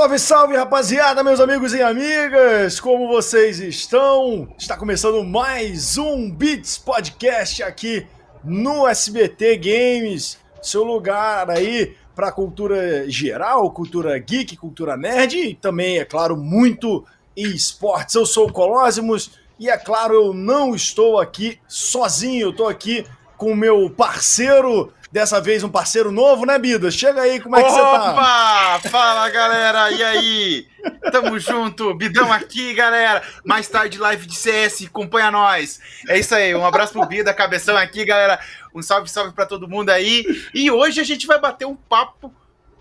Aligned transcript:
Salve, 0.00 0.18
salve, 0.18 0.56
rapaziada, 0.56 1.22
meus 1.22 1.40
amigos 1.40 1.74
e 1.74 1.82
amigas! 1.82 2.80
Como 2.80 3.06
vocês 3.06 3.60
estão? 3.60 4.48
Está 4.58 4.74
começando 4.74 5.22
mais 5.22 5.98
um 5.98 6.30
Beats 6.30 6.78
Podcast 6.78 7.62
aqui 7.62 8.06
no 8.42 8.88
SBT 8.88 9.58
Games, 9.58 10.38
seu 10.62 10.84
lugar 10.84 11.50
aí 11.50 11.94
para 12.14 12.32
cultura 12.32 13.10
geral, 13.10 13.70
cultura 13.72 14.18
geek, 14.18 14.56
cultura 14.56 14.96
nerd 14.96 15.36
e 15.36 15.54
também, 15.54 15.98
é 15.98 16.04
claro, 16.06 16.34
muito 16.34 17.04
esportes. 17.36 18.14
Eu 18.14 18.24
sou 18.24 18.48
o 18.48 18.52
Colosimus 18.52 19.32
e, 19.58 19.68
é 19.68 19.76
claro, 19.76 20.14
eu 20.14 20.32
não 20.32 20.74
estou 20.74 21.20
aqui 21.20 21.60
sozinho, 21.68 22.46
eu 22.46 22.50
estou 22.52 22.68
aqui 22.68 23.04
com 23.36 23.52
o 23.52 23.56
meu 23.56 23.90
parceiro 23.90 24.90
Dessa 25.12 25.40
vez 25.40 25.64
um 25.64 25.68
parceiro 25.68 26.12
novo, 26.12 26.46
né, 26.46 26.56
Bida? 26.56 26.88
Chega 26.88 27.22
aí, 27.22 27.40
como 27.40 27.56
é 27.56 27.62
que 27.62 27.68
Opa! 27.68 27.74
você 27.74 27.82
tá? 27.82 28.12
Opa! 28.12 28.88
Fala, 28.88 29.28
galera! 29.28 29.90
E 29.90 30.04
aí? 30.04 30.66
Tamo 31.10 31.36
junto, 31.38 31.92
Bidão 31.94 32.32
aqui, 32.32 32.72
galera. 32.74 33.20
Mais 33.44 33.66
tarde, 33.66 33.98
live 33.98 34.24
de 34.24 34.36
CS, 34.36 34.86
acompanha 34.86 35.30
nós. 35.30 35.80
É 36.08 36.16
isso 36.18 36.32
aí, 36.32 36.54
um 36.54 36.64
abraço 36.64 36.92
pro 36.92 37.06
Bida, 37.06 37.34
cabeção 37.34 37.76
aqui, 37.76 38.04
galera. 38.04 38.38
Um 38.72 38.80
salve, 38.82 39.10
salve 39.10 39.32
pra 39.32 39.46
todo 39.46 39.68
mundo 39.68 39.90
aí. 39.90 40.24
E 40.54 40.70
hoje 40.70 41.00
a 41.00 41.04
gente 41.04 41.26
vai 41.26 41.40
bater 41.40 41.64
um 41.64 41.74
papo 41.74 42.32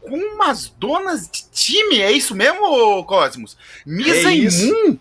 com 0.01 0.15
umas 0.15 0.69
donas 0.69 1.27
de 1.27 1.43
time, 1.51 1.99
é 1.99 2.11
isso 2.11 2.35
mesmo, 2.35 3.03
Cosmos? 3.05 3.57
Misa 3.85 4.31
é 4.31 4.35
Moon? 4.35 4.99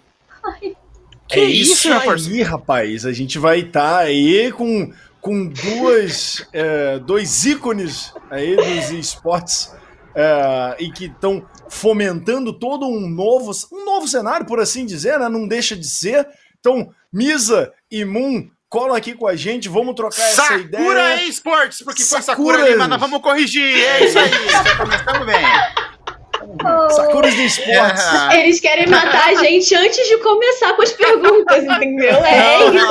Que 1.28 1.40
é 1.40 1.44
isso, 1.44 1.92
aí, 1.92 2.40
rapaz? 2.40 3.04
A 3.04 3.12
gente 3.12 3.38
vai 3.38 3.60
estar 3.60 3.90
tá 3.90 3.98
aí 3.98 4.50
com 4.52 4.90
com 5.28 5.46
duas, 5.46 6.48
é, 6.54 6.98
dois 7.00 7.44
ícones 7.44 8.14
aí 8.30 8.56
dos 8.56 8.90
esportes 8.92 9.70
é, 10.14 10.76
e 10.78 10.90
que 10.90 11.04
estão 11.04 11.46
fomentando 11.68 12.50
todo 12.50 12.86
um 12.86 13.06
novo, 13.06 13.52
um 13.70 13.84
novo 13.84 14.08
cenário, 14.08 14.46
por 14.46 14.58
assim 14.58 14.86
dizer, 14.86 15.18
né? 15.18 15.28
Não 15.28 15.46
deixa 15.46 15.76
de 15.76 15.86
ser. 15.86 16.26
Então, 16.58 16.88
Misa 17.12 17.70
e 17.90 18.06
Moon 18.06 18.48
colam 18.70 18.96
aqui 18.96 19.12
com 19.12 19.26
a 19.26 19.36
gente, 19.36 19.68
vamos 19.68 19.94
trocar 19.94 20.16
Sakura 20.16 20.54
essa 20.54 20.56
ideia. 20.56 20.82
Sakura 20.82 21.24
Esportes, 21.24 21.82
porque 21.82 22.02
Sakuras. 22.02 22.24
foi 22.24 22.34
Sakura 22.34 22.62
ali, 22.64 22.76
mas 22.76 22.88
nós 22.88 23.00
vamos 23.00 23.20
corrigir. 23.20 23.62
É 23.62 24.06
isso 24.06 24.18
aí, 24.18 24.30
já 24.50 24.76
começamos 24.78 25.26
bem. 25.26 25.87
Oh. 26.42 26.90
Sakuras 26.90 27.34
do 27.34 27.40
esportes. 27.40 28.04
Eles 28.34 28.60
querem 28.60 28.86
matar 28.86 29.28
a 29.28 29.34
gente 29.34 29.74
antes 29.74 30.08
de 30.08 30.18
começar 30.18 30.74
com 30.74 30.82
as 30.82 30.92
perguntas, 30.92 31.64
entendeu? 31.64 32.24
É 32.24 32.64
isso. 32.66 32.86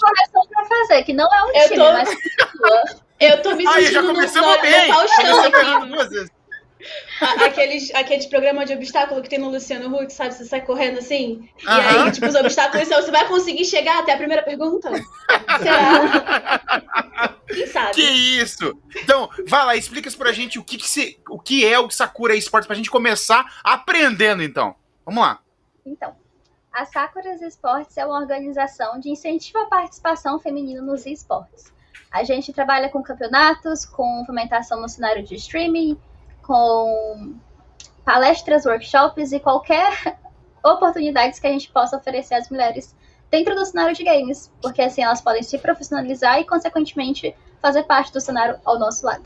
Começou 0.00 0.48
pra 0.48 0.64
fazer, 0.66 1.02
que 1.04 1.12
não 1.12 1.26
é 1.26 1.42
um 1.44 1.48
eu 1.48 1.68
time, 1.68 1.76
tô... 1.76 1.92
mas... 1.92 3.04
Eu 3.20 3.40
tô 3.42 3.54
me 3.54 3.64
sentindo 3.64 3.70
Ai, 3.70 3.92
já 3.92 4.02
começamos 4.02 4.56
no, 4.56 4.60
bem. 4.60 4.88
no 4.88 4.94
Faustão 4.94 6.33
aqueles, 7.44 7.94
aqueles 7.94 8.26
programas 8.26 8.66
de 8.66 8.74
obstáculo 8.74 9.22
que 9.22 9.28
tem 9.28 9.38
no 9.38 9.50
Luciano 9.50 9.94
Huck, 9.94 10.12
sabe? 10.12 10.34
Você 10.34 10.44
sai 10.44 10.60
correndo 10.62 10.98
assim. 10.98 11.48
E 11.62 11.68
aí, 11.68 12.10
tipo, 12.10 12.26
os 12.26 12.34
obstáculos 12.34 12.88
são. 12.88 13.00
Você 13.00 13.10
vai 13.10 13.26
conseguir 13.26 13.64
chegar 13.64 14.00
até 14.00 14.12
a 14.12 14.16
primeira 14.16 14.42
pergunta? 14.42 14.90
Será? 15.62 16.60
Quem 17.48 17.66
sabe? 17.66 17.94
Que 17.94 18.02
isso? 18.02 18.78
Então, 18.96 19.28
vai 19.46 19.64
lá, 19.64 19.76
explica 19.76 20.10
pra 20.12 20.32
gente 20.32 20.58
o 20.58 20.64
que, 20.64 20.76
que, 20.76 20.88
se, 20.88 21.18
o 21.28 21.38
que 21.38 21.64
é 21.66 21.78
o 21.78 21.90
Sakura 21.90 22.34
Esportes 22.34 22.66
pra 22.66 22.76
gente 22.76 22.90
começar 22.90 23.60
aprendendo, 23.62 24.42
então. 24.42 24.74
Vamos 25.04 25.22
lá. 25.22 25.40
Então, 25.84 26.16
a 26.72 26.84
Sakura 26.84 27.34
Esportes 27.34 27.96
é 27.96 28.04
uma 28.04 28.18
organização 28.18 28.98
de 28.98 29.10
incentivo 29.10 29.58
à 29.58 29.66
participação 29.66 30.40
feminina 30.40 30.82
nos 30.82 31.06
esportes. 31.06 31.72
A 32.10 32.24
gente 32.24 32.52
trabalha 32.52 32.88
com 32.88 33.02
campeonatos, 33.02 33.84
com 33.84 34.24
fomentação 34.24 34.80
no 34.80 34.88
cenário 34.88 35.22
de 35.24 35.34
streaming, 35.34 35.98
com 36.46 37.34
palestras, 38.04 38.66
workshops 38.66 39.32
e 39.32 39.40
qualquer 39.40 40.18
oportunidades 40.62 41.38
que 41.38 41.46
a 41.46 41.50
gente 41.50 41.70
possa 41.70 41.96
oferecer 41.96 42.34
às 42.34 42.48
mulheres 42.48 42.94
dentro 43.30 43.54
do 43.54 43.64
cenário 43.64 43.94
de 43.94 44.04
games, 44.04 44.52
porque 44.62 44.82
assim 44.82 45.02
elas 45.02 45.20
podem 45.20 45.42
se 45.42 45.58
profissionalizar 45.58 46.38
e, 46.38 46.44
consequentemente, 46.44 47.34
fazer 47.60 47.82
parte 47.84 48.12
do 48.12 48.20
cenário 48.20 48.58
ao 48.64 48.78
nosso 48.78 49.04
lado. 49.04 49.24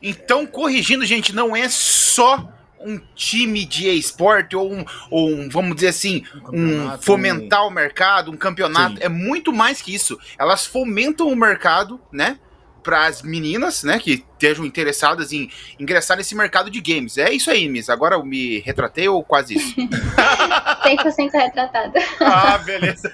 Então, 0.00 0.46
corrigindo, 0.46 1.04
gente, 1.04 1.34
não 1.34 1.56
é 1.56 1.68
só 1.68 2.48
um 2.78 3.00
time 3.14 3.64
de 3.64 3.88
esporte 3.88 4.54
ou 4.54 4.70
um, 4.70 4.84
ou 5.10 5.30
um, 5.30 5.48
vamos 5.48 5.74
dizer 5.74 5.88
assim, 5.88 6.22
um, 6.52 6.92
um 6.92 6.98
fomentar 6.98 7.66
o 7.66 7.70
mercado, 7.70 8.30
um 8.30 8.36
campeonato. 8.36 8.96
Sim. 8.96 9.02
É 9.02 9.08
muito 9.08 9.52
mais 9.52 9.80
que 9.80 9.94
isso. 9.94 10.18
Elas 10.38 10.66
fomentam 10.66 11.28
o 11.28 11.34
mercado, 11.34 11.98
né? 12.12 12.38
Para 12.84 13.06
as 13.06 13.22
meninas, 13.22 13.82
né, 13.82 13.98
que 13.98 14.22
estejam 14.34 14.64
interessadas 14.64 15.32
em 15.32 15.50
ingressar 15.80 16.16
nesse 16.16 16.36
mercado 16.36 16.70
de 16.70 16.80
games. 16.80 17.16
É 17.16 17.32
isso 17.32 17.50
aí, 17.50 17.68
Miss. 17.68 17.88
Agora 17.88 18.14
eu 18.14 18.24
me 18.24 18.60
retratei 18.60 19.08
ou 19.08 19.24
quase 19.24 19.54
isso? 19.54 19.74
100% 20.84 21.32
retratada. 21.32 21.98
Ah, 22.20 22.58
beleza. 22.58 23.10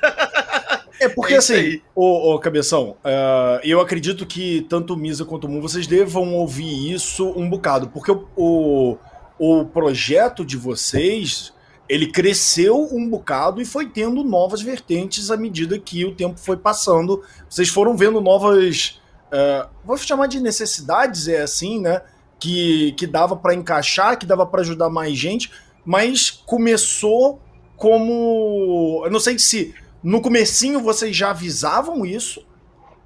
É 1.00 1.08
porque 1.08 1.34
é 1.34 1.38
assim, 1.38 1.80
ô, 1.94 2.34
ô, 2.34 2.38
Cabeção, 2.38 2.96
uh, 3.04 3.60
eu 3.64 3.80
acredito 3.80 4.26
que 4.26 4.66
tanto 4.68 4.92
o 4.92 4.96
Misa 4.96 5.24
quanto 5.24 5.46
o 5.46 5.48
Moon, 5.48 5.62
vocês 5.62 5.86
devam 5.86 6.34
ouvir 6.34 6.92
isso 6.92 7.32
um 7.34 7.48
bocado, 7.48 7.88
porque 7.88 8.10
o, 8.10 8.26
o, 8.36 8.98
o 9.38 9.64
projeto 9.64 10.44
de 10.44 10.58
vocês, 10.58 11.54
ele 11.88 12.12
cresceu 12.12 12.86
um 12.92 13.08
bocado 13.08 13.62
e 13.62 13.64
foi 13.64 13.88
tendo 13.88 14.22
novas 14.22 14.60
vertentes 14.60 15.30
à 15.30 15.38
medida 15.38 15.78
que 15.78 16.04
o 16.04 16.14
tempo 16.14 16.38
foi 16.38 16.58
passando. 16.58 17.22
Vocês 17.48 17.70
foram 17.70 17.96
vendo 17.96 18.20
novas 18.20 18.99
Uh, 19.30 19.68
vou 19.84 19.96
chamar 19.96 20.26
de 20.26 20.40
necessidades, 20.40 21.28
é 21.28 21.42
assim, 21.42 21.80
né? 21.80 22.02
Que, 22.38 22.92
que 22.92 23.06
dava 23.06 23.36
para 23.36 23.54
encaixar, 23.54 24.18
que 24.18 24.26
dava 24.26 24.44
para 24.44 24.60
ajudar 24.60 24.90
mais 24.90 25.16
gente, 25.16 25.52
mas 25.84 26.30
começou 26.30 27.40
como. 27.76 29.02
Eu 29.04 29.10
não 29.10 29.20
sei 29.20 29.38
se 29.38 29.74
no 30.02 30.20
comecinho 30.20 30.80
vocês 30.80 31.14
já 31.14 31.30
avisavam 31.30 32.04
isso, 32.04 32.44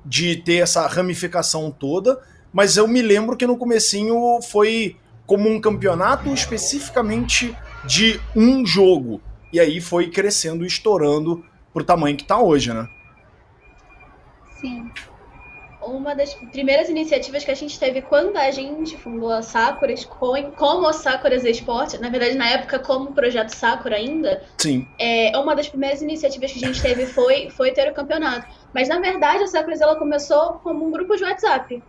de 0.05 0.37
ter 0.37 0.57
essa 0.57 0.87
ramificação 0.87 1.71
toda, 1.71 2.21
mas 2.53 2.77
eu 2.77 2.89
me 2.89 3.03
lembro 3.03 3.37
que 3.37 3.47
no 3.47 3.57
comecinho 3.57 4.41
foi 4.43 4.97
como 5.27 5.49
um 5.49 5.61
campeonato 5.61 6.29
especificamente 6.33 7.57
de 7.85 8.21
um 8.35 8.65
jogo. 8.65 9.21
E 9.53 9.61
aí 9.61 9.81
foi 9.81 10.11
crescendo 10.11 10.65
estourando 10.65 11.45
pro 11.73 11.85
tamanho 11.85 12.17
que 12.17 12.25
tá 12.25 12.39
hoje, 12.39 12.73
né? 12.73 12.89
Sim 14.61 14.91
uma 15.87 16.15
das 16.15 16.35
primeiras 16.35 16.89
iniciativas 16.89 17.45
que 17.45 17.51
a 17.51 17.55
gente 17.55 17.79
teve 17.79 18.03
quando 18.03 18.37
a 18.37 18.51
gente 18.51 18.97
fundou 18.97 19.31
a 19.31 19.43
Sakuras, 19.43 20.05
como 20.05 20.87
a 20.87 20.93
Sakuras 20.93 21.45
Esporte, 21.45 21.99
na 21.99 22.09
verdade, 22.09 22.35
na 22.35 22.49
época, 22.49 22.79
como 22.79 23.13
projeto 23.13 23.51
Sakura 23.51 23.97
ainda. 23.97 24.43
Sim. 24.59 24.87
É, 24.99 25.37
uma 25.39 25.55
das 25.55 25.69
primeiras 25.69 26.03
iniciativas 26.03 26.53
que 26.53 26.65
a 26.65 26.69
gente 26.69 26.83
teve 26.83 27.07
foi, 27.07 27.51
foi 27.51 27.73
ter 27.73 27.91
o 27.91 27.95
campeonato. 27.95 28.47
Mas, 28.73 28.89
na 28.89 28.99
verdade, 28.99 29.43
a 29.43 29.47
Sakuras 29.47 29.81
ela 29.81 29.97
começou 29.97 30.55
como 30.63 30.87
um 30.87 30.91
grupo 30.91 31.17
de 31.17 31.25
WhatsApp. 31.25 31.83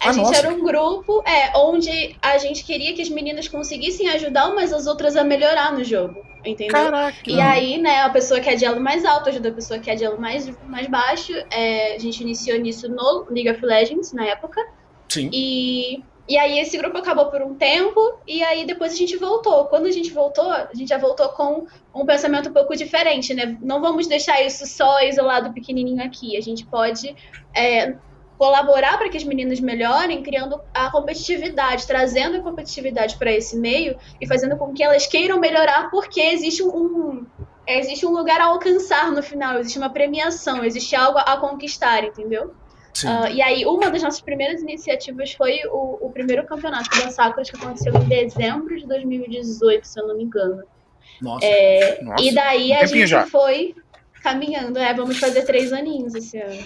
A 0.00 0.10
ah, 0.10 0.12
gente 0.12 0.24
nossa. 0.24 0.38
era 0.38 0.48
um 0.54 0.62
grupo 0.62 1.22
é, 1.26 1.56
onde 1.56 2.16
a 2.20 2.36
gente 2.38 2.64
queria 2.64 2.94
que 2.94 3.02
as 3.02 3.08
meninas 3.08 3.48
conseguissem 3.48 4.08
ajudar 4.10 4.50
umas 4.50 4.72
as 4.72 4.86
outras 4.86 5.16
a 5.16 5.24
melhorar 5.24 5.72
no 5.72 5.84
jogo. 5.84 6.22
Entendeu? 6.44 6.72
Caraca. 6.72 7.16
E 7.26 7.40
aí, 7.40 7.78
né, 7.78 8.02
a 8.02 8.10
pessoa 8.10 8.38
que 8.38 8.50
é 8.50 8.54
de 8.54 8.64
elo 8.66 8.80
mais 8.80 9.04
alto 9.04 9.30
ajuda 9.30 9.48
a 9.48 9.52
pessoa 9.52 9.80
que 9.80 9.90
é 9.90 9.94
de 9.94 10.04
elo 10.04 10.20
mais, 10.20 10.50
mais 10.66 10.86
baixo. 10.86 11.32
É, 11.50 11.94
a 11.94 11.98
gente 11.98 12.20
iniciou 12.22 12.58
nisso 12.58 12.88
no 12.88 13.26
League 13.30 13.50
of 13.50 13.64
Legends 13.64 14.12
na 14.12 14.26
época. 14.26 14.60
Sim. 15.08 15.30
E, 15.32 16.02
e 16.28 16.36
aí 16.36 16.58
esse 16.58 16.76
grupo 16.76 16.98
acabou 16.98 17.26
por 17.26 17.40
um 17.40 17.54
tempo, 17.54 18.18
e 18.26 18.42
aí 18.42 18.66
depois 18.66 18.92
a 18.92 18.96
gente 18.96 19.16
voltou. 19.16 19.64
Quando 19.66 19.86
a 19.86 19.90
gente 19.90 20.10
voltou, 20.10 20.50
a 20.50 20.70
gente 20.74 20.88
já 20.88 20.98
voltou 20.98 21.28
com 21.30 21.66
um 21.94 22.04
pensamento 22.04 22.50
um 22.50 22.52
pouco 22.52 22.76
diferente, 22.76 23.32
né? 23.32 23.56
Não 23.62 23.80
vamos 23.80 24.06
deixar 24.06 24.42
isso 24.42 24.66
só 24.66 25.00
isolado 25.00 25.52
pequenininho 25.52 26.04
aqui. 26.04 26.36
A 26.36 26.40
gente 26.40 26.66
pode. 26.66 27.14
É, 27.54 27.94
colaborar 28.38 28.98
para 28.98 29.08
que 29.08 29.16
as 29.16 29.24
meninas 29.24 29.60
melhorem, 29.60 30.22
criando 30.22 30.60
a 30.72 30.90
competitividade, 30.90 31.86
trazendo 31.86 32.36
a 32.36 32.40
competitividade 32.40 33.16
para 33.16 33.32
esse 33.32 33.56
meio 33.56 33.96
e 34.20 34.26
fazendo 34.26 34.56
com 34.56 34.72
que 34.72 34.82
elas 34.82 35.06
queiram 35.06 35.38
melhorar, 35.38 35.90
porque 35.90 36.20
existe 36.20 36.62
um, 36.62 37.24
existe 37.66 38.04
um 38.04 38.10
lugar 38.10 38.40
a 38.40 38.46
alcançar 38.46 39.12
no 39.12 39.22
final, 39.22 39.58
existe 39.58 39.78
uma 39.78 39.90
premiação, 39.90 40.64
existe 40.64 40.96
algo 40.96 41.18
a 41.18 41.36
conquistar, 41.36 42.04
entendeu? 42.04 42.54
Uh, 43.02 43.26
e 43.32 43.42
aí, 43.42 43.66
uma 43.66 43.90
das 43.90 44.02
nossas 44.02 44.20
primeiras 44.20 44.62
iniciativas 44.62 45.32
foi 45.32 45.60
o, 45.66 46.06
o 46.06 46.10
primeiro 46.10 46.46
campeonato 46.46 46.88
da 46.90 47.10
Sakura, 47.10 47.44
que 47.44 47.56
aconteceu 47.56 47.92
em 47.92 48.04
dezembro 48.04 48.76
de 48.76 48.86
2018, 48.86 49.84
se 49.84 50.00
eu 50.00 50.06
não 50.06 50.16
me 50.16 50.22
engano. 50.22 50.62
Nossa. 51.20 51.44
É, 51.44 52.00
Nossa. 52.02 52.24
E 52.24 52.32
daí 52.32 52.70
um 52.70 52.76
a 52.76 52.86
gente 52.86 53.06
já. 53.08 53.26
foi 53.26 53.74
caminhando. 54.22 54.78
É, 54.78 54.94
vamos 54.94 55.18
fazer 55.18 55.42
três 55.42 55.72
aninhos 55.72 56.14
esse 56.14 56.38
ano. 56.38 56.64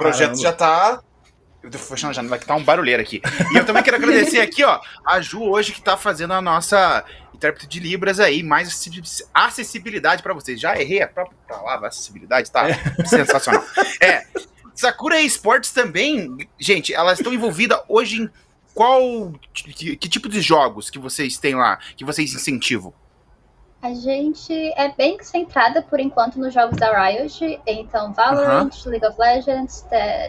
Projeto 0.00 0.30
Caramba. 0.30 0.42
já 0.42 0.52
tá. 0.52 1.00
Eu 1.62 1.70
tô 1.70 1.78
fechando 1.78 2.10
a 2.10 2.14
janela 2.14 2.38
que 2.38 2.46
tá 2.46 2.54
um 2.54 2.64
barulheiro 2.64 3.02
aqui. 3.02 3.20
E 3.52 3.56
eu 3.56 3.66
também 3.66 3.82
quero 3.82 3.96
agradecer 3.96 4.40
aqui, 4.40 4.64
ó, 4.64 4.80
a 5.04 5.20
Ju 5.20 5.42
hoje 5.42 5.72
que 5.72 5.82
tá 5.82 5.94
fazendo 5.94 6.32
a 6.32 6.40
nossa 6.40 7.04
intérprete 7.34 7.68
de 7.68 7.80
Libras 7.80 8.18
aí, 8.18 8.42
mais 8.42 8.88
acessibilidade 9.34 10.22
para 10.22 10.32
vocês. 10.32 10.58
Já 10.58 10.80
errei 10.80 11.02
a 11.02 11.08
própria 11.08 11.36
palavra, 11.46 11.88
acessibilidade, 11.88 12.50
tá? 12.50 12.68
É. 12.68 13.04
Sensacional. 13.04 13.62
É. 14.00 14.24
Sakura 14.74 15.20
Esportes 15.20 15.72
também, 15.72 16.38
gente, 16.58 16.94
elas 16.94 17.18
estão 17.18 17.34
envolvidas 17.34 17.78
hoje 17.86 18.22
em 18.22 18.30
qual 18.72 19.34
que, 19.52 19.96
que, 19.96 20.08
tipo 20.08 20.28
de 20.28 20.40
jogos 20.40 20.88
que 20.88 20.98
vocês 20.98 21.36
têm 21.36 21.54
lá, 21.54 21.78
que 21.94 22.04
vocês 22.04 22.32
incentivam? 22.32 22.94
A 23.82 23.94
gente 23.94 24.52
é 24.76 24.92
bem 24.94 25.22
centrada 25.22 25.80
por 25.80 25.98
enquanto 25.98 26.38
nos 26.38 26.52
jogos 26.52 26.76
da 26.76 27.06
Riot, 27.06 27.60
então 27.66 28.12
Valorant, 28.12 28.68
uh 28.68 28.78
-huh. 28.78 28.90
League 28.90 29.06
of 29.06 29.18
Legends, 29.18 29.86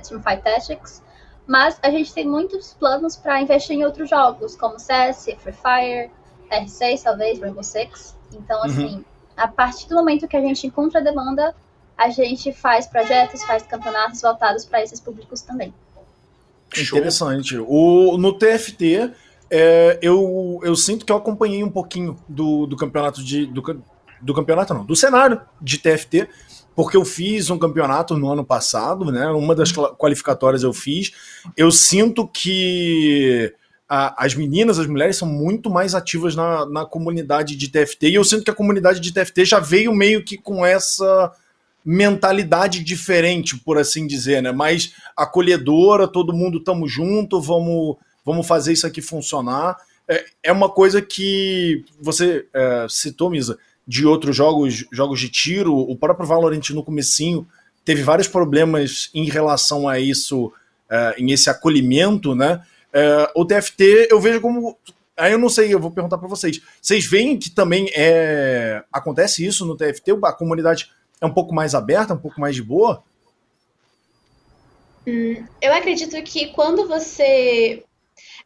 Teamfight 0.07 0.41
Tactics, 0.41 1.03
mas 1.45 1.77
a 1.83 1.89
gente 1.89 2.13
tem 2.13 2.25
muitos 2.25 2.73
planos 2.73 3.17
para 3.17 3.41
investir 3.41 3.75
em 3.75 3.83
outros 3.83 4.09
jogos, 4.09 4.55
como 4.55 4.79
CS, 4.79 5.35
Free 5.39 5.53
Fire, 5.53 6.11
R6 6.49 7.03
talvez, 7.03 7.39
Rainbow 7.41 7.63
Six. 7.63 8.15
Então, 8.33 8.57
uhum. 8.59 8.65
assim, 8.65 8.95
uhum. 8.95 9.03
a 9.35 9.47
partir 9.49 9.89
do 9.89 9.95
momento 9.95 10.27
que 10.29 10.37
a 10.37 10.41
gente 10.41 10.65
encontra 10.65 11.01
a 11.01 11.03
demanda, 11.03 11.53
a 11.97 12.09
gente 12.09 12.53
faz 12.53 12.87
projetos, 12.87 13.43
faz 13.43 13.63
campeonatos 13.63 14.21
voltados 14.21 14.65
para 14.65 14.81
esses 14.81 14.99
públicos 14.99 15.41
também. 15.41 15.73
Interessante. 16.75 17.57
O, 17.57 18.17
no 18.17 18.33
TFT, 18.33 19.11
é, 19.51 19.99
eu, 20.01 20.59
eu 20.63 20.75
sinto 20.75 21.05
que 21.05 21.11
eu 21.11 21.17
acompanhei 21.17 21.61
um 21.61 21.69
pouquinho 21.69 22.17
do, 22.27 22.65
do 22.65 22.77
campeonato 22.77 23.21
de. 23.23 23.45
Do, 23.45 23.61
do 24.21 24.33
campeonato 24.33 24.73
não, 24.73 24.85
do 24.85 24.95
cenário 24.95 25.41
de 25.59 25.79
TFT, 25.79 26.29
porque 26.75 26.95
eu 26.95 27.03
fiz 27.03 27.49
um 27.49 27.57
campeonato 27.57 28.15
no 28.15 28.31
ano 28.31 28.45
passado, 28.45 29.11
né? 29.11 29.27
Uma 29.27 29.53
das 29.53 29.71
qualificatórias 29.71 30.63
eu 30.63 30.71
fiz. 30.71 31.11
Eu 31.57 31.71
sinto 31.71 32.27
que 32.27 33.53
a, 33.89 34.23
as 34.25 34.35
meninas, 34.35 34.79
as 34.79 34.87
mulheres 34.87 35.17
são 35.17 35.27
muito 35.27 35.69
mais 35.69 35.93
ativas 35.93 36.35
na, 36.35 36.65
na 36.65 36.85
comunidade 36.85 37.57
de 37.57 37.67
TFT, 37.67 38.09
e 38.09 38.15
eu 38.15 38.23
sinto 38.23 38.43
que 38.43 38.51
a 38.51 38.55
comunidade 38.55 38.99
de 38.99 39.11
TFT 39.11 39.43
já 39.43 39.59
veio 39.59 39.93
meio 39.93 40.23
que 40.23 40.37
com 40.37 40.65
essa 40.65 41.33
mentalidade 41.83 42.83
diferente, 42.83 43.57
por 43.57 43.77
assim 43.77 44.07
dizer, 44.07 44.41
né? 44.41 44.51
Mais 44.51 44.93
acolhedora, 45.17 46.07
todo 46.07 46.31
mundo 46.31 46.63
tamo 46.63 46.87
junto, 46.87 47.41
vamos, 47.41 47.97
vamos 48.25 48.47
fazer 48.47 48.73
isso 48.73 48.87
aqui 48.87 49.01
funcionar. 49.01 49.77
É, 50.07 50.25
é 50.43 50.51
uma 50.51 50.69
coisa 50.69 51.01
que 51.01 51.85
você 51.99 52.45
é, 52.53 52.87
citou, 52.89 53.29
Misa, 53.29 53.57
de 53.87 54.05
outros 54.05 54.35
jogos, 54.35 54.85
jogos 54.91 55.19
de 55.19 55.29
tiro, 55.29 55.75
o 55.75 55.95
próprio 55.95 56.27
Valorant 56.27 56.69
no 56.71 56.83
comecinho 56.83 57.47
teve 57.83 58.03
vários 58.03 58.27
problemas 58.27 59.09
em 59.13 59.25
relação 59.25 59.87
a 59.87 59.99
isso, 59.99 60.51
é, 60.89 61.15
em 61.17 61.31
esse 61.31 61.49
acolhimento, 61.49 62.35
né? 62.35 62.61
É, 62.93 63.31
o 63.35 63.45
TFT 63.45 64.09
eu 64.11 64.19
vejo 64.19 64.41
como 64.41 64.77
Aí 65.21 65.33
eu 65.33 65.37
não 65.37 65.49
sei, 65.49 65.71
eu 65.71 65.79
vou 65.79 65.91
perguntar 65.91 66.17
para 66.17 66.27
vocês. 66.27 66.59
Vocês 66.81 67.05
veem 67.05 67.37
que 67.37 67.51
também 67.51 67.89
é 67.93 68.83
acontece 68.91 69.45
isso 69.45 69.65
no 69.65 69.77
TFT? 69.77 70.13
A 70.23 70.33
comunidade 70.33 70.89
é 71.19 71.25
um 71.25 71.33
pouco 71.33 71.53
mais 71.53 71.75
aberta, 71.75 72.15
um 72.15 72.17
pouco 72.17 72.41
mais 72.41 72.55
de 72.55 72.63
boa? 72.63 73.03
Hum, 75.05 75.45
eu 75.61 75.73
acredito 75.73 76.21
que 76.23 76.47
quando 76.47 76.87
você. 76.87 77.83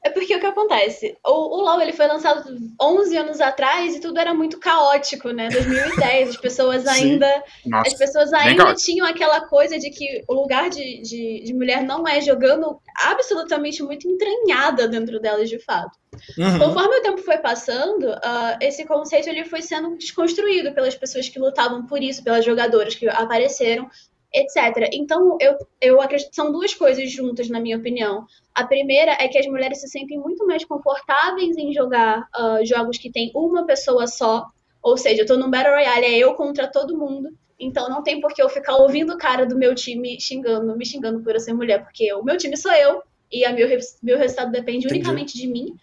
É 0.06 0.10
porque 0.12 0.36
o 0.36 0.40
que 0.40 0.46
acontece? 0.46 1.18
O, 1.25 1.57
o 1.57 1.62
LoL 1.62 1.81
ele 1.81 1.92
foi 1.92 2.06
lançado 2.06 2.48
11 2.80 3.18
anos 3.18 3.42
atrás 3.42 3.96
e 3.96 4.00
tudo 4.00 4.19
era 4.19 4.36
muito 4.36 4.60
caótico, 4.60 5.31
né? 5.31 5.50
2010, 5.50 6.30
as 6.30 6.38
pessoas 6.38 6.86
ainda. 6.86 7.28
Nossa, 7.66 7.88
as 7.88 7.94
pessoas 7.96 8.31
ainda 8.31 8.75
tinham 8.75 9.07
aquela 9.07 9.42
coisa 9.48 9.80
de 9.80 9.90
que 9.90 10.24
o 10.28 10.34
lugar 10.36 10.69
de, 10.69 11.02
de, 11.02 11.44
de, 11.46 11.54
mulher 11.56 11.81
não 11.81 12.07
é 12.07 12.22
jogando 12.22 12.80
absolutamente 13.04 13.81
muito 13.81 14.07
entranhada 14.07 14.88
dentro 14.88 15.19
delas 15.19 15.50
de 15.50 15.57
fato. 15.57 15.98
Uhum. 16.38 16.60
Conforme 16.60 16.98
o 16.98 17.02
tempo 17.02 17.24
foi 17.24 17.40
passando, 17.40 18.04
uh, 18.04 18.57
esse 18.62 18.86
conceito 18.86 19.28
ele 19.28 19.44
foi 19.44 19.63
sendo 19.63 19.98
desconstruído 19.98 20.72
pelas 20.72 20.94
pessoas 20.94 21.28
que 21.28 21.40
lutavam 21.40 21.84
por 21.88 22.00
isso, 22.00 22.24
pelas 22.24 22.46
jogadoras 22.46 22.94
que 22.94 23.07
apareceram, 23.10 23.90
etc. 24.35 24.89
Então, 24.93 25.37
eu, 25.39 25.55
eu 25.81 26.01
acredito 26.01 26.33
são 26.33 26.51
duas 26.51 26.73
coisas 26.73 27.11
juntas, 27.11 27.49
na 27.49 27.59
minha 27.59 27.77
opinião. 27.77 28.25
A 28.53 28.65
primeira 28.65 29.13
é 29.13 29.27
que 29.27 29.37
as 29.37 29.45
mulheres 29.47 29.79
se 29.79 29.87
sentem 29.87 30.19
muito 30.19 30.45
mais 30.45 30.65
confortáveis 30.65 31.57
em 31.57 31.73
jogar 31.73 32.27
uh, 32.37 32.65
jogos 32.65 32.97
que 32.97 33.11
tem 33.11 33.31
uma 33.33 33.65
pessoa 33.65 34.07
só, 34.07 34.45
ou 34.81 34.97
seja, 34.97 35.21
eu 35.21 35.25
tô 35.25 35.37
num 35.37 35.49
Battle 35.49 35.73
Royale, 35.73 36.05
é 36.05 36.17
eu 36.17 36.35
contra 36.35 36.67
todo 36.67 36.97
mundo. 36.97 37.29
Então 37.59 37.89
não 37.89 38.03
tem 38.03 38.19
por 38.19 38.33
que 38.33 38.41
eu 38.41 38.49
ficar 38.49 38.75
ouvindo 38.75 39.13
o 39.13 39.17
cara 39.17 39.45
do 39.45 39.57
meu 39.57 39.73
time 39.73 40.19
xingando, 40.19 40.75
me 40.77 40.85
xingando 40.85 41.23
por 41.23 41.33
eu 41.33 41.39
ser 41.39 41.53
mulher, 41.53 41.83
porque 41.83 42.13
o 42.13 42.23
meu 42.23 42.37
time 42.37 42.57
sou 42.57 42.71
eu 42.73 43.01
e 43.31 43.45
a 43.45 43.53
meu, 43.53 43.67
meu 44.03 44.17
resultado 44.17 44.51
depende 44.51 44.85
Entendi. 44.85 44.95
unicamente 44.95 45.37
de 45.37 45.47
mim. 45.47 45.75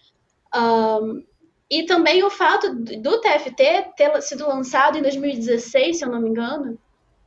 Um, 0.55 1.23
e 1.69 1.83
também 1.83 2.23
o 2.23 2.29
fato 2.29 2.73
do 2.73 3.19
TFT 3.19 3.93
ter 3.97 4.21
sido 4.21 4.47
lançado 4.47 4.97
em 4.97 5.01
2016, 5.01 5.97
se 5.97 6.05
eu 6.05 6.09
não 6.09 6.21
me 6.21 6.29
engano. 6.29 6.77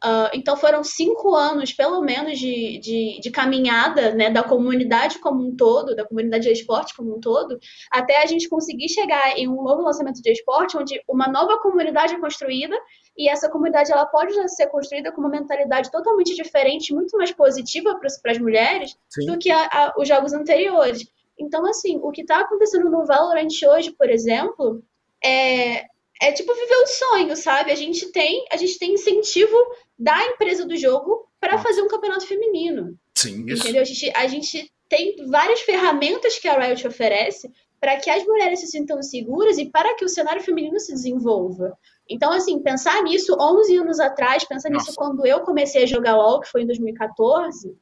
Uh, 0.04 0.28
então 0.34 0.56
foram 0.56 0.84
cinco 0.84 1.34
anos, 1.34 1.72
pelo 1.72 2.02
menos, 2.02 2.38
de, 2.38 2.78
de, 2.78 3.18
de, 3.18 3.30
caminhada 3.30 4.14
né, 4.14 4.30
da 4.30 4.42
comunidade 4.42 5.18
como 5.18 5.42
um 5.42 5.56
todo, 5.56 5.96
da 5.96 6.04
comunidade 6.04 6.44
de 6.44 6.52
esporte 6.52 6.94
como 6.94 7.16
um 7.16 7.20
todo, 7.20 7.58
até 7.90 8.22
a 8.22 8.26
gente 8.26 8.48
conseguir 8.48 8.90
chegar 8.90 9.38
em 9.38 9.48
um 9.48 9.62
novo 9.62 9.82
lançamento 9.82 10.20
de 10.20 10.30
esporte, 10.30 10.76
onde 10.76 11.00
uma 11.08 11.26
nova 11.28 11.58
comunidade 11.60 12.14
é 12.14 12.20
construída, 12.20 12.76
e 13.16 13.28
essa 13.28 13.48
comunidade 13.48 13.90
ela 13.90 14.04
pode 14.04 14.34
ser 14.50 14.66
construída 14.66 15.10
com 15.10 15.20
uma 15.22 15.30
mentalidade 15.30 15.90
totalmente 15.90 16.34
diferente, 16.34 16.94
muito 16.94 17.16
mais 17.16 17.32
positiva 17.32 17.98
para 17.98 18.32
as 18.32 18.38
mulheres 18.38 18.94
Sim. 19.08 19.26
do 19.26 19.38
que 19.38 19.50
a, 19.50 19.64
a, 19.72 19.94
os 19.98 20.06
jogos 20.06 20.34
anteriores. 20.34 21.10
Então, 21.38 21.66
assim, 21.66 21.98
o 22.02 22.10
que 22.10 22.20
está 22.20 22.40
acontecendo 22.40 22.90
no 22.90 23.06
Valorant 23.06 23.48
hoje, 23.66 23.92
por 23.92 24.10
exemplo, 24.10 24.82
é, 25.24 25.84
é 26.20 26.32
tipo 26.32 26.54
viver 26.54 26.76
o 26.76 26.86
sonho, 26.86 27.36
sabe? 27.36 27.72
A 27.72 27.74
gente 27.74 28.10
tem, 28.12 28.44
a 28.50 28.56
gente 28.56 28.78
tem 28.78 28.94
incentivo 28.94 29.56
da 29.98 30.26
empresa 30.26 30.66
do 30.66 30.76
jogo 30.76 31.28
para 31.40 31.58
fazer 31.58 31.82
um 31.82 31.88
campeonato 31.88 32.26
feminino. 32.26 32.98
Sim, 33.14 33.44
isso. 33.46 33.62
Entendeu? 33.62 33.82
A 33.82 33.84
gente, 33.84 34.12
a 34.14 34.26
gente 34.26 34.72
tem 34.88 35.16
várias 35.28 35.60
ferramentas 35.60 36.38
que 36.38 36.48
a 36.48 36.58
Riot 36.58 36.86
oferece 36.86 37.50
para 37.80 37.96
que 37.98 38.10
as 38.10 38.24
mulheres 38.24 38.60
se 38.60 38.68
sintam 38.68 39.02
seguras 39.02 39.58
e 39.58 39.66
para 39.66 39.94
que 39.94 40.04
o 40.04 40.08
cenário 40.08 40.42
feminino 40.42 40.80
se 40.80 40.92
desenvolva. 40.92 41.76
Então, 42.08 42.32
assim, 42.32 42.58
pensar 42.60 43.02
nisso 43.02 43.36
11 43.38 43.76
anos 43.76 44.00
atrás, 44.00 44.44
pensar 44.44 44.70
Nossa. 44.70 44.86
nisso 44.86 44.96
quando 44.96 45.26
eu 45.26 45.40
comecei 45.40 45.82
a 45.82 45.86
jogar 45.86 46.16
LoL, 46.16 46.40
que 46.40 46.50
foi 46.50 46.62
em 46.62 46.66
2014, 46.66 47.76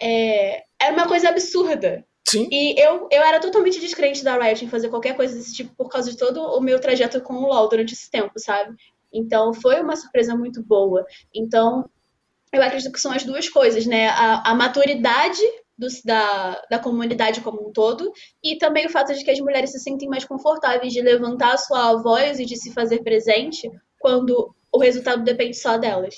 é, 0.00 0.64
era 0.80 0.92
uma 0.92 1.06
coisa 1.06 1.28
absurda. 1.28 2.04
Sim. 2.28 2.48
E 2.50 2.74
eu, 2.80 3.08
eu 3.10 3.22
era 3.22 3.40
totalmente 3.40 3.80
descrente 3.80 4.24
da 4.24 4.36
Riot 4.36 4.64
em 4.64 4.68
fazer 4.68 4.88
qualquer 4.88 5.14
coisa 5.14 5.34
desse 5.34 5.54
tipo 5.54 5.74
por 5.76 5.88
causa 5.88 6.10
de 6.10 6.16
todo 6.16 6.40
o 6.40 6.60
meu 6.60 6.80
trajeto 6.80 7.20
com 7.20 7.34
o 7.34 7.46
LoL 7.46 7.68
durante 7.68 7.94
esse 7.94 8.10
tempo, 8.10 8.32
sabe? 8.36 8.74
Então 9.12 9.54
foi 9.54 9.80
uma 9.80 9.94
surpresa 9.94 10.36
muito 10.36 10.62
boa. 10.62 11.06
Então 11.32 11.88
eu 12.52 12.62
acredito 12.62 12.92
que 12.92 13.00
são 13.00 13.12
as 13.12 13.22
duas 13.22 13.48
coisas, 13.48 13.86
né? 13.86 14.08
A, 14.08 14.50
a 14.50 14.54
maturidade 14.54 15.40
do, 15.78 15.86
da, 16.04 16.60
da 16.68 16.78
comunidade 16.78 17.40
como 17.42 17.68
um 17.68 17.72
todo 17.72 18.10
e 18.42 18.56
também 18.58 18.86
o 18.86 18.90
fato 18.90 19.14
de 19.14 19.24
que 19.24 19.30
as 19.30 19.38
mulheres 19.38 19.70
se 19.70 19.78
sentem 19.78 20.08
mais 20.08 20.24
confortáveis 20.24 20.92
de 20.92 21.00
levantar 21.00 21.54
a 21.54 21.58
sua 21.58 21.94
voz 22.02 22.40
e 22.40 22.44
de 22.44 22.56
se 22.56 22.72
fazer 22.72 23.04
presente 23.04 23.70
quando 24.00 24.54
o 24.72 24.78
resultado 24.78 25.22
depende 25.22 25.56
só 25.56 25.78
delas. 25.78 26.14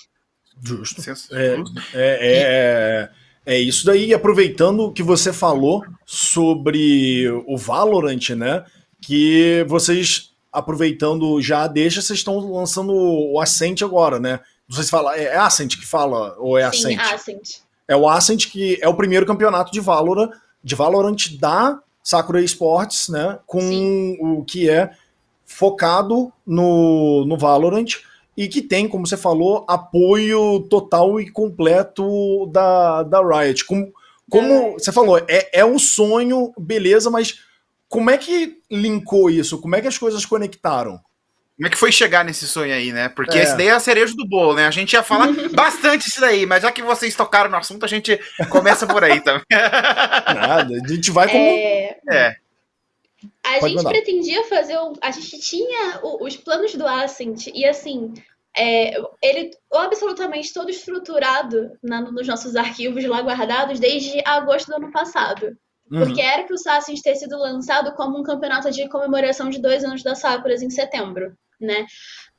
Justo. 0.63 1.03
É, 1.33 1.55
é, 1.95 2.19
é, 2.21 3.11
é 3.49 3.59
isso 3.59 3.87
daí, 3.87 4.13
aproveitando 4.13 4.93
que 4.93 5.03
você 5.03 5.33
falou 5.33 5.83
sobre 6.05 7.27
o 7.47 7.57
Valorant, 7.57 8.29
né? 8.37 8.63
Que 9.01 9.65
vocês, 9.67 10.35
aproveitando 10.53 11.41
já 11.41 11.67
deixa, 11.67 12.03
vocês 12.03 12.19
estão 12.19 12.39
lançando 12.39 12.93
o 12.93 13.41
Ascent 13.41 13.81
agora, 13.81 14.21
né? 14.21 14.41
Não 14.69 14.75
sei 14.75 14.85
se 14.85 14.91
fala, 14.91 15.17
é 15.17 15.35
Ascent 15.39 15.79
que 15.79 15.87
fala, 15.87 16.37
ou 16.39 16.59
é 16.59 16.65
Ascent? 16.65 17.01
Sim, 17.01 17.15
Ascent. 17.15 17.61
É 17.89 17.97
o 17.97 18.07
Ascent 18.07 18.51
que 18.51 18.79
é 18.83 18.89
o 18.89 18.95
primeiro 18.95 19.25
campeonato 19.25 19.73
de 19.73 19.81
Valorant, 19.81 20.31
de 20.63 20.75
Valorant 20.75 21.39
da 21.41 21.81
Sakura 22.05 22.43
Esports, 22.43 23.09
né? 23.09 23.39
Com 23.47 23.63
Sim. 23.63 24.19
o 24.21 24.45
que 24.45 24.69
é 24.69 24.91
focado 25.47 26.31
no, 26.47 27.25
no 27.25 27.39
Valorant 27.39 27.95
e 28.39 28.47
que 28.47 28.63
tem, 28.63 28.87
como 28.87 29.05
você 29.05 29.17
falou, 29.17 29.67
apoio 29.69 30.61
total 30.71 31.21
e 31.21 31.29
completo 31.29 32.47
da, 32.53 33.03
da 33.03 33.21
Riot. 33.21 33.65
Como, 33.65 33.93
como 34.31 34.53
é. 34.53 34.73
você 34.75 34.93
falou, 34.93 35.19
é, 35.27 35.59
é 35.59 35.65
um 35.65 35.77
sonho, 35.77 36.53
beleza, 36.57 37.11
mas 37.11 37.41
como 37.89 38.11
é 38.11 38.17
que 38.17 38.61
linkou 38.71 39.29
isso? 39.29 39.61
Como 39.61 39.75
é 39.75 39.81
que 39.81 39.89
as 39.89 39.99
coisas 39.99 40.25
conectaram? 40.25 41.01
Como 41.57 41.67
é 41.67 41.71
que 41.71 41.77
foi 41.77 41.91
chegar 41.91 42.25
nesse 42.25 42.47
sonho 42.47 42.73
aí, 42.73 42.93
né? 42.93 43.09
Porque 43.09 43.37
é. 43.37 43.43
esse 43.43 43.57
daí 43.57 43.67
é 43.67 43.73
a 43.73 43.81
cereja 43.81 44.15
do 44.15 44.25
bolo, 44.25 44.55
né? 44.55 44.69
A 44.69 44.71
gente 44.71 44.93
ia 44.93 45.03
falar 45.03 45.27
bastante 45.53 46.07
isso 46.07 46.21
daí, 46.21 46.47
mas 46.47 46.63
já 46.63 46.71
que 46.71 46.81
vocês 46.81 47.17
tocaram 47.17 47.51
no 47.51 47.57
assunto, 47.57 47.85
a 47.85 47.89
gente 47.89 48.21
começa 48.51 48.87
por 48.87 49.03
aí 49.03 49.21
também. 49.21 49.43
Nada, 49.51 50.81
a 50.81 50.89
gente 50.89 51.11
vai 51.11 51.27
como. 51.27 51.43
É. 51.43 51.99
é. 52.09 52.37
A 53.43 53.59
Pode 53.61 53.73
gente 53.73 53.77
mandar. 53.77 53.91
pretendia 53.91 54.45
fazer. 54.45 54.77
O, 54.77 54.93
a 55.01 55.11
gente 55.11 55.41
tinha 55.41 56.01
o, 56.03 56.25
os 56.25 56.37
planos 56.37 56.75
do 56.75 56.87
Ascent, 56.87 57.49
e 57.49 57.65
assim, 57.65 58.15
é, 58.57 58.95
ele 59.23 59.51
absolutamente 59.73 60.53
todo 60.53 60.71
estruturado 60.71 61.71
na, 61.83 62.01
nos 62.01 62.27
nossos 62.27 62.57
arquivos 62.57 63.05
lá 63.05 63.21
guardados 63.21 63.79
desde 63.79 64.21
agosto 64.25 64.69
do 64.69 64.77
ano 64.77 64.93
passado. 64.93 65.57
Uhum. 65.91 66.01
Porque 66.01 66.21
era 66.21 66.45
para 66.45 66.55
o 66.55 66.71
Ascent 66.77 67.01
ter 67.01 67.17
sido 67.17 67.39
lançado 67.39 67.95
como 67.95 68.19
um 68.19 68.23
campeonato 68.23 68.71
de 68.71 68.89
comemoração 68.89 69.49
de 69.49 69.61
dois 69.61 69.85
anos 69.85 70.03
das 70.03 70.19
Sakuras 70.19 70.63
em 70.63 70.71
setembro, 70.71 71.35
né? 71.61 71.87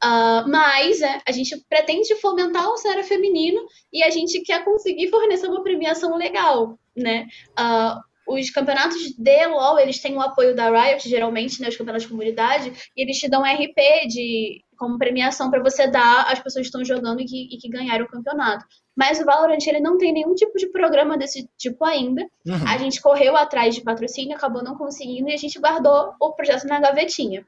Uh, 0.04 0.48
mas 0.48 1.02
é, 1.02 1.20
a 1.28 1.32
gente 1.32 1.58
pretende 1.68 2.16
fomentar 2.16 2.70
o 2.70 2.78
cenário 2.78 3.04
feminino 3.04 3.66
e 3.92 4.04
a 4.04 4.10
gente 4.10 4.42
quer 4.42 4.64
conseguir 4.64 5.10
fornecer 5.10 5.48
uma 5.48 5.64
premiação 5.64 6.16
legal, 6.16 6.80
né? 6.96 7.28
Uh, 7.52 8.00
os 8.30 8.50
campeonatos 8.50 9.16
de 9.18 9.48
LoL, 9.48 9.80
eles 9.80 10.00
têm 10.00 10.16
o 10.16 10.22
apoio 10.22 10.56
da 10.56 10.70
Riot, 10.70 11.08
geralmente, 11.10 11.62
né, 11.62 11.68
os 11.68 11.76
campeonatos 11.76 12.04
de 12.04 12.10
comunidade, 12.10 12.72
e 12.96 13.02
eles 13.02 13.18
te 13.18 13.28
dão 13.28 13.42
RP 13.42 14.08
de, 14.08 14.64
como 14.78 14.98
premiação 14.98 15.50
para 15.50 15.62
você 15.62 15.88
dar 15.88 16.32
às 16.32 16.40
pessoas 16.40 16.64
que 16.64 16.68
estão 16.68 16.86
jogando 16.86 17.22
e 17.22 17.26
que, 17.26 17.50
e 17.52 17.58
que 17.58 17.70
ganharam 17.70 18.06
o 18.06 18.10
campeonato. 18.10 18.66
Mas 18.96 19.20
o 19.20 19.26
Valorant, 19.26 19.66
ele 19.66 19.80
não 19.80 19.98
tem 19.98 20.14
nenhum 20.14 20.36
tipo 20.36 20.58
de 20.58 20.68
programa 20.68 21.18
desse 21.18 21.50
tipo 21.58 21.84
ainda. 21.86 22.22
Uhum. 22.46 22.68
A 22.68 22.78
gente 22.78 23.02
correu 23.02 23.36
atrás 23.36 23.74
de 23.74 23.82
patrocínio, 23.82 24.36
acabou 24.36 24.64
não 24.64 24.78
conseguindo, 24.78 25.30
e 25.30 25.34
a 25.34 25.38
gente 25.38 25.60
guardou 25.60 26.14
o 26.20 26.34
projeto 26.34 26.68
na 26.68 26.80
gavetinha. 26.80 27.42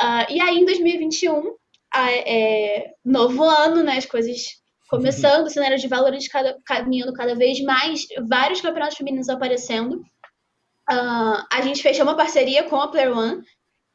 Uh, 0.00 0.30
e 0.30 0.40
aí, 0.40 0.58
em 0.58 0.64
2021, 0.64 1.54
é, 1.94 2.94
novo 3.04 3.42
ano, 3.42 3.82
né, 3.82 3.96
as 3.96 4.06
coisas 4.06 4.62
começando, 4.88 5.46
o 5.46 5.50
cenário 5.50 5.78
de 5.78 5.88
Valorant 5.88 6.20
cada, 6.30 6.58
caminhando 6.66 7.14
cada 7.14 7.34
vez 7.34 7.62
mais, 7.62 8.06
vários 8.28 8.60
campeonatos 8.60 8.98
femininos 8.98 9.30
aparecendo. 9.30 10.02
Uh, 10.90 11.46
a 11.50 11.60
gente 11.62 11.82
fechou 11.82 12.04
uma 12.04 12.16
parceria 12.16 12.64
com 12.64 12.76
a 12.76 12.88
Player 12.88 13.16
One 13.16 13.42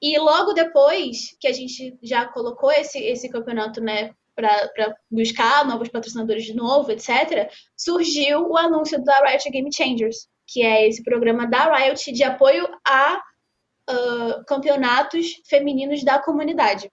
e 0.02 0.18
logo 0.20 0.54
depois 0.54 1.36
que 1.40 1.48
a 1.48 1.54
gente 1.54 1.98
já 2.02 2.26
colocou 2.26 2.72
esse, 2.72 3.00
esse 3.00 3.30
campeonato, 3.30 3.82
né, 3.82 4.14
para 4.36 4.96
buscar 5.10 5.66
novos 5.66 5.90
patrocinadores 5.90 6.46
de 6.46 6.54
novo, 6.54 6.92
etc., 6.92 7.52
surgiu 7.76 8.48
o 8.48 8.58
anúncio 8.58 9.04
da 9.04 9.26
Riot 9.26 9.50
Game 9.50 9.70
Changers, 9.76 10.28
que 10.46 10.62
é 10.62 10.88
esse 10.88 11.04
programa 11.04 11.48
da 11.48 11.76
Riot 11.76 12.12
de 12.12 12.24
apoio 12.24 12.68
a 12.88 13.20
uh, 13.90 14.46
campeonatos 14.46 15.42
femininos 15.50 16.04
da 16.04 16.20
comunidade. 16.20 16.92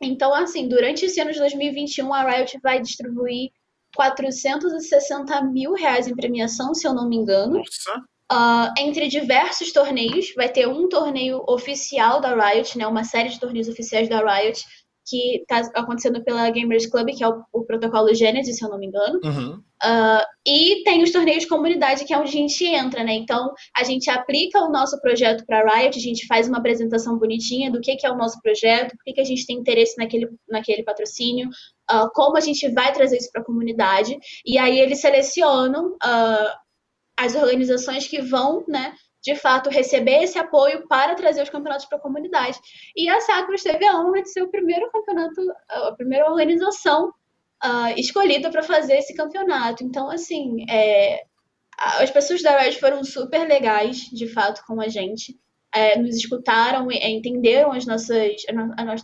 Então, 0.00 0.34
assim, 0.34 0.68
durante 0.68 1.04
esse 1.04 1.20
ano 1.20 1.32
de 1.32 1.38
2021, 1.38 2.12
a 2.12 2.28
Riot 2.28 2.58
vai 2.60 2.80
distribuir 2.80 3.50
460 3.94 5.42
mil 5.44 5.74
reais 5.74 6.06
em 6.08 6.14
premiação, 6.14 6.74
se 6.74 6.86
eu 6.86 6.94
não 6.94 7.08
me 7.08 7.16
engano. 7.16 7.58
Nossa. 7.58 8.04
Uh, 8.30 8.68
entre 8.78 9.08
diversos 9.08 9.72
torneios, 9.72 10.34
vai 10.34 10.50
ter 10.50 10.68
um 10.68 10.86
torneio 10.88 11.42
oficial 11.48 12.20
da 12.20 12.34
Riot, 12.34 12.76
né, 12.76 12.86
uma 12.86 13.02
série 13.02 13.30
de 13.30 13.40
torneios 13.40 13.68
oficiais 13.68 14.06
da 14.06 14.20
Riot, 14.20 14.62
que 15.08 15.38
está 15.38 15.60
acontecendo 15.74 16.22
pela 16.22 16.50
Gamers 16.50 16.86
Club, 16.86 17.08
que 17.16 17.24
é 17.24 17.28
o, 17.28 17.42
o, 17.52 17.64
protocolo 17.64 18.14
Genesis, 18.14 18.58
se 18.58 18.64
eu 18.64 18.68
não 18.68 18.78
me 18.78 18.86
engano. 18.86 19.18
Uhum. 19.24 19.54
Uh, 19.82 20.24
e 20.46 20.82
tem 20.84 21.02
os 21.02 21.10
torneios 21.10 21.44
de 21.44 21.48
comunidade, 21.48 22.04
que 22.04 22.12
é 22.12 22.18
onde 22.18 22.28
a 22.28 22.32
gente 22.32 22.64
entra, 22.66 23.02
né? 23.02 23.14
Então, 23.14 23.52
a 23.74 23.84
gente 23.84 24.10
aplica 24.10 24.60
o 24.60 24.70
nosso 24.70 25.00
projeto 25.00 25.44
para 25.46 25.60
a 25.60 25.78
Riot, 25.78 25.98
a 25.98 26.02
gente 26.02 26.26
faz 26.26 26.48
uma 26.48 26.58
apresentação 26.58 27.18
bonitinha 27.18 27.70
do 27.70 27.80
que, 27.80 27.96
que 27.96 28.06
é 28.06 28.10
o 28.10 28.16
nosso 28.18 28.38
projeto, 28.42 28.90
por 28.90 29.04
que, 29.04 29.14
que 29.14 29.20
a 29.20 29.24
gente 29.24 29.46
tem 29.46 29.56
interesse 29.56 29.96
naquele, 29.96 30.28
naquele 30.48 30.82
patrocínio, 30.82 31.48
uh, 31.90 32.10
como 32.12 32.36
a 32.36 32.40
gente 32.40 32.68
vai 32.68 32.92
trazer 32.92 33.16
isso 33.16 33.30
para 33.32 33.40
a 33.40 33.44
comunidade. 33.44 34.18
E 34.44 34.58
aí 34.58 34.78
eles 34.78 35.00
selecionam 35.00 35.92
uh, 35.92 36.67
as 37.18 37.34
organizações 37.34 38.06
que 38.06 38.22
vão, 38.22 38.64
né? 38.68 38.94
de 39.22 39.34
fato, 39.34 39.68
receber 39.68 40.22
esse 40.22 40.38
apoio 40.38 40.86
para 40.86 41.14
trazer 41.14 41.42
os 41.42 41.50
campeonatos 41.50 41.86
para 41.86 41.98
a 41.98 42.00
comunidade. 42.00 42.58
E 42.96 43.08
a 43.08 43.20
Sacros 43.20 43.62
teve 43.62 43.84
a 43.84 44.00
honra 44.00 44.22
de 44.22 44.30
ser 44.30 44.42
o 44.42 44.50
primeiro 44.50 44.90
campeonato, 44.90 45.34
a 45.68 45.92
primeira 45.92 46.30
organização 46.30 47.08
uh, 47.64 47.92
escolhida 47.96 48.50
para 48.50 48.62
fazer 48.62 48.94
esse 48.94 49.14
campeonato. 49.14 49.84
Então, 49.84 50.08
assim, 50.08 50.64
é, 50.70 51.24
as 51.78 52.10
pessoas 52.10 52.42
da 52.42 52.58
Red 52.58 52.72
foram 52.72 53.02
super 53.04 53.46
legais, 53.46 53.98
de 53.98 54.26
fato, 54.28 54.64
com 54.66 54.80
a 54.80 54.88
gente 54.88 55.38
é, 55.74 55.98
nos 55.98 56.16
escutaram, 56.16 56.90
é, 56.90 57.08
entenderam 57.10 57.72
as 57.72 57.86
nossas, 57.86 58.42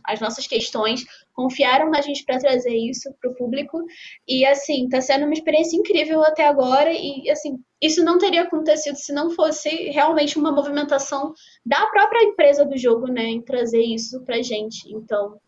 as 0.05 0.21
nossas 0.21 0.47
questões, 0.47 1.05
confiaram 1.33 1.91
na 1.91 2.01
gente 2.01 2.25
para 2.25 2.39
trazer 2.39 2.75
isso 2.75 3.13
para 3.21 3.31
o 3.31 3.35
público. 3.35 3.85
E, 4.27 4.45
assim, 4.47 4.85
está 4.85 5.01
sendo 5.01 5.25
uma 5.25 5.35
experiência 5.35 5.77
incrível 5.77 6.23
até 6.23 6.47
agora. 6.47 6.93
E, 6.93 7.29
assim, 7.31 7.59
isso 7.81 8.05
não 8.05 8.19
teria 8.19 8.43
acontecido 8.43 8.97
se 8.97 9.13
não 9.13 9.31
fosse 9.31 9.69
realmente 9.91 10.39
uma 10.39 10.53
movimentação 10.53 11.35
da 11.65 11.87
própria 11.89 12.25
empresa 12.25 12.65
do 12.65 12.77
jogo, 12.77 13.07
né, 13.09 13.25
em 13.25 13.43
trazer 13.43 13.83
isso 13.83 14.23
para 14.25 14.43
gente. 14.43 14.91
Então, 14.93 15.39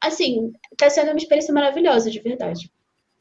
assim, 0.00 0.52
está 0.72 0.88
sendo 0.88 1.08
uma 1.10 1.18
experiência 1.18 1.52
maravilhosa, 1.52 2.10
de 2.10 2.20
verdade. 2.20 2.70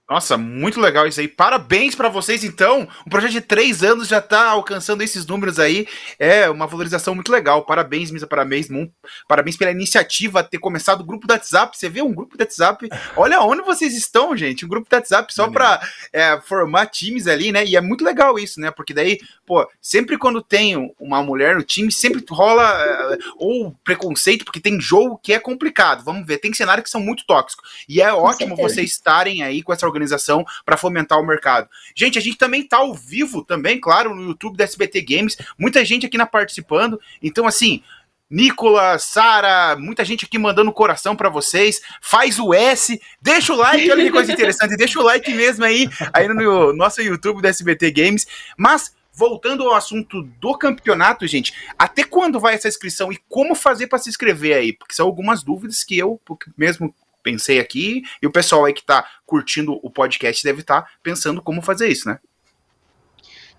Nossa, 0.09 0.35
muito 0.37 0.81
legal 0.81 1.05
isso 1.05 1.19
aí. 1.19 1.27
Parabéns 1.27 1.93
para 1.93 2.09
vocês, 2.09 2.43
então. 2.43 2.87
Um 3.05 3.09
projeto 3.11 3.31
de 3.31 3.41
três 3.41 3.83
anos 3.83 4.07
já 4.07 4.19
tá 4.19 4.49
alcançando 4.49 5.03
esses 5.03 5.23
números 5.23 5.59
aí. 5.59 5.87
É 6.17 6.49
uma 6.49 6.65
valorização 6.65 7.13
muito 7.13 7.31
legal. 7.31 7.63
Parabéns, 7.63 8.09
Misa, 8.09 8.25
parabéns, 8.25 8.69
Moon. 8.69 8.89
Parabéns 9.27 9.55
pela 9.55 9.69
iniciativa, 9.69 10.43
ter 10.43 10.57
começado 10.57 11.01
o 11.01 11.03
grupo 11.03 11.27
do 11.27 11.31
WhatsApp. 11.31 11.77
Você 11.77 11.87
vê 11.89 12.01
um 12.01 12.11
grupo 12.11 12.35
do 12.35 12.41
WhatsApp. 12.41 12.89
Olha 13.15 13.39
onde 13.41 13.61
vocês 13.61 13.95
estão, 13.95 14.35
gente. 14.35 14.65
Um 14.65 14.67
grupo 14.67 14.89
do 14.89 14.93
WhatsApp 14.95 15.31
só 15.31 15.47
para 15.47 15.79
é, 16.11 16.41
formar 16.41 16.87
times 16.87 17.27
ali, 17.27 17.51
né? 17.51 17.63
E 17.63 17.75
é 17.75 17.81
muito 17.81 18.03
legal 18.03 18.39
isso, 18.39 18.59
né? 18.59 18.71
Porque 18.71 18.95
daí, 18.95 19.19
pô, 19.45 19.69
sempre 19.79 20.17
quando 20.17 20.41
tem 20.41 20.91
uma 20.99 21.21
mulher 21.21 21.55
no 21.55 21.61
time, 21.61 21.91
sempre 21.91 22.25
rola 22.31 22.63
é, 22.63 23.17
ou 23.37 23.75
preconceito, 23.83 24.43
porque 24.43 24.59
tem 24.59 24.81
jogo 24.81 25.19
que 25.21 25.33
é 25.33 25.39
complicado. 25.39 26.03
Vamos 26.03 26.25
ver, 26.25 26.39
tem 26.39 26.51
cenários 26.51 26.85
que 26.85 26.89
são 26.89 26.99
muito 26.99 27.27
tóxicos. 27.27 27.85
E 27.87 28.01
é 28.01 28.11
ótimo 28.11 28.55
vocês 28.55 28.89
estarem 28.89 29.43
aí 29.43 29.61
com 29.61 29.71
essa 29.71 29.85
organização 29.85 29.98
organização 29.99 30.45
para 30.65 30.77
fomentar 30.77 31.19
o 31.19 31.25
mercado. 31.25 31.69
Gente, 31.93 32.17
a 32.17 32.21
gente 32.21 32.37
também 32.37 32.63
tá 32.63 32.77
ao 32.77 32.93
vivo 32.93 33.43
também, 33.43 33.79
claro, 33.79 34.15
no 34.15 34.29
YouTube 34.29 34.57
da 34.57 34.63
SBT 34.63 35.01
Games. 35.01 35.37
Muita 35.57 35.83
gente 35.83 36.05
aqui 36.05 36.17
na 36.17 36.25
participando. 36.25 36.99
Então, 37.21 37.45
assim, 37.45 37.83
Nicolas, 38.29 39.03
Sara, 39.03 39.75
muita 39.75 40.05
gente 40.05 40.25
aqui 40.25 40.37
mandando 40.37 40.71
coração 40.71 41.15
para 41.15 41.29
vocês. 41.29 41.81
Faz 42.01 42.39
o 42.39 42.53
S, 42.53 42.99
deixa 43.21 43.53
o 43.53 43.57
like, 43.57 43.91
olha 43.91 44.03
que 44.05 44.11
coisa 44.11 44.31
interessante, 44.31 44.77
deixa 44.77 44.99
o 44.99 45.03
like 45.03 45.33
mesmo 45.33 45.65
aí, 45.65 45.89
aí 46.13 46.27
no 46.27 46.73
nosso 46.73 47.01
YouTube 47.01 47.41
da 47.41 47.49
SBT 47.49 47.91
Games. 47.91 48.27
Mas 48.57 48.93
voltando 49.11 49.63
ao 49.63 49.75
assunto 49.75 50.21
do 50.39 50.57
campeonato, 50.57 51.27
gente, 51.27 51.53
até 51.77 52.03
quando 52.05 52.39
vai 52.39 52.53
essa 52.55 52.69
inscrição 52.69 53.11
e 53.11 53.17
como 53.27 53.53
fazer 53.53 53.87
para 53.87 53.99
se 53.99 54.09
inscrever 54.09 54.55
aí? 54.55 54.71
Porque 54.71 54.93
são 54.93 55.05
algumas 55.05 55.43
dúvidas 55.43 55.83
que 55.83 55.97
eu 55.97 56.21
mesmo 56.55 56.93
pensei 57.29 57.59
aqui, 57.59 58.01
e 58.21 58.27
o 58.27 58.31
pessoal 58.31 58.65
aí 58.65 58.73
que 58.73 58.81
está 58.81 59.05
curtindo 59.25 59.79
o 59.83 59.91
podcast 59.91 60.43
deve 60.43 60.61
estar 60.61 60.81
tá 60.81 60.89
pensando 61.03 61.41
como 61.41 61.61
fazer 61.61 61.87
isso, 61.89 62.07
né? 62.07 62.19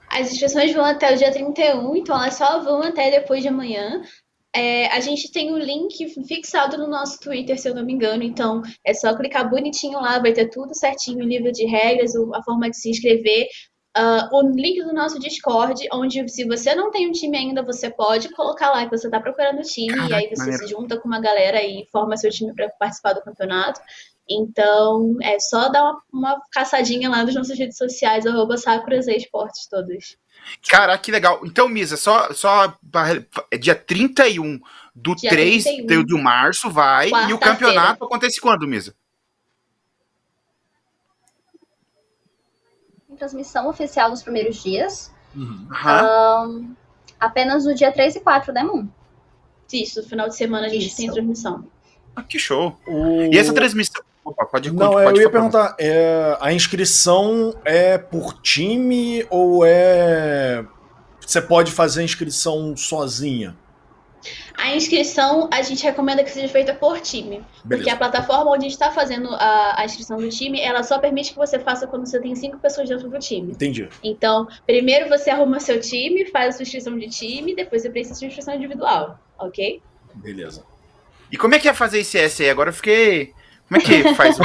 As 0.08 0.32
inscrições 0.32 0.74
vão 0.74 0.84
até 0.84 1.14
o 1.14 1.16
dia 1.16 1.30
31, 1.30 1.96
então 1.96 2.16
elas 2.16 2.34
só 2.34 2.60
vão 2.60 2.82
até 2.82 3.10
depois 3.12 3.42
de 3.42 3.48
amanhã. 3.48 4.02
É, 4.52 4.88
a 4.88 4.98
gente 4.98 5.30
tem 5.30 5.52
o 5.52 5.58
link 5.58 5.94
fixado 6.26 6.76
no 6.76 6.88
nosso 6.88 7.20
Twitter, 7.20 7.56
se 7.56 7.68
eu 7.68 7.74
não 7.74 7.84
me 7.84 7.92
engano, 7.92 8.24
então 8.24 8.62
é 8.84 8.92
só 8.92 9.16
clicar 9.16 9.48
bonitinho 9.48 10.00
lá, 10.00 10.18
vai 10.18 10.32
ter 10.32 10.48
tudo 10.50 10.74
certinho, 10.74 11.24
o 11.24 11.28
livro 11.28 11.52
de 11.52 11.64
regras, 11.64 12.12
a 12.34 12.42
forma 12.42 12.68
de 12.68 12.76
se 12.76 12.90
inscrever. 12.90 13.46
Uh, 13.96 14.28
o 14.32 14.42
link 14.52 14.84
do 14.84 14.92
nosso 14.92 15.18
Discord, 15.18 15.84
onde 15.92 16.28
se 16.28 16.44
você 16.44 16.76
não 16.76 16.92
tem 16.92 17.08
um 17.08 17.12
time 17.12 17.36
ainda, 17.36 17.60
você 17.60 17.90
pode 17.90 18.28
colocar 18.30 18.70
lá 18.70 18.84
que 18.84 18.96
você 18.96 19.08
está 19.08 19.18
procurando 19.18 19.58
o 19.58 19.62
time, 19.62 19.94
Caraca, 19.94 20.10
e 20.10 20.14
aí 20.14 20.28
você 20.28 20.42
maneiro. 20.42 20.62
se 20.62 20.70
junta 20.70 20.96
com 20.96 21.08
uma 21.08 21.20
galera 21.20 21.60
e 21.60 21.88
forma 21.90 22.16
seu 22.16 22.30
time 22.30 22.54
para 22.54 22.68
participar 22.70 23.14
do 23.14 23.22
campeonato. 23.22 23.80
Então, 24.28 25.16
é 25.20 25.40
só 25.40 25.68
dar 25.70 25.82
uma, 25.82 26.02
uma 26.12 26.42
caçadinha 26.52 27.10
lá 27.10 27.24
nas 27.24 27.34
nossas 27.34 27.58
redes 27.58 27.76
sociais, 27.76 28.24
arroba 28.24 28.56
Sakuras 28.56 29.08
Esportes 29.08 29.66
todos. 29.68 30.16
Cara, 30.68 30.96
que 30.96 31.10
legal. 31.10 31.40
Então, 31.44 31.68
Misa, 31.68 31.96
só, 31.96 32.32
só 32.32 32.72
é 33.50 33.58
dia 33.58 33.74
31 33.74 34.60
do 34.94 35.16
dia 35.16 35.30
3 35.30 35.64
31. 35.64 36.04
de 36.04 36.22
março 36.22 36.70
vai, 36.70 37.10
e 37.28 37.32
o 37.32 37.38
campeonato 37.38 38.04
acontece 38.04 38.40
quando, 38.40 38.68
Misa? 38.68 38.94
Transmissão 43.20 43.68
oficial 43.68 44.10
nos 44.10 44.22
primeiros 44.22 44.62
dias. 44.62 45.12
Uhum. 45.36 45.68
Um, 45.70 46.74
apenas 47.20 47.64
no 47.64 47.74
dia 47.74 47.92
3 47.92 48.16
e 48.16 48.20
4, 48.20 48.52
né, 48.52 48.64
Moon? 48.64 48.88
Isso, 49.72 50.02
no 50.02 50.08
final 50.08 50.28
de 50.28 50.34
semana 50.34 50.66
a 50.66 50.70
gente 50.70 50.88
Isso. 50.88 50.96
tem 50.96 51.12
transmissão. 51.12 51.64
Ah, 52.16 52.22
que 52.22 52.38
show! 52.38 52.76
O... 52.88 53.22
E 53.32 53.38
essa 53.38 53.52
transmissão. 53.52 54.02
Opa, 54.24 54.44
pode 54.44 54.72
Não, 54.72 54.90
pode, 54.90 55.18
eu 55.18 55.22
ia 55.22 55.30
perguntar: 55.30 55.76
é, 55.78 56.36
a 56.40 56.52
inscrição 56.52 57.54
é 57.64 57.96
por 57.96 58.40
time 58.40 59.24
ou 59.30 59.64
é. 59.64 60.64
Você 61.20 61.40
pode 61.40 61.70
fazer 61.70 62.00
a 62.00 62.04
inscrição 62.04 62.76
sozinha? 62.76 63.56
A 64.56 64.74
inscrição 64.74 65.48
a 65.52 65.62
gente 65.62 65.82
recomenda 65.82 66.22
que 66.22 66.30
seja 66.30 66.48
feita 66.48 66.74
por 66.74 67.00
time. 67.00 67.36
Beleza. 67.36 67.44
Porque 67.68 67.90
a 67.90 67.96
plataforma 67.96 68.50
onde 68.50 68.66
a 68.66 68.68
gente 68.68 68.72
está 68.72 68.90
fazendo 68.90 69.28
a, 69.34 69.80
a, 69.80 69.84
inscrição 69.84 70.18
do 70.18 70.28
time, 70.28 70.60
ela 70.60 70.82
só 70.82 70.98
permite 70.98 71.32
que 71.32 71.38
você 71.38 71.58
faça 71.58 71.86
quando 71.86 72.06
você 72.06 72.20
tem 72.20 72.34
cinco 72.34 72.58
pessoas 72.58 72.88
dentro 72.88 73.08
do 73.08 73.18
time. 73.18 73.52
Entendi. 73.52 73.88
Então, 74.02 74.46
primeiro 74.66 75.08
você 75.08 75.30
arruma 75.30 75.60
seu 75.60 75.80
time, 75.80 76.26
faz 76.26 76.54
a 76.54 76.58
sua 76.58 76.62
inscrição 76.64 76.98
de 76.98 77.08
time, 77.08 77.54
depois 77.54 77.82
você 77.82 77.90
precisa 77.90 78.18
de 78.20 78.26
inscrição 78.26 78.54
individual, 78.54 79.18
ok? 79.38 79.80
Beleza. 80.14 80.64
E 81.30 81.36
como 81.36 81.54
é 81.54 81.58
que 81.58 81.68
é 81.68 81.72
fazer 81.72 82.00
esse 82.00 82.18
S 82.18 82.42
aí? 82.42 82.50
Agora 82.50 82.70
eu 82.70 82.74
fiquei. 82.74 83.32
Como 83.70 83.80
é 83.80 83.84
que 83.84 84.14
faz 84.14 84.36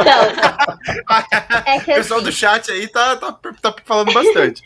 então, 0.00 0.22
é 1.64 1.78
que, 1.78 1.92
O 1.92 1.94
pessoal 1.94 2.18
assim, 2.18 2.28
do 2.28 2.32
chat 2.32 2.72
aí 2.72 2.88
tá, 2.88 3.14
tá, 3.14 3.32
tá 3.32 3.74
falando 3.84 4.12
bastante. 4.12 4.64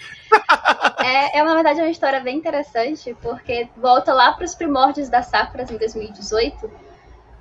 É, 1.04 1.38
é, 1.38 1.44
na 1.44 1.54
verdade, 1.54 1.80
uma 1.80 1.90
história 1.90 2.18
bem 2.20 2.38
interessante, 2.38 3.14
porque 3.20 3.68
volta 3.76 4.14
lá 4.14 4.32
para 4.32 4.46
os 4.46 4.54
primórdios 4.54 5.10
da 5.10 5.22
Sakuras 5.22 5.70
em 5.70 5.76
2018, 5.76 6.70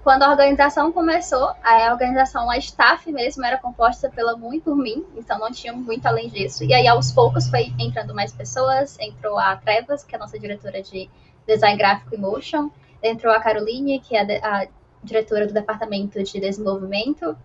quando 0.04 0.24
a 0.24 0.30
organização 0.30 0.92
começou, 0.92 1.54
a 1.64 1.90
organização, 1.94 2.52
a 2.52 2.58
staff 2.58 3.10
mesmo, 3.14 3.46
era 3.46 3.58
composta 3.58 4.10
pela 4.10 4.36
Moon 4.36 4.56
e 4.56 4.60
por 4.60 4.76
mim, 4.76 5.06
então 5.16 5.40
não 5.40 5.54
tinha 5.54 5.72
muito 5.72 6.06
além 6.06 6.28
disso. 6.28 6.66
E 6.66 6.74
aí, 6.74 6.86
aos 6.86 7.14
poucos, 7.14 7.48
foi 7.48 7.74
entrando 7.80 8.14
mais 8.14 8.34
pessoas, 8.34 9.00
entrou 9.00 9.40
a 9.40 9.56
Trevas, 9.56 10.04
que 10.04 10.14
é 10.14 10.18
a 10.18 10.20
nossa 10.20 10.38
diretora 10.38 10.84
de 10.84 11.10
design 11.48 11.78
gráfico 11.78 12.14
e 12.14 12.18
motion, 12.18 12.70
entrou 13.02 13.34
a 13.34 13.40
Caroline, 13.40 14.02
que 14.02 14.18
é 14.18 14.40
a, 14.44 14.64
a 14.64 14.68
diretora 15.06 15.48
do 15.48 15.54
departamento 15.54 16.22
de 16.22 16.40
desenvolvimento, 16.40 17.38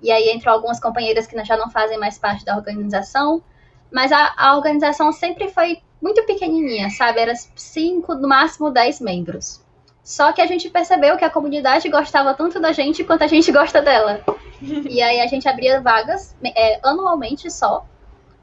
e 0.00 0.10
aí 0.10 0.30
entrou 0.30 0.54
algumas 0.54 0.80
companheiras 0.80 1.26
que 1.26 1.44
já 1.44 1.56
não 1.56 1.70
fazem 1.70 1.98
mais 1.98 2.18
parte 2.18 2.44
da 2.44 2.56
organização, 2.56 3.42
mas 3.90 4.10
a, 4.10 4.34
a 4.36 4.56
organização 4.56 5.12
sempre 5.12 5.48
foi 5.48 5.80
muito 6.00 6.24
pequenininha, 6.24 6.90
sabe? 6.90 7.20
Era 7.20 7.34
cinco, 7.54 8.14
no 8.14 8.26
máximo 8.26 8.70
dez 8.70 9.00
membros. 9.00 9.62
Só 10.02 10.32
que 10.32 10.40
a 10.40 10.46
gente 10.46 10.68
percebeu 10.68 11.16
que 11.16 11.24
a 11.24 11.30
comunidade 11.30 11.88
gostava 11.88 12.34
tanto 12.34 12.58
da 12.58 12.72
gente 12.72 13.04
quanto 13.04 13.22
a 13.22 13.28
gente 13.28 13.50
gosta 13.52 13.80
dela. 13.80 14.20
e 14.60 15.00
aí 15.00 15.20
a 15.20 15.26
gente 15.28 15.48
abria 15.48 15.80
vagas 15.80 16.34
é, 16.44 16.80
anualmente 16.82 17.48
só. 17.50 17.86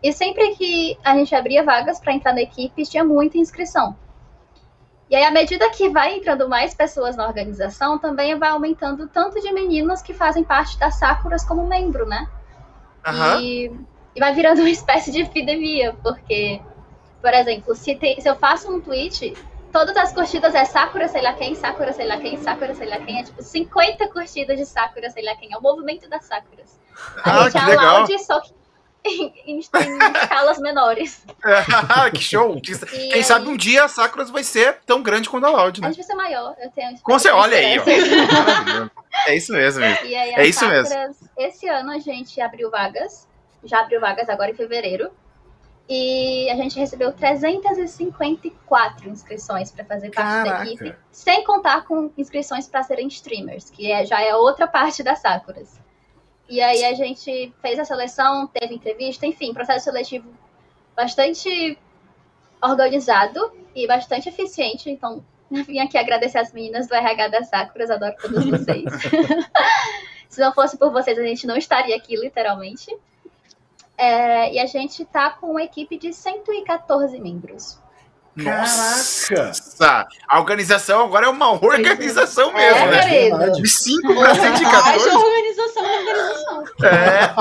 E 0.02 0.14
sempre 0.14 0.56
que 0.56 0.98
a 1.04 1.14
gente 1.18 1.36
abria 1.36 1.64
vagas 1.64 2.00
para 2.00 2.14
entrar 2.14 2.34
na 2.34 2.42
equipe, 2.42 2.86
tinha 2.86 3.04
muita 3.04 3.38
inscrição. 3.38 3.98
E 5.10 5.16
aí, 5.16 5.24
à 5.24 5.32
medida 5.32 5.70
que 5.72 5.90
vai 5.90 6.16
entrando 6.16 6.48
mais 6.48 6.74
pessoas 6.74 7.16
na 7.16 7.26
organização, 7.26 7.98
também 7.98 8.38
vai 8.38 8.50
aumentando 8.50 9.08
tanto 9.08 9.42
de 9.42 9.52
meninas 9.52 10.02
que 10.02 10.14
fazem 10.14 10.44
parte 10.44 10.78
das 10.78 10.96
Sakuras 10.96 11.44
como 11.44 11.66
membro, 11.66 12.06
né? 12.06 12.28
Uhum. 13.08 13.42
E, 13.42 13.72
e, 14.16 14.20
vai 14.20 14.34
virando 14.34 14.60
uma 14.60 14.70
espécie 14.70 15.12
de 15.12 15.22
epidemia, 15.22 15.96
porque, 16.04 16.62
por 17.22 17.34
exemplo, 17.34 17.74
se, 17.74 17.96
tem, 17.96 18.22
se 18.22 18.30
eu 18.30 18.36
faço 18.36 18.72
um 18.72 18.80
tweet 18.80 19.34
todas 19.72 19.96
as 19.98 20.14
curtidas 20.14 20.54
é 20.56 20.66
Sakura, 20.66 21.08
sei 21.08 21.22
lá 21.22 21.34
quem, 21.34 21.56
Sakura, 21.56 21.94
sei 21.94 22.08
lá 22.08 22.18
quem, 22.18 22.38
Sakura, 22.38 22.74
sei 22.76 22.88
lá 22.88 23.00
quem. 23.00 23.20
É 23.20 23.24
tipo 23.24 23.42
50 23.42 24.08
curtidas 24.10 24.58
de 24.58 24.66
Sakura, 24.66 25.10
sei 25.10 25.24
lá 25.24 25.36
quem. 25.36 25.54
É 25.54 25.58
o 25.58 25.62
movimento 25.62 26.10
das 26.10 26.26
Sakuras. 26.26 26.80
A 27.24 27.32
ah, 27.32 27.44
gente 27.44 27.52
que 27.54 27.58
é 27.58 27.66
legal. 27.66 28.08
Só 28.20 28.42
que 28.42 28.54
em, 29.04 29.34
em, 29.46 29.58
em 29.58 29.60
escalas 29.60 30.60
menores. 30.60 31.26
É, 31.44 32.12
que 32.12 32.22
show! 32.22 32.60
Quem 32.62 33.14
aí... 33.14 33.24
sabe 33.24 33.48
um 33.48 33.58
dia 33.58 33.84
a 33.84 33.88
Sakuras 33.88 34.30
vai 34.30 34.44
ser 34.44 34.80
tão 34.86 35.02
grande 35.02 35.30
quanto 35.30 35.46
a 35.46 35.50
Loud, 35.50 35.82
né? 35.82 35.88
A 35.88 35.92
gente 35.92 36.06
vai 36.06 36.08
ser 36.08 36.16
maior. 36.16 36.56
Eu 36.62 36.72
tenho 36.72 37.00
Com 37.02 37.14
você, 37.14 37.30
olha 37.30 37.58
aí, 37.58 37.80
ó. 37.80 38.90
É 39.28 39.36
isso 39.36 39.52
mesmo. 39.52 39.84
Aí, 39.84 40.14
é 40.16 40.48
isso 40.48 40.60
Sakuras, 40.60 40.90
mesmo. 40.90 41.16
Esse 41.38 41.68
ano 41.68 41.92
a 41.92 42.00
gente 42.00 42.40
abriu 42.40 42.70
vagas. 42.70 43.28
Já 43.64 43.82
abriu 43.82 44.00
vagas 44.00 44.30
agora 44.30 44.52
em 44.52 44.56
fevereiro 44.56 45.12
e 45.90 46.48
a 46.52 46.56
gente 46.56 46.78
recebeu 46.80 47.12
354 47.12 49.10
inscrições 49.10 49.72
para 49.72 49.84
fazer 49.84 50.12
parte 50.12 50.46
Caraca. 50.46 50.64
da 50.64 50.66
equipe, 50.66 50.96
sem 51.12 51.44
contar 51.44 51.84
com 51.86 52.12
inscrições 52.16 52.68
para 52.68 52.84
serem 52.84 53.08
streamers, 53.08 53.72
que 53.72 53.92
é, 53.92 54.06
já 54.06 54.22
é 54.22 54.36
outra 54.36 54.68
parte 54.68 55.02
das 55.02 55.20
Sakuras. 55.20 55.80
E 56.50 56.60
aí 56.62 56.84
a 56.84 56.94
gente 56.94 57.54
fez 57.62 57.78
a 57.78 57.86
seleção, 57.86 58.48
teve 58.48 58.74
entrevista, 58.74 59.28
enfim, 59.28 59.54
processo 59.54 59.86
seletivo 59.86 60.28
bastante 60.96 61.78
organizado 62.62 63.54
e 63.76 63.88
bastante 63.88 64.30
eficiente. 64.30 64.90
Então, 64.90 65.24
vim 65.52 65.80
aqui 65.80 65.98
agradecer 65.98 66.40
as 66.40 66.52
meninas 66.52 66.88
do 66.88 66.96
RH 66.96 67.28
das 67.28 67.50
Sakuras, 67.50 67.92
adoro 67.92 68.16
todos 68.20 68.46
vocês. 68.46 68.84
Se 70.28 70.42
não 70.42 70.54
fosse 70.54 70.78
por 70.78 70.92
vocês, 70.92 71.18
a 71.18 71.24
gente 71.24 71.46
não 71.46 71.56
estaria 71.56 71.96
aqui, 71.96 72.16
literalmente. 72.16 72.96
É, 73.96 74.54
e 74.54 74.60
a 74.60 74.66
gente 74.66 75.06
tá 75.06 75.30
com 75.30 75.52
uma 75.52 75.64
equipe 75.64 75.98
de 75.98 76.14
114 76.14 77.20
membros. 77.20 77.79
Nossa! 78.44 80.08
A 80.28 80.40
organização 80.40 81.06
agora 81.06 81.26
é 81.26 81.30
uma 81.30 81.52
organização 81.52 82.52
é, 82.52 82.54
mesmo, 82.54 82.88
é, 82.88 83.30
né? 83.38 83.50
De 83.52 83.68
5 83.68 84.16
para 84.16 84.36
114. 84.36 85.10
É 85.10 85.18
organização 85.18 85.84
da 85.84 85.90
organização. 85.90 86.64
É. 86.84 87.34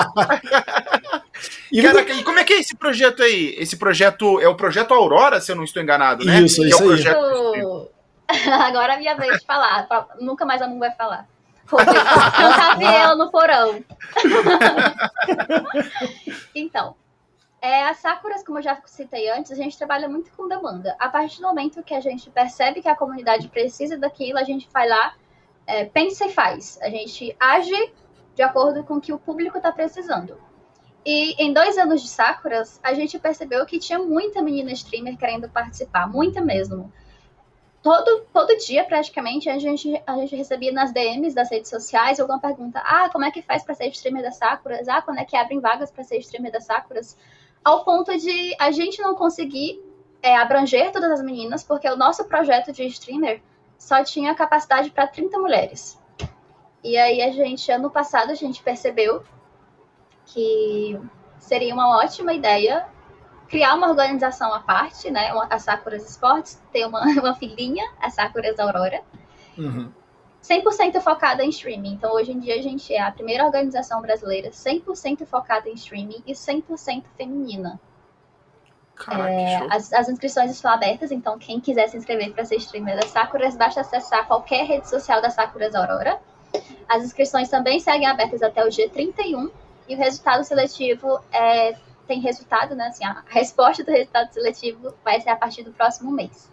e, 1.72 1.82
Caraca, 1.82 2.12
e 2.12 2.22
como 2.22 2.38
é 2.38 2.44
que 2.44 2.52
é 2.52 2.60
esse 2.60 2.76
projeto 2.76 3.22
aí? 3.22 3.54
Esse 3.58 3.76
projeto 3.76 4.40
é 4.40 4.48
o 4.48 4.54
projeto 4.54 4.94
Aurora, 4.94 5.40
se 5.40 5.52
eu 5.52 5.56
não 5.56 5.64
estou 5.64 5.82
enganado, 5.82 6.24
né? 6.24 6.40
Isso, 6.40 6.60
que 6.60 6.68
isso 6.68 6.82
é 6.82 6.84
o 6.84 6.88
projeto... 6.88 7.88
Agora 8.60 8.92
é 8.92 8.96
a 8.96 8.98
minha 8.98 9.16
vez 9.16 9.38
de 9.38 9.46
falar. 9.46 9.88
Nunca 10.20 10.44
mais 10.44 10.60
a 10.60 10.68
Moon 10.68 10.78
vai 10.78 10.90
falar. 10.92 11.26
Cantar 11.66 12.78
ela 12.80 13.14
no 13.14 13.30
porão. 13.30 13.82
então, 16.54 16.94
é, 17.60 17.84
as 17.84 17.98
Sakuras, 17.98 18.44
como 18.44 18.58
eu 18.58 18.62
já 18.62 18.80
citei 18.86 19.28
antes, 19.30 19.50
a 19.50 19.54
gente 19.54 19.76
trabalha 19.76 20.08
muito 20.08 20.30
com 20.32 20.48
demanda. 20.48 20.96
A 20.98 21.08
partir 21.08 21.40
do 21.40 21.48
momento 21.48 21.82
que 21.82 21.94
a 21.94 22.00
gente 22.00 22.30
percebe 22.30 22.80
que 22.80 22.88
a 22.88 22.96
comunidade 22.96 23.48
precisa 23.48 23.96
daquilo, 23.96 24.38
a 24.38 24.44
gente 24.44 24.68
vai 24.72 24.88
lá, 24.88 25.14
é, 25.66 25.84
pensa 25.84 26.26
e 26.26 26.32
faz. 26.32 26.78
A 26.80 26.88
gente 26.88 27.34
age 27.38 27.92
de 28.34 28.42
acordo 28.42 28.84
com 28.84 28.94
o 28.94 29.00
que 29.00 29.12
o 29.12 29.18
público 29.18 29.58
está 29.58 29.72
precisando. 29.72 30.40
E 31.04 31.34
em 31.42 31.52
dois 31.52 31.76
anos 31.78 32.02
de 32.02 32.08
Sakuras, 32.08 32.78
a 32.82 32.94
gente 32.94 33.18
percebeu 33.18 33.64
que 33.66 33.78
tinha 33.78 33.98
muita 33.98 34.42
menina 34.42 34.72
streamer 34.72 35.16
querendo 35.16 35.48
participar, 35.48 36.06
muita 36.06 36.40
mesmo 36.40 36.92
todo, 37.82 38.26
todo 38.32 38.56
dia, 38.58 38.84
praticamente, 38.84 39.48
a 39.48 39.58
gente, 39.58 40.02
a 40.06 40.16
gente 40.16 40.36
recebia 40.36 40.72
nas 40.72 40.92
DMs 40.92 41.34
das 41.34 41.50
redes 41.50 41.70
sociais 41.70 42.20
alguma 42.20 42.40
pergunta. 42.40 42.80
Ah, 42.84 43.08
como 43.10 43.24
é 43.24 43.30
que 43.30 43.42
faz 43.42 43.62
para 43.62 43.74
ser 43.74 43.88
streamer 43.88 44.22
da 44.22 44.30
Sakuras? 44.30 44.88
Ah, 44.88 45.00
quando 45.00 45.18
é 45.18 45.24
que 45.24 45.36
abrem 45.36 45.60
vagas 45.60 45.90
para 45.90 46.04
ser 46.04 46.18
streamer 46.18 46.52
da 46.52 46.60
Sakuras? 46.60 47.16
Ao 47.64 47.84
ponto 47.84 48.16
de 48.16 48.56
a 48.58 48.70
gente 48.70 49.00
não 49.00 49.14
conseguir 49.14 49.82
é, 50.22 50.36
abranger 50.36 50.92
todas 50.92 51.10
as 51.10 51.22
meninas, 51.22 51.62
porque 51.62 51.88
o 51.88 51.96
nosso 51.96 52.24
projeto 52.24 52.72
de 52.72 52.84
streamer 52.86 53.42
só 53.78 54.02
tinha 54.02 54.34
capacidade 54.34 54.90
para 54.90 55.06
30 55.06 55.38
mulheres. 55.38 56.00
E 56.82 56.96
aí 56.96 57.22
a 57.22 57.30
gente, 57.30 57.70
ano 57.70 57.90
passado, 57.90 58.30
a 58.30 58.34
gente 58.34 58.62
percebeu 58.62 59.22
que 60.26 60.98
seria 61.38 61.74
uma 61.74 61.96
ótima 61.98 62.32
ideia 62.32 62.86
criar 63.48 63.74
uma 63.74 63.88
organização 63.88 64.52
à 64.52 64.60
parte, 64.60 65.10
né? 65.10 65.30
A 65.48 65.58
Sakuras 65.58 66.08
Esportes, 66.08 66.62
ter 66.72 66.86
uma, 66.86 67.00
uma 67.18 67.34
filhinha, 67.34 67.84
a 68.00 68.10
Sakuras 68.10 68.58
Aurora. 68.58 69.02
Uhum. 69.56 69.90
100% 70.42 71.00
focada 71.00 71.44
em 71.44 71.48
streaming. 71.50 71.94
Então, 71.94 72.12
hoje 72.12 72.32
em 72.32 72.38
dia, 72.38 72.54
a 72.54 72.62
gente 72.62 72.92
é 72.92 73.00
a 73.00 73.10
primeira 73.10 73.44
organização 73.44 74.00
brasileira 74.00 74.50
100% 74.50 75.26
focada 75.26 75.68
em 75.68 75.74
streaming 75.74 76.22
e 76.26 76.32
100% 76.32 77.04
feminina. 77.16 77.80
Caraca, 78.94 79.30
é, 79.30 79.56
as, 79.70 79.92
as, 79.92 80.08
inscrições 80.08 80.50
estão 80.50 80.72
abertas, 80.72 81.12
então 81.12 81.38
quem 81.38 81.60
quiser 81.60 81.88
se 81.88 81.96
inscrever 81.96 82.32
para 82.32 82.44
ser 82.44 82.56
streamer 82.56 82.96
da 82.96 83.06
Sakuras, 83.06 83.56
basta 83.56 83.80
acessar 83.80 84.26
qualquer 84.26 84.64
rede 84.64 84.88
social 84.88 85.22
da 85.22 85.30
Sakuras 85.30 85.72
Aurora. 85.74 86.18
As 86.88 87.04
inscrições 87.04 87.48
também 87.48 87.78
seguem 87.78 88.08
abertas 88.08 88.42
até 88.42 88.64
o 88.64 88.68
dia 88.68 88.88
31 88.88 89.50
e 89.88 89.94
o 89.94 89.98
resultado 89.98 90.42
seletivo 90.42 91.20
é 91.30 91.76
tem 92.08 92.20
resultado, 92.20 92.74
né? 92.74 92.86
Assim, 92.86 93.04
a 93.04 93.22
resposta 93.28 93.84
do 93.84 93.90
resultado 93.92 94.32
seletivo 94.32 94.94
vai 95.04 95.20
ser 95.20 95.28
a 95.28 95.36
partir 95.36 95.62
do 95.62 95.70
próximo 95.72 96.10
mês. 96.10 96.50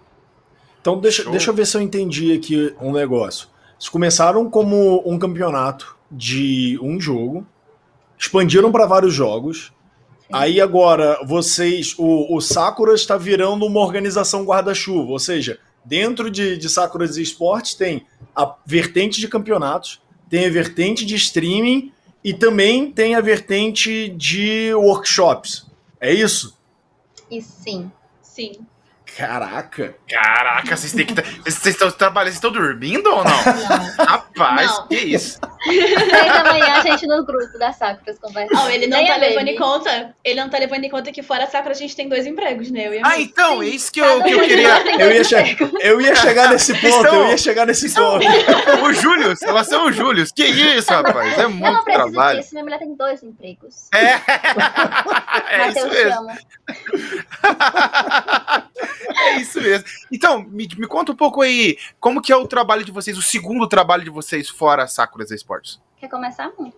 Então, 0.81 0.99
deixa, 0.99 1.27
deixa 1.31 1.49
eu 1.49 1.55
ver 1.55 1.65
se 1.65 1.77
eu 1.77 1.81
entendi 1.81 2.33
aqui 2.33 2.75
um 2.79 2.91
negócio. 2.91 3.47
Vocês 3.77 3.89
começaram 3.89 4.49
como 4.49 5.03
um 5.05 5.19
campeonato 5.19 5.97
de 6.09 6.79
um 6.81 6.99
jogo, 6.99 7.45
expandiram 8.17 8.71
para 8.71 8.85
vários 8.85 9.13
jogos. 9.13 9.73
Aí 10.31 10.59
agora 10.59 11.19
vocês, 11.25 11.93
o, 11.97 12.35
o 12.35 12.41
Sakura 12.41 12.93
está 12.93 13.17
virando 13.17 13.65
uma 13.65 13.79
organização 13.81 14.43
guarda-chuva, 14.43 15.11
ou 15.11 15.19
seja, 15.19 15.59
dentro 15.83 16.31
de, 16.31 16.57
de 16.57 16.67
Sakuras 16.67 17.17
Esportes 17.17 17.75
tem 17.75 18.05
a 18.35 18.55
vertente 18.65 19.19
de 19.19 19.27
campeonatos, 19.27 20.01
tem 20.29 20.45
a 20.45 20.49
vertente 20.49 21.05
de 21.05 21.15
streaming 21.15 21.91
e 22.23 22.33
também 22.33 22.91
tem 22.91 23.13
a 23.13 23.21
vertente 23.21 24.09
de 24.09 24.73
workshops. 24.73 25.67
É 25.99 26.11
isso? 26.11 26.57
E 27.29 27.41
sim. 27.41 27.91
Sim. 28.21 28.53
Caraca! 29.17 29.95
Caraca, 30.09 30.75
vocês 30.75 30.91
têm 30.91 31.05
que. 31.05 31.13
Vocês 31.13 31.67
estão 31.67 31.89
trabalhando, 31.89 32.33
vocês 32.33 32.35
estão 32.35 32.51
dormindo 32.51 33.07
ou 33.07 33.23
não? 33.23 33.31
não. 33.31 34.05
Rapaz, 34.05 34.71
não. 34.71 34.87
que 34.87 34.95
isso? 34.95 35.39
Três 35.65 36.33
da 36.33 36.43
manhã 36.43 36.73
a 36.73 36.81
gente 36.81 37.07
no 37.07 37.25
grupo 37.25 37.57
da 37.57 37.73
conversando. 38.21 38.61
Oh, 38.63 38.69
ele 38.69 38.87
não 38.87 38.97
Nem 38.97 39.07
tá 39.07 39.17
levando 39.17 39.47
em 39.47 39.55
conta. 39.55 40.15
Ele 40.23 40.39
não 40.39 40.49
tá 40.49 40.57
levando 40.59 40.83
em 40.83 40.89
conta 40.89 41.11
que 41.11 41.23
fora 41.23 41.45
a 41.45 41.47
Sakura 41.47 41.73
a 41.73 41.77
gente 41.77 41.95
tem 41.95 42.07
dois 42.07 42.27
empregos, 42.27 42.69
né? 42.69 42.87
Eu 42.87 43.01
ah, 43.03 43.19
então, 43.19 43.61
é 43.63 43.67
isso 43.67 43.91
que 43.91 43.99
eu, 43.99 44.23
que 44.23 44.31
eu 44.31 44.41
queria. 44.41 44.99
Eu 44.99 45.11
ia, 45.11 45.23
che 45.23 45.35
eu 45.81 46.01
ia 46.01 46.15
chegar 46.15 46.49
nesse 46.49 46.73
ponto, 46.79 47.07
eu 47.07 47.27
ia 47.29 47.37
chegar 47.37 47.65
nesse 47.65 47.93
ponto. 47.93 48.25
o 48.83 48.93
Júlio, 48.93 49.33
elas 49.41 49.67
são 49.67 49.87
o 49.87 49.91
Júlio. 49.91 50.25
Que 50.33 50.45
isso, 50.45 50.91
rapaz? 50.91 51.37
É 51.37 51.47
muito 51.47 51.65
eu 51.65 51.73
não 51.73 51.83
preciso 51.83 52.11
trabalho. 52.11 52.39
disso, 52.39 52.53
minha 52.53 52.63
mulher 52.63 52.79
tem 52.79 52.95
dois 52.95 53.23
empregos. 53.23 53.89
É. 53.93 54.19
é 55.49 55.69
isso 55.69 55.87
mesmo. 55.87 56.31
é 59.17 59.37
isso 59.37 59.61
mesmo. 59.61 59.85
Então, 60.11 60.43
me, 60.43 60.67
me 60.77 60.87
conta 60.87 61.11
um 61.11 61.15
pouco 61.15 61.41
aí, 61.41 61.77
como 61.99 62.21
que 62.21 62.31
é 62.31 62.35
o 62.35 62.47
trabalho 62.47 62.83
de 62.83 62.91
vocês, 62.91 63.17
o 63.17 63.21
segundo 63.21 63.67
trabalho 63.67 64.03
de 64.03 64.09
vocês 64.09 64.49
fora 64.49 64.87
Sakuras 64.87 65.31
Esportes? 65.55 65.79
Quer 65.97 66.09
começar, 66.09 66.45
amor? 66.45 66.73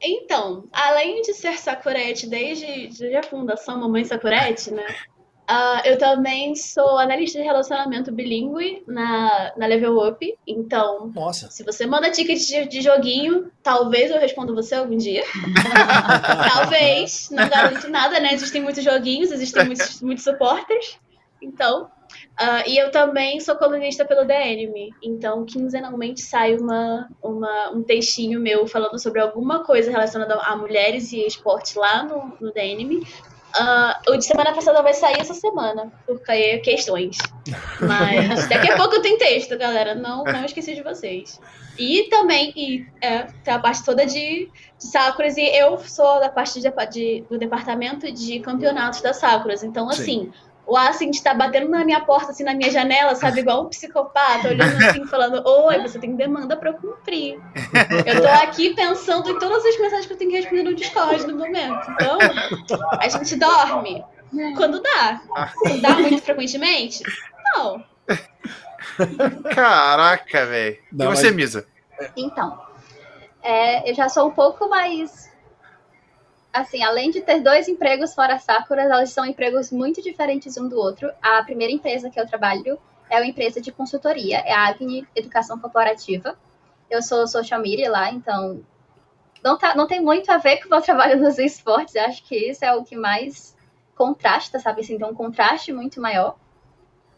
Então, 0.00 0.68
além 0.72 1.22
de 1.22 1.34
ser 1.34 1.58
Sakurete 1.58 2.28
desde, 2.28 2.66
desde 2.66 3.16
a 3.16 3.22
fundação 3.22 3.80
Mamãe 3.80 4.04
Sakurete, 4.04 4.70
né? 4.70 4.86
Uh, 5.50 5.82
eu 5.84 5.98
também 5.98 6.54
sou 6.54 6.98
analista 6.98 7.38
de 7.38 7.44
relacionamento 7.44 8.12
bilíngue 8.12 8.84
na, 8.86 9.52
na 9.56 9.66
Level 9.66 9.98
Up. 9.98 10.38
Então, 10.46 11.10
Nossa. 11.12 11.50
se 11.50 11.64
você 11.64 11.84
manda 11.84 12.12
ticket 12.12 12.38
de, 12.38 12.66
de 12.66 12.80
joguinho, 12.80 13.50
talvez 13.60 14.10
eu 14.10 14.20
responda 14.20 14.52
você 14.52 14.76
algum 14.76 14.96
dia. 14.96 15.24
talvez. 16.54 17.30
Não 17.30 17.48
garanto 17.48 17.88
nada, 17.88 18.20
né? 18.20 18.32
Existem 18.34 18.62
muitos 18.62 18.84
joguinhos, 18.84 19.32
existem 19.32 19.66
muitos, 19.66 20.00
muitos 20.00 20.22
supporters. 20.22 20.96
Então, 21.42 21.90
uh, 22.40 22.68
e 22.68 22.76
eu 22.78 22.90
também 22.90 23.40
sou 23.40 23.56
colunista 23.56 24.04
pelo 24.04 24.20
Anime. 24.20 24.94
Então, 25.02 25.44
quinzenalmente 25.44 26.20
sai 26.20 26.56
uma, 26.56 27.08
uma, 27.22 27.70
um 27.70 27.82
textinho 27.82 28.40
meu 28.40 28.66
falando 28.66 28.98
sobre 28.98 29.20
alguma 29.20 29.64
coisa 29.64 29.90
relacionada 29.90 30.34
a 30.34 30.56
mulheres 30.56 31.12
e 31.12 31.26
esporte 31.26 31.78
lá 31.78 32.02
no, 32.04 32.36
no 32.40 32.48
Anime. 32.50 33.06
Uh, 33.48 34.12
o 34.12 34.16
de 34.16 34.26
semana 34.26 34.52
passada 34.52 34.82
vai 34.82 34.92
sair 34.92 35.20
essa 35.20 35.32
semana, 35.32 35.90
porque 36.06 36.30
é 36.30 36.58
questões. 36.58 37.16
Mas 37.80 38.46
daqui 38.48 38.70
a 38.70 38.76
pouco 38.76 38.96
eu 38.96 39.02
tenho 39.02 39.18
texto, 39.18 39.56
galera. 39.56 39.94
Não, 39.94 40.22
não 40.22 40.44
esqueci 40.44 40.74
de 40.74 40.82
vocês. 40.82 41.40
E 41.78 42.04
também, 42.10 42.52
e, 42.54 42.86
é, 43.00 43.22
tem 43.42 43.54
a 43.54 43.58
parte 43.58 43.84
toda 43.84 44.04
de, 44.04 44.50
de 44.78 44.86
Sakuras, 44.86 45.36
e 45.36 45.42
eu 45.42 45.78
sou 45.78 46.20
da 46.20 46.28
parte 46.28 46.60
de, 46.60 46.70
de, 46.90 47.24
do 47.30 47.38
departamento 47.38 48.12
de 48.12 48.40
campeonatos 48.40 49.00
da 49.00 49.14
Sakuras. 49.14 49.62
Então, 49.62 49.88
assim, 49.88 50.30
Sim 50.30 50.47
o 50.68 50.76
Ascent 50.76 51.18
tá 51.22 51.32
batendo 51.32 51.70
na 51.70 51.82
minha 51.82 52.00
porta, 52.00 52.30
assim, 52.30 52.44
na 52.44 52.54
minha 52.54 52.70
janela, 52.70 53.14
sabe? 53.14 53.40
Igual 53.40 53.64
um 53.64 53.68
psicopata, 53.70 54.48
olhando 54.48 54.76
assim, 54.84 55.06
falando: 55.06 55.42
Oi, 55.44 55.80
você 55.80 55.98
tem 55.98 56.14
demanda 56.14 56.56
pra 56.56 56.74
cumprir. 56.74 57.40
Eu 58.04 58.20
tô 58.20 58.28
aqui 58.28 58.74
pensando 58.74 59.30
em 59.30 59.38
todas 59.38 59.64
as 59.64 59.78
mensagens 59.78 60.06
que 60.06 60.12
eu 60.12 60.16
tenho 60.18 60.30
que 60.30 60.36
responder 60.36 60.62
no 60.64 60.74
Discord 60.74 61.26
no 61.26 61.38
momento. 61.38 61.90
Então, 61.92 62.18
a 63.00 63.08
gente 63.08 63.34
dorme 63.36 64.04
quando 64.56 64.82
dá. 64.82 65.22
dá 65.80 65.94
muito 65.94 66.22
frequentemente? 66.22 67.02
Não. 67.54 67.82
Caraca, 69.54 70.44
velho. 70.44 70.78
E 70.92 71.06
você, 71.06 71.30
Misa? 71.30 71.66
Então, 72.14 72.60
é, 73.42 73.90
eu 73.90 73.94
já 73.94 74.08
sou 74.10 74.28
um 74.28 74.32
pouco 74.32 74.68
mais 74.68 75.27
assim, 76.60 76.82
além 76.82 77.10
de 77.10 77.20
ter 77.20 77.40
dois 77.40 77.68
empregos 77.68 78.14
fora 78.14 78.38
Sakura, 78.38 78.82
elas 78.82 79.10
são 79.10 79.24
empregos 79.24 79.70
muito 79.70 80.02
diferentes 80.02 80.56
um 80.56 80.68
do 80.68 80.76
outro. 80.78 81.10
A 81.22 81.42
primeira 81.42 81.72
empresa 81.72 82.10
que 82.10 82.20
eu 82.20 82.26
trabalho 82.26 82.78
é 83.10 83.16
uma 83.16 83.26
empresa 83.26 83.60
de 83.60 83.72
consultoria, 83.72 84.38
é 84.38 84.52
a 84.52 84.68
Agni 84.68 85.06
Educação 85.14 85.58
Corporativa. 85.58 86.38
Eu 86.90 87.02
sou 87.02 87.26
social 87.26 87.60
media 87.60 87.90
lá, 87.90 88.10
então 88.10 88.62
não, 89.42 89.56
tá, 89.56 89.74
não 89.74 89.86
tem 89.86 90.00
muito 90.00 90.30
a 90.30 90.38
ver 90.38 90.58
com 90.58 90.66
o 90.66 90.70
meu 90.70 90.80
trabalho 90.82 91.20
nos 91.20 91.38
esportes. 91.38 91.94
Eu 91.94 92.04
acho 92.04 92.22
que 92.24 92.36
isso 92.50 92.64
é 92.64 92.74
o 92.74 92.84
que 92.84 92.96
mais 92.96 93.56
contrasta, 93.94 94.58
sabe? 94.58 94.80
Assim, 94.80 94.98
tem 94.98 95.06
um 95.06 95.14
contraste 95.14 95.72
muito 95.72 96.00
maior, 96.00 96.36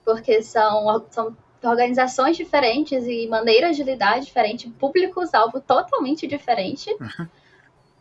porque 0.04 0.42
são, 0.42 1.04
são 1.10 1.36
organizações 1.62 2.36
diferentes 2.36 3.06
e 3.06 3.26
maneiras 3.28 3.76
de 3.76 3.82
lidar 3.82 4.20
diferentes, 4.20 4.72
públicos-alvo 4.78 5.60
totalmente 5.60 6.26
diferente. 6.26 6.90
Uhum. 7.00 7.28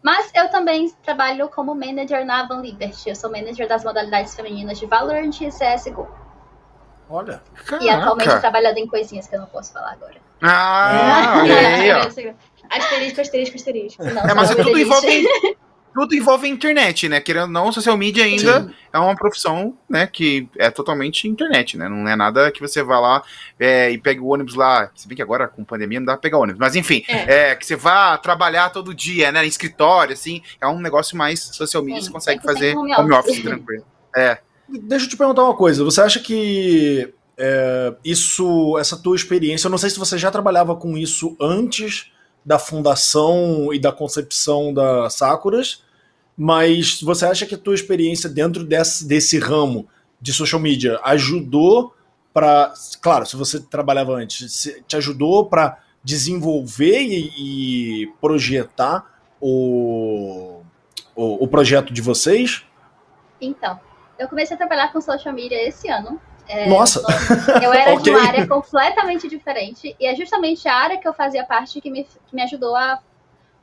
Mas 0.01 0.31
eu 0.33 0.49
também 0.49 0.89
trabalho 1.03 1.49
como 1.49 1.75
manager 1.75 2.25
na 2.25 2.41
Avan 2.41 2.61
Liberty. 2.61 3.09
Eu 3.09 3.15
sou 3.15 3.29
manager 3.31 3.67
das 3.67 3.83
modalidades 3.83 4.35
femininas 4.35 4.79
de 4.79 4.85
Valorant 4.85 5.41
e 5.41 5.49
CSGO. 5.49 6.07
Olha. 7.09 7.41
Caraca. 7.65 7.83
E 7.83 7.89
atualmente 7.89 8.39
trabalhando 8.39 8.77
em 8.77 8.87
coisinhas 8.87 9.27
que 9.27 9.35
eu 9.35 9.39
não 9.39 9.47
posso 9.47 9.73
falar 9.73 9.93
agora. 9.93 10.15
Ah, 10.41 11.39
olha 11.41 11.57
aí, 11.57 11.91
ó. 11.91 11.99
Asterisco, 12.69 13.19
asterisco, 13.19 13.55
asterisco. 13.55 14.03
Não, 14.03 14.21
é, 14.21 14.33
mas 14.35 14.53
tudo 14.53 14.77
envolve, 14.77 15.27
tudo 15.93 16.15
envolve 16.15 16.47
a 16.47 16.49
internet, 16.49 17.09
né? 17.09 17.19
Querendo 17.19 17.43
ou 17.43 17.49
não, 17.49 17.71
social 17.71 17.97
media 17.97 18.23
ainda 18.23 18.63
Sim. 18.63 18.73
é 18.93 18.99
uma 18.99 19.15
profissão, 19.15 19.77
né, 19.89 20.07
que 20.07 20.47
é 20.57 20.69
totalmente 20.69 21.27
internet, 21.27 21.77
né? 21.77 21.89
Não 21.89 22.07
é 22.07 22.15
nada 22.15 22.51
que 22.51 22.61
você 22.61 22.83
vá 22.83 22.99
lá 22.99 23.23
é, 23.59 23.91
e 23.91 23.97
pegue 23.97 24.19
o 24.19 24.27
ônibus 24.27 24.55
lá, 24.55 24.89
se 24.95 25.07
bem 25.07 25.15
que 25.15 25.21
agora 25.21 25.47
com 25.47 25.63
pandemia 25.63 25.99
não 25.99 26.05
dá 26.05 26.13
pra 26.13 26.21
pegar 26.21 26.37
ônibus, 26.37 26.59
mas 26.59 26.75
enfim, 26.75 27.03
é. 27.07 27.51
é 27.51 27.55
que 27.55 27.65
você 27.65 27.75
vá 27.75 28.17
trabalhar 28.17 28.69
todo 28.69 28.93
dia, 28.93 29.31
né, 29.31 29.43
em 29.43 29.47
escritório, 29.47 30.13
assim, 30.13 30.41
é 30.61 30.67
um 30.67 30.79
negócio 30.79 31.17
mais 31.17 31.39
social 31.39 31.83
media, 31.83 32.01
Sim, 32.01 32.07
você 32.07 32.13
consegue 32.13 32.43
fazer 32.43 32.75
home 32.75 32.91
office, 32.91 32.99
home 32.99 33.13
office 33.13 33.41
tranquilo. 33.41 33.85
É. 34.15 34.37
Deixa 34.67 35.05
eu 35.05 35.09
te 35.09 35.17
perguntar 35.17 35.43
uma 35.43 35.55
coisa, 35.55 35.83
você 35.83 36.01
acha 36.01 36.19
que 36.19 37.13
é, 37.37 37.93
isso, 38.03 38.77
essa 38.77 38.97
tua 38.97 39.15
experiência, 39.15 39.67
eu 39.67 39.71
não 39.71 39.77
sei 39.77 39.89
se 39.89 39.97
você 39.97 40.17
já 40.17 40.29
trabalhava 40.29 40.75
com 40.75 40.97
isso 40.97 41.35
antes 41.39 42.11
da 42.49 42.57
fundação 42.57 43.71
e 43.71 43.77
da 43.77 43.91
concepção 43.91 44.73
da 44.73 45.07
Sakuras, 45.07 45.83
mas 46.35 46.99
você 46.99 47.27
acha 47.27 47.45
que 47.45 47.53
a 47.53 47.57
tua 47.59 47.75
experiência 47.75 48.27
dentro 48.27 48.63
desse, 48.63 49.07
desse 49.07 49.37
ramo 49.37 49.87
de 50.19 50.33
social 50.33 50.59
media 50.59 50.99
ajudou 51.03 51.93
para, 52.33 52.73
claro, 53.03 53.27
se 53.27 53.35
você 53.35 53.59
trabalhava 53.59 54.13
antes, 54.13 54.67
te 54.87 54.97
ajudou 54.97 55.45
para 55.45 55.77
desenvolver 56.03 56.99
e, 57.03 58.03
e 58.03 58.07
projetar 58.19 59.05
o, 59.39 60.63
o, 61.15 61.43
o, 61.43 61.47
projeto 61.47 61.93
de 61.93 62.01
vocês? 62.01 62.65
Então, 63.39 63.79
eu 64.17 64.27
comecei 64.27 64.55
a 64.55 64.57
trabalhar 64.57 64.91
com 64.91 64.99
social 64.99 65.35
media 65.35 65.67
esse 65.67 65.87
ano. 65.87 66.19
É, 66.49 66.67
Nossa! 66.67 66.99
Eu 67.63 67.71
era 67.71 67.93
okay. 67.93 68.03
de 68.03 68.09
uma 68.09 68.27
área 68.27 68.47
completamente 68.47 69.29
diferente 69.29 69.95
e 69.99 70.07
é 70.07 70.15
justamente 70.15 70.67
a 70.67 70.75
área 70.75 70.97
que 70.97 71.07
eu 71.07 71.13
fazia 71.13 71.45
parte 71.45 71.79
que 71.79 71.91
me, 71.91 72.03
que 72.03 72.35
me 72.35 72.41
ajudou 72.41 72.75
a 72.75 72.99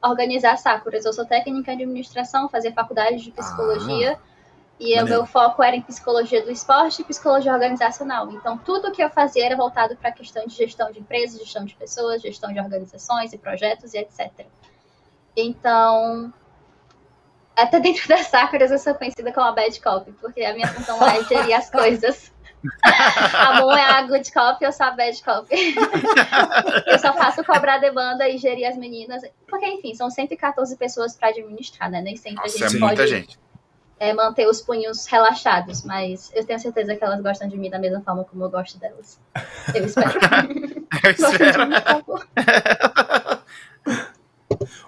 organizar 0.01 0.57
Sakuras. 0.57 1.05
Eu 1.05 1.13
sou 1.13 1.27
técnica 1.27 1.75
de 1.75 1.83
administração, 1.83 2.49
fazia 2.49 2.73
faculdade 2.73 3.17
de 3.17 3.33
psicologia 3.33 4.13
ah, 4.13 4.37
e 4.79 5.03
o 5.03 5.05
meu 5.05 5.27
foco 5.27 5.65
era 5.65 5.75
em 5.75 5.83
psicologia 5.83 6.45
do 6.45 6.51
esporte 6.51 7.03
e 7.03 7.05
psicologia 7.05 7.53
organizacional. 7.53 8.31
Então, 8.31 8.57
tudo 8.57 8.93
que 8.93 9.03
eu 9.03 9.11
fazia 9.11 9.45
era 9.45 9.57
voltado 9.57 9.97
para 9.97 10.11
a 10.11 10.13
questão 10.13 10.47
de 10.47 10.55
gestão 10.55 10.93
de 10.93 11.01
empresas, 11.01 11.41
gestão 11.41 11.65
de 11.65 11.75
pessoas, 11.75 12.23
gestão 12.23 12.53
de 12.53 12.61
organizações 12.61 13.33
e 13.33 13.39
projetos 13.39 13.95
e 13.95 13.99
etc. 13.99 14.47
Então, 15.37 16.33
até 17.57 17.81
dentro 17.81 18.07
das 18.09 18.29
Sakuras 18.29 18.71
eu 18.71 18.79
sou 18.79 18.95
conhecida 18.95 19.33
como 19.33 19.49
a 19.49 19.53
bad 19.53 19.81
copy, 19.81 20.13
porque 20.13 20.45
a 20.45 20.55
minha 20.55 20.69
função 20.69 21.01
lá 21.01 21.17
é 21.17 21.25
gerir 21.25 21.57
as 21.57 21.69
coisas 21.69 22.36
a 22.83 23.61
Moon 23.61 23.73
é 23.73 23.85
a 23.85 24.03
good 24.03 24.33
cop, 24.33 24.65
eu 24.65 24.73
sou 24.73 24.87
a 24.87 24.91
bad 24.91 25.23
cop. 25.23 25.49
eu 26.87 26.99
só 26.99 27.13
faço 27.13 27.45
cobrar 27.45 27.79
demanda 27.79 28.29
e 28.29 28.39
gerir 28.39 28.67
as 28.67 28.77
meninas. 28.77 29.23
Porque, 29.49 29.67
enfim, 29.67 29.95
são 29.95 30.11
114 30.11 30.77
pessoas 30.77 31.17
para 31.17 31.29
administrar, 31.29 31.91
né? 31.91 32.01
Nem 32.01 32.17
sempre 32.17 32.43
Nossa, 32.43 32.65
a 32.65 32.69
gente 32.69 32.77
é 32.77 32.81
pode 32.81 33.07
gente. 33.07 33.39
É, 33.99 34.13
manter 34.13 34.47
os 34.47 34.61
punhos 34.61 35.07
relaxados, 35.07 35.83
mas 35.83 36.31
eu 36.35 36.45
tenho 36.45 36.59
certeza 36.59 36.95
que 36.95 37.03
elas 37.03 37.21
gostam 37.23 37.49
de 37.49 37.57
mim 37.57 37.71
da 37.71 37.79
mesma 37.79 38.03
forma 38.03 38.25
como 38.25 38.45
eu 38.45 38.51
gosto 38.51 38.79
delas. 38.79 39.19
Eu 39.75 39.87
espero. 39.87 40.11
eu 41.03 41.11
espero. 41.11 41.67
Mim, 41.67 41.77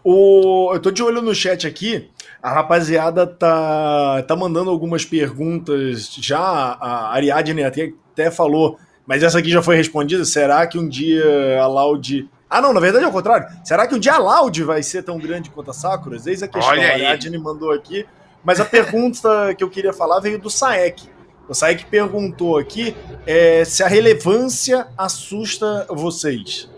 o, 0.04 0.70
eu 0.72 0.80
tô 0.80 0.90
de 0.90 1.02
olho 1.02 1.22
no 1.22 1.34
chat 1.34 1.66
aqui. 1.66 2.08
A 2.42 2.52
rapaziada 2.52 3.26
tá, 3.26 4.22
tá 4.22 4.36
mandando 4.36 4.70
algumas 4.70 5.04
perguntas 5.04 6.14
já. 6.20 6.38
A 6.38 7.12
Ariadne 7.12 7.64
até, 7.64 7.92
até 8.12 8.30
falou, 8.30 8.78
mas 9.06 9.22
essa 9.22 9.38
aqui 9.38 9.50
já 9.50 9.62
foi 9.62 9.76
respondida. 9.76 10.24
Será 10.24 10.66
que 10.66 10.78
um 10.78 10.88
dia 10.88 11.60
a 11.60 11.66
Loud. 11.66 12.28
Ah, 12.48 12.60
não, 12.60 12.72
na 12.72 12.80
verdade 12.80 13.04
é 13.04 13.08
o 13.08 13.12
contrário. 13.12 13.46
Será 13.64 13.86
que 13.86 13.94
um 13.94 13.98
dia 13.98 14.14
a 14.14 14.18
Loud 14.18 14.62
vai 14.64 14.82
ser 14.82 15.02
tão 15.02 15.18
grande 15.18 15.50
quanto 15.50 15.70
a 15.70 15.74
Sakuras? 15.74 16.26
Eis 16.26 16.42
a 16.42 16.48
questão. 16.48 16.72
Olha 16.72 16.88
a 16.88 16.92
Ariadne 16.92 17.38
mandou 17.38 17.72
aqui. 17.72 18.06
Mas 18.44 18.60
a 18.60 18.64
pergunta 18.64 19.54
que 19.54 19.64
eu 19.64 19.68
queria 19.68 19.92
falar 19.92 20.20
veio 20.20 20.38
do 20.38 20.48
Saek. 20.48 21.08
O 21.48 21.54
Saek 21.54 21.86
perguntou 21.86 22.58
aqui 22.58 22.94
é, 23.26 23.64
se 23.64 23.82
a 23.82 23.88
relevância 23.88 24.86
assusta 24.96 25.86
vocês. 25.90 26.68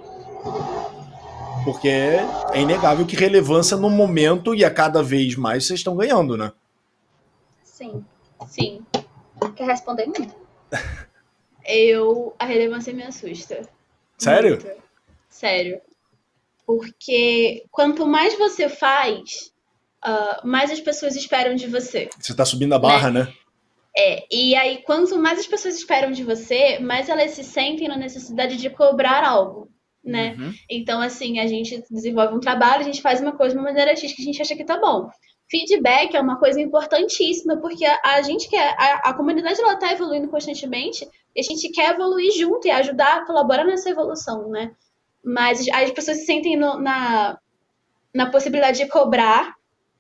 Porque 1.65 1.89
é 1.89 2.61
inegável 2.61 3.07
que 3.07 3.17
relevância 3.17 3.77
no 3.77 3.91
momento 3.91 4.55
e 4.55 4.65
a 4.65 4.71
cada 4.71 5.03
vez 5.03 5.37
mais 5.37 5.67
vocês 5.67 5.81
estão 5.81 5.97
ganhando, 5.97 6.37
né? 6.37 6.53
Sim. 7.63 8.05
Sim. 8.47 8.85
Quer 9.57 9.67
responder 9.67 10.07
muito? 10.07 10.35
Eu. 11.65 12.35
A 12.39 12.45
relevância 12.45 12.93
me 12.93 13.03
assusta. 13.03 13.63
Sério? 14.19 14.53
Muito. 14.53 14.83
Sério. 15.29 15.81
Porque 16.67 17.65
quanto 17.71 18.07
mais 18.07 18.39
você 18.39 18.69
faz, 18.69 19.53
uh, 20.05 20.47
mais 20.47 20.71
as 20.71 20.81
pessoas 20.81 21.15
esperam 21.15 21.55
de 21.55 21.67
você. 21.67 22.09
Você 22.19 22.35
tá 22.35 22.45
subindo 22.45 22.75
a 22.75 22.79
barra, 22.79 23.11
né? 23.11 23.25
né? 23.25 23.35
É, 23.97 24.25
e 24.31 24.55
aí, 24.55 24.83
quanto 24.83 25.19
mais 25.19 25.41
as 25.41 25.47
pessoas 25.47 25.75
esperam 25.75 26.13
de 26.13 26.23
você, 26.23 26.79
mais 26.79 27.09
elas 27.09 27.33
se 27.33 27.43
sentem 27.43 27.89
na 27.89 27.97
necessidade 27.97 28.57
de 28.57 28.71
cobrar 28.71 29.25
algo 29.25 29.69
né? 30.03 30.35
Uhum. 30.39 30.53
Então, 30.69 31.01
assim, 31.01 31.39
a 31.39 31.47
gente 31.47 31.83
desenvolve 31.91 32.35
um 32.35 32.41
trabalho, 32.41 32.81
a 32.81 32.85
gente 32.85 33.03
faz 33.03 33.21
uma 33.21 33.33
coisa 33.33 33.55
de 33.55 33.61
uma 33.61 33.69
maneira 33.69 33.95
X 33.95 34.13
que 34.13 34.23
a 34.23 34.25
gente 34.25 34.41
acha 34.41 34.57
que 34.57 34.65
tá 34.65 34.79
bom. 34.79 35.09
Feedback 35.51 36.15
é 36.17 36.21
uma 36.21 36.39
coisa 36.39 36.61
importantíssima, 36.61 37.57
porque 37.57 37.85
a, 37.85 37.99
a 38.05 38.23
gente 38.23 38.49
quer, 38.49 38.75
a, 38.79 39.11
a 39.11 39.15
comunidade 39.15 39.61
ela 39.61 39.77
tá 39.77 39.93
evoluindo 39.93 40.29
constantemente, 40.29 41.07
e 41.35 41.41
a 41.41 41.43
gente 41.43 41.71
quer 41.71 41.93
evoluir 41.95 42.33
junto 42.33 42.67
e 42.67 42.71
ajudar 42.71 43.19
a 43.19 43.27
colaborar 43.27 43.65
nessa 43.65 43.91
evolução, 43.91 44.49
né? 44.49 44.73
Mas 45.25 45.67
as 45.69 45.91
pessoas 45.91 46.19
se 46.19 46.27
sentem 46.27 46.57
no, 46.57 46.79
na, 46.81 47.39
na 48.15 48.31
possibilidade 48.31 48.79
de 48.79 48.89
cobrar 48.89 49.55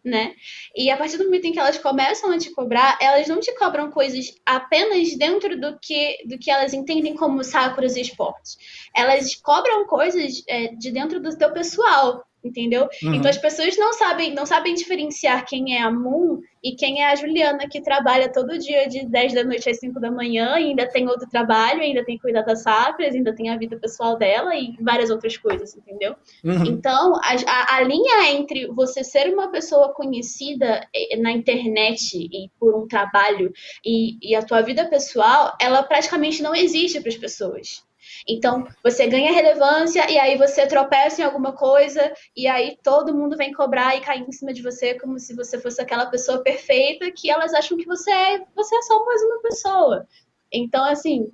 né? 0.05 0.35
E 0.75 0.91
a 0.91 0.97
partir 0.97 1.19
do 1.19 1.25
momento 1.25 1.47
em 1.47 1.53
que 1.53 1.59
elas 1.59 1.79
começam 1.79 2.31
a 2.31 2.39
te 2.39 2.51
cobrar, 2.53 2.99
elas 3.01 3.29
não 3.29 3.41
te 3.41 3.55
cobram 3.57 3.91
coisas 3.91 4.35
apenas 4.45 5.17
dentro 5.17 5.61
do 5.61 5.79
que, 5.79 6.25
do 6.27 6.39
que 6.39 6.51
elas 6.51 6.73
entendem 6.73 7.15
como 7.15 7.45
sakuras 7.45 7.97
e 7.97 8.01
esportes. 8.01 8.57
Elas 8.95 9.35
cobram 9.35 9.87
coisas 9.87 10.43
é, 10.49 10.69
de 10.69 10.91
dentro 10.91 11.21
do 11.21 11.37
teu 11.37 11.53
pessoal, 11.53 12.25
entendeu? 12.44 12.88
Uhum. 13.03 13.14
Então 13.14 13.31
as 13.31 13.38
pessoas 13.38 13.76
não 13.76 13.92
sabem, 13.92 14.35
não 14.35 14.46
sabem 14.46 14.74
diferenciar 14.74 15.46
quem 15.46 15.76
é 15.76 15.83
a 15.83 15.90
Moon 15.90 16.40
e 16.62 16.72
quem 16.72 17.03
é 17.03 17.11
a 17.11 17.14
Juliana 17.14 17.68
que 17.68 17.81
trabalha 17.81 18.31
todo 18.31 18.59
dia 18.59 18.87
de 18.87 19.07
10 19.07 19.35
da 19.35 19.44
noite 19.44 19.68
às 19.68 19.79
5 19.79 19.98
da 19.98 20.11
manhã 20.11 20.59
e 20.59 20.68
ainda 20.68 20.87
tem 20.88 21.09
outro 21.09 21.29
trabalho, 21.29 21.81
ainda 21.81 22.05
tem 22.05 22.16
que 22.16 22.22
cuidar 22.22 22.42
das 22.42 22.62
sacras, 22.62 23.14
ainda 23.14 23.35
tem 23.35 23.48
a 23.48 23.57
vida 23.57 23.79
pessoal 23.79 24.16
dela 24.16 24.55
e 24.55 24.76
várias 24.81 25.11
outras 25.11 25.37
coisas, 25.37 25.74
entendeu? 25.76 26.14
Uhum. 26.44 26.66
Então, 26.66 27.16
a, 27.16 27.35
a, 27.46 27.76
a, 27.76 27.81
linha 27.83 28.31
entre 28.33 28.66
você 28.68 29.03
ser 29.03 29.33
uma 29.33 29.50
pessoa 29.50 29.92
conhecida 29.94 30.87
eh, 30.94 31.16
na 31.16 31.33
internet 31.33 32.16
e 32.16 32.50
por 32.59 32.76
um 32.76 32.87
trabalho 32.87 33.53
e, 33.85 34.18
e 34.20 34.35
a 34.35 34.42
tua 34.42 34.61
vida 34.61 34.87
pessoal, 34.87 35.57
ela 35.61 35.83
praticamente 35.83 36.42
não 36.42 36.55
existe 36.55 37.00
para 37.00 37.09
as 37.09 37.16
pessoas. 37.16 37.89
Então, 38.29 38.67
você 38.83 39.07
ganha 39.07 39.33
relevância 39.33 40.11
e 40.11 40.19
aí 40.19 40.37
você 40.37 40.67
tropeça 40.67 41.21
em 41.21 41.25
alguma 41.25 41.53
coisa 41.53 42.13
e 42.37 42.47
aí 42.47 42.77
todo 42.83 43.15
mundo 43.15 43.37
vem 43.37 43.53
cobrar 43.53 43.97
e 43.97 44.01
cair 44.01 44.23
em 44.23 44.33
cima 44.33 44.53
de 44.53 44.63
você 44.63 44.99
como 44.99 45.19
se 45.19 45.35
você 45.35 45.59
fosse 45.61 45.81
aquela 45.81 46.07
pessoa 46.07 46.43
perfeita 46.43 47.11
que 47.11 47.31
elas 47.31 47.53
acham 47.55 47.77
que 47.77 47.87
você 47.87 48.11
é, 48.11 48.45
você 48.55 48.75
é 48.75 48.83
só 48.83 49.05
mais 49.05 49.23
uma 49.23 49.43
pessoa. 49.43 50.07
Então, 50.53 50.85
assim, 50.85 51.31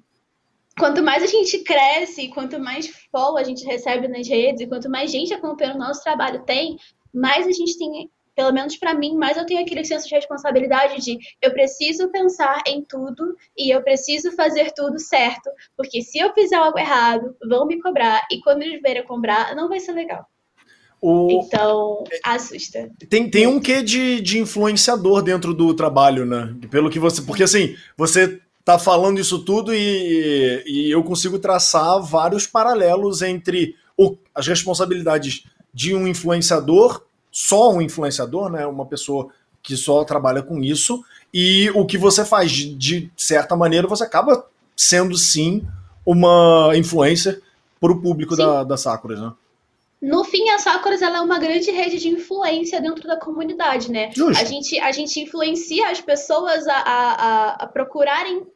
quanto 0.78 1.02
mais 1.02 1.22
a 1.22 1.26
gente 1.26 1.58
cresce, 1.58 2.28
quanto 2.28 2.58
mais 2.60 2.88
follow 3.10 3.38
a 3.38 3.44
gente 3.44 3.64
recebe 3.64 4.08
nas 4.08 4.28
redes 4.28 4.60
e 4.60 4.66
quanto 4.66 4.90
mais 4.90 5.10
gente 5.10 5.32
acompanhando 5.32 5.76
o 5.76 5.86
nosso 5.86 6.02
trabalho 6.02 6.44
tem, 6.44 6.78
mais 7.12 7.46
a 7.46 7.52
gente 7.52 7.78
tem 7.78 8.10
pelo 8.36 8.52
menos 8.52 8.76
para 8.76 8.94
mim, 8.94 9.16
mais 9.16 9.36
eu 9.38 9.46
tenho 9.46 9.62
aquele 9.62 9.82
senso 9.82 10.06
de 10.06 10.14
responsabilidade 10.14 11.02
de 11.02 11.18
eu 11.40 11.50
preciso 11.52 12.08
pensar 12.10 12.62
em 12.66 12.84
tudo 12.84 13.34
e 13.56 13.74
eu 13.74 13.82
preciso 13.82 14.30
fazer 14.32 14.72
tudo 14.72 14.98
certo, 15.00 15.48
porque 15.74 16.02
se 16.02 16.18
eu 16.18 16.32
fizer 16.34 16.56
algo 16.56 16.78
errado, 16.78 17.34
vão 17.48 17.66
me 17.66 17.80
cobrar 17.80 18.26
e 18.30 18.40
quando 18.42 18.62
eles 18.62 18.82
verem 18.82 19.04
cobrar, 19.04 19.56
não 19.56 19.68
vai 19.68 19.80
ser 19.80 19.92
legal. 19.92 20.26
O... 21.00 21.42
Então, 21.44 22.04
assusta. 22.22 22.90
Tem, 23.08 23.30
tem 23.30 23.46
um 23.46 23.60
quê 23.60 23.82
de, 23.82 24.20
de 24.20 24.38
influenciador 24.38 25.22
dentro 25.22 25.54
do 25.54 25.72
trabalho, 25.74 26.24
né? 26.24 26.54
Pelo 26.70 26.90
que 26.90 26.98
você. 26.98 27.20
Porque 27.20 27.42
assim, 27.42 27.76
você 27.96 28.40
tá 28.64 28.78
falando 28.78 29.20
isso 29.20 29.44
tudo 29.44 29.74
e, 29.74 30.64
e 30.66 30.90
eu 30.90 31.02
consigo 31.04 31.38
traçar 31.38 32.02
vários 32.02 32.46
paralelos 32.46 33.22
entre 33.22 33.76
o, 33.96 34.16
as 34.34 34.46
responsabilidades 34.46 35.44
de 35.72 35.94
um 35.94 36.08
influenciador 36.08 37.02
só 37.36 37.70
um 37.70 37.82
influenciador, 37.82 38.48
né? 38.48 38.66
Uma 38.66 38.86
pessoa 38.86 39.28
que 39.62 39.76
só 39.76 40.02
trabalha 40.04 40.42
com 40.42 40.64
isso. 40.64 41.04
E 41.34 41.68
o 41.74 41.84
que 41.84 41.98
você 41.98 42.24
faz, 42.24 42.50
de 42.50 43.10
certa 43.14 43.54
maneira, 43.54 43.86
você 43.86 44.04
acaba 44.04 44.46
sendo 44.74 45.14
sim 45.18 45.62
uma 46.06 46.72
influencer 46.74 47.42
para 47.78 47.92
o 47.92 48.00
público 48.00 48.34
da, 48.34 48.64
da 48.64 48.78
Sakura, 48.78 49.20
né? 49.20 49.32
No 50.00 50.24
fim, 50.24 50.48
a 50.48 50.58
Sakura 50.58 50.94
ela 50.94 51.18
é 51.18 51.20
uma 51.20 51.38
grande 51.38 51.70
rede 51.70 51.98
de 51.98 52.08
influência 52.08 52.80
dentro 52.80 53.06
da 53.06 53.18
comunidade, 53.18 53.92
né? 53.92 54.12
A 54.34 54.44
gente, 54.44 54.78
a 54.78 54.90
gente 54.90 55.20
influencia 55.20 55.90
as 55.90 56.00
pessoas 56.00 56.66
a, 56.66 56.74
a, 56.74 57.50
a 57.64 57.66
procurarem 57.66 58.46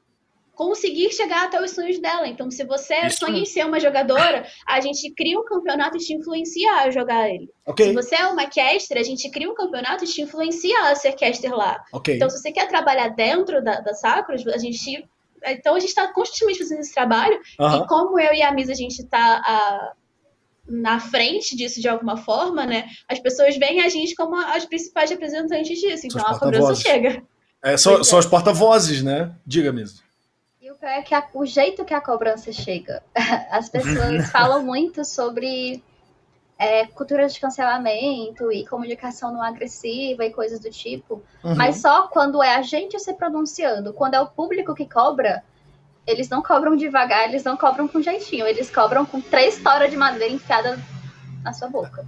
conseguir 0.60 1.10
chegar 1.10 1.46
até 1.46 1.58
os 1.58 1.70
sonhos 1.70 1.98
dela. 1.98 2.28
Então, 2.28 2.50
se 2.50 2.62
você 2.64 3.06
Isso 3.06 3.20
sonha 3.20 3.38
em 3.38 3.46
ser 3.46 3.64
uma 3.64 3.80
jogadora, 3.80 4.46
a 4.68 4.78
gente 4.78 5.10
cria 5.14 5.40
um 5.40 5.44
campeonato 5.44 5.96
e 5.96 6.00
te 6.00 6.12
influencia 6.12 6.70
a 6.82 6.90
jogar 6.90 7.30
ele. 7.30 7.48
Okay. 7.66 7.86
Se 7.86 7.94
você 7.94 8.16
é 8.16 8.26
uma 8.26 8.44
caster, 8.44 8.98
a 8.98 9.02
gente 9.02 9.30
cria 9.30 9.50
um 9.50 9.54
campeonato 9.54 10.04
e 10.04 10.06
te 10.06 10.20
influencia 10.20 10.78
a 10.82 10.94
ser 10.94 11.12
caster 11.12 11.50
lá. 11.50 11.82
Okay. 11.94 12.16
Então, 12.16 12.28
se 12.28 12.38
você 12.38 12.52
quer 12.52 12.68
trabalhar 12.68 13.08
dentro 13.08 13.64
da, 13.64 13.80
da 13.80 13.94
Sacros, 13.94 14.46
a 14.48 14.58
gente. 14.58 15.08
Então, 15.46 15.74
a 15.74 15.80
gente 15.80 15.88
está 15.88 16.12
constantemente 16.12 16.58
fazendo 16.58 16.80
esse 16.80 16.92
trabalho. 16.92 17.40
E 17.58 17.86
como 17.88 18.20
eu 18.20 18.34
e 18.34 18.42
a 18.42 18.52
Misa, 18.52 18.72
a 18.72 18.76
gente 18.76 19.00
está 19.00 19.94
na 20.68 21.00
frente 21.00 21.56
disso 21.56 21.80
de 21.80 21.88
alguma 21.88 22.18
forma, 22.18 22.66
né? 22.66 22.84
As 23.08 23.18
pessoas 23.18 23.56
veem 23.56 23.80
a 23.80 23.88
gente 23.88 24.14
como 24.14 24.36
as 24.36 24.66
principais 24.66 25.08
representantes 25.08 25.80
disso. 25.80 26.06
Então, 26.06 26.26
a 26.26 26.38
cobrança 26.38 26.74
chega. 26.74 27.22
É, 27.64 27.78
são 27.78 27.96
é. 27.96 28.18
as 28.18 28.26
porta-vozes, 28.26 29.02
né? 29.02 29.34
Diga 29.46 29.72
mesmo 29.72 30.09
é 30.82 31.02
que 31.02 31.14
a, 31.14 31.26
o 31.34 31.44
jeito 31.44 31.84
que 31.84 31.94
a 31.94 32.00
cobrança 32.00 32.52
chega. 32.52 33.02
As 33.50 33.68
pessoas 33.68 34.30
falam 34.32 34.62
muito 34.62 35.04
sobre 35.04 35.82
é, 36.58 36.86
cultura 36.86 37.26
de 37.26 37.40
cancelamento 37.40 38.52
e 38.52 38.66
comunicação 38.66 39.32
não 39.32 39.42
agressiva 39.42 40.24
e 40.24 40.32
coisas 40.32 40.60
do 40.60 40.70
tipo, 40.70 41.22
uhum. 41.42 41.54
mas 41.54 41.76
só 41.80 42.08
quando 42.08 42.42
é 42.42 42.54
a 42.54 42.62
gente 42.62 42.98
se 42.98 43.14
pronunciando, 43.14 43.94
quando 43.94 44.14
é 44.14 44.20
o 44.20 44.26
público 44.26 44.74
que 44.74 44.86
cobra, 44.86 45.42
eles 46.06 46.28
não 46.28 46.42
cobram 46.42 46.76
devagar, 46.76 47.28
eles 47.28 47.44
não 47.44 47.56
cobram 47.56 47.88
com 47.88 48.02
jeitinho, 48.02 48.46
eles 48.46 48.70
cobram 48.70 49.06
com 49.06 49.20
três 49.20 49.62
toras 49.62 49.90
de 49.90 49.96
madeira 49.96 50.32
enfiada 50.32 50.78
na 51.42 51.52
sua 51.52 51.68
boca. 51.68 52.04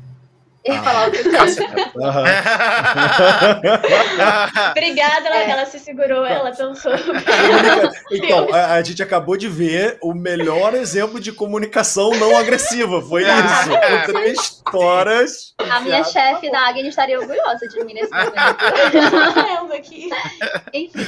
Eu 0.65 0.75
ia 0.75 0.83
falar 0.83 1.07
outra 1.07 1.25
coisa. 1.25 1.65
Obrigada, 4.71 5.27
ela, 5.27 5.37
é. 5.37 5.51
ela 5.51 5.67
se 5.67 5.81
segurou, 5.81 6.25
ela 6.25 6.53
pensou. 6.53 6.93
Então, 8.11 8.55
a, 8.55 8.75
a, 8.75 8.83
gente 8.83 9.03
acabou 9.03 9.37
de 9.37 9.49
ver 9.49 9.99
o 10.01 10.15
melhor 10.15 10.73
exemplo 10.75 11.19
de 11.19 11.33
comunicação 11.33 12.13
não 12.13 12.37
agressiva. 12.37 13.03
Foi 13.03 13.25
ah. 13.25 13.41
isso. 13.41 13.71
Com 13.71 14.13
três 14.13 14.39
histórias. 14.39 15.53
A 15.59 15.81
minha 15.81 16.05
chefe 16.05 16.49
da 16.51 16.69
Agnes 16.69 16.87
estaria 16.89 17.19
orgulhosa 17.19 17.67
de 17.67 17.83
mim 17.85 17.95
nesse 17.95 18.13
momento. 18.13 18.33
aqui. 19.75 20.11
Enfim. 20.73 21.07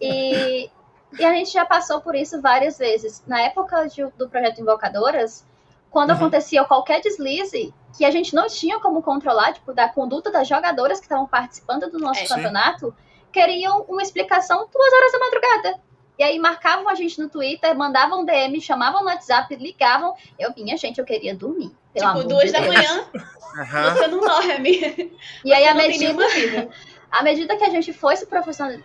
E, 0.00 0.70
e 1.18 1.24
a 1.24 1.34
gente 1.34 1.52
já 1.52 1.64
passou 1.64 2.00
por 2.00 2.14
isso 2.14 2.40
várias 2.40 2.78
vezes. 2.78 3.22
Na 3.26 3.42
época 3.42 3.88
de, 3.88 4.06
do 4.16 4.28
projeto 4.28 4.60
Invocadoras, 4.60 5.44
quando 5.90 6.10
uhum. 6.10 6.16
acontecia 6.16 6.64
qualquer 6.64 7.00
deslize 7.00 7.74
que 7.96 8.04
a 8.04 8.10
gente 8.10 8.34
não 8.34 8.46
tinha 8.46 8.78
como 8.78 9.02
controlar, 9.02 9.52
tipo, 9.52 9.74
da 9.74 9.88
conduta 9.88 10.30
das 10.30 10.46
jogadoras 10.46 10.98
que 10.98 11.06
estavam 11.06 11.26
participando 11.26 11.90
do 11.90 11.98
nosso 11.98 12.20
é, 12.20 12.26
campeonato, 12.26 12.86
sim. 12.86 12.94
queriam 13.32 13.84
uma 13.88 14.02
explicação 14.02 14.68
duas 14.72 14.92
horas 14.92 15.12
da 15.12 15.18
madrugada. 15.18 15.80
E 16.18 16.22
aí 16.22 16.38
marcavam 16.38 16.88
a 16.88 16.94
gente 16.94 17.18
no 17.18 17.30
Twitter, 17.30 17.74
mandavam 17.74 18.24
DM, 18.24 18.60
chamavam 18.60 19.00
no 19.00 19.06
WhatsApp, 19.06 19.56
ligavam. 19.56 20.14
Eu 20.38 20.52
vinha, 20.52 20.76
gente, 20.76 20.98
eu 20.98 21.04
queria 21.04 21.34
dormir. 21.34 21.74
tipo, 21.96 22.28
duas 22.28 22.44
de 22.44 22.52
da 22.52 22.60
manhã, 22.60 23.06
uhum. 23.14 23.94
você 23.94 24.06
não 24.06 24.20
dorme. 24.20 25.12
E 25.42 25.52
aí, 25.52 25.66
a 25.66 25.74
medida, 25.74 26.22
à 27.10 27.22
medida 27.22 27.56
que 27.56 27.64
a 27.64 27.70
gente 27.70 27.94
foi 27.94 28.16
se, 28.16 28.28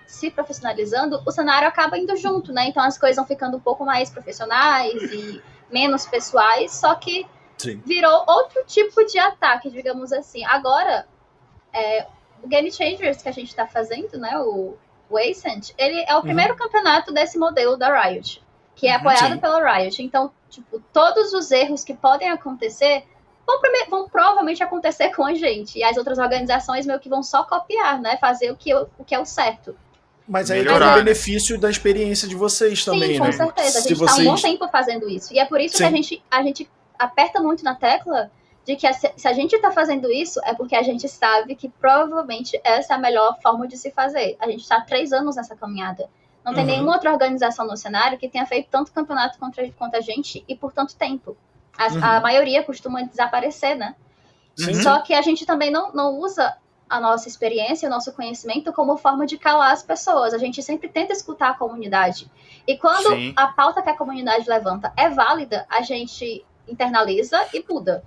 se, 0.08 0.32
profissionalizando, 0.32 1.22
o 1.26 1.32
cenário 1.32 1.68
acaba 1.68 1.98
indo 1.98 2.16
junto, 2.16 2.54
né? 2.54 2.70
Então 2.70 2.82
as 2.82 2.98
coisas 2.98 3.18
vão 3.18 3.26
ficando 3.26 3.58
um 3.58 3.60
pouco 3.60 3.84
mais 3.86 4.10
profissionais 4.10 4.94
e 5.12 5.42
menos 5.70 6.06
pessoais, 6.06 6.72
só 6.72 6.96
que 6.96 7.26
Sim. 7.58 7.82
virou 7.86 8.24
outro 8.28 8.64
tipo 8.66 9.04
de 9.06 9.18
ataque, 9.18 9.70
digamos 9.70 10.12
assim. 10.12 10.44
Agora, 10.46 11.08
é, 11.74 12.08
o 12.44 12.48
Game 12.48 12.72
Changers 12.72 13.22
que 13.22 13.30
a 13.30 13.32
gente 13.32 13.50
está 13.50 13.68
fazendo, 13.68 14.18
né, 14.18 14.38
o, 14.40 14.78
o 15.10 15.18
Ascent, 15.18 15.72
ele 15.78 16.04
é 16.08 16.14
o 16.14 16.18
uhum. 16.18 16.22
primeiro 16.24 16.56
campeonato 16.56 17.14
desse 17.14 17.38
modelo 17.38 17.78
da 17.78 18.02
Riot, 18.02 18.42
que 18.76 18.88
é 18.88 18.92
uhum, 18.92 18.98
apoiado 18.98 19.34
Sim. 19.34 19.40
pela 19.40 19.74
Riot. 19.74 20.04
Então, 20.04 20.32
tipo, 20.50 20.80
todos 20.94 21.34
os 21.34 21.52
erros 21.52 21.84
que 21.84 21.94
podem 21.94 22.30
acontecer 22.30 23.06
vão, 23.46 23.60
vão, 23.90 24.10
provavelmente 24.10 24.64
acontecer 24.64 25.10
com 25.16 25.26
a 25.26 25.34
gente. 25.34 25.78
E 25.80 25.84
as 25.84 25.98
outras 25.98 26.18
organizações 26.18 26.86
meio 26.86 27.00
que 27.00 27.10
vão 27.10 27.24
só 27.24 27.44
copiar, 27.44 28.00
né? 28.00 28.18
Fazer 28.18 28.52
o 28.52 28.56
que, 28.56 28.74
o 28.74 29.04
que 29.06 29.16
é 29.16 29.20
o 29.20 29.26
certo. 29.26 29.78
Mas 30.28 30.50
aí 30.50 30.60
Melhorar. 30.60 30.94
tem 30.94 31.02
o 31.02 31.06
benefício 31.06 31.60
da 31.60 31.70
experiência 31.70 32.28
de 32.28 32.36
vocês 32.36 32.84
também, 32.84 33.14
Sim, 33.14 33.20
com 33.20 33.26
né? 33.26 33.32
certeza. 33.32 33.78
A 33.78 33.82
gente 33.82 33.94
está 33.94 34.06
vocês... 34.06 34.28
um 34.28 34.32
bom 34.32 34.42
tempo 34.42 34.68
fazendo 34.70 35.10
isso. 35.10 35.34
E 35.34 35.40
é 35.40 35.46
por 35.46 35.62
isso 35.62 35.78
Sim. 35.78 35.84
que 35.84 35.88
a 35.88 35.92
gente, 35.92 36.24
a 36.32 36.44
gente 36.44 36.70
aperta 36.98 37.40
muito 37.42 37.64
na 37.64 37.76
tecla 37.76 38.32
de 38.66 38.76
que 38.76 38.92
se 38.94 39.28
a 39.28 39.34
gente 39.34 39.56
está 39.56 39.72
fazendo 39.72 40.12
isso 40.12 40.42
é 40.44 40.56
porque 40.56 40.76
a 40.76 40.82
gente 40.82 41.08
sabe 41.08 41.56
que 41.56 41.70
provavelmente 41.70 42.60
essa 42.64 42.94
é 42.94 42.96
a 42.96 43.00
melhor 43.00 43.38
forma 43.42 43.68
de 43.68 43.78
se 43.78 43.92
fazer. 43.92 44.36
A 44.40 44.50
gente 44.50 44.62
está 44.62 44.82
três 44.82 45.14
anos 45.14 45.36
nessa 45.36 45.56
caminhada. 45.56 46.10
Não 46.44 46.54
tem 46.54 46.64
uhum. 46.64 46.72
nenhuma 46.72 46.94
outra 46.94 47.12
organização 47.12 47.68
no 47.68 47.78
cenário 47.78 48.18
que 48.18 48.28
tenha 48.28 48.46
feito 48.46 48.68
tanto 48.70 48.92
campeonato 48.92 49.38
contra, 49.38 49.70
contra 49.74 50.00
a 50.00 50.02
gente 50.02 50.44
e 50.48 50.56
por 50.56 50.72
tanto 50.72 50.96
tempo. 50.96 51.38
A, 51.78 51.88
uhum. 51.88 52.04
a 52.04 52.20
maioria 52.20 52.64
costuma 52.64 53.04
desaparecer, 53.04 53.76
né? 53.76 53.96
Sim. 54.56 54.74
Só 54.82 55.02
que 55.02 55.14
a 55.14 55.22
gente 55.22 55.46
também 55.46 55.70
não, 55.70 55.92
não 55.92 56.18
usa 56.20 56.56
a 56.90 57.00
nossa 57.00 57.28
experiência, 57.28 57.88
o 57.88 57.92
nosso 57.92 58.14
conhecimento 58.14 58.72
como 58.72 58.98
forma 58.98 59.26
de 59.26 59.38
calar 59.38 59.72
as 59.72 59.84
pessoas. 59.84 60.34
A 60.34 60.38
gente 60.38 60.62
sempre 60.62 60.88
tenta 60.88 61.14
escutar 61.14 61.50
a 61.50 61.54
comunidade. 61.54 62.30
E 62.68 62.78
quando 62.78 63.10
Sim. 63.10 63.34
a 63.36 63.48
pauta 63.48 63.82
que 63.82 63.90
a 63.90 63.98
comunidade 63.98 64.48
levanta 64.48 64.94
é 64.96 65.10
válida, 65.10 65.66
a 65.70 65.82
gente 65.82 66.46
internaliza 66.68 67.40
e 67.54 67.64
muda. 67.68 68.04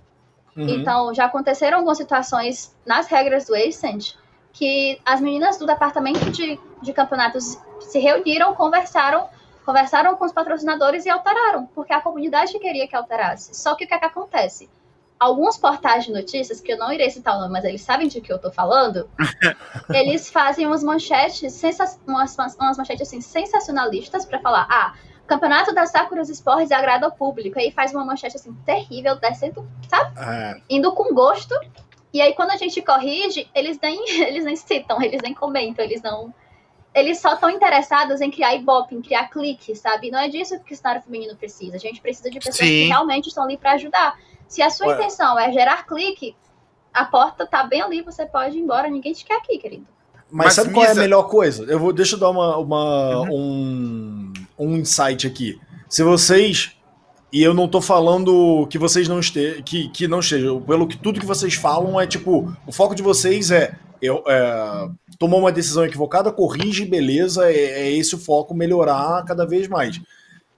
Uhum. 0.57 0.69
Então, 0.69 1.15
já 1.15 1.27
aconteceram 1.27 1.79
algumas 1.79 1.99
situações 1.99 2.77
nas 2.85 3.07
regras 3.07 3.47
do 3.47 3.55
Ascent 3.55 4.15
que 4.53 5.01
as 5.05 5.21
meninas 5.21 5.59
do 5.59 5.67
departamento 5.67 6.31
de, 6.31 6.59
de 6.83 6.93
campeonatos 6.93 7.59
se 7.81 7.99
reuniram, 8.01 8.55
conversaram, 8.55 9.29
conversaram 9.65 10.17
com 10.17 10.25
os 10.25 10.33
patrocinadores 10.33 11.07
e 11.07 11.11
alteraram, 11.11 11.67
porque 11.67 11.93
a 11.93 12.01
comunidade 12.01 12.59
queria 12.59 12.89
que 12.89 12.97
alterasse. 12.97 13.55
Só 13.55 13.77
que 13.77 13.85
o 13.85 13.89
que, 13.89 13.95
é 13.95 13.99
que 13.99 14.05
acontece? 14.05 14.69
Alguns 15.19 15.57
portais 15.57 16.05
de 16.05 16.13
notícias, 16.13 16.61
que 16.61 16.73
eu 16.73 16.79
não 16.79 16.93
irei 16.93 17.11
citar 17.11 17.37
o 17.37 17.41
nome, 17.41 17.53
mas 17.53 17.65
eles 17.65 17.83
sabem 17.83 18.09
de 18.09 18.21
que 18.21 18.33
eu 18.33 18.39
tô 18.39 18.51
falando, 18.51 19.09
eles 19.91 20.31
fazem 20.31 20.67
umas 20.67 20.83
manchetes, 20.83 21.53
sensa 21.53 21.99
umas, 22.07 22.37
umas 22.37 22.79
manchetes 22.79 23.09
assim, 23.09 23.21
sensacionalistas 23.21 24.25
para 24.25 24.39
falar, 24.41 24.67
ah, 24.71 24.95
Campeonato 25.29 25.75
das 25.75 25.91
Sakuras 25.91 26.31
Esportes 26.31 26.73
agrada 26.73 27.05
ao 27.05 27.13
público. 27.13 27.59
Aí 27.59 27.71
faz 27.71 27.93
uma 27.93 28.03
manchete 28.03 28.37
assim, 28.37 28.55
terrível, 28.65 29.15
descendo, 29.17 29.69
sabe? 29.87 30.19
É. 30.19 30.61
Indo 30.71 30.91
com 30.93 31.15
gosto. 31.15 31.55
E 32.15 32.23
aí, 32.23 32.33
quando 32.33 32.53
a 32.53 32.57
gente 32.57 32.81
corrige, 32.81 33.47
eles 33.55 33.79
nem, 33.79 34.03
eles 34.25 34.43
nem 34.43 34.57
citam, 34.57 35.01
eles 35.03 35.21
nem 35.23 35.35
comentam, 35.35 35.85
eles 35.85 36.01
não. 36.01 36.33
Eles 36.95 37.21
só 37.21 37.35
estão 37.35 37.51
interessados 37.51 38.23
em 38.23 38.31
criar 38.31 38.55
ibope, 38.55 38.95
em 38.95 39.03
criar 39.03 39.29
clique, 39.29 39.77
sabe? 39.77 40.11
Não 40.11 40.19
é 40.19 40.29
disso 40.29 40.59
que 40.65 40.73
o 40.73 40.77
cenário 40.77 41.03
feminino 41.03 41.37
precisa. 41.37 41.77
A 41.77 41.79
gente 41.79 42.01
precisa 42.01 42.31
de 42.31 42.39
pessoas 42.39 42.57
Sim. 42.57 42.65
que 42.65 42.85
realmente 42.87 43.29
estão 43.29 43.45
ali 43.45 43.59
para 43.59 43.73
ajudar. 43.73 44.19
Se 44.49 44.63
a 44.63 44.71
sua 44.71 44.89
Ué. 44.89 44.95
intenção 44.95 45.39
é 45.39 45.53
gerar 45.53 45.87
clique, 45.87 46.35
a 46.93 47.05
porta 47.05 47.47
tá 47.47 47.63
bem 47.63 47.83
ali, 47.83 48.03
você 48.03 48.27
pode 48.27 48.57
ir 48.57 48.61
embora, 48.61 48.89
ninguém 48.89 49.13
te 49.13 49.25
quer 49.25 49.37
aqui, 49.37 49.59
querido. 49.59 49.87
Mas, 50.31 50.47
Mas 50.47 50.55
sabe 50.55 50.69
Misa... 50.69 50.81
qual 50.81 50.87
é 50.87 50.91
a 50.91 50.95
melhor 50.95 51.23
coisa? 51.25 51.65
Eu 51.65 51.79
vou, 51.79 51.93
deixa 51.93 52.17
eu 52.17 52.21
dar 52.21 52.31
uma, 52.31 52.57
uma 52.57 53.21
uhum. 53.21 53.31
um, 53.31 54.33
um 54.59 54.77
insight 54.77 55.27
aqui. 55.27 55.61
Se 55.89 56.03
vocês 56.03 56.77
e 57.31 57.43
eu 57.43 57.53
não 57.53 57.69
tô 57.69 57.81
falando 57.81 58.67
que 58.69 58.79
vocês 58.79 59.07
não 59.07 59.21
estejam, 59.21 59.63
que, 59.63 59.89
que 59.91 60.09
não 60.09 60.21
estejam, 60.21 60.61
pelo 60.63 60.89
que 60.89 60.97
tudo 60.97 61.21
que 61.21 61.27
vocês 61.27 61.55
falam 61.55 62.01
é 62.01 62.07
tipo, 62.07 62.55
o 62.67 62.73
foco 62.73 62.95
de 62.95 63.03
vocês 63.03 63.51
é, 63.51 63.75
eu, 64.01 64.25
é 64.27 64.89
tomou 65.19 65.41
uma 65.41 65.53
decisão 65.53 65.85
equivocada, 65.85 66.33
corrige, 66.33 66.87
beleza, 66.87 67.51
é, 67.51 67.57
é, 67.57 67.93
esse 67.93 68.15
o 68.15 68.19
foco, 68.19 68.55
melhorar 68.55 69.25
cada 69.25 69.45
vez 69.45 69.69
mais. 69.69 70.01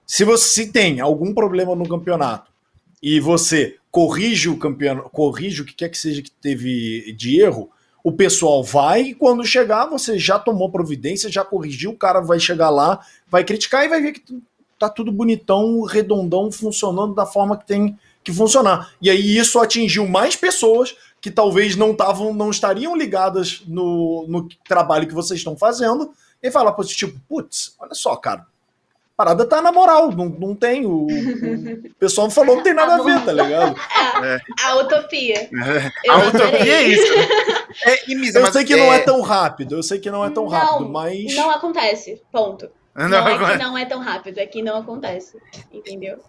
Se 0.05 0.23
você 0.23 0.49
se 0.49 0.71
tem 0.71 1.01
algum 1.01 1.33
problema 1.33 1.75
no 1.75 1.87
campeonato 1.87 2.51
e 3.01 3.19
você 3.19 3.77
corrige 3.91 4.49
o 4.49 4.57
campeonato, 4.57 5.09
corrige 5.09 5.61
o 5.61 5.65
que 5.65 5.73
quer 5.73 5.89
que 5.89 5.97
seja 5.97 6.21
que 6.21 6.31
teve 6.31 7.13
de 7.13 7.41
erro, 7.41 7.69
o 8.03 8.11
pessoal 8.11 8.63
vai 8.63 9.01
e 9.01 9.13
quando 9.13 9.45
chegar 9.45 9.85
você 9.85 10.17
já 10.17 10.39
tomou 10.39 10.71
providência, 10.71 11.31
já 11.31 11.43
corrigiu, 11.43 11.91
o 11.91 11.97
cara 11.97 12.21
vai 12.21 12.39
chegar 12.39 12.69
lá, 12.69 12.99
vai 13.27 13.43
criticar 13.43 13.85
e 13.85 13.89
vai 13.89 14.01
ver 14.01 14.13
que 14.13 14.41
tá 14.79 14.89
tudo 14.89 15.11
bonitão, 15.11 15.83
redondão, 15.83 16.51
funcionando 16.51 17.13
da 17.13 17.25
forma 17.25 17.57
que 17.57 17.67
tem 17.67 17.99
que 18.23 18.33
funcionar. 18.33 18.93
E 19.01 19.09
aí 19.09 19.37
isso 19.37 19.59
atingiu 19.59 20.07
mais 20.07 20.35
pessoas 20.35 20.95
que 21.19 21.29
talvez 21.29 21.75
não 21.75 21.91
estavam, 21.91 22.33
não 22.33 22.49
estariam 22.49 22.95
ligadas 22.95 23.61
no, 23.67 24.25
no 24.27 24.49
trabalho 24.67 25.07
que 25.07 25.13
vocês 25.13 25.39
estão 25.39 25.55
fazendo, 25.55 26.11
e 26.41 26.49
fala 26.49 26.75
tipo, 26.83 27.19
putz, 27.29 27.75
olha 27.79 27.93
só, 27.93 28.15
cara, 28.15 28.47
parada 29.21 29.45
tá 29.45 29.61
na 29.61 29.71
moral, 29.71 30.11
não, 30.11 30.25
não 30.25 30.55
tem. 30.55 30.85
O, 30.85 31.05
o 31.05 31.93
pessoal 31.99 32.29
falou 32.29 32.53
que 32.53 32.57
não 32.57 32.63
tem 32.63 32.73
nada 32.73 32.95
a 32.95 33.03
ver, 33.03 33.23
tá 33.23 33.31
ligado? 33.31 33.75
É, 34.21 34.39
a 34.63 34.75
utopia. 34.75 35.49
É. 35.49 36.09
A 36.09 36.17
utopia 36.27 36.73
é 36.73 36.83
isso. 36.83 37.13
É, 37.85 38.37
eu 38.37 38.51
sei 38.51 38.63
que 38.63 38.75
não 38.75 38.93
é 38.93 38.99
tão 38.99 39.21
rápido, 39.21 39.75
eu 39.75 39.81
sei 39.81 39.99
que 39.99 40.11
não 40.11 40.23
é 40.23 40.29
tão 40.29 40.43
não, 40.43 40.51
rápido, 40.51 40.89
mas. 40.89 41.35
Não 41.35 41.49
acontece, 41.49 42.21
ponto. 42.31 42.69
Não, 42.93 43.09
não 43.09 43.27
é 43.27 43.37
que 43.37 43.57
não 43.57 43.77
é 43.77 43.85
tão 43.85 43.99
rápido, 43.99 44.37
é 44.37 44.45
que 44.45 44.61
não 44.61 44.77
acontece. 44.77 45.37
Entendeu? 45.71 46.19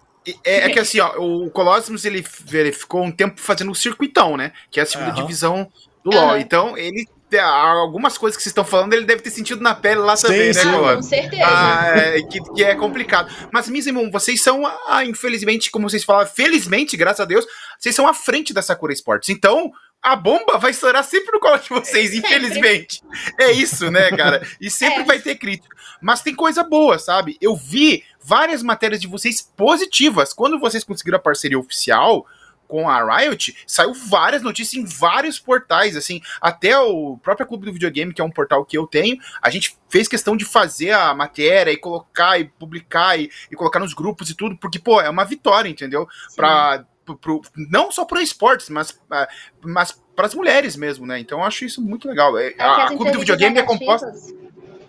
É, 0.44 0.66
é, 0.66 0.70
que 0.70 0.78
assim, 0.78 1.00
ó, 1.00 1.18
o 1.18 1.50
Colossus 1.50 2.04
ele, 2.04 2.24
ele 2.50 2.72
ficou 2.72 3.02
um 3.02 3.10
tempo 3.10 3.40
fazendo 3.40 3.72
o 3.72 3.74
circuitão, 3.74 4.36
né? 4.36 4.52
Que 4.70 4.80
é 4.80 4.84
a 4.84 4.86
segunda 4.86 5.10
uhum. 5.10 5.16
divisão 5.16 5.70
do 6.04 6.10
LoL. 6.10 6.30
Uhum. 6.30 6.36
Então, 6.38 6.78
ele 6.78 7.06
algumas 7.40 8.18
coisas 8.18 8.36
que 8.36 8.42
vocês 8.42 8.50
estão 8.50 8.64
falando, 8.64 8.92
ele 8.92 9.04
deve 9.04 9.22
ter 9.22 9.30
sentido 9.30 9.62
na 9.62 9.74
pele 9.74 10.00
lá 10.00 10.16
sim, 10.16 10.26
também, 10.26 10.52
sim. 10.52 10.64
né, 10.66 10.74
ah, 10.76 10.96
Com 10.96 11.02
certeza. 11.02 11.42
Ah, 11.44 11.92
é, 11.96 12.22
que, 12.22 12.40
que, 12.54 12.64
é 12.64 12.74
complicado. 12.74 13.32
Mas, 13.52 13.68
Mizimon, 13.68 14.10
vocês 14.10 14.42
são, 14.42 14.66
ah, 14.66 15.04
infelizmente, 15.04 15.70
como 15.70 15.88
vocês 15.88 16.04
falaram, 16.04 16.30
felizmente, 16.30 16.96
graças 16.96 17.20
a 17.20 17.24
Deus, 17.24 17.46
vocês 17.78 17.94
são 17.94 18.06
à 18.06 18.14
frente 18.14 18.52
da 18.52 18.62
Sakura 18.62 18.92
Sports. 18.92 19.28
Então, 19.28 19.72
a 20.02 20.16
bomba 20.16 20.58
vai 20.58 20.72
estourar 20.72 21.04
sempre 21.04 21.30
no 21.32 21.38
colo 21.38 21.58
de 21.58 21.68
vocês, 21.68 22.12
infelizmente. 22.12 23.00
É 23.38 23.52
isso, 23.52 23.90
né, 23.90 24.10
cara? 24.10 24.44
E 24.60 24.68
sempre 24.68 25.02
é. 25.02 25.04
vai 25.04 25.20
ter 25.20 25.36
crítica. 25.36 25.74
Mas 26.00 26.22
tem 26.22 26.34
coisa 26.34 26.64
boa, 26.64 26.98
sabe? 26.98 27.36
Eu 27.40 27.54
vi 27.54 28.02
várias 28.20 28.62
matérias 28.62 29.00
de 29.00 29.06
vocês 29.06 29.40
positivas. 29.56 30.32
Quando 30.32 30.58
vocês 30.58 30.82
conseguiram 30.82 31.18
a 31.18 31.22
parceria 31.22 31.58
oficial 31.58 32.26
com 32.72 32.88
a 32.88 33.18
Riot, 33.18 33.54
saiu 33.66 33.92
várias 33.92 34.40
notícias 34.40 34.82
em 34.82 34.86
vários 34.86 35.38
portais, 35.38 35.94
assim, 35.94 36.22
até 36.40 36.78
o 36.78 37.18
próprio 37.18 37.46
Clube 37.46 37.66
do 37.66 37.72
Videogame, 37.74 38.14
que 38.14 38.22
é 38.22 38.24
um 38.24 38.30
portal 38.30 38.64
que 38.64 38.78
eu 38.78 38.86
tenho, 38.86 39.18
a 39.42 39.50
gente 39.50 39.76
fez 39.90 40.08
questão 40.08 40.34
de 40.34 40.46
fazer 40.46 40.92
a 40.92 41.12
matéria 41.12 41.70
e 41.70 41.76
colocar 41.76 42.40
e 42.40 42.46
publicar 42.46 43.20
e, 43.20 43.30
e 43.50 43.54
colocar 43.54 43.78
nos 43.78 43.92
grupos 43.92 44.30
e 44.30 44.34
tudo, 44.34 44.56
porque, 44.56 44.78
pô, 44.78 45.02
é 45.02 45.10
uma 45.10 45.26
vitória, 45.26 45.68
entendeu? 45.68 46.08
Sim. 46.30 46.36
Pra, 46.36 46.86
pro, 47.04 47.18
pro, 47.18 47.42
não 47.54 47.92
só 47.92 48.06
para 48.06 48.22
esportes, 48.22 48.70
mas, 48.70 48.98
ah, 49.10 49.28
mas 49.60 49.92
para 50.16 50.26
as 50.26 50.34
mulheres 50.34 50.74
mesmo, 50.74 51.04
né? 51.04 51.18
Então 51.18 51.40
eu 51.40 51.44
acho 51.44 51.66
isso 51.66 51.82
muito 51.82 52.08
legal. 52.08 52.38
É, 52.38 52.54
é 52.56 52.62
a, 52.62 52.84
a 52.84 52.86
Clube 52.86 53.12
do 53.12 53.18
Videogame 53.18 53.58
é 53.58 53.62
composta 53.62 54.10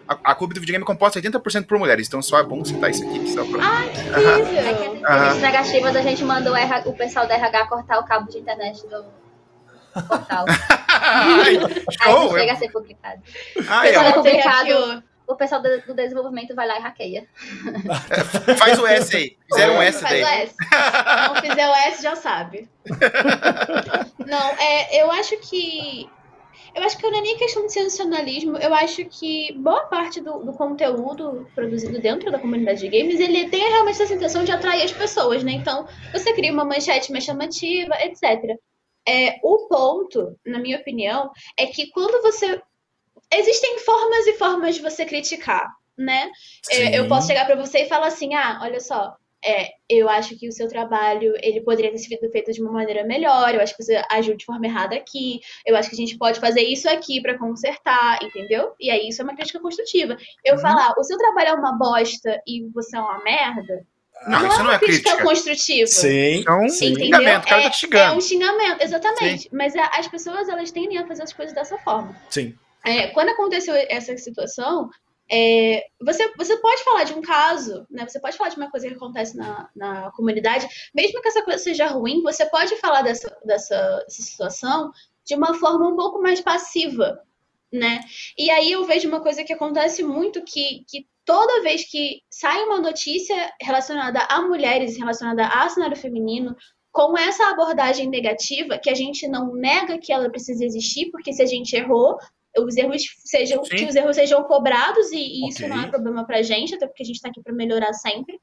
a, 0.07 0.31
a 0.31 0.35
clube 0.35 0.53
do 0.53 0.59
videogame 0.59 0.83
é 0.83 0.85
composta 0.87 1.21
80% 1.21 1.65
por 1.65 1.77
mulheres, 1.77 2.07
então 2.07 2.21
só 2.21 2.39
é 2.39 2.43
bom 2.43 2.63
citar 2.63 2.91
isso 2.91 3.03
aqui. 3.03 3.31
Só 3.31 3.45
pra... 3.45 3.63
Ai, 3.63 3.89
que 3.89 4.01
incrível! 4.01 5.07
É 5.07 5.33
negativas, 5.35 5.95
a 5.95 6.01
gente 6.01 6.23
mandou 6.23 6.53
o, 6.53 6.89
o 6.89 6.93
pessoal 6.93 7.27
da 7.27 7.35
RH 7.35 7.67
cortar 7.67 7.99
o 7.99 8.05
cabo 8.05 8.29
de 8.29 8.39
internet 8.39 8.81
do 8.87 9.05
portal. 10.07 10.45
Ai, 10.87 11.55
show! 12.01 12.35
Aí 12.35 12.39
chega 12.41 12.53
a 12.53 12.55
ser 12.55 12.71
publicado. 12.71 13.21
Ai, 13.67 13.95
é 13.95 14.11
publicado 14.11 15.03
o 15.25 15.35
pessoal 15.35 15.61
do 15.61 15.93
desenvolvimento 15.93 16.53
vai 16.53 16.67
lá 16.67 16.77
e 16.77 16.81
hackeia. 16.81 17.27
Faz 18.57 18.77
o 18.77 18.85
S 18.85 19.15
aí. 19.15 19.37
Fizeram 19.47 19.77
um 19.77 19.81
S 19.81 20.01
Faz 20.01 20.21
daí. 20.21 20.23
O 20.23 20.27
S. 20.27 20.55
Não 21.27 21.35
fizer 21.35 21.69
o 21.69 21.73
S, 21.73 22.03
já 22.03 22.15
sabe. 22.15 22.69
Não, 24.25 24.49
é, 24.59 25.01
eu 25.01 25.11
acho 25.11 25.37
que 25.37 26.09
eu 26.75 26.83
acho 26.83 26.97
que 26.97 27.09
não 27.09 27.17
é 27.17 27.21
nem 27.21 27.37
questão 27.37 27.65
de 27.65 27.73
sensacionalismo, 27.73 28.57
eu 28.57 28.73
acho 28.73 29.05
que 29.05 29.53
boa 29.53 29.85
parte 29.85 30.19
do, 30.19 30.39
do, 30.39 30.53
conteúdo 30.53 31.47
produzido 31.53 31.99
dentro 31.99 32.31
da 32.31 32.39
comunidade 32.39 32.81
de 32.81 32.89
games, 32.89 33.19
ele 33.19 33.49
tem 33.49 33.67
realmente 33.69 34.01
essa 34.01 34.13
intenção 34.13 34.43
de 34.43 34.51
atrair 34.51 34.83
as 34.83 34.91
pessoas, 34.91 35.43
né? 35.43 35.51
Então, 35.51 35.87
você 36.11 36.33
cria 36.33 36.51
uma 36.51 36.65
manchete 36.65 37.11
mais 37.11 37.23
chamativa, 37.23 37.93
etc. 38.01 38.57
É, 39.07 39.39
o 39.43 39.67
ponto, 39.67 40.37
na 40.45 40.59
minha 40.59 40.77
opinião, 40.77 41.31
é 41.57 41.65
que 41.67 41.89
quando 41.91 42.21
você... 42.21 42.61
Existem 43.31 43.79
formas 43.79 44.27
e 44.27 44.33
formas 44.33 44.75
de 44.75 44.81
você 44.81 45.05
criticar, 45.05 45.67
né? 45.97 46.29
É, 46.69 46.99
eu 46.99 47.07
posso 47.07 47.27
chegar 47.27 47.45
para 47.45 47.55
você 47.55 47.79
e 47.79 47.87
falar 47.87 48.07
assim, 48.07 48.35
ah, 48.35 48.59
olha 48.61 48.79
só, 48.79 49.15
é, 49.45 49.69
eu 49.89 50.07
acho 50.09 50.37
que 50.37 50.47
o 50.47 50.51
seu 50.51 50.67
trabalho 50.67 51.33
ele 51.41 51.61
poderia 51.61 51.91
ter 51.91 51.97
sido 51.97 52.31
feito 52.31 52.51
de 52.51 52.61
uma 52.61 52.71
maneira 52.71 53.03
melhor. 53.03 53.53
Eu 53.53 53.61
acho 53.61 53.75
que 53.75 53.83
você 53.83 54.01
agiu 54.09 54.35
de 54.35 54.45
forma 54.45 54.65
errada 54.65 54.95
aqui. 54.95 55.41
Eu 55.65 55.75
acho 55.75 55.89
que 55.89 55.95
a 55.95 55.99
gente 55.99 56.17
pode 56.17 56.39
fazer 56.39 56.61
isso 56.61 56.89
aqui 56.89 57.21
para 57.21 57.37
consertar, 57.37 58.23
entendeu? 58.23 58.73
E 58.79 58.89
aí 58.89 59.09
isso 59.09 59.21
é 59.21 59.25
uma 59.25 59.35
crítica 59.35 59.59
construtiva. 59.59 60.17
Eu 60.43 60.55
uhum. 60.55 60.61
falar, 60.61 60.93
o 60.97 61.03
seu 61.03 61.17
trabalho 61.17 61.49
é 61.49 61.53
uma 61.53 61.77
bosta 61.77 62.41
e 62.47 62.67
você 62.73 62.95
é 62.95 63.01
uma 63.01 63.23
merda. 63.23 63.85
Não, 64.27 64.39
não 64.39 64.47
isso 64.47 64.59
é 64.59 64.63
não 64.63 64.71
é 64.71 64.79
crítica, 64.79 65.09
crítica 65.09 65.27
construtiva. 65.27 65.87
Sim, 65.87 66.43
é 66.47 66.51
um 66.53 66.69
sim. 66.69 66.95
xingamento, 66.95 67.47
cara 67.47 67.63
tá 67.63 67.69
te 67.69 67.79
xingando. 67.79 68.13
É 68.13 68.17
um 68.17 68.21
xingamento, 68.21 68.81
exatamente. 68.81 69.43
Sim. 69.43 69.49
Mas 69.51 69.75
a, 69.75 69.85
as 69.97 70.07
pessoas 70.07 70.47
elas 70.47 70.71
tendem 70.71 70.97
a 70.97 71.05
fazer 71.05 71.23
as 71.23 71.33
coisas 71.33 71.53
dessa 71.53 71.77
forma. 71.79 72.15
Sim. 72.29 72.55
É, 72.85 73.07
quando 73.07 73.29
aconteceu 73.29 73.73
essa 73.89 74.15
situação, 74.17 74.89
é, 75.31 75.85
você, 76.01 76.31
você 76.35 76.57
pode 76.57 76.83
falar 76.83 77.03
de 77.05 77.13
um 77.13 77.21
caso, 77.21 77.87
né? 77.89 78.07
Você 78.07 78.19
pode 78.19 78.37
falar 78.37 78.49
de 78.49 78.57
uma 78.57 78.69
coisa 78.69 78.87
que 78.87 78.93
acontece 78.93 79.37
na, 79.37 79.69
na 79.75 80.11
comunidade, 80.11 80.67
mesmo 80.93 81.21
que 81.21 81.27
essa 81.27 81.43
coisa 81.43 81.59
seja 81.59 81.87
ruim, 81.87 82.21
você 82.21 82.45
pode 82.45 82.75
falar 82.77 83.01
dessa, 83.01 83.35
dessa, 83.45 83.97
dessa 84.05 84.21
situação 84.21 84.91
de 85.25 85.35
uma 85.35 85.53
forma 85.55 85.87
um 85.87 85.95
pouco 85.95 86.21
mais 86.21 86.41
passiva, 86.41 87.19
né? 87.71 88.01
E 88.37 88.51
aí 88.51 88.71
eu 88.71 88.83
vejo 88.85 89.07
uma 89.07 89.21
coisa 89.21 89.43
que 89.43 89.53
acontece 89.53 90.03
muito 90.03 90.43
que, 90.43 90.83
que 90.87 91.07
toda 91.25 91.63
vez 91.63 91.89
que 91.89 92.21
sai 92.29 92.63
uma 92.63 92.79
notícia 92.79 93.51
relacionada 93.61 94.19
a 94.29 94.41
mulheres, 94.41 94.97
relacionada 94.97 95.47
a 95.47 95.69
cenário 95.69 95.95
feminino, 95.95 96.55
com 96.91 97.17
essa 97.17 97.49
abordagem 97.49 98.07
negativa, 98.07 98.77
que 98.77 98.89
a 98.89 98.93
gente 98.93 99.27
não 99.27 99.53
nega 99.55 99.97
que 99.97 100.13
ela 100.13 100.29
precisa 100.29 100.63
existir, 100.63 101.09
porque 101.09 101.33
se 101.33 101.41
a 101.41 101.45
gente 101.45 101.75
errou, 101.75 102.17
os 102.57 102.77
erros 102.77 103.01
sejam, 103.25 103.61
que 103.63 103.85
os 103.85 103.95
erros 103.95 104.15
sejam 104.15 104.43
cobrados 104.43 105.11
e, 105.11 105.17
e 105.17 105.37
okay. 105.39 105.49
isso 105.49 105.67
não 105.67 105.81
é 105.81 105.87
problema 105.87 106.25
pra 106.25 106.41
gente, 106.41 106.75
até 106.75 106.85
porque 106.85 107.03
a 107.03 107.05
gente 107.05 107.21
tá 107.21 107.29
aqui 107.29 107.41
para 107.41 107.53
melhorar 107.53 107.93
sempre. 107.93 108.39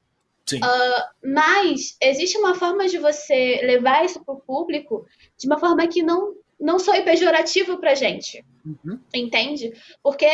Uh, 0.53 1.29
mas 1.33 1.95
existe 2.01 2.37
uma 2.37 2.55
forma 2.55 2.87
de 2.87 2.97
você 2.97 3.61
levar 3.63 4.03
isso 4.03 4.23
pro 4.25 4.41
público 4.41 5.05
de 5.37 5.47
uma 5.47 5.57
forma 5.57 5.87
que 5.87 6.03
não, 6.03 6.35
não 6.59 6.77
soe 6.77 7.03
pejorativo 7.03 7.77
pra 7.77 7.95
gente. 7.95 8.43
Uhum. 8.65 8.99
Entende? 9.13 9.71
Porque 10.03 10.27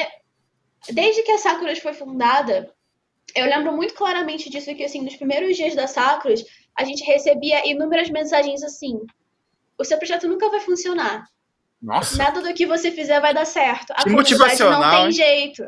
desde 0.89 1.21
que 1.23 1.31
a 1.31 1.37
Sakuras 1.37 1.79
foi 1.79 1.93
fundada, 1.93 2.73
eu 3.35 3.45
lembro 3.45 3.73
muito 3.73 3.93
claramente 3.93 4.49
disso 4.49 4.73
que 4.73 4.83
assim, 4.83 5.01
nos 5.01 5.15
primeiros 5.15 5.55
dias 5.55 5.75
da 5.75 5.85
Sakuras, 5.85 6.43
a 6.75 6.83
gente 6.83 7.03
recebia 7.03 7.69
inúmeras 7.69 8.09
mensagens 8.09 8.63
assim: 8.63 8.99
o 9.77 9.83
seu 9.83 9.97
projeto 9.97 10.27
nunca 10.27 10.49
vai 10.49 10.59
funcionar. 10.59 11.27
Nossa. 11.81 12.17
Nada 12.17 12.41
do 12.41 12.53
que 12.53 12.65
você 12.65 12.91
fizer 12.91 13.19
vai 13.19 13.33
dar 13.33 13.45
certo. 13.45 13.91
A 13.91 14.03
que 14.03 14.09
motivacional. 14.09 14.81
não 14.81 15.01
tem 15.03 15.11
jeito. 15.11 15.63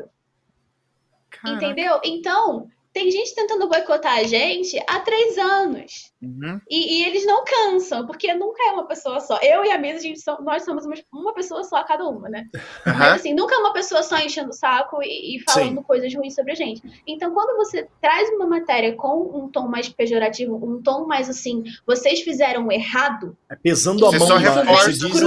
Caraca. 1.30 1.64
Entendeu? 1.64 2.00
Então, 2.04 2.68
tem 2.92 3.08
gente 3.10 3.34
tentando 3.34 3.68
boicotar 3.68 4.18
a 4.18 4.24
gente 4.24 4.76
há 4.88 4.98
três 4.98 5.38
anos. 5.38 6.10
Uhum. 6.20 6.60
E, 6.68 6.98
e, 6.98 7.04
eles 7.04 7.24
não 7.24 7.44
cansam, 7.44 8.04
porque 8.04 8.34
nunca 8.34 8.62
é 8.64 8.72
uma 8.72 8.86
pessoa 8.86 9.20
só. 9.20 9.38
Eu 9.40 9.64
e 9.64 9.70
a 9.70 9.78
Mesa, 9.78 9.98
a 9.98 10.02
gente 10.02 10.20
so, 10.20 10.36
nós 10.42 10.64
somos 10.64 10.84
uma, 10.84 10.96
uma, 11.12 11.32
pessoa 11.32 11.62
só 11.62 11.84
cada 11.84 12.04
uma, 12.06 12.28
né? 12.28 12.46
Uhum. 12.52 12.98
Mas 12.98 13.20
assim, 13.20 13.32
nunca 13.32 13.54
é 13.54 13.58
uma 13.58 13.72
pessoa 13.72 14.02
só 14.02 14.18
enchendo 14.18 14.50
o 14.50 14.52
saco 14.52 15.00
e, 15.02 15.36
e 15.36 15.42
falando 15.44 15.76
Sim. 15.76 15.82
coisas 15.82 16.12
ruins 16.12 16.34
sobre 16.34 16.52
a 16.52 16.56
gente. 16.56 16.82
Então, 17.06 17.32
quando 17.32 17.56
você 17.56 17.88
traz 18.00 18.28
uma 18.30 18.46
matéria 18.46 18.94
com 18.96 19.38
um 19.38 19.48
tom 19.48 19.68
mais 19.68 19.88
pejorativo, 19.88 20.56
um 20.56 20.82
tom 20.82 21.06
mais 21.06 21.30
assim, 21.30 21.62
vocês 21.86 22.20
fizeram 22.22 22.70
errado. 22.72 23.36
É 23.48 23.54
pesando 23.54 24.04
a 24.04 24.12
mão, 24.12 24.26
só 24.26 24.36
reforça. 24.36 24.92
Diz, 24.92 25.22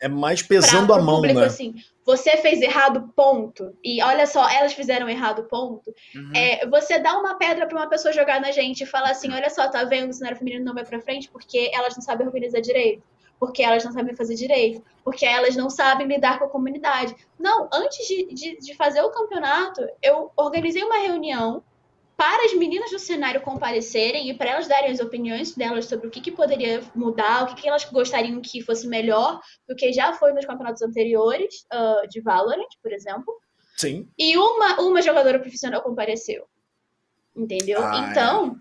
é 0.00 0.08
mais 0.08 0.42
pesando 0.42 0.88
pra, 0.88 0.96
a 0.96 1.02
mão, 1.02 1.16
público, 1.16 1.40
né? 1.40 1.46
Assim, 1.46 1.74
você 2.04 2.36
fez 2.36 2.60
errado, 2.60 3.12
ponto. 3.16 3.76
E 3.82 4.02
olha 4.02 4.26
só, 4.26 4.48
elas 4.48 4.72
fizeram 4.72 5.08
errado, 5.08 5.44
ponto. 5.44 5.92
Uhum. 6.14 6.32
É, 6.34 6.66
você 6.66 6.98
dá 6.98 7.18
uma 7.18 7.36
pedra 7.36 7.66
para 7.66 7.76
uma 7.76 7.88
pessoa 7.88 8.12
jogar 8.12 8.40
na 8.40 8.52
gente 8.52 8.82
e 8.82 8.86
falar 8.86 9.10
assim: 9.10 9.32
olha 9.32 9.50
só, 9.50 9.68
tá 9.68 9.84
vendo, 9.84 10.10
o 10.10 10.12
cenário 10.12 10.38
feminino 10.38 10.64
não 10.64 10.74
vai 10.74 10.84
pra 10.84 11.00
frente 11.00 11.28
porque 11.30 11.70
elas 11.72 11.96
não 11.96 12.02
sabem 12.02 12.26
organizar 12.26 12.60
direito. 12.60 13.02
Porque 13.38 13.62
elas 13.62 13.84
não 13.84 13.92
sabem 13.92 14.16
fazer 14.16 14.34
direito, 14.34 14.82
porque 15.04 15.26
elas 15.26 15.54
não 15.54 15.68
sabem 15.68 16.06
lidar 16.06 16.38
com 16.38 16.46
a 16.46 16.48
comunidade. 16.48 17.14
Não, 17.38 17.68
antes 17.70 18.08
de, 18.08 18.32
de, 18.32 18.58
de 18.58 18.74
fazer 18.74 19.02
o 19.02 19.10
campeonato, 19.10 19.86
eu 20.02 20.32
organizei 20.34 20.82
uma 20.82 20.96
reunião 21.00 21.62
para 22.16 22.46
as 22.46 22.54
meninas 22.54 22.90
do 22.90 22.98
cenário 22.98 23.42
comparecerem 23.42 24.30
e 24.30 24.34
para 24.34 24.50
elas 24.50 24.66
darem 24.66 24.90
as 24.90 25.00
opiniões 25.00 25.54
delas 25.54 25.84
sobre 25.84 26.08
o 26.08 26.10
que, 26.10 26.20
que 26.20 26.30
poderia 26.30 26.82
mudar, 26.94 27.42
o 27.42 27.46
que, 27.48 27.62
que 27.62 27.68
elas 27.68 27.84
gostariam 27.84 28.40
que 28.40 28.62
fosse 28.62 28.86
melhor 28.88 29.38
do 29.68 29.76
que 29.76 29.92
já 29.92 30.14
foi 30.14 30.32
nos 30.32 30.46
campeonatos 30.46 30.80
anteriores 30.80 31.66
uh, 31.72 32.08
de 32.08 32.20
Valorant, 32.22 32.68
por 32.82 32.92
exemplo. 32.92 33.34
Sim. 33.76 34.08
E 34.18 34.36
uma, 34.38 34.80
uma 34.80 35.02
jogadora 35.02 35.38
profissional 35.38 35.82
compareceu. 35.82 36.46
Entendeu? 37.36 37.84
Ah, 37.84 38.06
é. 38.06 38.10
então, 38.10 38.58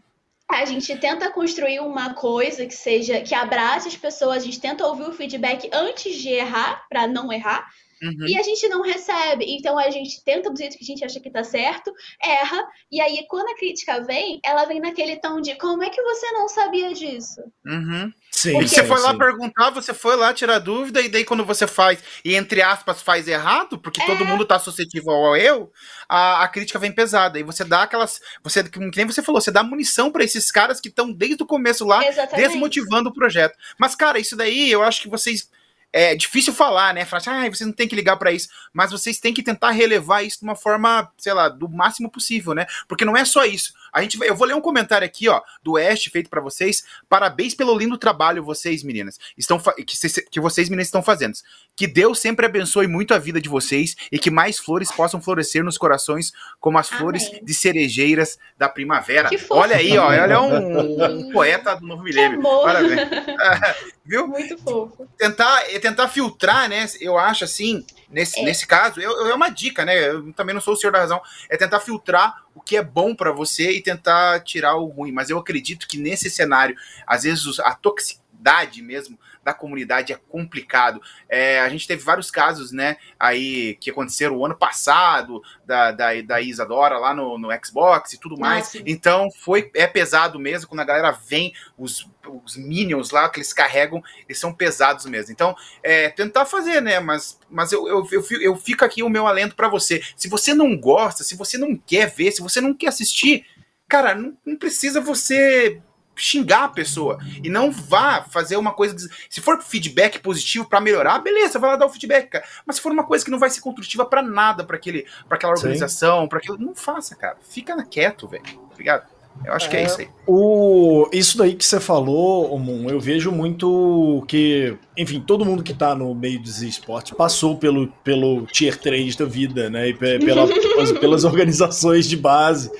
é. 0.51 0.56
a 0.58 0.66
gente 0.66 0.93
tenta 0.97 1.32
construir 1.32 1.80
uma 1.80 2.14
coisa 2.14 2.66
que 2.66 2.76
seja 2.76 3.22
que 3.22 3.34
abrace 3.34 3.88
as 3.88 3.95
pessoas, 3.95 4.43
a 4.43 4.45
gente 4.45 4.60
tenta 4.60 4.86
ouvir 4.86 5.08
o 5.08 5.14
feedback 5.14 5.70
antes 5.72 6.18
de 6.18 6.30
errar, 6.30 6.86
para 6.89 7.08
não 7.08 7.32
errar. 7.32 7.66
Uhum. 8.06 8.28
E 8.28 8.38
a 8.38 8.43
gente 8.43 8.68
não 8.68 8.82
recebe. 8.82 9.45
Então 9.47 9.78
a 9.78 9.89
gente 9.89 10.24
tenta 10.24 10.49
do 10.49 10.58
jeito 10.58 10.78
que 10.78 10.84
a 10.84 10.88
gente 10.88 11.03
acha 11.03 11.20
que 11.20 11.30
tá 11.30 11.43
certo, 11.43 11.91
erra. 12.22 12.64
E 12.91 13.01
aí, 13.01 13.26
quando 13.28 13.49
a 13.49 13.56
crítica 13.56 14.01
vem, 14.03 14.39
ela 14.43 14.66
vem 14.66 14.80
naquele 14.80 15.18
tom 15.18 15.41
de 15.41 15.56
como 15.56 15.84
é 15.84 15.89
que 15.89 16.01
você 16.01 16.32
não 16.32 16.47
sabia 16.47 16.93
disso? 16.93 17.41
Uhum. 17.66 18.12
Sim, 18.32 18.51
Porque 18.51 18.68
você 18.68 18.84
foi 18.84 18.97
sim. 18.97 19.03
lá 19.03 19.18
perguntar, 19.18 19.70
você 19.70 19.93
foi 19.93 20.16
lá 20.18 20.34
tirar 20.34 20.60
dúvida, 20.60 21.01
e 21.01 21.08
daí 21.08 21.24
quando 21.24 21.45
você 21.45 21.66
faz, 21.66 22.03
e 22.24 22.36
entre 22.36 22.62
aspas, 22.62 23.01
faz 23.01 23.28
errado, 23.28 23.80
porque 23.80 24.01
é. 24.01 24.06
todo 24.06 24.26
mundo 24.26 24.45
tá 24.45 24.60
suscetível 24.60 25.12
ao 25.12 25.38
eu, 25.38 25.72
a, 26.08 26.43
a 26.43 26.47
crítica 26.47 26.78
vem 26.78 26.91
pesada. 26.91 27.39
E 27.39 27.43
você 27.43 27.64
dá 27.64 27.84
aquelas. 27.84 28.20
Você, 28.43 28.64
que 28.64 28.80
nem 28.80 29.06
você 29.06 29.22
falou, 29.22 29.41
você 29.41 29.51
dá 29.51 29.64
munição 29.64 30.12
para 30.12 30.24
esses 30.24 30.51
caras 30.51 30.80
que 30.80 30.89
estão 30.89 31.12
desde 31.12 31.41
o 31.43 31.47
começo 31.47 31.86
lá, 31.86 32.06
Exatamente. 32.06 32.49
desmotivando 32.49 33.10
o 33.10 33.14
projeto. 33.14 33.58
Mas, 33.80 33.95
cara, 33.95 34.20
isso 34.20 34.36
daí 34.36 34.70
eu 34.70 34.84
acho 34.84 35.01
que 35.01 35.10
vocês 35.10 35.49
é 35.96 36.14
difícil 36.14 36.54
falar, 36.54 36.93
né? 36.93 37.06
Falar, 37.06 37.24
ah, 37.28 37.50
vocês 37.50 37.62
não 37.62 37.72
tem 37.72 37.88
que 37.88 37.96
ligar 37.96 38.18
para 38.18 38.30
isso, 38.30 38.50
mas 38.74 38.91
vocês 38.91 39.18
têm 39.18 39.34
que 39.34 39.41
tentar 39.41 39.72
relevar 39.72 40.24
isso 40.24 40.39
de 40.39 40.43
uma 40.43 40.56
forma, 40.56 41.10
sei 41.18 41.32
lá, 41.32 41.48
do 41.48 41.70
máximo 41.70 42.12
possível, 42.12 42.54
né? 42.54 42.66
Porque 42.86 43.06
não 43.06 43.16
é 43.16 43.24
só 43.24 43.46
isso. 43.46 43.74
A 43.96 44.02
gente, 44.02 44.20
eu 44.22 44.36
vou 44.36 44.46
ler 44.46 44.54
um 44.54 44.60
comentário 44.60 45.06
aqui, 45.06 45.30
ó, 45.30 45.41
do 45.64 45.74
West 45.74 46.10
feito 46.10 46.30
para 46.30 46.41
vocês. 46.41 46.84
Parabéns 47.08 47.56
pelo 47.56 47.78
lindo 47.78 47.98
trabalho 47.98 48.43
vocês, 48.43 48.84
meninas, 48.84 49.18
estão 49.38 49.58
que, 49.58 49.96
que 50.30 50.39
vocês 50.41 50.68
meninas 50.68 50.88
estão 50.88 51.02
fazendo. 51.02 51.38
Que 51.78 51.88
Deus 51.88 52.20
sempre 52.20 52.46
abençoe 52.46 52.88
muito 52.88 53.14
a 53.14 53.18
vida 53.18 53.39
de 53.39 53.48
vocês 53.48 53.96
e 54.12 54.20
que 54.20 54.30
mais 54.30 54.60
flores 54.60 54.91
possam 54.91 55.22
florescer 55.22 55.64
nos 55.64 55.78
corações 55.78 56.34
como 56.60 56.78
as 56.78 56.89
Amém. 56.89 57.00
flores 57.00 57.32
de 57.41 57.54
cerejeiras 57.54 58.38
da 58.58 58.68
primavera. 58.68 59.30
Olha 59.50 59.78
aí, 59.78 59.98
ó, 59.98 60.08
olha 60.08 60.41
um, 60.41 61.06
um 61.30 61.32
poeta 61.32 61.76
do 61.76 61.88
novo 61.88 62.04
milênio. 62.04 62.41
Parabéns. 62.41 63.00
Viu? 64.06 64.28
Muito 64.28 64.58
fofo. 64.58 65.08
Tentar, 65.18 65.64
tentar 65.82 66.10
filtrar, 66.10 66.68
né? 66.68 66.86
Eu 67.00 67.18
acho 67.18 67.46
assim, 67.46 67.86
nesse, 68.16 68.39
é. 68.39 68.43
nesse 68.43 68.66
caso, 68.66 69.01
eu, 69.01 69.28
é 69.28 69.34
uma 69.34 69.49
dica, 69.49 69.84
né? 69.84 70.07
Eu 70.07 70.32
também 70.32 70.55
não 70.55 70.61
sou 70.61 70.74
o 70.74 70.78
senhor 70.78 70.93
da 70.93 70.99
razão. 70.99 71.22
É 71.49 71.57
tentar 71.57 71.82
filtrar 71.82 72.45
o 72.55 72.61
que 72.61 72.78
é 72.78 72.82
bom 72.82 73.13
para 73.13 73.30
você 73.30 73.72
e 73.72 73.82
tentar 73.82 74.39
tirar 74.39 74.76
o 74.78 74.86
ruim. 74.86 75.11
Mas 75.11 75.30
eu 75.30 75.38
acredito 75.38 75.86
que 75.86 75.97
nesse 75.97 76.30
cenário, 76.30 76.78
às 77.05 77.24
vezes 77.24 77.59
a 77.59 77.76
toxicidade 77.76 78.82
mesmo 78.82 79.20
da 79.46 79.54
comunidade 79.54 80.12
é 80.12 80.20
complicado. 80.28 81.00
É, 81.30 81.60
a 81.60 81.70
gente 81.70 81.88
teve 81.88 82.04
vários 82.04 82.32
casos, 82.32 82.72
né, 82.72 82.98
aí 83.20 83.76
que 83.76 83.91
aconteceram 83.91 84.36
o 84.36 84.46
ano 84.46 84.56
passado, 84.56 85.41
da, 85.64 85.91
da, 85.91 86.20
da 86.22 86.41
Isadora 86.41 86.98
lá 86.98 87.14
no, 87.14 87.38
no 87.38 87.50
Xbox 87.64 88.14
e 88.14 88.20
tudo 88.20 88.39
mais. 88.39 88.74
Nossa. 88.74 88.84
Então 88.88 89.30
foi 89.32 89.70
é 89.76 89.86
pesado 89.86 90.39
mesmo 90.39 90.68
quando 90.68 90.80
a 90.80 90.86
galera 90.86 91.12
vem, 91.12 91.54
os, 91.78 92.10
os 92.43 92.58
minions 92.58 93.12
lá 93.12 93.30
que 93.30 93.38
eles 93.38 93.54
carregam, 93.54 94.04
eles 94.28 94.39
são 94.39 94.52
pesados 94.52 95.06
mesmo. 95.06 95.32
Então, 95.32 95.56
é, 95.84 96.10
tentar 96.10 96.46
fazer, 96.46 96.82
né? 96.82 97.00
Mas, 97.00 97.39
mas 97.48 97.72
eu, 97.72 97.88
eu, 97.88 98.08
eu, 98.12 98.41
eu 98.41 98.56
fico 98.56 98.84
aqui 98.84 99.04
o 99.04 99.10
meu 99.10 99.28
alento 99.28 99.56
para 99.56 99.68
você. 99.68 100.02
Se 100.16 100.28
você 100.28 100.56
não 100.56 100.76
gosta, 100.76 101.24
se 101.24 101.36
você 101.36 101.56
não 101.56 101.76
quer 101.78 102.10
ver, 102.10 102.32
se 102.32 102.41
você 102.41 102.60
não 102.60 102.74
quer 102.74 102.88
assistir, 102.88 103.46
cara, 103.88 104.16
não, 104.16 104.36
não 104.43 104.58
precisa 104.58 105.00
você 105.00 105.82
xingar 106.16 106.66
a 106.66 106.70
pessoa 106.70 107.20
e 107.43 107.49
não 107.49 107.72
vá 107.72 108.24
fazer 108.24 108.57
uma 108.57 108.72
coisa. 108.72 108.95
De... 108.95 109.07
Se 109.30 109.41
for 109.41 109.61
feedback 109.61 110.20
positivo 110.20 110.66
para 110.66 110.82
melhorar, 110.82 111.20
beleza, 111.20 111.59
vai 111.59 111.72
lá 111.72 111.76
dar 111.76 111.86
o 111.86 111.89
feedback, 111.89 112.30
cara. 112.30 112.45
Mas 112.66 112.78
se 112.78 112.82
for 112.82 112.91
uma 112.91 113.03
coisa 113.03 113.24
que 113.24 113.32
não 113.32 113.39
vai 113.39 113.49
ser 113.49 113.61
construtiva 113.61 114.05
para 114.05 114.22
nada, 114.22 114.63
para 114.63 114.76
aquele, 114.76 115.05
para 115.28 115.38
aquela 115.38 115.53
organização, 115.53 116.28
para 116.28 116.39
aquilo, 116.39 116.57
não 116.57 116.76
faça, 116.76 117.16
cara. 117.16 117.38
Fica 117.49 117.76
quieto, 117.86 118.28
velho. 118.28 118.43
Obrigado. 118.72 119.16
Eu 119.43 119.53
acho 119.53 119.68
é, 119.68 119.70
que 119.70 119.78
é 119.78 119.84
isso 119.84 120.01
aí. 120.01 120.07
O, 120.26 121.09
isso 121.11 121.38
daí 121.38 121.55
que 121.55 121.66
você 121.66 121.80
falou, 121.80 122.57
Moon, 122.57 122.89
eu 122.89 122.99
vejo 122.99 123.32
muito 123.32 124.24
que, 124.28 124.78
enfim, 124.95 125.20
todo 125.20 125.45
mundo 125.45 125.63
que 125.63 125.74
tá 125.74 125.93
no 125.93 126.13
meio 126.16 126.39
dos 126.41 126.61
esportes 126.61 127.16
passou 127.18 127.57
pelo, 127.57 127.88
pelo 128.03 128.45
tier 128.45 128.78
3 128.78 129.16
da 129.16 129.26
vida, 129.26 129.70
né? 129.70 129.89
E 129.89 129.93
pela, 129.93 130.47
pelas, 130.47 130.91
pelas 130.93 131.24
organizações 131.26 132.07
de 132.07 132.16
base. 132.16 132.72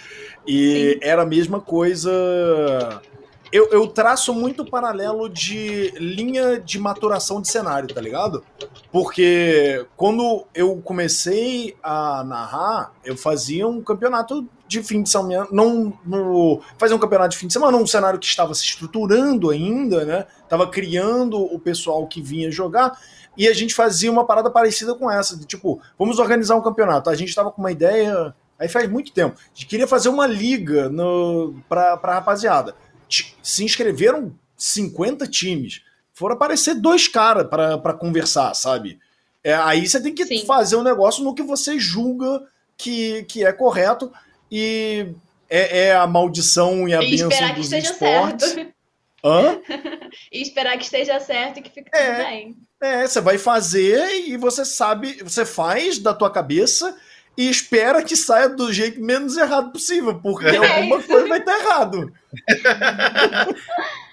E 0.48 0.94
Sim. 0.94 1.00
era 1.02 1.24
a 1.24 1.26
mesma 1.26 1.60
coisa 1.60 3.02
eu, 3.52 3.70
eu 3.72 3.88
traço 3.88 4.34
muito 4.34 4.66
paralelo 4.66 5.30
de 5.30 5.92
linha 5.98 6.60
de 6.60 6.80
maturação 6.80 7.42
de 7.42 7.48
cenário, 7.48 7.94
tá 7.94 8.02
ligado? 8.02 8.44
Porque 8.92 9.86
quando 9.96 10.46
eu 10.54 10.82
comecei 10.82 11.76
a 11.82 12.24
narrar, 12.24 12.94
eu 13.04 13.16
fazia 13.16 13.68
um 13.68 13.82
campeonato 13.82 14.48
de 14.68 14.82
fim 14.82 15.04
de 15.04 15.10
semana, 15.10 15.48
não 15.52 15.94
fazia 16.78 16.96
um 16.96 17.00
campeonato 17.00 17.32
de 17.32 17.38
fim 17.38 17.48
de 17.48 17.54
semana, 17.54 17.78
um 17.78 17.86
cenário 17.86 18.20
que 18.20 18.26
estava 18.26 18.54
se 18.56 18.64
estruturando 18.64 19.52
ainda, 19.52 20.06
né? 20.06 20.26
Tava 20.50 20.68
criando 20.68 21.38
o 21.38 21.60
pessoal 21.60 22.08
que 22.08 22.22
vinha 22.22 22.50
jogar 22.50 22.98
e 23.38 23.48
a 23.48 23.54
gente 23.54 23.76
fazia 23.76 24.12
uma 24.12 24.26
parada 24.26 24.50
parecida 24.50 24.96
com 24.96 25.12
essa, 25.12 25.38
de 25.38 25.46
tipo, 25.46 25.80
vamos 26.00 26.20
organizar 26.20 26.56
um 26.56 26.62
campeonato. 26.62 27.10
A 27.10 27.16
gente 27.16 27.36
tava 27.36 27.52
com 27.52 27.62
uma 27.62 27.72
ideia, 27.72 28.34
aí 28.58 28.68
faz 28.68 28.90
muito 28.90 29.12
tempo, 29.12 29.40
gente 29.54 29.68
queria 29.68 29.88
fazer 29.88 30.10
uma 30.10 30.26
liga 30.26 30.90
no, 30.90 31.56
pra 31.70 32.00
rapaziada 32.04 32.76
se 33.42 33.64
inscreveram 33.64 34.34
50 34.58 35.28
times. 35.28 35.82
Foram 36.14 36.36
aparecer 36.36 36.76
dois 36.76 37.08
caras 37.08 37.48
para 37.48 37.94
conversar, 37.94 38.54
sabe? 38.54 39.00
É, 39.44 39.54
aí 39.54 39.88
você 39.88 40.02
tem 40.02 40.14
que 40.14 40.26
Sim. 40.26 40.46
fazer 40.46 40.76
um 40.76 40.84
negócio 40.84 41.24
no 41.24 41.36
que 41.36 41.44
você 41.44 41.78
julga 41.78 42.42
que, 42.78 43.24
que 43.24 43.46
é 43.46 43.54
correto 43.54 44.12
e 44.52 45.08
é, 45.50 45.88
é 45.88 45.96
a 45.96 46.08
maldição 46.08 46.88
e 46.88 46.94
a 46.94 47.04
e 47.04 47.12
bênção 47.12 47.30
esperar 47.30 47.54
que 47.54 47.62
esteja 47.62 47.92
esportes. 47.92 48.50
certo. 48.50 48.76
Hã? 49.24 49.60
e 50.32 50.42
esperar 50.42 50.78
que 50.78 50.84
esteja 50.84 51.20
certo 51.20 51.58
e 51.58 51.62
que 51.64 51.70
fique 51.72 51.90
é, 51.92 52.12
tudo 52.12 52.26
bem. 52.26 52.56
É, 52.82 53.08
você 53.08 53.20
vai 53.20 53.38
fazer 53.40 54.28
e 54.28 54.38
você 54.38 54.64
sabe, 54.64 55.24
você 55.24 55.44
faz 55.44 55.98
da 55.98 56.14
tua 56.14 56.30
cabeça 56.32 56.96
e 57.38 57.50
espera 57.50 58.04
que 58.04 58.16
saia 58.16 58.50
do 58.50 58.72
jeito 58.72 59.02
menos 59.02 59.38
errado 59.38 59.72
possível, 59.72 60.16
porque 60.16 60.48
é 60.48 60.58
alguma 60.58 61.02
coisa 61.02 61.28
vai 61.28 61.40
estar 61.40 61.60
errado. 61.60 62.14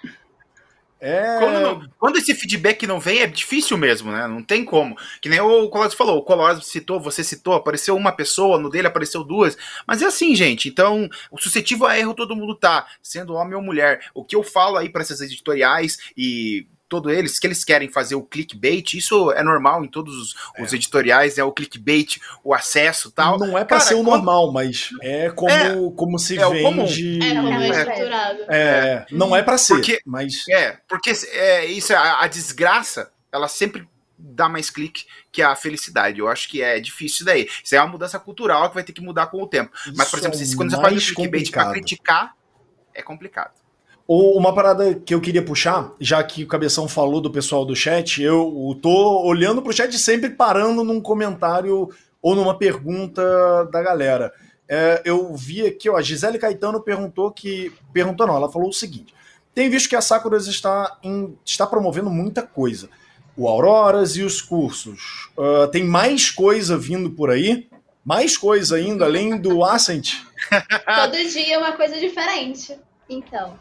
É... 1.05 1.37
Quando, 1.41 1.91
quando, 1.99 2.16
esse 2.18 2.33
feedback 2.33 2.87
não 2.87 3.01
vem, 3.01 3.23
é 3.23 3.27
difícil 3.27 3.77
mesmo, 3.77 4.12
né? 4.12 4.29
Não 4.29 4.41
tem 4.41 4.64
como. 4.64 4.97
Que 5.20 5.29
nem 5.29 5.41
o 5.41 5.68
Colosio 5.68 5.99
falou, 5.99 6.18
o 6.18 6.23
Colosio 6.23 6.62
citou, 6.62 7.01
você 7.01 7.25
citou, 7.25 7.55
apareceu 7.55 7.97
uma 7.97 8.12
pessoa, 8.12 8.57
no 8.57 8.70
dele 8.70 8.87
apareceu 8.87 9.25
duas. 9.25 9.59
Mas 9.85 10.01
é 10.01 10.07
assim, 10.07 10.33
gente. 10.37 10.68
Então, 10.68 11.11
o 11.29 11.37
suscetível 11.41 11.87
a 11.87 11.99
erro 11.99 12.14
todo 12.14 12.37
mundo 12.37 12.55
tá, 12.55 12.87
sendo 13.03 13.35
homem 13.35 13.57
ou 13.57 13.61
mulher. 13.61 14.11
O 14.14 14.25
que 14.25 14.37
eu 14.37 14.45
falo 14.45 14.77
aí 14.77 14.89
para 14.89 15.03
essas 15.03 15.20
editoriais 15.20 15.99
e 16.16 16.68
todos 16.93 17.11
eles, 17.11 17.38
que 17.38 17.47
eles 17.47 17.64
querem 17.64 17.88
fazer 17.88 18.14
o 18.16 18.22
clickbait, 18.22 18.93
isso 18.93 19.32
é 19.32 19.43
normal 19.43 19.82
em 19.82 19.88
todos 19.88 20.14
os, 20.14 20.36
é. 20.55 20.62
os 20.62 20.74
editoriais, 20.74 21.38
é 21.38 21.45
o 21.45 21.51
clickbait, 21.51 22.20
o 22.45 22.53
acesso 22.53 23.11
tal. 23.11 23.38
Não 23.38 23.57
é 23.57 23.64
para 23.64 23.80
ser 23.80 23.95
o 23.95 24.03
normal, 24.03 24.53
mas 24.53 24.90
é 25.01 25.30
como, 25.30 25.51
é, 25.51 25.74
como 25.97 26.18
se 26.18 26.38
é 26.38 26.47
vende. 26.51 27.18
É, 27.24 27.34
como 27.34 27.51
é 27.51 27.68
estruturado. 27.70 28.38
É, 28.47 29.07
não 29.11 29.34
é 29.34 29.43
para 29.43 29.57
ser, 29.57 29.76
porque, 29.76 30.01
mas. 30.05 30.47
É, 30.51 30.76
porque 30.86 31.12
é, 31.28 31.64
isso, 31.64 31.95
a, 31.95 32.24
a 32.24 32.26
desgraça, 32.26 33.11
ela 33.32 33.49
sempre 33.49 33.88
dá 34.18 34.51
mais 34.51 34.68
clique 34.68 35.07
que 35.32 35.40
a 35.40 35.57
felicidade. 35.57 36.20
Eu 36.20 36.28
acho 36.28 36.47
que 36.47 36.61
é 36.61 36.78
difícil 36.78 37.24
daí. 37.24 37.49
Isso 37.64 37.74
é 37.74 37.80
uma 37.80 37.88
mudança 37.88 38.20
cultural 38.20 38.68
que 38.68 38.74
vai 38.74 38.84
ter 38.84 38.93
que 38.93 39.01
mudar 39.01 39.28
com 39.28 39.43
o 39.43 39.47
tempo. 39.47 39.72
Mas, 39.97 40.11
por 40.11 40.18
exemplo, 40.18 40.38
é 40.38 40.57
quando 40.57 40.70
você 40.70 40.76
faz 40.76 41.11
o 41.11 41.14
clickbait 41.14 41.51
pra 41.51 41.70
criticar, 41.70 42.36
é 42.93 43.01
complicado. 43.01 43.62
Uma 44.07 44.55
parada 44.55 44.95
que 44.95 45.15
eu 45.15 45.21
queria 45.21 45.45
puxar, 45.45 45.93
já 46.01 46.23
que 46.23 46.45
o 46.45 46.49
Cabeção 46.49 46.89
falou 46.89 47.21
do 47.21 47.31
pessoal 47.31 47.65
do 47.65 47.75
chat, 47.75 48.21
eu 48.23 48.79
tô 48.83 49.23
olhando 49.23 49.63
pro 49.63 49.73
chat 49.73 49.97
sempre 49.99 50.31
parando 50.31 50.85
num 50.85 51.01
comentário 51.01 51.89
ou 52.21 52.35
numa 52.35 52.59
pergunta 52.59 53.23
da 53.73 53.83
galera. 53.83 54.33
É, 54.69 55.03
eu 55.05 55.35
vi 55.35 55.67
aqui, 55.67 55.89
ó, 55.91 55.97
a 55.97 56.03
Gisele 56.03 56.39
Caetano 56.39 56.81
perguntou 56.81 57.31
que. 57.31 57.73
Perguntou 57.93 58.27
não, 58.27 58.37
ela 58.37 58.51
falou 58.51 58.69
o 58.69 58.73
seguinte: 58.73 59.15
tem 59.55 59.69
visto 59.69 59.89
que 59.89 59.97
a 59.97 60.01
Sakuras 60.01 60.47
está, 60.47 60.99
em, 61.03 61.37
está 61.45 61.67
promovendo 61.67 62.11
muita 62.11 62.43
coisa. 62.43 62.89
O 63.37 63.49
Auroras 63.49 64.17
e 64.17 64.23
os 64.23 64.41
cursos. 64.41 65.31
Uh, 65.37 65.67
tem 65.69 65.85
mais 65.85 66.31
coisa 66.31 66.77
vindo 66.77 67.11
por 67.11 67.31
aí? 67.31 67.69
Mais 68.05 68.37
coisa 68.37 68.77
ainda, 68.77 69.05
além 69.05 69.39
do 69.39 69.65
Ascent? 69.65 70.15
Todo 70.51 71.29
dia 71.29 71.55
é 71.55 71.59
uma 71.59 71.73
coisa 71.73 71.99
diferente. 71.99 72.79
Então, 73.09 73.59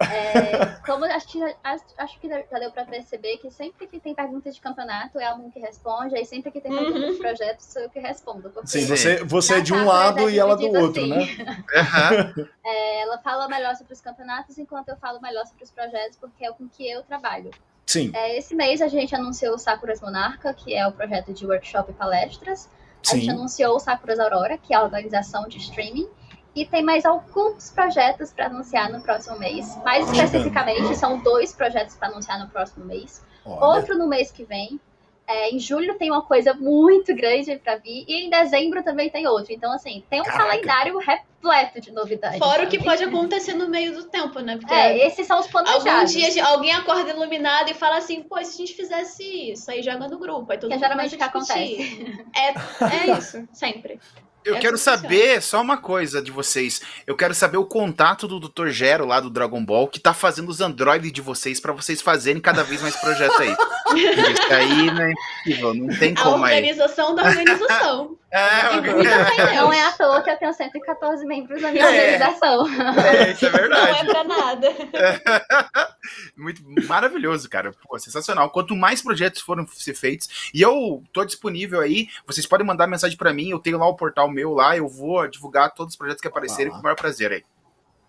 é, 0.00 0.66
como 0.86 1.04
acho 1.04 1.28
que, 1.28 1.42
acho, 1.62 1.84
acho 1.98 2.20
que 2.20 2.28
já 2.28 2.58
deu 2.58 2.70
para 2.70 2.86
perceber 2.86 3.36
que 3.36 3.50
sempre 3.50 3.86
que 3.86 4.00
tem 4.00 4.14
perguntas 4.14 4.54
de 4.54 4.60
campeonato 4.60 5.18
é 5.18 5.26
alguém 5.26 5.50
que 5.50 5.60
responde, 5.60 6.16
aí 6.16 6.24
sempre 6.24 6.50
que 6.50 6.60
tem 6.60 6.74
perguntas 6.74 7.02
uhum. 7.02 7.12
de 7.12 7.18
projeto 7.18 7.60
sou 7.60 7.82
eu 7.82 7.90
que 7.90 8.00
respondo. 8.00 8.50
Sim, 8.64 8.86
você, 8.86 9.22
você 9.24 9.58
é 9.58 9.60
de 9.60 9.74
um 9.74 9.84
lado 9.84 10.30
e 10.30 10.38
ela 10.38 10.56
do 10.56 10.66
outro, 10.66 11.02
assim. 11.02 11.10
né? 11.10 11.64
é, 12.64 13.02
ela 13.02 13.18
fala 13.18 13.46
melhor 13.46 13.76
sobre 13.76 13.92
os 13.92 14.00
campeonatos 14.00 14.56
enquanto 14.56 14.88
eu 14.88 14.96
falo 14.96 15.20
melhor 15.20 15.46
sobre 15.46 15.64
os 15.64 15.70
projetos, 15.70 16.16
porque 16.18 16.46
é 16.46 16.52
com 16.52 16.66
que 16.66 16.88
eu 16.88 17.02
trabalho. 17.02 17.50
Sim. 17.84 18.10
É, 18.14 18.38
esse 18.38 18.54
mês 18.54 18.80
a 18.80 18.88
gente 18.88 19.14
anunciou 19.14 19.54
o 19.54 19.58
Sakuras 19.58 20.00
Monarca, 20.00 20.54
que 20.54 20.74
é 20.74 20.86
o 20.86 20.92
projeto 20.92 21.32
de 21.32 21.44
workshop 21.44 21.90
e 21.90 21.94
palestras. 21.94 22.70
A 23.04 23.10
Sim. 23.10 23.20
gente 23.20 23.30
anunciou 23.30 23.76
o 23.76 23.80
Sakuras 23.80 24.18
Aurora, 24.18 24.56
que 24.56 24.72
é 24.72 24.76
a 24.76 24.82
organização 24.82 25.48
de 25.48 25.58
streaming. 25.58 26.08
E 26.54 26.66
tem 26.66 26.82
mais 26.82 27.04
alguns 27.04 27.70
projetos 27.70 28.32
para 28.32 28.46
anunciar 28.46 28.90
no 28.90 29.00
próximo 29.00 29.38
mês. 29.38 29.76
Mais 29.84 30.10
especificamente, 30.10 30.96
são 30.96 31.18
dois 31.18 31.52
projetos 31.52 31.94
para 31.96 32.08
anunciar 32.08 32.38
no 32.38 32.48
próximo 32.48 32.84
mês. 32.84 33.24
Olha. 33.44 33.78
Outro 33.78 33.96
no 33.96 34.08
mês 34.08 34.30
que 34.30 34.44
vem. 34.44 34.80
É, 35.26 35.48
em 35.48 35.60
julho 35.60 35.96
tem 35.96 36.10
uma 36.10 36.22
coisa 36.22 36.52
muito 36.52 37.14
grande 37.14 37.56
para 37.56 37.76
vir. 37.76 38.04
E 38.08 38.24
em 38.24 38.28
dezembro 38.28 38.82
também 38.82 39.08
tem 39.08 39.28
outro. 39.28 39.52
Então, 39.52 39.72
assim, 39.72 40.02
tem 40.10 40.20
um 40.20 40.24
Caraca. 40.24 40.44
calendário 40.44 40.98
repleto 40.98 41.80
de 41.80 41.92
novidades. 41.92 42.38
Fora 42.40 42.64
o 42.64 42.68
que 42.68 42.82
pode 42.82 43.04
acontecer 43.04 43.54
no 43.54 43.68
meio 43.68 43.94
do 43.94 44.08
tempo, 44.08 44.40
né? 44.40 44.56
Porque 44.56 44.74
é, 44.74 45.06
esses 45.06 45.24
são 45.28 45.38
os 45.38 45.46
planejados. 45.46 45.86
Algum 45.86 46.04
dia 46.04 46.44
alguém 46.44 46.72
acorda 46.72 47.10
iluminado 47.10 47.70
e 47.70 47.74
fala 47.74 47.98
assim, 47.98 48.24
pô, 48.24 48.42
se 48.42 48.54
a 48.54 48.56
gente 48.56 48.74
fizesse 48.74 49.52
isso, 49.52 49.70
aí 49.70 49.84
joga 49.84 50.08
no 50.08 50.18
grupo. 50.18 50.50
Aí 50.50 50.58
todo 50.58 50.68
que 50.68 50.74
mundo 50.74 50.82
geralmente 50.82 51.16
que 51.16 51.22
acontece. 51.22 52.26
É, 52.34 53.06
é 53.12 53.14
isso, 53.16 53.48
sempre. 53.52 54.00
Eu 54.44 54.58
quero 54.58 54.78
saber 54.78 55.42
só 55.42 55.60
uma 55.60 55.76
coisa 55.76 56.22
de 56.22 56.30
vocês. 56.30 56.80
Eu 57.06 57.16
quero 57.16 57.34
saber 57.34 57.58
o 57.58 57.64
contato 57.64 58.26
do 58.26 58.40
Dr. 58.40 58.68
Gero 58.68 59.04
lá 59.06 59.20
do 59.20 59.28
Dragon 59.28 59.64
Ball, 59.64 59.86
que 59.86 60.00
tá 60.00 60.14
fazendo 60.14 60.48
os 60.48 60.60
androides 60.60 61.12
de 61.12 61.20
vocês 61.20 61.60
para 61.60 61.72
vocês 61.72 62.00
fazerem 62.00 62.40
cada 62.40 62.62
vez 62.62 62.80
mais 62.80 62.96
projetos 62.96 63.38
aí. 63.38 63.54
Isso 63.94 64.52
aí 64.52 64.90
não 64.90 65.02
é 65.02 65.10
impossível, 65.12 65.74
não 65.74 65.98
tem 65.98 66.14
como 66.14 66.44
aí. 66.44 66.54
A 66.54 66.56
organização 66.56 67.14
da 67.14 67.24
organização. 67.24 68.19
É, 68.32 69.56
não 69.56 69.72
é 69.72 69.86
à 69.86 69.92
toa 69.92 70.22
que 70.22 70.30
eu 70.30 70.38
tenho 70.38 70.52
114 70.52 71.26
membros 71.26 71.60
na 71.60 71.72
minha 71.72 71.84
é. 71.84 71.88
organização. 71.88 72.66
É, 73.00 73.32
isso 73.32 73.46
é 73.46 73.50
verdade. 73.50 73.90
Não 73.90 73.98
é 73.98 74.04
pra 74.04 74.24
nada. 74.24 74.68
Muito 76.36 76.62
maravilhoso, 76.86 77.48
cara. 77.50 77.72
Pô, 77.72 77.98
sensacional. 77.98 78.50
Quanto 78.50 78.76
mais 78.76 79.02
projetos 79.02 79.40
foram 79.40 79.66
ser 79.66 79.94
feitos, 79.94 80.50
e 80.54 80.62
eu 80.62 81.02
tô 81.12 81.24
disponível 81.24 81.80
aí, 81.80 82.08
vocês 82.26 82.46
podem 82.46 82.66
mandar 82.66 82.86
mensagem 82.86 83.16
para 83.16 83.32
mim, 83.32 83.50
eu 83.50 83.58
tenho 83.58 83.78
lá 83.78 83.88
o 83.88 83.96
portal 83.96 84.30
meu 84.30 84.54
lá, 84.54 84.76
eu 84.76 84.88
vou 84.88 85.26
divulgar 85.26 85.74
todos 85.74 85.94
os 85.94 85.98
projetos 85.98 86.20
que 86.20 86.28
aparecerem 86.28 86.68
ah. 86.68 86.74
com 86.74 86.80
o 86.80 86.82
maior 86.82 86.96
prazer 86.96 87.32
aí. 87.32 87.44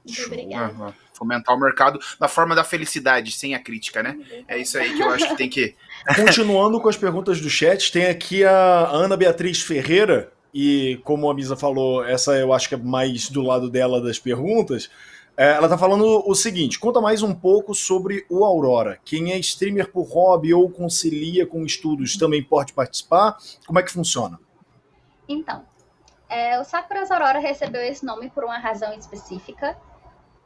Muito 0.05 0.25
obrigada. 0.25 0.93
Fomentar 1.21 1.55
o 1.55 1.59
mercado 1.59 1.99
da 2.19 2.27
forma 2.27 2.55
da 2.55 2.63
felicidade, 2.63 3.31
sem 3.31 3.53
a 3.53 3.59
crítica, 3.59 4.01
né? 4.01 4.17
É 4.47 4.57
isso 4.57 4.75
aí 4.75 4.91
que 4.91 5.03
eu 5.03 5.09
acho 5.11 5.27
que 5.27 5.37
tem 5.37 5.47
que. 5.47 5.75
Continuando 6.15 6.81
com 6.81 6.89
as 6.89 6.97
perguntas 6.97 7.39
do 7.39 7.47
chat, 7.47 7.91
tem 7.91 8.07
aqui 8.07 8.43
a 8.43 8.89
Ana 8.89 9.15
Beatriz 9.15 9.61
Ferreira, 9.61 10.33
e 10.51 10.99
como 11.03 11.29
a 11.29 11.33
Misa 11.35 11.55
falou, 11.55 12.03
essa 12.03 12.35
eu 12.35 12.51
acho 12.51 12.67
que 12.67 12.73
é 12.73 12.77
mais 12.77 13.29
do 13.29 13.43
lado 13.43 13.69
dela 13.69 14.01
das 14.01 14.17
perguntas. 14.17 14.89
É, 15.37 15.51
ela 15.51 15.69
tá 15.69 15.77
falando 15.77 16.27
o 16.27 16.33
seguinte: 16.33 16.79
conta 16.79 16.99
mais 16.99 17.21
um 17.21 17.35
pouco 17.35 17.75
sobre 17.75 18.25
o 18.27 18.43
Aurora. 18.43 18.99
Quem 19.05 19.31
é 19.31 19.37
streamer 19.37 19.91
por 19.91 20.03
hobby 20.03 20.55
ou 20.55 20.71
concilia 20.71 21.45
com 21.45 21.63
estudos 21.63 22.17
também 22.17 22.43
pode 22.43 22.73
participar? 22.73 23.37
Como 23.67 23.77
é 23.77 23.83
que 23.83 23.91
funciona? 23.91 24.39
Então, 25.29 25.63
é, 26.27 26.59
o 26.59 26.63
Sakuras 26.63 27.11
Aurora 27.11 27.39
recebeu 27.39 27.81
esse 27.81 28.05
nome 28.05 28.29
por 28.29 28.43
uma 28.43 28.57
razão 28.57 28.93
específica. 28.93 29.77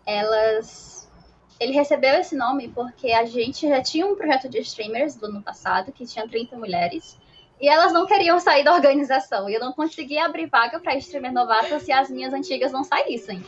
Elas. 0.05 1.09
Ele 1.59 1.71
recebeu 1.71 2.15
esse 2.15 2.35
nome 2.35 2.67
porque 2.67 3.11
a 3.11 3.25
gente 3.25 3.67
já 3.67 3.81
tinha 3.81 4.05
um 4.05 4.15
projeto 4.15 4.49
de 4.49 4.59
streamers 4.59 5.15
do 5.15 5.27
ano 5.27 5.41
passado, 5.41 5.91
que 5.91 6.05
tinha 6.05 6.27
30 6.27 6.57
mulheres, 6.57 7.17
e 7.61 7.67
elas 7.69 7.93
não 7.93 8.05
queriam 8.05 8.37
sair 8.39 8.63
da 8.63 8.73
organização. 8.73 9.49
E 9.49 9.53
eu 9.53 9.61
não 9.61 9.71
conseguia 9.71 10.25
abrir 10.25 10.47
vaga 10.47 10.79
para 10.79 10.97
streamer 10.97 11.31
novato 11.31 11.79
se 11.79 11.93
as 11.93 12.09
minhas 12.09 12.33
antigas 12.33 12.73
não 12.73 12.83
saíssem. 12.83 13.41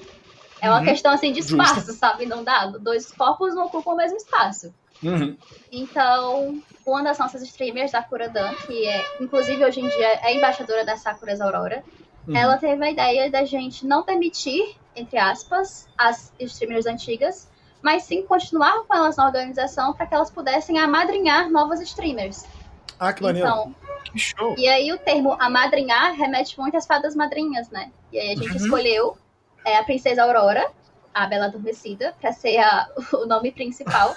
É 0.62 0.70
uma 0.70 0.80
uhum. 0.80 0.86
questão 0.86 1.12
assim 1.12 1.34
de 1.34 1.41
espaço, 1.41 1.76
Justo. 1.76 1.93
sabe? 1.93 2.26
Não 2.26 2.43
dá. 2.43 2.66
Dois 2.68 3.12
corpos 3.12 3.53
não 3.53 3.66
ocupam 3.66 3.91
o 3.91 3.97
mesmo 3.97 4.18
espaço. 4.18 4.74
Uhum. 5.03 5.38
Então, 5.72 6.64
uma 6.86 7.03
das 7.03 7.20
nossas 7.20 7.41
streamers 7.43 7.91
da 7.91 8.01
Kuradan, 8.01 8.53
que 8.66 8.88
é, 8.88 9.05
inclusive 9.20 9.64
hoje 9.64 9.82
em 9.82 9.88
dia 9.89 10.20
é 10.24 10.34
embaixadora 10.34 10.84
da 10.84 10.95
Sakuras 10.95 11.41
Aurora, 11.41 11.84
Uhum. 12.28 12.36
Ela 12.36 12.58
teve 12.58 12.84
a 12.84 12.91
ideia 12.91 13.32
da 13.32 13.45
gente 13.45 13.86
não 13.88 14.03
demitir, 14.03 14.76
entre 14.98 15.18
aspas, 15.18 15.88
as 15.98 16.34
streamers 16.39 16.86
antigas, 16.86 17.50
mas 17.82 18.04
sim 18.04 18.24
continuar 18.24 18.84
com 18.84 18.93
elas 18.93 19.16
na 19.16 19.26
organização 19.26 19.93
para 19.93 20.08
que 20.08 20.14
elas 20.14 20.32
pudessem 20.32 20.80
amadrinhar 20.80 21.50
novas 21.50 21.80
streamers. 21.82 22.45
Ah, 23.00 23.14
que 23.14 23.22
maneiro. 23.22 23.48
Então, 23.48 23.76
que 24.12 24.20
show. 24.20 24.56
E 24.58 24.68
aí 24.68 24.91
o 24.91 24.98
termo 24.98 25.38
amadrinhar 25.39 26.14
remete 26.14 26.60
muito 26.60 26.76
às 26.76 26.86
fadas 26.86 27.16
madrinhas, 27.16 27.70
né? 27.70 27.91
E 28.12 28.20
aí 28.20 28.32
a 28.32 28.36
gente 28.36 28.50
uhum. 28.50 28.56
escolheu 28.56 29.18
é, 29.66 29.78
a 29.78 29.84
Princesa 29.84 30.24
Aurora, 30.24 30.70
a 31.14 31.28
Bela 31.28 31.45
Adormecida, 31.45 32.16
para 32.20 32.32
ser 32.32 32.58
a, 32.58 32.89
o 33.14 33.26
nome 33.26 33.52
principal. 33.52 34.16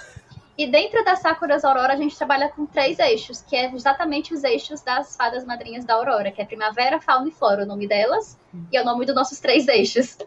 E 0.57 0.67
dentro 0.67 1.03
da 1.03 1.15
Sakuras 1.15 1.63
Aurora, 1.63 1.93
a 1.93 1.95
gente 1.95 2.15
trabalha 2.15 2.49
com 2.49 2.65
três 2.65 2.99
eixos, 2.99 3.41
que 3.41 3.55
é 3.55 3.73
exatamente 3.73 4.33
os 4.33 4.43
eixos 4.43 4.81
das 4.81 5.15
fadas 5.15 5.45
madrinhas 5.45 5.85
da 5.85 5.93
Aurora, 5.95 6.31
que 6.31 6.41
é 6.41 6.45
Primavera, 6.45 6.99
Fauna 6.99 7.29
e 7.29 7.31
Flora, 7.31 7.63
o 7.63 7.65
nome 7.65 7.87
delas, 7.87 8.37
e 8.71 8.77
é 8.77 8.81
o 8.81 8.85
nome 8.85 9.05
dos 9.05 9.15
nossos 9.15 9.39
três 9.39 9.67
eixos. 9.67 10.17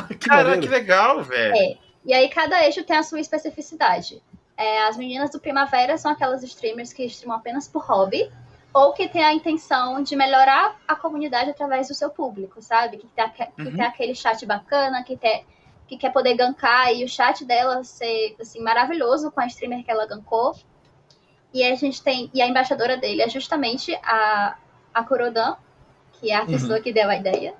que 0.18 0.28
Cara, 0.28 0.58
que 0.58 0.68
legal, 0.68 1.22
velho. 1.22 1.54
É. 1.54 1.78
E 2.04 2.12
aí 2.12 2.28
cada 2.28 2.64
eixo 2.64 2.84
tem 2.84 2.96
a 2.96 3.02
sua 3.02 3.20
especificidade. 3.20 4.22
É, 4.56 4.86
as 4.86 4.96
meninas 4.96 5.30
do 5.30 5.40
Primavera 5.40 5.96
são 5.96 6.10
aquelas 6.10 6.42
streamers 6.42 6.92
que 6.92 7.04
streamam 7.06 7.36
apenas 7.36 7.66
por 7.66 7.82
hobby, 7.84 8.30
ou 8.72 8.92
que 8.92 9.08
tem 9.08 9.24
a 9.24 9.32
intenção 9.32 10.02
de 10.02 10.14
melhorar 10.16 10.76
a 10.86 10.94
comunidade 10.94 11.50
através 11.50 11.88
do 11.88 11.94
seu 11.94 12.10
público, 12.10 12.60
sabe? 12.60 12.98
Que 12.98 13.06
tem, 13.06 13.30
que 13.30 13.62
uhum. 13.62 13.76
tem 13.76 13.84
aquele 13.84 14.14
chat 14.14 14.44
bacana, 14.44 15.02
que 15.02 15.16
tem 15.16 15.44
que 15.86 15.98
quer 15.98 16.10
poder 16.10 16.34
gankar 16.34 16.92
e 16.94 17.04
o 17.04 17.08
chat 17.08 17.44
dela 17.44 17.84
ser 17.84 18.34
assim 18.40 18.60
maravilhoso 18.62 19.30
com 19.30 19.40
a 19.40 19.46
streamer 19.46 19.84
que 19.84 19.90
ela 19.90 20.06
gankou. 20.06 20.56
E 21.52 21.62
a 21.62 21.74
gente 21.74 22.02
tem 22.02 22.30
e 22.32 22.40
a 22.40 22.46
embaixadora 22.46 22.96
dele 22.96 23.22
é 23.22 23.28
justamente 23.28 23.94
a 24.02 24.56
a 24.92 25.02
Kurodan, 25.02 25.56
que 26.12 26.30
é 26.30 26.36
a 26.36 26.40
uhum. 26.40 26.46
pessoa 26.46 26.80
que 26.80 26.92
deu 26.92 27.08
a 27.08 27.16
ideia. 27.16 27.54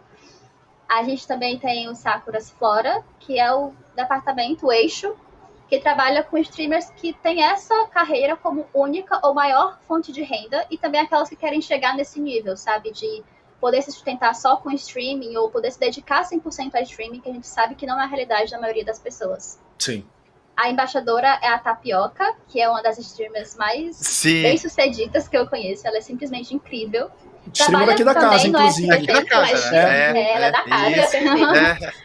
A 0.88 1.02
gente 1.02 1.26
também 1.26 1.58
tem 1.58 1.88
o 1.88 1.94
Sakuras 1.94 2.50
Flora, 2.50 3.02
que 3.20 3.38
é 3.38 3.52
o 3.52 3.72
departamento 3.96 4.66
o 4.66 4.72
eixo 4.72 5.14
que 5.68 5.80
trabalha 5.80 6.22
com 6.22 6.36
streamers 6.38 6.90
que 6.90 7.12
têm 7.12 7.42
essa 7.42 7.86
carreira 7.88 8.36
como 8.36 8.66
única 8.72 9.18
ou 9.22 9.34
maior 9.34 9.78
fonte 9.88 10.12
de 10.12 10.22
renda 10.22 10.64
e 10.70 10.76
também 10.76 11.00
aquelas 11.00 11.28
que 11.28 11.36
querem 11.36 11.60
chegar 11.60 11.96
nesse 11.96 12.20
nível, 12.20 12.56
sabe, 12.56 12.92
de 12.92 13.24
poder 13.60 13.80
se 13.82 13.90
sustentar 13.90 14.34
só 14.34 14.56
com 14.56 14.70
streaming 14.72 15.36
ou 15.36 15.50
poder 15.50 15.70
se 15.70 15.80
dedicar 15.80 16.22
100% 16.22 16.74
a 16.74 16.82
streaming, 16.82 17.20
que 17.20 17.30
a 17.30 17.32
gente 17.32 17.46
sabe 17.46 17.74
que 17.74 17.86
não 17.86 17.98
é 17.98 18.04
a 18.04 18.06
realidade 18.06 18.50
da 18.50 18.60
maioria 18.60 18.84
das 18.84 18.98
pessoas. 18.98 19.58
Sim. 19.78 20.04
A 20.56 20.68
embaixadora 20.68 21.40
é 21.42 21.48
a 21.48 21.58
Tapioca, 21.58 22.36
que 22.46 22.60
é 22.60 22.68
uma 22.68 22.82
das 22.82 22.98
streamers 22.98 23.56
mais 23.56 24.22
bem-sucedidas 24.22 25.26
que 25.26 25.36
eu 25.36 25.48
conheço. 25.48 25.86
Ela 25.86 25.98
é 25.98 26.00
simplesmente 26.00 26.54
incrível. 26.54 27.10
Streamer 27.52 27.90
aqui 27.90 28.04
da 28.04 28.14
casa, 28.14 28.46
inclusive. 28.46 28.92
Aqui 28.92 29.06
da 29.06 29.24
casa, 29.24 29.70
né? 29.70 29.78
É, 29.78 30.22
é, 30.22 30.36
ela 30.36 30.46
é, 30.46 30.52
da 30.52 30.62
casa. 30.64 31.94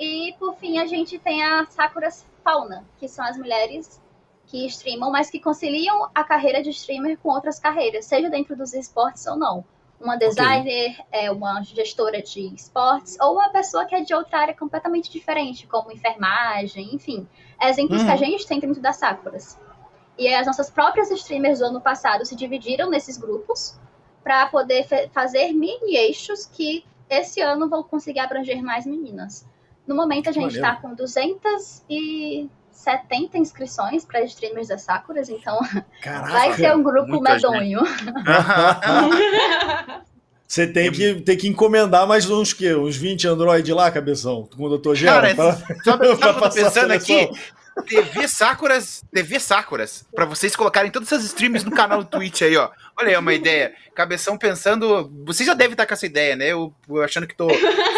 É. 0.00 0.04
E, 0.04 0.32
por 0.38 0.54
fim, 0.56 0.78
a 0.78 0.86
gente 0.86 1.18
tem 1.18 1.42
a 1.42 1.66
Sakuras 1.66 2.24
Fauna, 2.44 2.84
que 3.00 3.08
são 3.08 3.24
as 3.24 3.36
mulheres 3.36 4.00
que 4.46 4.64
streamam, 4.66 5.10
mas 5.10 5.28
que 5.28 5.40
conciliam 5.40 6.08
a 6.14 6.22
carreira 6.22 6.62
de 6.62 6.70
streamer 6.70 7.18
com 7.18 7.30
outras 7.30 7.58
carreiras, 7.58 8.04
seja 8.04 8.30
dentro 8.30 8.54
dos 8.54 8.72
esportes 8.74 9.26
ou 9.26 9.36
não 9.36 9.64
uma 10.00 10.16
designer, 10.16 10.92
okay. 10.92 11.04
é, 11.26 11.30
uma 11.30 11.62
gestora 11.62 12.22
de 12.22 12.54
esportes, 12.54 13.16
ou 13.20 13.34
uma 13.34 13.50
pessoa 13.50 13.84
que 13.84 13.94
é 13.94 14.00
de 14.00 14.14
outra 14.14 14.38
área 14.40 14.54
completamente 14.54 15.10
diferente, 15.10 15.66
como 15.66 15.90
enfermagem, 15.90 16.94
enfim. 16.94 17.26
Exemplos 17.60 18.00
uhum. 18.00 18.06
que 18.06 18.10
a 18.10 18.14
uhum. 18.14 18.20
gente 18.20 18.46
tem 18.46 18.60
dentro 18.60 18.80
das 18.80 18.96
Sakuras. 18.96 19.58
E 20.18 20.34
as 20.34 20.46
nossas 20.46 20.68
próprias 20.68 21.10
streamers 21.10 21.60
do 21.60 21.66
ano 21.66 21.80
passado 21.80 22.26
se 22.26 22.34
dividiram 22.34 22.90
nesses 22.90 23.16
grupos 23.16 23.78
para 24.22 24.46
poder 24.46 24.86
fazer 25.12 25.52
mini 25.52 25.96
eixos 25.96 26.44
que 26.44 26.84
esse 27.08 27.40
ano 27.40 27.66
vão 27.68 27.82
conseguir 27.82 28.20
abranger 28.20 28.62
mais 28.62 28.84
meninas. 28.84 29.46
No 29.86 29.94
momento 29.94 30.28
a 30.28 30.32
gente 30.32 30.56
está 30.56 30.76
com 30.76 30.94
270 30.94 33.38
inscrições 33.38 34.04
para 34.04 34.22
streamers 34.24 34.68
da 34.68 34.76
Sakuras, 34.76 35.30
então 35.30 35.58
Caraca, 36.02 36.32
vai 36.32 36.52
ser 36.52 36.76
um 36.76 36.82
grupo 36.82 37.18
medonho. 37.20 37.80
Você 40.46 40.66
tem 40.66 40.90
que, 40.90 41.16
tem 41.16 41.36
que 41.36 41.46
encomendar 41.46 42.06
mais 42.06 42.30
uns 42.30 42.54
que 42.54 42.74
uns 42.74 42.96
20 42.96 43.28
Android 43.28 43.70
lá, 43.74 43.90
cabeção, 43.90 44.48
com 44.56 44.64
o 44.64 44.78
Dr. 44.78 44.94
Gero. 44.94 45.20
Cara, 45.20 45.34
pra, 45.34 45.52
só, 45.84 45.98
pra 46.32 46.50
pensando 46.50 46.90
aqui, 46.90 47.28
TV 47.82 48.28
Sakuras, 48.28 49.04
TV 49.12 49.40
Sakuras, 49.40 50.04
para 50.14 50.24
vocês 50.24 50.54
colocarem 50.54 50.90
todas 50.90 51.10
essas 51.12 51.24
streams 51.24 51.64
no 51.64 51.70
canal 51.70 52.02
do 52.02 52.08
Twitch 52.08 52.42
aí, 52.42 52.56
ó. 52.56 52.70
Olha 52.96 53.10
aí 53.10 53.16
uma 53.16 53.32
ideia. 53.32 53.72
Cabeção 53.94 54.36
pensando, 54.36 55.10
você 55.24 55.44
já 55.44 55.54
deve 55.54 55.74
estar 55.74 55.86
com 55.86 55.94
essa 55.94 56.06
ideia, 56.06 56.34
né? 56.36 56.48
Eu, 56.48 56.72
eu 56.88 57.02
achando 57.02 57.26
que 57.26 57.36
tô 57.36 57.48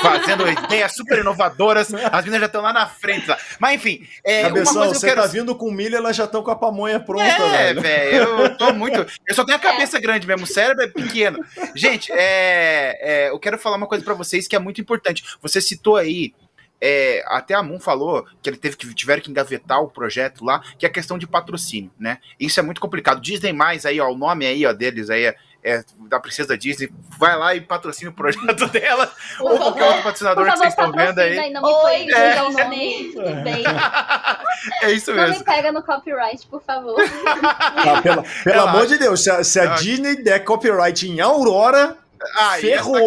fazendo 0.03 0.49
ideias 0.49 0.95
super 0.95 1.18
inovadoras, 1.18 1.93
as 1.93 2.24
meninas 2.24 2.41
já 2.41 2.47
estão 2.47 2.62
lá 2.62 2.72
na 2.72 2.87
frente 2.87 3.26
lá. 3.28 3.39
Mas 3.59 3.74
enfim, 3.74 4.07
é, 4.24 4.43
Cabeção, 4.43 4.87
você 4.89 5.07
quero... 5.07 5.22
tá 5.22 5.26
vindo 5.26 5.55
com 5.55 5.70
milha, 5.70 5.97
elas 5.97 6.16
já 6.16 6.24
estão 6.24 6.43
com 6.43 6.51
a 6.51 6.57
pamonha 6.57 7.01
pronta, 7.01 7.24
É, 7.24 7.74
velho, 7.74 8.16
eu 8.16 8.57
tô 8.57 8.72
muito, 8.72 9.07
eu 9.26 9.35
só 9.35 9.45
tenho 9.45 9.57
a 9.57 9.61
cabeça 9.61 9.99
grande 9.99 10.26
mesmo, 10.26 10.45
o 10.45 10.47
cérebro 10.47 10.85
é 10.85 10.89
pequeno. 10.89 11.39
Gente, 11.74 12.12
é, 12.12 12.99
é 13.01 13.31
eu 13.31 13.39
quero 13.39 13.59
falar 13.59 13.76
uma 13.76 13.87
coisa 13.87 14.05
para 14.05 14.14
vocês 14.14 14.47
que 14.47 14.57
é 14.57 14.59
muito 14.59 14.81
importante. 14.81 15.24
Você 15.43 15.61
citou 15.61 15.97
aí 15.97 16.35
é, 16.81 17.22
até 17.26 17.55
a 17.55 17.62
Moon 17.62 17.78
falou 17.78 18.26
que 18.43 18.49
ele 18.49 18.57
teve 18.57 18.76
que 18.76 18.93
tiveram 18.95 19.22
que 19.22 19.31
engavetar 19.31 19.81
o 19.83 19.89
projeto 19.89 20.45
lá, 20.45 20.62
que 20.78 20.87
é 20.87 20.89
a 20.89 20.93
questão 20.93 21.18
de 21.18 21.26
patrocínio, 21.26 21.91
né? 21.99 22.18
Isso 22.39 22.59
é 22.59 22.62
muito 22.62 22.81
complicado. 22.81 23.20
Disney 23.20 23.53
mais 23.53 23.85
aí, 23.85 24.01
ó, 24.01 24.11
o 24.11 24.16
nome 24.16 24.47
aí 24.47 24.64
ó, 24.64 24.72
deles 24.72 25.11
aí 25.11 25.26
é, 25.26 25.37
é 25.62 25.85
da 26.09 26.18
princesa 26.18 26.57
Disney, 26.57 26.91
vai 27.18 27.37
lá 27.37 27.55
e 27.55 27.61
patrocina 27.61 28.11
o 28.11 28.14
projeto 28.14 28.66
dela 28.72 29.12
ou 29.41 29.59
qualquer 29.59 29.85
outro 29.85 30.03
patrocinador 30.03 30.47
favor, 30.47 30.53
que 30.53 30.59
vocês 30.59 30.72
estão 30.72 30.93
vendo 30.93 31.18
aí. 31.18 31.51
Não 31.53 31.62
me 31.62 31.68
Oi, 31.68 32.11
é. 32.11 32.43
o 32.43 32.53
nome, 32.53 33.12
tudo 33.12 33.43
bem? 33.43 33.64
É 34.83 34.91
isso 34.91 35.14
mesmo. 35.14 35.33
Não 35.33 35.39
me 35.39 35.45
pega 35.45 35.72
no 35.72 35.83
copyright, 35.83 36.47
por 36.47 36.62
favor. 36.62 36.97
Ah, 37.35 38.03
pela, 38.03 38.22
pelo 38.45 38.61
amor 38.68 38.87
de 38.87 38.99
Deus, 38.99 39.24
se 39.24 39.31
a, 39.31 39.43
se 39.43 39.59
a 39.59 39.74
Disney 39.76 40.16
der 40.16 40.45
copyright 40.45 41.09
em 41.09 41.18
Aurora, 41.18 41.97
Aí, 42.37 42.61
ferrou. 42.61 42.99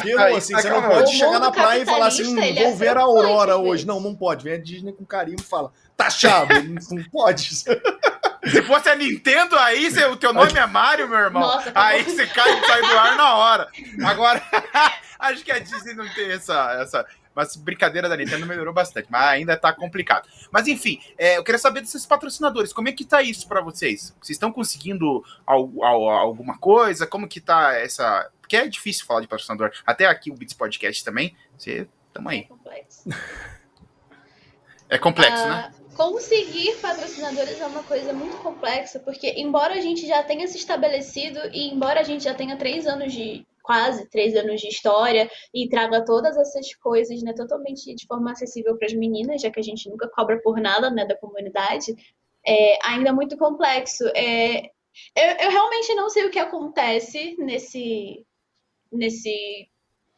Ferrou, 0.00 0.24
aí, 0.24 0.36
assim, 0.36 0.54
você 0.54 0.70
não 0.70 0.82
pode 0.82 1.12
chegar 1.12 1.38
na 1.38 1.50
praia 1.50 1.82
e 1.82 1.86
falar 1.86 2.06
assim, 2.06 2.24
hum, 2.24 2.54
vou 2.54 2.68
é 2.68 2.74
ver 2.74 2.96
a 2.96 3.02
Aurora 3.02 3.56
hoje. 3.56 3.86
Não, 3.86 4.00
não 4.00 4.14
pode. 4.14 4.44
Vem 4.44 4.54
a 4.54 4.58
Disney 4.58 4.92
com 4.92 5.04
carinho 5.04 5.36
e 5.38 5.42
fala, 5.42 5.72
taxado, 5.96 6.54
não 6.90 7.04
pode. 7.10 7.50
Se 8.46 8.62
fosse 8.62 8.88
a 8.88 8.94
Nintendo, 8.94 9.58
aí 9.58 9.90
você, 9.90 10.04
o 10.04 10.16
teu 10.16 10.32
nome 10.32 10.52
é 10.56 10.66
Mario, 10.66 11.08
meu 11.08 11.18
irmão. 11.18 11.42
Nossa, 11.42 11.72
tá 11.72 11.86
aí 11.86 12.04
você 12.04 12.26
cai, 12.26 12.64
sai 12.64 12.80
do 12.80 12.98
ar 12.98 13.16
na 13.16 13.34
hora. 13.34 13.68
Agora, 14.06 14.40
acho 15.18 15.44
que 15.44 15.50
a 15.50 15.58
Disney 15.58 15.94
não 15.94 16.08
tem 16.14 16.30
essa, 16.30 16.78
essa, 16.80 17.04
mas 17.34 17.56
brincadeira 17.56 18.08
da 18.08 18.16
Nintendo 18.16 18.46
melhorou 18.46 18.72
bastante, 18.72 19.08
mas 19.10 19.24
ainda 19.28 19.56
tá 19.56 19.72
complicado. 19.72 20.28
Mas 20.50 20.68
enfim, 20.68 21.00
é, 21.18 21.36
eu 21.36 21.44
queria 21.44 21.58
saber 21.58 21.80
desses 21.80 22.06
patrocinadores, 22.06 22.72
como 22.72 22.88
é 22.88 22.92
que 22.92 23.04
tá 23.04 23.20
isso 23.20 23.48
para 23.48 23.60
vocês? 23.60 24.14
Vocês 24.22 24.36
estão 24.36 24.52
conseguindo 24.52 25.24
al, 25.44 25.70
al, 25.82 26.08
alguma 26.08 26.56
coisa? 26.56 27.06
Como 27.06 27.28
que 27.28 27.40
tá 27.40 27.74
essa... 27.74 28.30
Porque 28.46 28.56
é 28.56 28.68
difícil 28.68 29.04
falar 29.04 29.22
de 29.22 29.26
patrocinador. 29.26 29.72
Até 29.84 30.06
aqui 30.06 30.30
o 30.30 30.34
Beats 30.34 30.54
Podcast 30.54 31.04
também, 31.04 31.36
você... 31.58 31.88
Tamo 32.12 32.28
aí. 32.28 32.38
É 32.38 32.44
complexo. 32.44 33.10
É 34.88 34.98
complexo, 34.98 35.42
uh, 35.42 35.48
né? 35.48 35.74
Conseguir 35.96 36.76
patrocinadores 36.76 37.60
é 37.60 37.66
uma 37.66 37.82
coisa 37.82 38.12
muito 38.12 38.36
complexa, 38.36 39.00
porque 39.00 39.34
embora 39.36 39.74
a 39.74 39.80
gente 39.80 40.06
já 40.06 40.22
tenha 40.22 40.46
se 40.46 40.58
estabelecido 40.58 41.40
e 41.52 41.74
embora 41.74 41.98
a 41.98 42.02
gente 42.04 42.22
já 42.22 42.32
tenha 42.32 42.56
três 42.56 42.86
anos 42.86 43.12
de, 43.12 43.44
quase 43.64 44.08
três 44.08 44.36
anos 44.36 44.60
de 44.60 44.68
história 44.68 45.28
e 45.52 45.68
traga 45.68 46.04
todas 46.04 46.36
essas 46.36 46.72
coisas 46.76 47.20
né, 47.20 47.32
totalmente 47.32 47.92
de 47.96 48.06
forma 48.06 48.30
acessível 48.30 48.78
para 48.78 48.86
as 48.86 48.94
meninas, 48.94 49.42
já 49.42 49.50
que 49.50 49.58
a 49.58 49.62
gente 49.62 49.90
nunca 49.90 50.08
cobra 50.08 50.40
por 50.40 50.60
nada 50.60 50.88
né, 50.88 51.04
da 51.04 51.18
comunidade, 51.18 51.92
é 52.46 52.78
ainda 52.86 53.12
muito 53.12 53.36
complexo. 53.36 54.04
É, 54.14 54.66
eu, 55.16 55.36
eu 55.40 55.50
realmente 55.50 55.94
não 55.96 56.08
sei 56.08 56.26
o 56.26 56.30
que 56.30 56.38
acontece 56.38 57.34
nesse, 57.38 58.24
nesse 58.96 59.68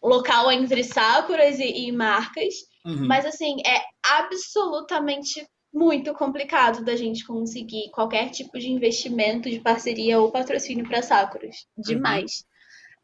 local 0.02 0.50
entre 0.52 0.84
Sakuras 0.84 1.58
e, 1.58 1.88
e 1.88 1.92
marcas, 1.92 2.54
uhum. 2.84 3.06
mas 3.06 3.26
assim, 3.26 3.56
é 3.66 3.80
absolutamente 4.02 5.46
muito 5.72 6.14
complicado 6.14 6.84
da 6.84 6.96
gente 6.96 7.26
conseguir 7.26 7.90
qualquer 7.90 8.30
tipo 8.30 8.58
de 8.58 8.70
investimento, 8.70 9.50
de 9.50 9.60
parceria 9.60 10.18
ou 10.18 10.30
patrocínio 10.30 10.88
para 10.88 11.02
Sakuras. 11.02 11.66
Uhum. 11.76 11.82
Demais. 11.84 12.44
Uhum. 12.44 12.48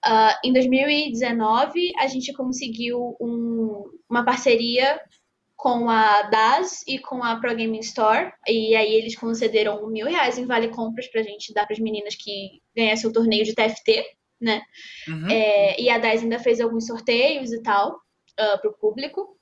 Uh, 0.07 0.35
em 0.45 0.53
2019, 0.53 1.93
a 1.99 2.07
gente 2.07 2.33
conseguiu 2.33 3.17
um, 3.21 3.85
uma 4.09 4.25
parceria 4.25 5.01
com 5.57 5.89
a 5.89 6.23
DAS 6.23 6.85
e 6.87 6.99
com 6.99 7.23
a 7.25 7.37
Pro 7.37 7.57
Gaming 7.57 7.79
Store. 7.79 8.33
E 8.47 8.77
aí 8.77 8.93
eles 8.95 9.17
concederam 9.17 9.87
mil 9.89 10.07
reais 10.07 10.37
em 10.37 10.45
vale 10.45 10.69
compras 10.69 11.07
pra 11.09 11.23
gente 11.23 11.55
dar 11.55 11.65
para 11.65 11.73
as 11.73 11.79
meninas 11.79 12.15
que 12.15 12.61
ganhassem 12.77 13.09
o 13.09 13.13
torneio 13.13 13.45
de 13.45 13.55
TFT, 13.55 14.05
né? 14.45 14.63
Uhum. 15.09 15.29
É, 15.29 15.81
e 15.81 15.91
a 15.91 15.99
DAS 15.99 16.23
ainda 16.23 16.39
fez 16.39 16.61
alguns 16.61 16.87
sorteios 16.87 17.53
e 17.53 17.63
tal 17.63 17.93
uh, 17.93 17.97
ah, 18.39 18.59
para 18.59 18.71
o 18.71 18.75
público. 18.75 19.35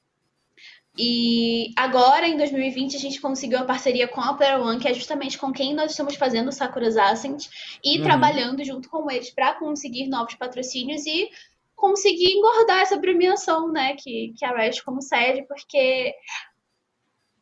E 0.97 1.73
agora, 1.77 2.29
em 2.29 2.37
2020, 2.37 2.97
a 2.97 2.99
gente 2.99 3.21
conseguiu 3.21 3.59
a 3.59 3.65
parceria 3.65 4.07
com 4.07 4.21
a 4.21 4.35
Player 4.35 4.61
One, 4.61 4.79
que 4.79 4.87
é 4.87 4.93
justamente 4.93 5.39
com 5.39 5.51
quem 5.51 5.75
nós 5.75 5.93
estamos 5.93 6.17
fazendo 6.17 6.49
o 6.49 6.53
Sakura's 6.53 6.99
Ascent, 6.99 7.47
e 7.83 7.97
uhum. 7.97 8.05
trabalhando 8.05 8.63
junto 8.63 8.91
com 8.91 9.11
eles 9.11 9.31
para 9.31 9.55
conseguir 9.55 10.07
novos 10.09 10.35
patrocínios 10.35 11.07
e 11.07 11.31
conseguir 11.75 12.33
engordar 12.33 12.81
essa 12.81 13.01
premiação, 13.01 13.73
né, 13.73 13.97
que, 13.97 14.35
que 14.37 14.45
a 14.45 14.55
Riot 14.55 14.85
concede, 14.85 15.45
porque 15.49 16.15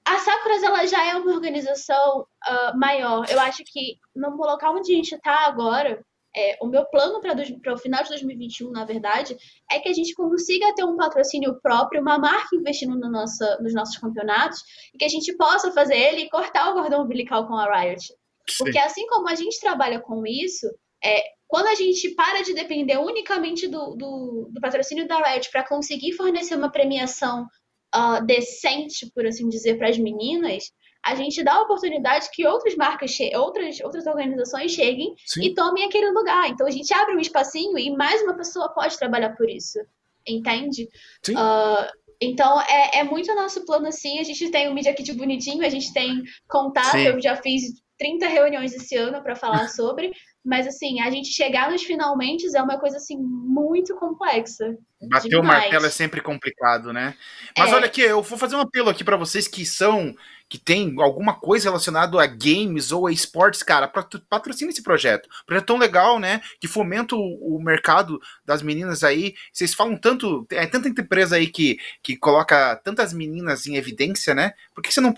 a 0.04 0.18
Sakuras 0.18 0.62
ela 0.62 0.86
já 0.86 1.04
é 1.06 1.14
uma 1.14 1.32
organização 1.32 2.20
uh, 2.20 2.78
maior. 2.78 3.28
Eu 3.28 3.38
acho 3.40 3.62
que 3.64 3.98
no 4.14 4.30
local 4.36 4.76
onde 4.76 4.92
a 4.92 4.96
gente 4.96 5.14
está 5.14 5.46
agora, 5.46 6.04
é, 6.36 6.56
o 6.60 6.66
meu 6.66 6.84
plano 6.86 7.20
para 7.20 7.74
o 7.74 7.78
final 7.78 8.02
de 8.02 8.10
2021, 8.10 8.70
na 8.70 8.84
verdade, 8.84 9.36
é 9.70 9.78
que 9.80 9.88
a 9.88 9.92
gente 9.92 10.14
consiga 10.14 10.74
ter 10.74 10.84
um 10.84 10.96
patrocínio 10.96 11.60
próprio, 11.60 12.00
uma 12.00 12.18
marca 12.18 12.54
investindo 12.54 12.96
no 12.98 13.10
nossa, 13.10 13.58
nos 13.60 13.74
nossos 13.74 13.98
campeonatos, 13.98 14.60
e 14.94 14.98
que 14.98 15.04
a 15.04 15.08
gente 15.08 15.36
possa 15.36 15.72
fazer 15.72 15.96
ele 15.96 16.22
e 16.22 16.30
cortar 16.30 16.70
o 16.70 16.74
cordão 16.74 17.02
umbilical 17.02 17.46
com 17.46 17.54
a 17.54 17.80
Riot. 17.80 18.14
Porque 18.58 18.78
assim 18.78 19.06
como 19.06 19.28
a 19.28 19.34
gente 19.34 19.60
trabalha 19.60 20.00
com 20.00 20.24
isso, 20.26 20.66
é, 21.04 21.22
quando 21.46 21.66
a 21.66 21.74
gente 21.74 22.14
para 22.14 22.42
de 22.42 22.54
depender 22.54 22.96
unicamente 22.98 23.66
do, 23.66 23.96
do, 23.96 24.50
do 24.52 24.60
patrocínio 24.60 25.08
da 25.08 25.18
Riot 25.18 25.50
para 25.50 25.66
conseguir 25.66 26.12
fornecer 26.12 26.54
uma 26.54 26.70
premiação 26.70 27.46
uh, 27.94 28.24
decente, 28.24 29.10
por 29.12 29.26
assim 29.26 29.48
dizer, 29.48 29.76
para 29.76 29.88
as 29.88 29.98
meninas, 29.98 30.70
a 31.04 31.14
gente 31.14 31.42
dá 31.42 31.54
a 31.54 31.62
oportunidade 31.62 32.28
que 32.32 32.46
outras 32.46 32.76
marcas, 32.76 33.16
outras, 33.34 33.80
outras 33.80 34.06
organizações 34.06 34.72
cheguem 34.72 35.14
Sim. 35.24 35.44
e 35.44 35.54
tomem 35.54 35.84
aquele 35.84 36.10
lugar. 36.10 36.48
Então 36.48 36.66
a 36.66 36.70
gente 36.70 36.92
abre 36.92 37.14
um 37.14 37.20
espacinho 37.20 37.78
e 37.78 37.90
mais 37.96 38.22
uma 38.22 38.34
pessoa 38.34 38.72
pode 38.72 38.98
trabalhar 38.98 39.30
por 39.36 39.48
isso. 39.48 39.78
Entende? 40.26 40.88
Sim. 41.22 41.34
Uh, 41.34 41.86
então 42.20 42.60
é, 42.60 42.98
é 42.98 43.04
muito 43.04 43.34
nosso 43.34 43.64
plano 43.64 43.88
assim. 43.88 44.18
A 44.18 44.22
gente 44.22 44.50
tem 44.50 44.68
o 44.68 44.74
Media 44.74 44.94
Kit 44.94 45.12
bonitinho, 45.14 45.64
a 45.64 45.70
gente 45.70 45.92
tem 45.92 46.22
contato. 46.46 46.92
Sim. 46.92 47.06
Eu 47.06 47.20
já 47.20 47.34
fiz 47.36 47.62
30 47.98 48.26
reuniões 48.28 48.74
esse 48.74 48.94
ano 48.96 49.22
para 49.22 49.34
falar 49.34 49.68
sobre. 49.70 50.12
Mas 50.44 50.66
assim, 50.66 51.00
a 51.00 51.10
gente 51.10 51.30
chegar 51.30 51.70
nos 51.70 51.82
finalmente 51.82 52.46
é 52.54 52.62
uma 52.62 52.78
coisa 52.78 52.96
assim 52.96 53.16
muito 53.18 53.94
complexa. 53.96 54.74
Bater 55.08 55.38
o 55.38 55.42
martelo 55.42 55.84
é 55.84 55.90
sempre 55.90 56.22
complicado, 56.22 56.92
né? 56.94 57.14
Mas 57.56 57.70
é. 57.70 57.74
olha 57.74 57.86
aqui, 57.86 58.00
eu 58.00 58.22
vou 58.22 58.38
fazer 58.38 58.56
um 58.56 58.60
apelo 58.60 58.88
aqui 58.88 59.04
para 59.04 59.18
vocês 59.18 59.46
que 59.46 59.66
são 59.66 60.14
que 60.50 60.58
tem 60.58 60.96
alguma 60.98 61.32
coisa 61.34 61.68
relacionada 61.68 62.20
a 62.20 62.26
games 62.26 62.90
ou 62.90 63.06
a 63.06 63.12
esportes, 63.12 63.62
cara, 63.62 63.86
patrocina 63.86 64.72
esse 64.72 64.82
projeto. 64.82 65.28
projeto 65.46 65.66
tão 65.66 65.78
legal, 65.78 66.18
né? 66.18 66.42
Que 66.58 66.66
fomenta 66.66 67.14
o, 67.14 67.56
o, 67.56 67.62
mercado 67.62 68.20
das 68.44 68.60
meninas 68.60 69.04
aí. 69.04 69.34
Vocês 69.52 69.72
falam 69.72 69.96
tanto. 69.96 70.44
É 70.50 70.66
tanta 70.66 70.88
empresa 70.88 71.36
aí 71.36 71.46
que, 71.46 71.78
que 72.02 72.16
coloca 72.16 72.74
tantas 72.82 73.12
meninas 73.12 73.64
em 73.68 73.76
evidência, 73.76 74.34
né? 74.34 74.52
Por 74.74 74.82
que 74.82 74.92
você 74.92 75.00
não 75.00 75.14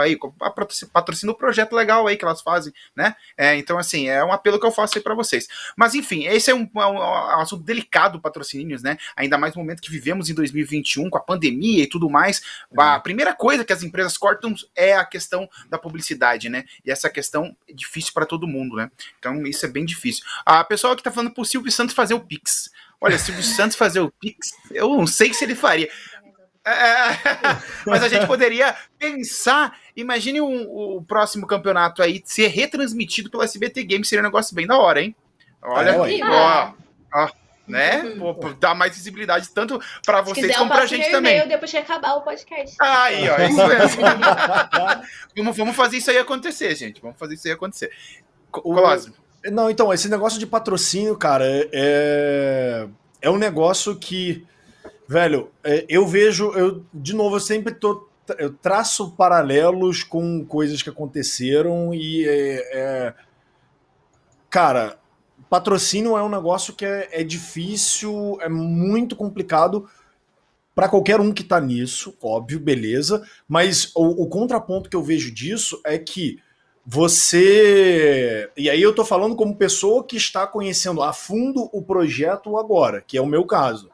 aí, 0.00 0.18
patrocina 0.92 1.30
o 1.30 1.36
projeto 1.36 1.74
legal 1.74 2.08
aí 2.08 2.16
que 2.16 2.24
elas 2.24 2.42
fazem, 2.42 2.72
né? 2.96 3.14
É, 3.38 3.56
então, 3.56 3.78
assim, 3.78 4.08
é 4.08 4.24
um 4.24 4.32
apelo 4.32 4.58
que 4.58 4.66
eu 4.66 4.72
faço 4.72 4.98
aí 4.98 5.04
para 5.04 5.14
vocês. 5.14 5.46
Mas, 5.76 5.94
enfim, 5.94 6.24
esse 6.26 6.50
é 6.50 6.54
um, 6.54 6.68
um, 6.74 6.80
um 6.80 7.40
assunto 7.40 7.62
delicado, 7.62 8.20
patrocínios, 8.20 8.82
né? 8.82 8.98
Ainda 9.16 9.38
mais 9.38 9.54
no 9.54 9.60
momento 9.60 9.80
que 9.80 9.92
vivemos 9.92 10.28
em 10.28 10.34
2021, 10.34 11.08
com 11.08 11.18
a 11.18 11.22
pandemia 11.22 11.84
e 11.84 11.86
tudo 11.86 12.10
mais. 12.10 12.42
A 12.76 12.98
primeira 12.98 13.32
coisa 13.32 13.64
que 13.64 13.72
as 13.72 13.84
empresas 13.84 14.16
cortam 14.16 14.52
é 14.76 14.94
a 14.94 15.04
questão 15.04 15.48
da 15.68 15.78
publicidade, 15.78 16.48
né? 16.48 16.64
E 16.84 16.90
essa 16.90 17.10
questão 17.10 17.56
é 17.68 17.72
difícil 17.72 18.12
para 18.12 18.26
todo 18.26 18.46
mundo, 18.46 18.76
né? 18.76 18.90
Então 19.18 19.46
isso 19.46 19.64
é 19.64 19.68
bem 19.68 19.84
difícil. 19.84 20.24
A 20.44 20.64
pessoa 20.64 20.96
que 20.96 21.02
tá 21.02 21.10
falando 21.10 21.34
pro 21.34 21.44
Silvio 21.44 21.70
Santos 21.70 21.94
fazer 21.94 22.14
o 22.14 22.20
Pix. 22.20 22.70
Olha, 23.00 23.18
Silvio 23.18 23.42
Santos 23.44 23.76
fazer 23.76 24.00
o 24.00 24.10
Pix, 24.10 24.52
eu 24.70 24.88
não 24.88 25.06
sei 25.06 25.32
se 25.34 25.44
ele 25.44 25.54
faria. 25.54 25.88
É, 26.64 26.70
é. 26.70 27.18
mas 27.84 28.02
a 28.02 28.08
gente 28.08 28.26
poderia 28.26 28.76
pensar. 28.98 29.76
Imagine 29.96 30.40
um, 30.40 30.68
o 30.70 31.02
próximo 31.02 31.46
campeonato 31.46 32.02
aí 32.02 32.22
ser 32.24 32.46
retransmitido 32.48 33.30
pelo 33.30 33.42
SBT 33.42 33.82
Games, 33.84 34.08
seria 34.08 34.22
um 34.22 34.26
negócio 34.26 34.54
bem 34.54 34.66
da 34.66 34.78
hora, 34.78 35.02
hein? 35.02 35.14
Olha, 35.60 35.90
é, 35.90 36.24
ó, 36.24 36.72
ó, 37.14 37.30
né? 37.66 38.02
Uhum. 38.02 38.34
Pô, 38.34 38.52
dá 38.54 38.74
mais 38.74 38.94
visibilidade 38.94 39.48
tanto 39.50 39.80
para 40.04 40.20
vocês 40.20 40.46
quiser, 40.46 40.58
como 40.58 40.70
pra 40.70 40.86
gente 40.86 41.10
também. 41.10 41.46
depois 41.46 41.70
que 41.70 41.76
acabar 41.76 42.14
o 42.14 42.22
podcast. 42.22 42.76
Aí, 42.80 43.28
ó, 43.28 43.36
é 43.36 43.48
isso 43.48 43.66
mesmo. 43.66 44.02
vamos, 45.36 45.56
vamos 45.56 45.76
fazer 45.76 45.96
isso 45.98 46.10
aí 46.10 46.18
acontecer, 46.18 46.74
gente. 46.74 47.00
Vamos 47.00 47.18
fazer 47.18 47.34
isso 47.34 47.46
aí 47.46 47.54
acontecer. 47.54 47.90
Colosio. 48.50 49.14
Não, 49.50 49.70
então, 49.70 49.92
esse 49.92 50.08
negócio 50.08 50.38
de 50.38 50.46
patrocínio, 50.46 51.16
cara, 51.16 51.44
é, 51.72 52.86
é 53.20 53.30
um 53.30 53.38
negócio 53.38 53.96
que, 53.96 54.46
velho, 55.08 55.50
é, 55.64 55.84
eu 55.88 56.06
vejo, 56.06 56.52
eu, 56.52 56.84
de 56.94 57.14
novo, 57.14 57.36
eu 57.36 57.40
sempre 57.40 57.74
tô, 57.74 58.08
eu 58.38 58.52
traço 58.52 59.12
paralelos 59.12 60.04
com 60.04 60.44
coisas 60.44 60.80
que 60.80 60.90
aconteceram 60.90 61.92
e, 61.92 62.24
é, 62.24 62.78
é, 62.78 63.14
cara, 64.48 64.98
patrocínio 65.52 66.16
é 66.16 66.22
um 66.22 66.30
negócio 66.30 66.72
que 66.72 66.82
é, 66.82 67.10
é 67.12 67.22
difícil, 67.22 68.38
é 68.40 68.48
muito 68.48 69.14
complicado 69.14 69.86
para 70.74 70.88
qualquer 70.88 71.20
um 71.20 71.30
que 71.30 71.44
tá 71.44 71.60
nisso, 71.60 72.16
óbvio, 72.22 72.58
beleza, 72.58 73.22
mas 73.46 73.92
o, 73.94 74.22
o 74.22 74.26
contraponto 74.30 74.88
que 74.88 74.96
eu 74.96 75.02
vejo 75.02 75.30
disso 75.30 75.78
é 75.84 75.98
que 75.98 76.38
você. 76.86 78.50
E 78.56 78.70
aí 78.70 78.80
eu 78.80 78.92
estou 78.92 79.04
falando 79.04 79.36
como 79.36 79.54
pessoa 79.54 80.02
que 80.02 80.16
está 80.16 80.46
conhecendo 80.46 81.02
a 81.02 81.12
fundo 81.12 81.68
o 81.70 81.82
projeto 81.82 82.56
agora, 82.56 83.02
que 83.02 83.18
é 83.18 83.20
o 83.20 83.26
meu 83.26 83.44
caso. 83.44 83.90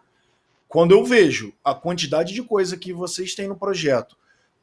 Quando 0.68 0.92
eu 0.92 1.04
vejo 1.04 1.52
a 1.64 1.74
quantidade 1.74 2.34
de 2.34 2.42
coisa 2.44 2.76
que 2.76 2.92
vocês 2.92 3.34
têm 3.34 3.48
no 3.48 3.56
projeto, 3.56 4.16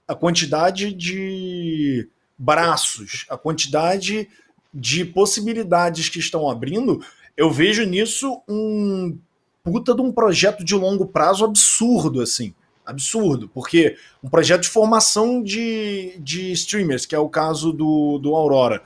a 0.07 0.15
quantidade 0.15 0.93
de 0.93 2.07
braços, 2.37 3.25
a 3.29 3.37
quantidade 3.37 4.29
de 4.75 5.05
possibilidades 5.05 6.09
que 6.09 6.19
estão 6.19 6.49
abrindo, 6.49 7.01
eu 7.37 7.49
vejo 7.49 7.85
nisso 7.85 8.41
um 8.47 9.17
puta 9.63 9.95
de 9.95 10.01
um 10.01 10.11
projeto 10.11 10.63
de 10.63 10.75
longo 10.75 11.07
prazo 11.07 11.45
absurdo, 11.45 12.21
assim 12.21 12.53
absurdo, 12.85 13.49
porque 13.51 13.97
um 14.23 14.29
projeto 14.29 14.61
de 14.61 14.69
formação 14.69 15.41
de, 15.41 16.17
de 16.19 16.51
streamers, 16.51 17.05
que 17.05 17.15
é 17.15 17.19
o 17.19 17.27
caso 17.27 17.73
do, 17.73 18.19
do 18.19 18.35
Aurora, 18.35 18.83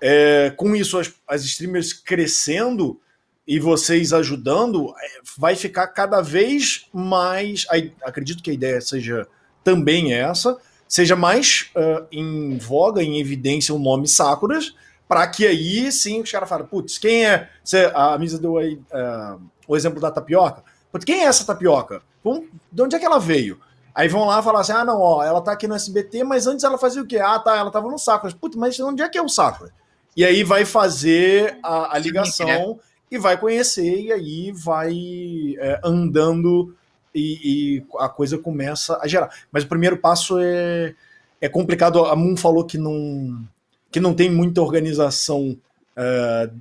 é, 0.00 0.52
com 0.56 0.74
isso 0.74 0.98
as, 0.98 1.12
as 1.26 1.44
streamers 1.44 1.92
crescendo 1.92 3.00
e 3.46 3.58
vocês 3.58 4.12
ajudando, 4.12 4.92
é, 5.00 5.20
vai 5.38 5.54
ficar 5.54 5.86
cada 5.88 6.20
vez 6.20 6.86
mais. 6.92 7.64
Acredito 8.02 8.42
que 8.42 8.50
a 8.50 8.54
ideia 8.54 8.80
seja 8.80 9.26
também 9.62 10.12
essa, 10.12 10.58
seja 10.86 11.14
mais 11.14 11.70
uh, 11.76 12.06
em 12.10 12.58
voga, 12.58 13.02
em 13.02 13.20
evidência 13.20 13.74
o 13.74 13.78
nome 13.78 14.08
Sakuras, 14.08 14.74
para 15.08 15.26
que 15.26 15.46
aí 15.46 15.90
sim 15.90 16.20
os 16.20 16.30
caras 16.30 16.48
falem, 16.48 16.66
putz, 16.66 16.98
quem 16.98 17.26
é. 17.26 17.48
Você, 17.64 17.90
a 17.94 18.16
Misa 18.18 18.38
deu 18.38 18.58
aí 18.58 18.74
uh, 18.74 19.40
o 19.66 19.74
exemplo 19.74 20.00
da 20.00 20.10
tapioca. 20.10 20.62
Putz, 20.92 21.04
quem 21.04 21.22
é 21.22 21.24
essa 21.24 21.44
tapioca? 21.44 22.02
de 22.70 22.82
onde 22.82 22.94
é 22.94 22.98
que 22.98 23.06
ela 23.06 23.18
veio? 23.18 23.58
Aí 23.94 24.06
vão 24.06 24.26
lá 24.26 24.42
falar 24.42 24.60
assim: 24.60 24.72
ah, 24.72 24.84
não, 24.84 25.00
ó, 25.00 25.24
ela 25.24 25.40
tá 25.40 25.52
aqui 25.52 25.66
no 25.66 25.74
SBT, 25.74 26.24
mas 26.24 26.46
antes 26.46 26.62
ela 26.62 26.76
fazia 26.76 27.02
o 27.02 27.06
quê? 27.06 27.18
Ah, 27.18 27.38
tá, 27.38 27.56
ela 27.56 27.70
tava 27.70 27.88
no 27.88 27.98
Sacra. 27.98 28.30
Putz, 28.38 28.54
mas 28.56 28.78
onde 28.80 29.02
é 29.02 29.08
que 29.08 29.16
é 29.16 29.22
o 29.22 29.28
Sacra? 29.28 29.70
E 30.16 30.24
aí 30.24 30.44
vai 30.44 30.64
fazer 30.64 31.58
a, 31.62 31.96
a 31.96 31.98
ligação 31.98 32.46
Sim, 32.46 32.80
e 33.10 33.18
vai 33.18 33.38
conhecer, 33.38 34.00
e 34.00 34.12
aí 34.12 34.52
vai 34.52 34.92
é, 35.58 35.80
andando 35.82 36.74
e, 37.14 37.78
e, 37.78 37.86
a 37.98 38.08
coisa 38.08 38.36
começa 38.36 38.98
a 39.00 39.06
gerar. 39.06 39.30
Mas 39.50 39.64
o 39.64 39.68
primeiro 39.68 39.96
passo 39.96 40.38
é, 40.38 40.94
é 41.40 41.48
complicado. 41.48 42.04
A 42.04 42.14
Moon 42.14 42.36
falou 42.36 42.64
que 42.64 42.76
não, 42.76 43.42
que 43.90 44.00
não 44.00 44.14
tem 44.14 44.30
muita 44.30 44.60
organização 44.60 45.56
uh, 45.96 46.54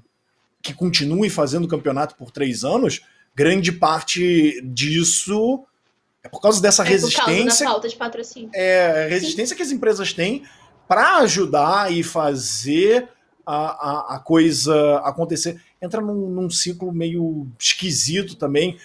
que 0.62 0.74
continue 0.74 1.30
fazendo 1.30 1.66
o 1.66 1.68
campeonato 1.68 2.16
por 2.16 2.32
três 2.32 2.64
anos 2.64 3.02
grande 3.38 3.72
parte 3.72 4.60
disso 4.64 5.64
é 6.24 6.28
por 6.28 6.42
causa 6.42 6.60
dessa 6.60 6.84
é 6.84 6.88
resistência. 6.88 7.24
Por 7.24 7.44
causa 7.44 7.64
da 7.64 7.70
falta 7.70 7.88
de 7.88 7.96
patrocínio. 7.96 8.50
É, 8.52 9.08
resistência 9.08 9.54
Sim. 9.54 9.56
que 9.56 9.62
as 9.62 9.72
empresas 9.72 10.12
têm 10.12 10.44
para 10.88 11.18
ajudar 11.18 11.94
e 11.94 12.02
fazer 12.02 13.08
a, 13.46 13.56
a, 13.56 14.16
a, 14.16 14.20
coisa 14.20 14.98
acontecer. 15.00 15.62
Entra 15.80 16.02
num, 16.02 16.30
num 16.30 16.50
ciclo 16.50 16.92
meio 16.92 17.48
esquisito 17.60 18.36
também. 18.36 18.78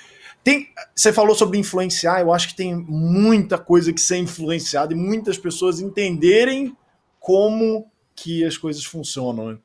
Tem, 0.44 0.68
você 0.94 1.12
falou 1.12 1.34
sobre 1.34 1.58
influenciar, 1.58 2.20
eu 2.20 2.32
acho 2.32 2.48
que 2.48 2.56
tem 2.56 2.74
muita 2.74 3.56
coisa 3.56 3.92
que 3.92 4.00
ser 4.00 4.18
influenciada 4.18 4.92
e 4.92 4.96
muitas 4.96 5.38
pessoas 5.38 5.80
entenderem 5.80 6.76
como 7.18 7.90
que 8.14 8.44
as 8.44 8.56
coisas 8.56 8.84
funcionam. 8.84 9.52
Né? 9.52 9.58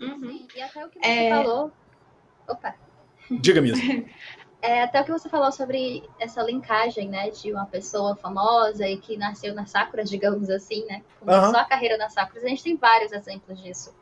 Uhum. 0.00 0.46
E 0.54 0.62
até 0.62 0.84
o 0.84 0.88
que 0.88 0.98
você 0.98 1.08
é... 1.08 1.30
falou. 1.30 1.72
Opa. 2.48 2.74
Diga 3.30 3.60
mesmo. 3.60 4.06
É, 4.62 4.82
até 4.82 5.00
o 5.00 5.04
que 5.04 5.10
você 5.10 5.26
falou 5.26 5.50
sobre 5.50 6.02
essa 6.18 6.42
linkagem, 6.42 7.08
né, 7.08 7.30
de 7.30 7.50
uma 7.50 7.64
pessoa 7.64 8.14
famosa 8.14 8.86
e 8.86 8.98
que 8.98 9.16
nasceu 9.16 9.54
na 9.54 9.64
Sakura, 9.64 10.04
digamos 10.04 10.50
assim, 10.50 10.84
né, 10.84 11.02
começou 11.18 11.48
uhum. 11.48 11.56
a 11.56 11.64
carreira 11.64 11.96
na 11.96 12.10
Sakura, 12.10 12.44
a 12.44 12.48
gente 12.48 12.62
tem 12.62 12.76
vários 12.76 13.10
exemplos 13.10 13.58
disso. 13.62 13.94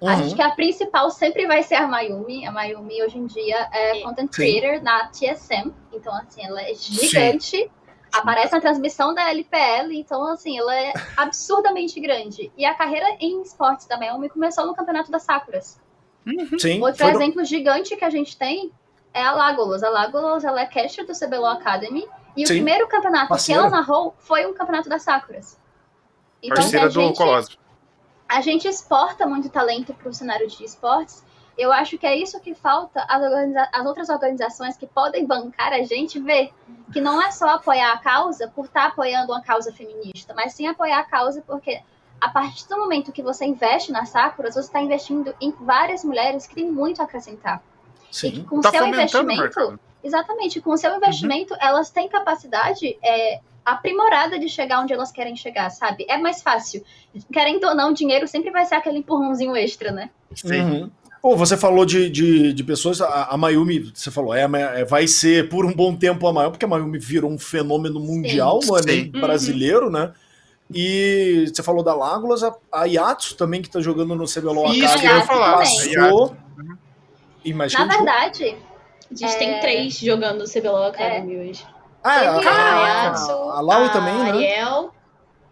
Uhum. 0.00 0.08
Acho 0.08 0.34
que 0.34 0.42
a 0.42 0.50
principal 0.50 1.10
sempre 1.10 1.46
vai 1.46 1.62
ser 1.62 1.76
a 1.76 1.86
Mayumi. 1.86 2.46
A 2.46 2.52
Mayumi 2.52 3.02
hoje 3.02 3.18
em 3.18 3.26
dia 3.26 3.68
é 3.72 4.00
content 4.00 4.30
creator 4.30 4.82
na 4.82 5.08
TSM, 5.08 5.72
então 5.92 6.14
assim, 6.14 6.42
ela 6.44 6.60
é 6.62 6.74
gigante. 6.74 7.56
Sim. 7.56 7.70
Aparece 8.12 8.52
na 8.52 8.60
transmissão 8.60 9.14
da 9.14 9.30
LPL, 9.30 9.92
então 9.92 10.24
assim, 10.26 10.58
ela 10.58 10.74
é 10.74 10.92
absurdamente 11.16 12.00
grande. 12.00 12.50
E 12.56 12.64
a 12.64 12.74
carreira 12.74 13.16
em 13.20 13.42
esportes 13.42 13.86
da 13.86 13.96
Mayumi 13.96 14.28
começou 14.28 14.66
no 14.66 14.74
campeonato 14.74 15.10
das 15.10 15.22
Sakuras. 15.22 15.80
Uhum. 16.26 16.58
Sim, 16.58 16.82
Outro 16.82 17.06
exemplo 17.08 17.44
gigante 17.44 17.96
que 17.96 18.04
a 18.04 18.10
gente 18.10 18.36
tem 18.36 18.72
é 19.12 19.22
a 19.22 19.32
Lágolas. 19.32 19.82
A 19.82 19.88
Lágolas 19.88 20.44
ela 20.44 20.60
é 20.60 20.66
caster 20.66 21.06
do 21.06 21.12
CBLOL 21.12 21.46
Academy. 21.46 22.06
E 22.36 22.46
Sim. 22.46 22.54
o 22.54 22.56
primeiro 22.56 22.88
campeonato 22.88 23.28
Parceira. 23.28 23.60
que 23.60 23.66
ela 23.66 23.76
narrou 23.76 24.14
foi 24.18 24.46
um 24.46 24.54
campeonato 24.54 24.88
das 24.88 25.02
Sakuras. 25.02 25.58
Então, 26.42 26.56
Parceira 26.56 26.86
a 26.86 26.88
gente, 26.88 27.18
do 27.18 27.58
A 28.28 28.40
gente 28.40 28.68
exporta 28.68 29.26
muito 29.26 29.48
talento 29.48 29.92
para 29.94 30.08
o 30.08 30.14
cenário 30.14 30.46
de 30.46 30.64
esportes. 30.64 31.24
Eu 31.60 31.70
acho 31.70 31.98
que 31.98 32.06
é 32.06 32.16
isso 32.16 32.40
que 32.40 32.54
falta 32.54 33.04
as, 33.06 33.22
as, 33.70 33.86
outras 33.86 34.08
organizações 34.08 34.78
que 34.78 34.86
podem 34.86 35.26
bancar 35.26 35.74
a 35.74 35.82
gente 35.82 36.18
ver 36.18 36.50
que 36.90 37.02
não 37.02 37.22
é 37.22 37.30
só 37.30 37.50
apoiar 37.50 37.92
a 37.92 37.98
causa 37.98 38.48
por 38.48 38.64
estar 38.64 38.80
tá 38.80 38.86
apoiando 38.86 39.30
uma 39.30 39.42
causa 39.42 39.70
feminista, 39.70 40.32
mas 40.34 40.54
sim 40.54 40.66
apoiar 40.66 41.00
a 41.00 41.04
causa 41.04 41.42
porque 41.46 41.82
a 42.18 42.30
partir 42.30 42.66
do 42.66 42.78
momento 42.78 43.12
que 43.12 43.22
você 43.22 43.44
investe 43.44 43.92
na 43.92 44.06
Sakura, 44.06 44.50
você 44.50 44.60
está 44.60 44.80
investindo 44.80 45.34
em 45.38 45.50
várias 45.52 46.02
mulheres 46.02 46.46
que 46.46 46.54
têm 46.54 46.70
muito 46.70 47.02
a 47.02 47.04
acrescentar. 47.04 47.62
Sim. 48.10 48.28
E 48.28 48.44
com 48.44 48.60
tá 48.62 48.70
seu 48.70 48.86
investimento, 48.86 49.78
exatamente, 50.02 50.60
com 50.62 50.70
o 50.70 50.78
seu 50.78 50.94
investimento, 50.96 51.52
uhum. 51.52 51.60
elas 51.60 51.90
têm 51.90 52.08
capacidade 52.08 52.98
é, 53.02 53.40
aprimorada 53.64 54.38
de 54.38 54.48
chegar 54.48 54.80
onde 54.80 54.92
elas 54.92 55.12
querem 55.12 55.36
chegar, 55.36 55.70
sabe? 55.70 56.06
É 56.08 56.16
mais 56.16 56.42
fácil. 56.42 56.82
Querendo 57.32 57.64
ou 57.64 57.74
não, 57.74 57.92
dinheiro 57.92 58.26
sempre 58.26 58.50
vai 58.50 58.64
ser 58.64 58.76
aquele 58.76 58.98
empurrãozinho 58.98 59.56
extra, 59.56 59.92
né? 59.92 60.10
Sim. 60.34 60.60
Uhum. 60.60 60.90
Pô, 61.22 61.36
você 61.36 61.56
falou 61.56 61.84
de, 61.84 62.08
de, 62.08 62.52
de 62.52 62.64
pessoas, 62.64 63.00
a, 63.02 63.24
a, 63.24 63.36
Mayumi, 63.36 63.92
você 63.94 64.10
falou, 64.10 64.34
é, 64.34 64.44
é, 64.44 64.84
vai 64.86 65.06
ser 65.06 65.50
por 65.50 65.66
um 65.66 65.72
bom 65.72 65.94
tempo 65.94 66.26
a 66.26 66.32
maior, 66.32 66.50
porque 66.50 66.64
a 66.64 66.68
Mayumi 66.68 66.98
virou 66.98 67.30
um 67.30 67.38
fenômeno 67.38 68.00
mundial, 68.00 68.62
Sim. 68.62 68.68
não 68.68 68.78
é 68.78 68.82
nem 68.86 69.12
uhum. 69.14 69.20
brasileiro, 69.20 69.90
né? 69.90 70.12
E 70.72 71.50
você 71.52 71.62
falou 71.62 71.82
da 71.82 71.94
Lágulas, 71.94 72.42
a, 72.42 72.54
a 72.72 72.84
Yatsu 72.84 73.36
também, 73.36 73.60
que 73.60 73.68
tá 73.68 73.80
jogando 73.80 74.14
no 74.14 74.24
CBLOL 74.24 74.72
Isso 74.72 74.84
Academy. 74.84 75.00
que 75.00 75.06
eu 75.06 75.16
ia 75.16 75.24
falar. 75.24 75.56
Passou. 75.58 76.36
E 77.44 77.52
mais 77.52 77.72
Na 77.74 77.86
verdade, 77.86 78.56
a 79.10 79.14
gente 79.14 79.34
é... 79.34 79.38
tem 79.38 79.60
três 79.60 79.98
jogando 79.98 80.38
no 80.38 80.44
CBLOL 80.44 80.86
Academy 80.86 81.34
é... 81.34 81.50
hoje. 81.50 81.66
Ah, 82.02 82.22
é, 82.22 82.28
a, 82.28 82.38
a, 82.38 83.08
Yatsu, 83.08 83.30
a 83.30 83.60
Laui 83.60 83.90
também, 83.90 84.14
né? 84.14 84.30
A 84.30 84.34
Ariel 84.34 84.94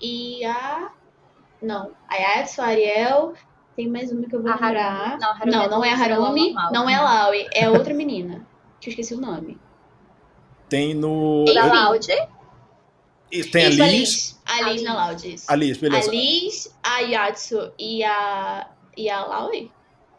e 0.01 0.45
a... 0.47 0.91
Não, 1.61 1.91
a 2.09 2.17
Yatsu, 2.17 2.63
a 2.63 2.67
Ariel... 2.67 3.35
Tem 3.79 3.87
mais 3.87 4.11
uma 4.11 4.27
que 4.27 4.35
eu 4.35 4.43
vou 4.43 4.51
a 4.51 4.55
lembrar. 4.57 5.21
Não, 5.21 5.29
Harumi 5.29 5.53
não, 5.53 5.63
é 5.63 5.69
não 5.69 5.85
é 5.85 5.93
a 5.93 5.97
Harumi, 5.97 6.53
não 6.73 6.91
é 6.91 6.95
a 6.97 7.01
Laui, 7.01 7.47
é 7.55 7.71
outra 7.71 7.95
menina. 7.95 8.45
Que 8.81 8.89
eu 8.89 8.91
esqueci 8.91 9.15
o 9.15 9.21
nome. 9.21 9.57
Tem 10.69 10.95
no... 10.95 11.45
Da 11.45 11.87
Loud? 11.87 12.05
Tem 12.05 12.27
isso, 13.31 13.57
a 13.57 13.87
Liz. 13.87 14.41
A 14.45 14.63
Liz 14.63 14.83
na 14.83 15.07
Loud, 15.07 15.33
isso. 15.33 15.45
A 15.47 15.55
Liz, 15.55 15.79
beleza. 15.79 16.09
A 16.09 16.13
Liz, 16.13 16.77
a 16.83 16.99
Yatsu 16.99 17.73
e 17.79 18.03
a, 18.03 18.69
e 18.97 19.09
a 19.09 19.25
Laui 19.25 19.71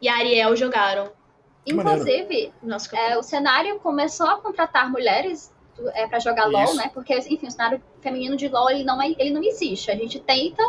e 0.02 0.08
a 0.08 0.16
Ariel 0.16 0.56
jogaram. 0.56 1.12
Inclusive, 1.68 2.54
é, 2.94 3.18
o 3.18 3.22
cenário 3.22 3.78
começou 3.82 4.28
a 4.28 4.38
contratar 4.38 4.90
mulheres 4.90 5.54
é, 5.96 6.08
para 6.08 6.20
jogar 6.20 6.44
Isso. 6.44 6.52
LOL, 6.52 6.76
né? 6.76 6.90
Porque, 6.94 7.14
enfim, 7.14 7.48
o 7.48 7.52
cenário 7.52 7.84
feminino 8.00 8.38
de 8.38 8.48
LOL 8.48 8.70
ele 8.70 8.86
não, 8.86 9.02
é, 9.02 9.14
ele 9.20 9.32
não 9.32 9.44
existe. 9.44 9.92
A 9.92 9.96
gente 9.96 10.18
tenta, 10.18 10.64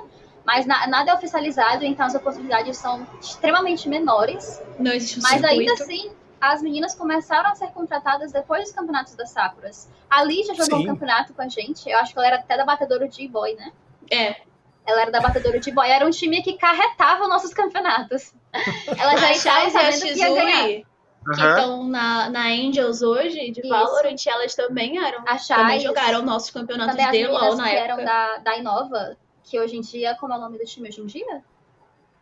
mas 0.52 0.66
na, 0.66 0.84
nada 0.88 1.12
é 1.12 1.14
oficializado, 1.14 1.84
então 1.84 2.04
as 2.04 2.14
oportunidades 2.16 2.76
são 2.76 3.06
extremamente 3.20 3.88
menores. 3.88 4.60
Não 4.80 4.90
existe 4.90 5.20
um 5.20 5.22
Mas 5.22 5.40
circuito. 5.40 5.60
ainda 5.60 5.72
assim, 5.74 6.10
as 6.40 6.60
meninas 6.60 6.92
começaram 6.92 7.50
a 7.50 7.54
ser 7.54 7.68
contratadas 7.68 8.32
depois 8.32 8.64
dos 8.64 8.72
campeonatos 8.72 9.14
das 9.14 9.30
Sakuras. 9.30 9.88
A 10.10 10.24
Lígia 10.24 10.52
jogou 10.54 10.78
Sim. 10.78 10.82
um 10.82 10.86
campeonato 10.88 11.32
com 11.34 11.42
a 11.42 11.46
gente, 11.48 11.88
eu 11.88 11.96
acho 11.98 12.12
que 12.12 12.18
ela 12.18 12.26
era 12.26 12.36
até 12.38 12.56
da 12.56 12.64
batedora 12.64 13.06
de 13.06 13.28
boy, 13.28 13.54
né? 13.54 13.70
É. 14.10 14.40
Ela 14.84 15.02
era 15.02 15.10
da 15.12 15.20
batedora 15.20 15.60
de 15.60 15.70
boy, 15.70 15.88
era 15.88 16.04
um 16.04 16.10
time 16.10 16.42
que 16.42 16.54
carretava 16.54 17.28
nossos 17.28 17.54
campeonatos. 17.54 18.34
Ela 18.98 19.16
já 19.18 19.30
estava 19.30 19.70
sabendo 19.70 20.02
que 20.02 20.18
ia 20.18 20.34
ganhar. 20.34 20.90
Uhum. 21.28 21.34
que 21.34 21.42
estão 21.46 21.84
na, 21.84 22.28
na 22.30 22.46
Angels 22.46 23.02
hoje, 23.02 23.52
de 23.52 23.60
Isso. 23.60 23.68
Valorant, 23.68 24.16
elas 24.26 24.54
também 24.56 24.98
eram. 24.98 25.22
A 25.28 25.36
também 25.36 25.78
jogaram 25.78 26.22
nossos 26.22 26.50
campeonatos 26.50 26.96
de 26.96 27.26
LoL 27.28 27.56
na 27.56 27.64
que 27.64 27.76
época. 27.76 27.92
eram 27.92 28.04
da, 28.04 28.38
da 28.38 28.56
Inova, 28.56 29.16
que 29.42 29.58
hoje 29.58 29.76
em 29.76 29.80
dia, 29.80 30.16
como 30.16 30.32
é 30.32 30.36
o 30.36 30.40
nome 30.40 30.58
do 30.58 30.64
time 30.64 30.88
hoje 30.88 31.00
em 31.00 31.06
dia? 31.06 31.44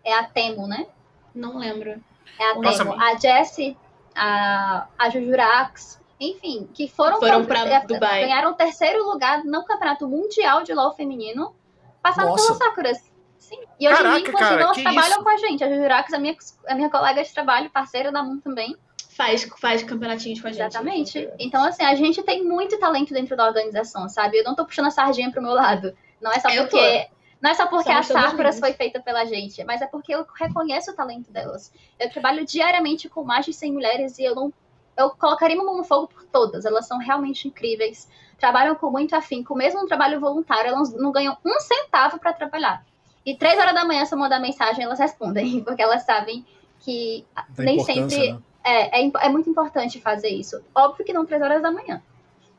É 0.05 0.15
a 0.15 0.25
Temo, 0.25 0.67
né? 0.67 0.87
Não 1.35 1.59
lembro. 1.59 2.03
É 2.39 2.51
a 2.51 2.55
Nossa, 2.55 2.85
Temo. 2.85 3.01
A 3.01 3.15
Jessie, 3.17 3.77
a, 4.15 4.87
a 4.99 5.11
Jujurax, 5.11 6.01
enfim, 6.21 6.69
que 6.75 6.89
foram, 6.89 7.19
foram 7.19 7.45
para 7.45 7.81
Dubai. 7.81 8.23
Ganharam 8.23 8.51
o 8.51 8.55
terceiro 8.55 9.05
lugar 9.05 9.45
no 9.45 9.65
Campeonato 9.65 10.09
Mundial 10.09 10.63
de 10.63 10.75
LoL 10.75 10.95
Feminino, 10.95 11.55
passaram 12.03 12.35
pelas 12.35 12.57
Sakuras. 12.57 13.13
Sim. 13.39 13.61
E 13.79 13.89
hoje 13.89 14.01
em 14.01 14.03
dia, 14.03 14.19
inclusive, 14.19 14.39
cara, 14.39 14.61
elas 14.61 14.77
trabalham 14.77 15.09
isso? 15.09 15.23
com 15.23 15.29
a 15.29 15.37
gente. 15.37 15.65
A 15.65 15.69
Jujurax, 15.69 16.13
a 16.13 16.19
minha, 16.19 16.37
a 16.67 16.75
minha 16.75 16.91
colega 16.91 17.23
de 17.23 17.33
trabalho, 17.33 17.71
parceira 17.71 18.11
da 18.11 18.23
Moon 18.23 18.41
também. 18.41 18.77
Faz, 19.17 19.49
faz 19.59 19.83
campeonatinhos 19.83 20.41
com 20.41 20.49
a 20.49 20.53
gente. 20.53 20.61
Exatamente. 20.61 21.29
Então, 21.39 21.65
assim, 21.65 21.85
a 21.85 21.95
gente 21.95 22.23
tem 22.23 22.45
muito 22.45 22.79
talento 22.79 23.13
dentro 23.13 23.37
da 23.37 23.47
organização, 23.47 24.09
sabe? 24.09 24.39
Eu 24.39 24.45
não 24.45 24.55
tô 24.55 24.65
puxando 24.65 24.87
a 24.87 24.91
sardinha 24.91 25.31
pro 25.31 25.43
meu 25.43 25.53
lado. 25.53 25.97
Não 26.21 26.33
é 26.33 26.41
só 26.41 26.49
eu 26.51 26.65
porque. 26.65 27.09
Tô. 27.11 27.19
Não 27.41 27.51
é 27.51 27.55
só 27.55 27.67
porque 27.69 27.89
Somos 27.89 28.11
a 28.11 28.31
Sakuras 28.31 28.59
foi 28.59 28.73
feita 28.73 29.01
pela 29.01 29.25
gente, 29.25 29.63
mas 29.63 29.81
é 29.81 29.87
porque 29.87 30.13
eu 30.13 30.27
reconheço 30.35 30.91
o 30.91 30.95
talento 30.95 31.31
delas. 31.31 31.73
Eu 31.99 32.11
trabalho 32.11 32.45
diariamente 32.45 33.09
com 33.09 33.23
mais 33.23 33.47
de 33.47 33.53
100 33.53 33.73
mulheres 33.73 34.19
e 34.19 34.25
eu 34.25 34.35
não. 34.35 34.53
Eu 34.97 35.11
colocaria 35.11 35.55
uma 35.55 35.65
mão 35.65 35.77
no 35.77 35.85
fogo 35.85 36.09
por 36.09 36.25
todas. 36.25 36.65
Elas 36.65 36.89
são 36.89 36.99
realmente 36.99 37.47
incríveis. 37.47 38.09
Trabalham 38.37 38.75
com 38.75 38.91
muito 38.91 39.15
afinco. 39.15 39.55
Mesmo 39.55 39.83
no 39.83 39.87
trabalho 39.87 40.19
voluntário, 40.19 40.71
elas 40.71 40.93
não 40.93 41.13
ganham 41.13 41.37
um 41.45 41.61
centavo 41.61 42.19
para 42.19 42.33
trabalhar. 42.33 42.85
E 43.25 43.37
três 43.37 43.57
horas 43.59 43.75
da 43.75 43.85
manhã, 43.85 44.05
se 44.05 44.15
eu 44.15 44.19
mandar 44.19 44.41
mensagem, 44.41 44.83
elas 44.83 44.99
respondem, 44.99 45.63
porque 45.63 45.83
elas 45.83 46.03
sabem 46.03 46.45
que 46.81 47.25
da 47.37 47.63
nem 47.63 47.79
sempre. 47.79 48.33
Né? 48.33 48.39
É, 48.65 49.03
é, 49.03 49.11
é 49.21 49.29
muito 49.29 49.49
importante 49.49 50.01
fazer 50.01 50.31
isso. 50.31 50.61
Óbvio 50.75 51.05
que 51.05 51.13
não 51.13 51.25
três 51.25 51.41
horas 51.41 51.63
da 51.63 51.71
manhã. 51.71 52.03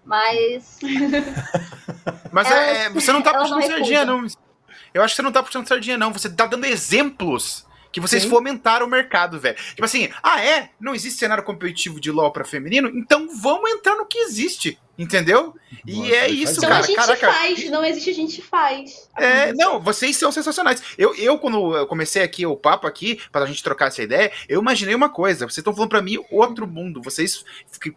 Mas. 0.06 0.80
mas 2.32 2.52
é, 2.52 2.86
é, 2.86 2.90
você 2.90 3.12
não 3.12 3.22
tá 3.22 3.34
puxando 3.34 3.64
sardinha, 3.64 4.06
não. 4.06 4.26
Eu 4.94 5.04
acho 5.04 5.14
que 5.14 5.16
você 5.18 5.22
não 5.22 5.32
tá 5.32 5.44
puxando 5.44 5.68
sardinha, 5.68 5.98
não. 5.98 6.12
Você 6.12 6.30
tá 6.30 6.46
dando 6.46 6.66
exemplos 6.66 7.66
que 7.92 8.00
vocês 8.00 8.24
Sim. 8.24 8.30
fomentaram 8.30 8.86
o 8.86 8.90
mercado, 8.90 9.40
velho. 9.40 9.56
Tipo 9.56 9.86
assim, 9.86 10.10
ah, 10.22 10.44
é? 10.44 10.72
Não 10.80 10.94
existe 10.94 11.20
cenário 11.20 11.44
competitivo 11.44 12.00
de 12.00 12.12
LoL 12.12 12.32
pra 12.32 12.46
feminino? 12.46 12.90
Então 12.90 13.28
vamos 13.42 13.70
entrar 13.72 13.96
no 13.96 14.06
que 14.06 14.20
existe. 14.20 14.80
Entendeu? 15.00 15.56
E 15.88 16.14
é 16.14 16.28
isso, 16.28 16.58
então, 16.58 16.68
cara. 16.68 16.84
a 16.84 16.86
gente 16.86 16.96
Caraca. 16.98 17.32
faz, 17.32 17.70
não 17.70 17.86
existe, 17.86 18.10
a 18.10 18.14
gente 18.14 18.42
faz. 18.42 19.10
É, 19.16 19.54
não, 19.54 19.80
vocês 19.80 20.18
são 20.18 20.30
sensacionais. 20.30 20.84
Eu, 20.98 21.16
eu, 21.16 21.40
quando 21.40 21.74
eu 21.74 21.88
comecei 21.88 22.22
aqui 22.22 22.46
o 22.46 22.58
papo 22.58 22.86
aqui, 22.86 23.18
pra 23.32 23.46
gente 23.46 23.64
trocar 23.64 23.88
essa 23.88 24.04
ideia, 24.04 24.30
eu 24.50 24.60
imaginei 24.60 24.94
uma 24.94 25.08
coisa. 25.08 25.46
Vocês 25.46 25.60
estão 25.60 25.74
falando 25.74 25.92
para 25.92 26.02
mim 26.02 26.18
outro 26.30 26.68
mundo. 26.68 27.02
Vocês. 27.02 27.46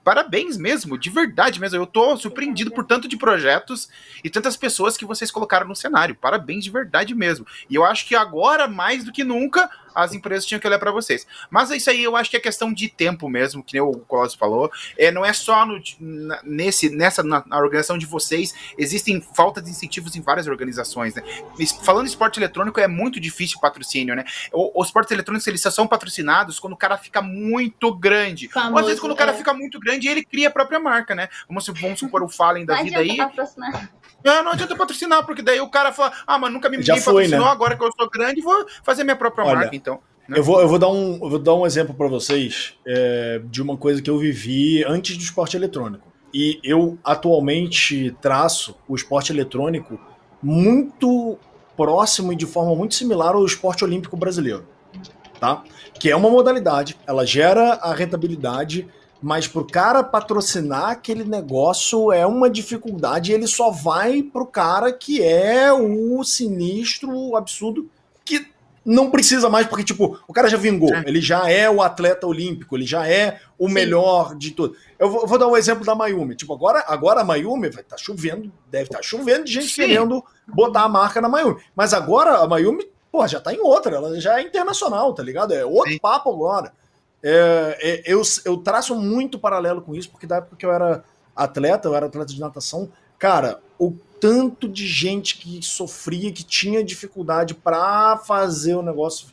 Parabéns 0.04 0.56
mesmo, 0.56 0.96
de 0.96 1.10
verdade 1.10 1.58
mesmo. 1.58 1.76
Eu 1.76 1.86
tô 1.86 2.16
surpreendido 2.16 2.70
por 2.70 2.84
tanto 2.84 3.08
de 3.08 3.16
projetos 3.16 3.88
e 4.22 4.30
tantas 4.30 4.56
pessoas 4.56 4.96
que 4.96 5.04
vocês 5.04 5.28
colocaram 5.28 5.66
no 5.66 5.74
cenário. 5.74 6.14
Parabéns 6.14 6.62
de 6.62 6.70
verdade 6.70 7.16
mesmo. 7.16 7.44
E 7.68 7.74
eu 7.74 7.84
acho 7.84 8.06
que 8.06 8.14
agora, 8.14 8.68
mais 8.68 9.02
do 9.02 9.10
que 9.10 9.24
nunca, 9.24 9.68
as 9.94 10.12
empresas 10.12 10.46
tinham 10.46 10.60
que 10.60 10.66
olhar 10.66 10.78
para 10.78 10.90
vocês. 10.90 11.26
Mas 11.50 11.70
isso 11.70 11.90
aí 11.90 12.02
eu 12.02 12.16
acho 12.16 12.30
que 12.30 12.36
é 12.36 12.40
questão 12.40 12.72
de 12.72 12.88
tempo 12.88 13.28
mesmo, 13.28 13.62
que 13.62 13.74
nem 13.74 13.82
o 13.82 13.92
Colossus 13.92 14.36
falou. 14.36 14.70
É, 14.96 15.10
não 15.10 15.24
é 15.24 15.32
só 15.32 15.66
no, 15.66 15.80
nesse 16.44 16.90
nessa 16.90 17.22
na, 17.22 17.42
na, 17.46 17.56
organização 17.58 17.98
de 17.98 18.06
vocês, 18.06 18.54
existem 18.76 19.20
falta 19.20 19.60
de 19.60 19.70
incentivos 19.70 20.16
em 20.16 20.20
várias 20.20 20.46
organizações, 20.46 21.14
né? 21.14 21.22
Falando 21.82 22.06
em 22.06 22.08
esporte 22.08 22.38
eletrônico, 22.38 22.80
é 22.80 22.88
muito 22.88 23.20
difícil 23.20 23.58
o 23.58 23.60
patrocínio, 23.60 24.14
né? 24.14 24.24
O, 24.52 24.80
os 24.80 24.88
esportes 24.88 25.12
eletrônicos, 25.12 25.46
eles 25.46 25.60
só 25.60 25.70
são 25.70 25.86
patrocinados 25.86 26.58
quando 26.58 26.74
o 26.74 26.76
cara 26.76 26.96
fica 26.96 27.22
muito 27.22 27.94
grande. 27.94 28.48
Famoso, 28.48 28.72
Ou 28.72 28.78
às 28.78 28.86
vezes 28.86 29.00
quando 29.00 29.12
é. 29.12 29.14
o 29.14 29.18
cara 29.18 29.32
é. 29.32 29.34
fica 29.34 29.52
muito 29.52 29.78
grande, 29.78 30.08
ele 30.08 30.24
cria 30.24 30.48
a 30.48 30.50
própria 30.50 30.80
marca, 30.80 31.14
né? 31.14 31.28
Vamos, 31.48 31.66
vamos 31.68 31.98
supor 31.98 32.22
o 32.22 32.28
Fallen 32.28 32.64
da 32.64 32.82
vida 32.82 32.98
aí. 32.98 33.16
Patrocinar. 33.16 33.90
Não, 34.24 34.44
não 34.44 34.52
adianta 34.52 34.76
patrocinar, 34.76 35.26
porque 35.26 35.42
daí 35.42 35.60
o 35.60 35.68
cara 35.68 35.92
fala, 35.92 36.12
ah, 36.26 36.38
mas 36.38 36.52
nunca 36.52 36.68
me 36.68 36.80
Já 36.82 36.96
foi, 36.96 37.24
patrocinou, 37.24 37.46
né? 37.46 37.50
agora 37.50 37.76
que 37.76 37.84
eu 37.84 37.90
sou 37.96 38.08
grande, 38.08 38.40
vou 38.40 38.66
fazer 38.82 39.04
minha 39.04 39.16
própria 39.16 39.44
Olha, 39.44 39.56
marca, 39.56 39.74
então. 39.74 39.81
Eu, 40.28 40.42
vou, 40.42 40.60
eu, 40.60 40.68
vou 40.68 40.78
dar 40.78 40.88
um, 40.88 41.18
vou 41.18 41.38
dar 41.38 41.54
um 41.54 41.66
exemplo 41.66 41.94
para 41.94 42.08
vocês 42.08 42.74
é, 42.86 43.40
de 43.44 43.60
uma 43.60 43.76
coisa 43.76 44.00
que 44.00 44.08
eu 44.08 44.18
vivi 44.18 44.84
antes 44.84 45.16
do 45.16 45.22
esporte 45.22 45.56
eletrônico. 45.56 46.12
E 46.32 46.60
eu 46.64 46.96
atualmente 47.04 48.16
traço 48.20 48.74
o 48.88 48.94
esporte 48.94 49.32
eletrônico 49.32 50.00
muito 50.42 51.38
próximo 51.76 52.32
e 52.32 52.36
de 52.36 52.46
forma 52.46 52.74
muito 52.74 52.94
similar 52.94 53.34
ao 53.34 53.44
esporte 53.44 53.84
olímpico 53.84 54.16
brasileiro, 54.16 54.64
tá? 55.38 55.62
Que 55.98 56.10
é 56.10 56.16
uma 56.16 56.30
modalidade, 56.30 56.96
ela 57.06 57.26
gera 57.26 57.74
a 57.74 57.94
rentabilidade, 57.94 58.88
mas 59.20 59.46
pro 59.46 59.64
cara 59.64 60.02
patrocinar 60.02 60.90
aquele 60.90 61.24
negócio 61.24 62.10
é 62.10 62.26
uma 62.26 62.50
dificuldade 62.50 63.32
ele 63.32 63.46
só 63.46 63.70
vai 63.70 64.22
pro 64.22 64.46
cara 64.46 64.92
que 64.92 65.22
é 65.22 65.72
o 65.72 66.24
sinistro, 66.24 67.14
o 67.14 67.36
absurdo, 67.36 67.88
que 68.24 68.51
não 68.84 69.10
precisa 69.10 69.48
mais, 69.48 69.66
porque, 69.66 69.84
tipo, 69.84 70.18
o 70.26 70.32
cara 70.32 70.48
já 70.48 70.56
vingou. 70.56 70.94
É. 70.94 71.04
Ele 71.06 71.20
já 71.20 71.48
é 71.48 71.70
o 71.70 71.80
atleta 71.80 72.26
olímpico, 72.26 72.76
ele 72.76 72.84
já 72.84 73.06
é 73.06 73.40
o 73.58 73.68
Sim. 73.68 73.74
melhor 73.74 74.34
de 74.34 74.50
tudo. 74.50 74.76
Eu 74.98 75.10
vou, 75.10 75.26
vou, 75.26 75.38
dar 75.38 75.46
um 75.46 75.56
exemplo 75.56 75.84
da 75.84 75.94
Mayumi. 75.94 76.34
Tipo, 76.34 76.52
agora, 76.52 76.84
agora 76.88 77.20
a 77.20 77.24
Mayumi 77.24 77.68
vai 77.70 77.82
estar 77.82 77.96
tá 77.96 78.02
chovendo, 78.02 78.52
deve 78.70 78.84
estar 78.84 78.98
tá 78.98 79.02
chovendo 79.02 79.44
de 79.44 79.52
gente 79.52 79.68
Sim. 79.68 79.82
querendo 79.82 80.24
botar 80.46 80.82
a 80.82 80.88
marca 80.88 81.20
na 81.20 81.28
Mayumi. 81.28 81.60
Mas 81.74 81.94
agora 81.94 82.38
a 82.38 82.46
Mayumi, 82.46 82.88
pô, 83.10 83.26
já 83.26 83.40
tá 83.40 83.52
em 83.54 83.60
outra, 83.60 83.96
ela 83.96 84.20
já 84.20 84.40
é 84.40 84.42
internacional, 84.42 85.14
tá 85.14 85.22
ligado? 85.22 85.52
É 85.52 85.64
outro 85.64 85.92
Sim. 85.92 85.98
papo 85.98 86.30
agora. 86.30 86.72
É, 87.22 87.78
é, 87.80 88.02
eu, 88.04 88.20
eu 88.44 88.56
traço 88.56 88.96
muito 88.96 89.38
paralelo 89.38 89.80
com 89.80 89.94
isso, 89.94 90.10
porque 90.10 90.26
da 90.26 90.36
época 90.36 90.56
que 90.56 90.66
eu 90.66 90.72
era 90.72 91.04
atleta, 91.36 91.88
eu 91.88 91.94
era 91.94 92.06
atleta 92.06 92.32
de 92.32 92.40
natação, 92.40 92.90
cara, 93.16 93.60
o 93.78 93.92
tanto 94.22 94.68
de 94.68 94.86
gente 94.86 95.36
que 95.36 95.60
sofria, 95.60 96.30
que 96.30 96.44
tinha 96.44 96.84
dificuldade 96.84 97.54
para 97.54 98.16
fazer 98.18 98.76
o 98.76 98.80
negócio 98.80 99.26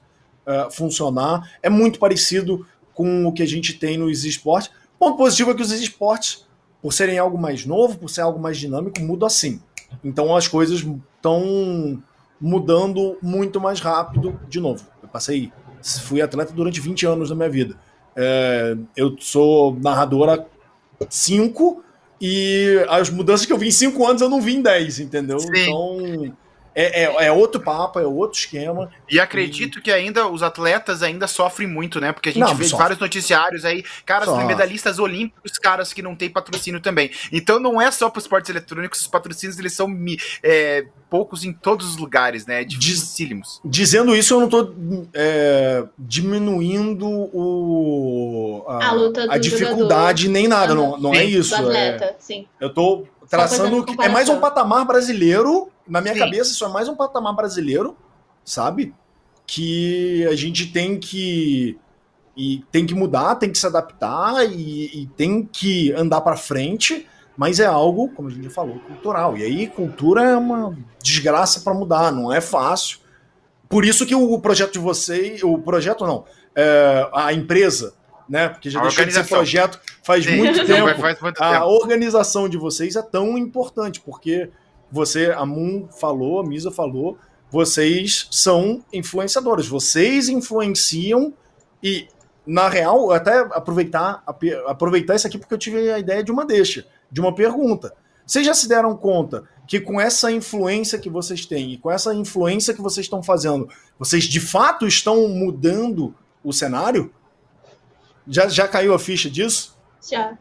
uh, 0.48 0.72
funcionar. 0.72 1.48
É 1.62 1.70
muito 1.70 2.00
parecido 2.00 2.66
com 2.92 3.28
o 3.28 3.32
que 3.32 3.44
a 3.44 3.46
gente 3.46 3.76
tem 3.76 4.00
nos 4.00 4.26
esportes. 4.26 4.72
Ponto 4.98 5.16
positivo 5.16 5.52
é 5.52 5.54
que 5.54 5.62
os 5.62 5.72
esportes, 5.72 6.48
por 6.82 6.92
serem 6.92 7.20
algo 7.20 7.38
mais 7.38 7.68
novo, 7.68 8.00
por 8.00 8.10
ser 8.10 8.22
algo 8.22 8.40
mais 8.40 8.58
dinâmico, 8.58 9.00
mudam 9.00 9.28
assim. 9.28 9.62
Então 10.04 10.36
as 10.36 10.48
coisas 10.48 10.84
estão 11.16 12.02
mudando 12.42 13.16
muito 13.22 13.62
mais 13.62 13.80
rápido. 13.80 14.40
De 14.50 14.60
novo, 14.60 14.84
eu 15.04 15.08
passei, 15.08 15.54
fui 16.02 16.20
atleta 16.20 16.52
durante 16.52 16.82
20 16.82 17.06
anos 17.06 17.30
da 17.30 17.36
minha 17.36 17.50
vida. 17.50 17.78
É, 18.16 18.76
eu 18.98 19.16
sou 19.20 19.78
narradora 19.80 20.48
5 21.08 21.84
e 22.22 22.86
as 22.90 23.10
mudanças 23.10 23.46
que 23.46 23.54
eu 23.54 23.58
vi 23.58 23.68
em 23.68 23.72
cinco 23.72 24.06
anos 24.06 24.22
eu 24.22 24.30
não 24.30 24.42
vi 24.42 24.56
em 24.56 24.62
10, 24.62 25.00
entendeu? 25.00 25.40
Sim. 25.40 25.50
Então. 25.56 26.36
É, 26.80 27.04
é, 27.04 27.26
é, 27.26 27.32
outro 27.32 27.60
papo, 27.60 28.00
é 28.00 28.08
outro 28.08 28.40
esquema. 28.40 28.90
E 29.12 29.20
acredito 29.20 29.80
e... 29.80 29.82
que 29.82 29.92
ainda 29.92 30.30
os 30.30 30.42
atletas 30.42 31.04
ainda 31.04 31.28
sofrem 31.28 31.68
muito, 31.68 32.00
né? 32.00 32.14
Porque 32.14 32.30
a 32.30 32.32
gente 32.32 32.42
não, 32.42 32.56
vê 32.56 32.64
sofre. 32.64 32.84
vários 32.84 33.00
noticiários 33.00 33.66
aí, 33.66 33.84
caras 34.06 34.30
medalhistas 34.46 34.98
olímpicos, 34.98 35.60
caras 35.60 35.92
que 35.92 36.02
não 36.02 36.16
têm 36.16 36.30
patrocínio 36.30 36.80
também. 36.80 37.12
Então 37.34 37.60
não 37.60 37.82
é 37.82 37.92
só 37.92 38.10
para 38.10 38.20
os 38.20 38.24
esportes 38.24 38.50
eletrônicos, 38.50 39.02
os 39.02 39.08
patrocínios 39.08 39.60
eles 39.60 39.74
são 39.74 39.94
é, 40.42 40.86
poucos 41.10 41.44
em 41.44 41.52
todos 41.52 41.86
os 41.86 41.98
lugares, 41.98 42.46
né? 42.46 42.64
Dificílimos. 42.64 43.60
Dizendo 43.66 44.16
isso, 44.16 44.36
eu 44.36 44.40
não 44.40 44.46
estou 44.46 44.74
é, 45.14 45.84
diminuindo 45.98 47.06
o, 47.06 48.64
a, 48.70 48.86
a, 48.86 49.34
a 49.34 49.38
dificuldade 49.38 50.24
jogador. 50.24 50.40
nem 50.40 50.48
nada, 50.48 50.74
não, 50.74 50.98
não 50.98 51.14
é 51.14 51.26
isso. 51.26 51.54
Atleta, 51.54 52.06
é, 52.06 52.16
sim. 52.20 52.48
Eu 52.58 52.70
estou 52.70 53.06
traçando. 53.30 53.86
É 54.02 54.08
mais 54.08 54.30
um 54.30 54.40
patamar 54.40 54.86
brasileiro 54.86 55.70
na 55.90 56.02
minha 56.02 56.14
Sim. 56.14 56.20
cabeça, 56.20 56.52
isso 56.52 56.64
é 56.64 56.68
mais 56.70 56.88
um 56.88 56.96
patamar 56.96 57.36
brasileiro, 57.36 57.98
sabe? 58.46 58.94
Que 59.46 60.26
a 60.28 60.36
gente 60.36 60.68
tem 60.68 61.00
que. 61.00 61.78
E 62.38 62.64
tem 62.72 62.86
que 62.86 62.94
mudar, 62.94 63.36
tem 63.36 63.52
que 63.52 63.58
se 63.58 63.68
adaptar 63.68 64.46
e, 64.46 65.02
e 65.02 65.08
tem 65.18 65.44
que 65.44 65.92
andar 65.92 66.22
para 66.22 66.38
frente, 66.38 67.06
mas 67.36 67.60
é 67.60 67.66
algo, 67.66 68.08
como 68.10 68.30
a 68.30 68.32
gente 68.32 68.46
já 68.46 68.50
falou, 68.50 68.80
cultural. 68.80 69.38
E 69.38 69.44
aí, 69.44 69.68
cultura 69.68 70.24
é 70.24 70.38
uma 70.38 70.78
desgraça 71.04 71.60
para 71.60 71.74
mudar, 71.74 72.14
não 72.14 72.32
é 72.32 72.40
fácil. 72.40 73.00
Por 73.68 73.84
isso 73.84 74.06
que 74.06 74.16
o 74.16 74.40
projeto 74.40 74.74
de 74.74 74.80
vocês, 74.80 75.44
o 75.44 75.58
projeto 75.58 76.06
não, 76.06 76.24
é, 76.56 77.10
a 77.14 77.34
empresa, 77.34 77.94
né? 78.28 78.50
Porque 78.50 78.70
já 78.70 78.80
a 78.80 78.84
deixou 78.84 79.06
de 79.06 79.14
ser 79.14 79.28
projeto 79.28 79.80
faz 80.04 80.26
Sim. 80.26 80.38
muito 80.38 80.66
tempo. 80.66 81.02
Faz 81.02 81.20
muito 81.20 81.42
a 81.42 81.52
tempo. 81.54 81.66
organização 81.66 82.48
de 82.48 82.58
vocês 82.58 82.96
é 82.96 83.02
tão 83.02 83.38
importante, 83.38 84.00
porque 84.00 84.50
você, 84.92 85.32
a 85.36 85.46
Moon 85.46 85.88
falou, 86.00 86.40
a 86.40 86.44
Misa 86.44 86.72
falou, 86.72 87.18
vocês 87.52 88.28
são 88.32 88.84
influenciadores, 88.94 89.68
vocês 89.68 90.30
influenciam 90.30 91.34
e 91.82 92.08
na 92.46 92.68
real, 92.68 93.12
até 93.12 93.40
aproveitar, 93.52 94.24
aproveitar 94.68 95.16
isso 95.16 95.28
aqui 95.28 95.38
porque 95.38 95.54
eu 95.54 95.58
tive 95.58 95.92
a 95.92 96.00
ideia 96.00 96.24
de 96.24 96.32
uma 96.32 96.46
deixa, 96.46 96.86
de 97.12 97.22
uma 97.22 97.34
pergunta. 97.34 97.94
Vocês 98.26 98.46
já 98.46 98.54
se 98.54 98.68
deram 98.68 98.96
conta 98.96 99.44
que 99.68 99.80
com 99.80 100.02
essa 100.02 100.32
influência 100.32 100.98
que 100.98 101.10
vocês 101.10 101.46
têm 101.46 101.74
e 101.74 101.78
com 101.78 101.92
essa 101.92 102.14
influência 102.14 102.74
que 102.74 102.82
vocês 102.82 103.06
estão 103.06 103.22
fazendo, 103.22 103.70
vocês 103.98 104.24
de 104.24 104.40
fato 104.40 104.88
estão 104.88 105.28
mudando 105.28 106.14
o 106.44 106.52
cenário? 106.52 107.14
Já, 108.28 108.48
já 108.48 108.68
caiu 108.68 108.94
a 108.94 109.00
ficha 109.00 109.30
disso? 109.30 109.78
Já. 110.08 110.38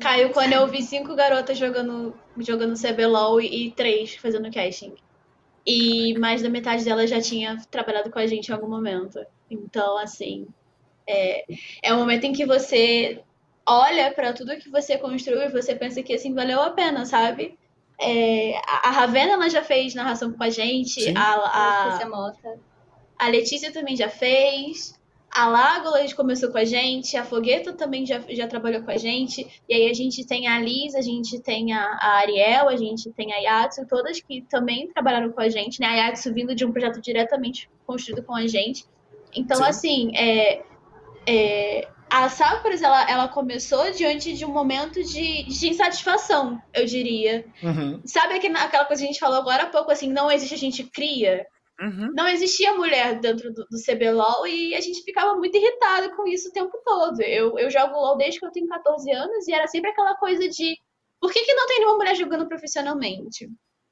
Caiu 0.00 0.30
quando 0.30 0.52
eu 0.52 0.66
vi 0.66 0.82
cinco 0.82 1.14
garotas 1.14 1.56
jogando, 1.56 2.14
jogando 2.38 2.78
CBLOL 2.78 3.40
e, 3.40 3.70
três 3.72 4.14
fazendo 4.14 4.52
casting. 4.52 4.94
E 5.66 6.18
mais 6.18 6.42
da 6.42 6.48
metade 6.48 6.84
delas 6.84 7.08
já 7.08 7.20
tinha 7.20 7.56
trabalhado 7.70 8.10
com 8.10 8.18
a 8.18 8.26
gente 8.26 8.48
em 8.48 8.52
algum 8.52 8.68
momento. 8.68 9.24
Então, 9.50 9.96
assim, 9.96 10.46
é, 11.06 11.44
é 11.82 11.94
um 11.94 11.98
momento 11.98 12.24
em 12.24 12.32
que 12.32 12.44
você 12.44 13.22
olha 13.66 14.12
para 14.12 14.32
tudo 14.32 14.58
que 14.58 14.68
você 14.68 14.98
construiu 14.98 15.42
e 15.42 15.48
você 15.48 15.74
pensa 15.74 16.02
que 16.02 16.14
assim 16.14 16.34
valeu 16.34 16.60
a 16.60 16.70
pena, 16.70 17.06
sabe? 17.06 17.56
É, 18.00 18.60
a 18.66 18.90
Ravena 18.90 19.34
ela 19.34 19.48
já 19.48 19.62
fez 19.62 19.94
narração 19.94 20.32
com 20.32 20.42
a 20.42 20.50
gente, 20.50 21.16
a, 21.16 21.34
a, 21.34 21.98
a 23.18 23.28
Letícia 23.28 23.72
também 23.72 23.96
já 23.96 24.08
fez. 24.08 25.00
A 25.34 25.48
Lágolas 25.48 26.12
começou 26.12 26.50
com 26.50 26.58
a 26.58 26.64
gente, 26.64 27.16
a 27.16 27.24
Fogueta 27.24 27.72
também 27.72 28.04
já, 28.04 28.20
já 28.28 28.46
trabalhou 28.46 28.82
com 28.82 28.90
a 28.90 28.98
gente, 28.98 29.46
e 29.66 29.74
aí 29.74 29.90
a 29.90 29.94
gente 29.94 30.26
tem 30.26 30.46
a 30.46 30.58
Liz, 30.60 30.94
a 30.94 31.00
gente 31.00 31.40
tem 31.40 31.72
a, 31.72 31.82
a 31.82 32.18
Ariel, 32.18 32.68
a 32.68 32.76
gente 32.76 33.10
tem 33.12 33.32
a 33.32 33.38
Yatsu, 33.38 33.86
todas 33.88 34.20
que 34.20 34.42
também 34.42 34.88
trabalharam 34.88 35.32
com 35.32 35.40
a 35.40 35.48
gente, 35.48 35.80
né? 35.80 35.86
A 35.86 35.94
Yatsu 35.94 36.34
vindo 36.34 36.54
de 36.54 36.66
um 36.66 36.70
projeto 36.70 37.00
diretamente 37.00 37.70
construído 37.86 38.22
com 38.22 38.34
a 38.34 38.46
gente. 38.46 38.84
Então, 39.34 39.56
Sim. 39.56 39.64
assim, 39.64 40.16
é, 40.16 40.62
é, 41.26 41.88
a 42.10 42.28
Sakuras, 42.28 42.82
ela, 42.82 43.10
ela 43.10 43.26
começou 43.26 43.90
diante 43.90 44.34
de 44.34 44.44
um 44.44 44.52
momento 44.52 45.02
de, 45.02 45.44
de 45.44 45.68
insatisfação, 45.70 46.60
eu 46.74 46.84
diria. 46.84 47.46
Uhum. 47.62 48.02
Sabe 48.04 48.34
aquela 48.34 48.84
coisa 48.84 49.00
que 49.00 49.08
a 49.08 49.12
gente 49.12 49.18
falou 49.18 49.38
agora 49.38 49.62
há 49.62 49.70
pouco, 49.70 49.90
assim, 49.90 50.12
não 50.12 50.30
existe, 50.30 50.54
a 50.54 50.58
gente 50.58 50.84
cria? 50.84 51.46
Uhum. 51.82 52.12
Não 52.14 52.28
existia 52.28 52.74
mulher 52.74 53.18
dentro 53.18 53.52
do, 53.52 53.64
do 53.64 53.82
CBLOL 53.84 54.46
e 54.46 54.72
a 54.72 54.80
gente 54.80 55.02
ficava 55.02 55.34
muito 55.34 55.56
irritado 55.56 56.14
com 56.14 56.28
isso 56.28 56.48
o 56.48 56.52
tempo 56.52 56.80
todo. 56.84 57.20
Eu, 57.22 57.58
eu 57.58 57.68
jogo 57.68 57.94
LOL 57.94 58.16
desde 58.16 58.38
que 58.38 58.46
eu 58.46 58.52
tenho 58.52 58.68
14 58.68 59.10
anos 59.10 59.48
e 59.48 59.52
era 59.52 59.66
sempre 59.66 59.90
aquela 59.90 60.14
coisa 60.14 60.48
de 60.48 60.76
por 61.20 61.32
que, 61.32 61.42
que 61.44 61.54
não 61.54 61.66
tem 61.66 61.80
nenhuma 61.80 61.98
mulher 61.98 62.14
jogando 62.14 62.46
profissionalmente? 62.46 63.48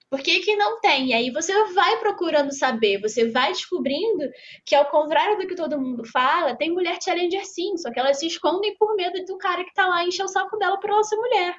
Por 0.09 0.21
que, 0.21 0.41
que 0.41 0.57
não 0.57 0.81
tem? 0.81 1.09
E 1.09 1.13
aí 1.13 1.31
você 1.31 1.53
vai 1.73 1.99
procurando 1.99 2.53
saber, 2.53 3.01
você 3.01 3.29
vai 3.31 3.53
descobrindo 3.53 4.29
que, 4.67 4.75
ao 4.75 4.91
contrário 4.91 5.39
do 5.39 5.47
que 5.47 5.55
todo 5.55 5.81
mundo 5.81 6.05
fala, 6.05 6.57
tem 6.57 6.73
mulher 6.73 6.99
challenger 7.01 7.45
sim, 7.47 7.77
só 7.77 7.93
que 7.93 7.99
elas 8.01 8.19
se 8.19 8.27
escondem 8.27 8.77
por 8.77 8.97
medo 8.97 9.25
do 9.25 9.39
cara 9.39 9.65
que 9.65 9.73
tá 9.73 9.87
lá 9.87 10.05
encher 10.05 10.25
o 10.25 10.29
saco 10.29 10.57
dela 10.59 10.79
por 10.81 10.91
ela 10.91 11.05
ser 11.05 11.17
mulher. 11.17 11.57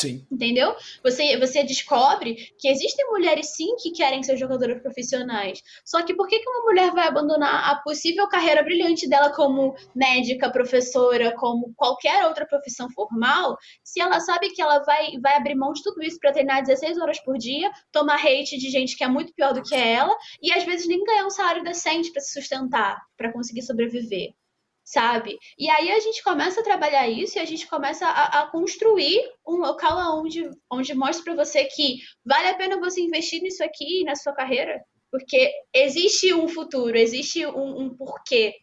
Sim. 0.00 0.26
Entendeu? 0.30 0.74
Você, 1.04 1.36
você 1.36 1.62
descobre 1.62 2.34
que 2.58 2.68
existem 2.68 3.06
mulheres 3.10 3.54
sim 3.54 3.76
que 3.76 3.90
querem 3.90 4.22
ser 4.22 4.36
jogadoras 4.38 4.80
profissionais. 4.80 5.62
Só 5.84 6.02
que 6.02 6.14
por 6.14 6.26
que, 6.26 6.38
que 6.38 6.48
uma 6.48 6.64
mulher 6.64 6.90
vai 6.92 7.06
abandonar 7.06 7.70
a 7.70 7.76
possível 7.82 8.26
carreira 8.26 8.62
brilhante 8.62 9.06
dela 9.06 9.30
como 9.30 9.74
médica, 9.94 10.50
professora, 10.50 11.34
como 11.36 11.74
qualquer 11.76 12.24
outra 12.24 12.46
profissão 12.46 12.88
formal, 12.90 13.58
se 13.84 14.00
ela 14.00 14.20
sabe 14.20 14.48
que 14.50 14.62
ela 14.62 14.78
vai, 14.84 15.18
vai 15.20 15.36
abrir 15.36 15.54
mão 15.54 15.72
de 15.74 15.82
tudo 15.82 16.02
isso 16.02 16.18
para 16.18 16.32
treinar 16.32 16.62
16 16.62 16.98
horas 16.98 17.20
por 17.20 17.36
dia, 17.36 17.70
tomar 17.92 18.24
hate 18.24 18.56
de 18.56 18.70
gente 18.70 18.96
que 18.96 19.04
é 19.04 19.08
muito 19.08 19.34
pior 19.34 19.52
do 19.52 19.62
que 19.62 19.74
ela 19.74 20.16
e 20.42 20.50
às 20.50 20.64
vezes 20.64 20.88
nem 20.88 21.04
ganhar 21.04 21.26
um 21.26 21.30
salário 21.30 21.62
decente 21.62 22.10
para 22.10 22.22
se 22.22 22.32
sustentar, 22.32 22.98
para 23.18 23.32
conseguir 23.32 23.62
sobreviver? 23.62 24.32
Sabe? 24.90 25.38
E 25.56 25.70
aí 25.70 25.88
a 25.92 26.00
gente 26.00 26.20
começa 26.20 26.60
a 26.60 26.64
trabalhar 26.64 27.08
isso 27.08 27.38
e 27.38 27.40
a 27.40 27.44
gente 27.44 27.64
começa 27.68 28.04
a, 28.04 28.40
a 28.40 28.46
construir 28.48 29.22
um 29.46 29.58
local 29.58 30.18
onde, 30.18 30.50
onde 30.68 30.94
mostra 30.94 31.22
para 31.22 31.44
você 31.44 31.64
que 31.64 31.98
vale 32.24 32.48
a 32.48 32.54
pena 32.54 32.80
você 32.80 33.00
investir 33.00 33.40
nisso 33.40 33.62
aqui 33.62 34.02
na 34.02 34.16
sua 34.16 34.32
carreira, 34.32 34.82
porque 35.08 35.52
existe 35.72 36.34
um 36.34 36.48
futuro, 36.48 36.98
existe 36.98 37.46
um, 37.46 37.82
um 37.82 37.96
porquê 37.96 38.56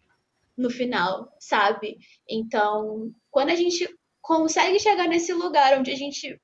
no 0.58 0.70
final, 0.70 1.32
sabe? 1.40 1.98
Então, 2.30 3.10
quando 3.32 3.52
a 3.52 3.56
gente 3.56 3.88
consegue 4.22 4.80
chegar 4.82 5.08
nesse 5.08 5.32
lugar 5.32 5.80
onde 5.80 5.92
a 5.92 5.96
gente 5.96 6.38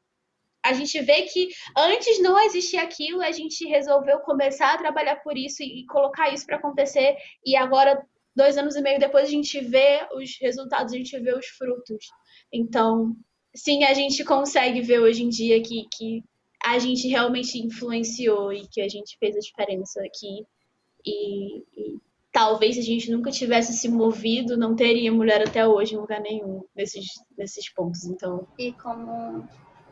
a 0.65 0.71
gente 0.71 0.97
vê 1.01 1.23
que 1.23 1.49
antes 1.77 2.21
não 2.21 2.39
existia 2.39 2.84
aquilo, 2.84 3.21
a 3.21 3.34
gente 3.34 3.67
resolveu 3.67 4.19
começar 4.19 4.73
a 4.73 4.77
trabalhar 4.77 5.17
por 5.17 5.38
isso 5.38 5.61
e, 5.61 5.86
colocar 5.88 6.34
isso 6.34 6.45
para 6.45 6.55
acontecer 6.55 7.17
e 7.45 7.57
agora 7.57 8.01
dois 8.36 8.57
anos 8.57 8.75
e 8.75 8.81
meio 8.81 8.99
depois 8.99 9.27
a 9.27 9.31
gente 9.31 9.59
vê 9.59 10.07
os 10.13 10.38
resultados, 10.41 10.93
a 10.93 10.97
gente 10.97 11.17
vê 11.19 11.34
os 11.34 11.47
frutos. 11.47 12.05
Então, 12.51 13.15
sim, 13.55 13.84
a 13.84 13.93
gente 13.93 14.23
consegue 14.23 14.81
ver 14.81 14.99
hoje 14.99 15.23
em 15.23 15.29
dia 15.29 15.61
que, 15.61 15.88
que 15.95 16.23
a 16.63 16.79
gente 16.79 17.07
realmente 17.07 17.59
influenciou 17.59 18.51
e 18.53 18.67
que 18.67 18.81
a 18.81 18.88
gente 18.88 19.17
fez 19.17 19.36
a 19.36 19.39
diferença 19.39 20.01
aqui. 20.01 20.45
E, 21.05 21.59
e 21.59 21.99
talvez 22.31 22.75
se 22.75 22.81
a 22.81 22.84
gente 22.84 23.11
nunca 23.11 23.29
tivesse 23.29 23.73
se 23.73 23.89
movido, 23.89 24.57
não 24.57 24.75
teria 24.75 25.11
mulher 25.11 25.41
até 25.41 25.67
hoje 25.67 25.93
em 25.93 25.97
lugar 25.97 26.21
nenhum 26.21 26.63
desses, 26.73 27.05
desses 27.38 27.69
pontos. 27.69 28.05
Então. 28.05 28.47
E 28.57 28.71
como, 28.73 29.47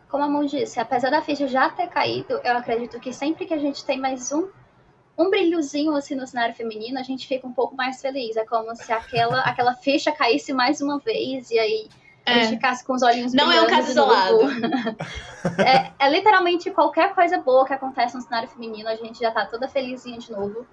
como 0.10 0.24
a 0.24 0.30
Mon 0.30 0.46
disse, 0.46 0.80
apesar 0.80 1.10
da 1.10 1.22
ficha 1.22 1.48
já 1.48 1.70
ter 1.70 1.88
caído, 1.88 2.40
eu 2.44 2.58
acredito 2.58 3.00
que 3.00 3.14
sempre 3.14 3.46
que 3.46 3.54
a 3.54 3.60
gente 3.60 3.86
tem 3.86 4.00
mais 4.00 4.32
um 4.32 4.50
um 5.18 5.30
brilhozinho 5.30 5.96
assim 5.96 6.16
no 6.16 6.26
cenário 6.26 6.56
feminino, 6.56 7.00
a 7.00 7.04
gente 7.04 7.28
fica 7.28 7.46
um 7.46 7.54
pouco 7.54 7.76
mais 7.76 8.02
feliz. 8.02 8.36
É 8.38 8.46
como 8.46 8.76
se 8.76 8.92
aquela, 8.92 9.42
aquela 9.42 9.76
ficha 9.76 10.12
caísse 10.12 10.54
mais 10.54 10.82
uma 10.82 11.00
vez 11.00 11.52
e 11.52 11.60
aí 11.60 11.90
a 12.26 12.34
gente 12.34 12.46
é. 12.46 12.50
ficasse 12.50 12.86
com 12.86 12.94
os 12.94 13.02
olhinhos 13.02 13.34
Não 13.34 13.52
é 13.52 13.62
um 13.62 13.68
caso 13.68 13.92
isolado. 13.92 14.40
é, 15.66 15.92
é, 16.00 16.10
literalmente 16.10 16.70
qualquer 16.72 17.14
coisa 17.16 17.40
boa 17.40 17.66
que 17.66 17.74
acontece 17.74 18.16
no 18.16 18.22
cenário 18.22 18.48
feminino, 18.48 18.88
a 18.88 18.96
gente 18.96 19.20
já 19.20 19.32
tá 19.32 19.46
toda 19.46 19.68
felizinha 19.68 20.20
de 20.20 20.32
novo. 20.32 20.66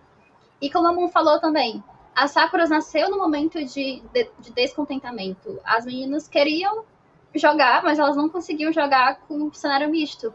E 0.60 0.70
como 0.70 0.88
a 0.88 0.92
Moon 0.92 1.08
falou 1.08 1.40
também, 1.40 1.82
a 2.14 2.26
Sakuras 2.26 2.68
nasceu 2.68 3.10
no 3.10 3.16
momento 3.16 3.64
de, 3.64 4.02
de, 4.12 4.30
de 4.40 4.52
descontentamento. 4.52 5.58
As 5.64 5.86
meninas 5.86 6.28
queriam 6.28 6.84
jogar, 7.34 7.82
mas 7.82 7.98
elas 7.98 8.16
não 8.16 8.28
conseguiam 8.28 8.72
jogar 8.72 9.20
com 9.20 9.44
o 9.44 9.54
cenário 9.54 9.88
misto. 9.88 10.34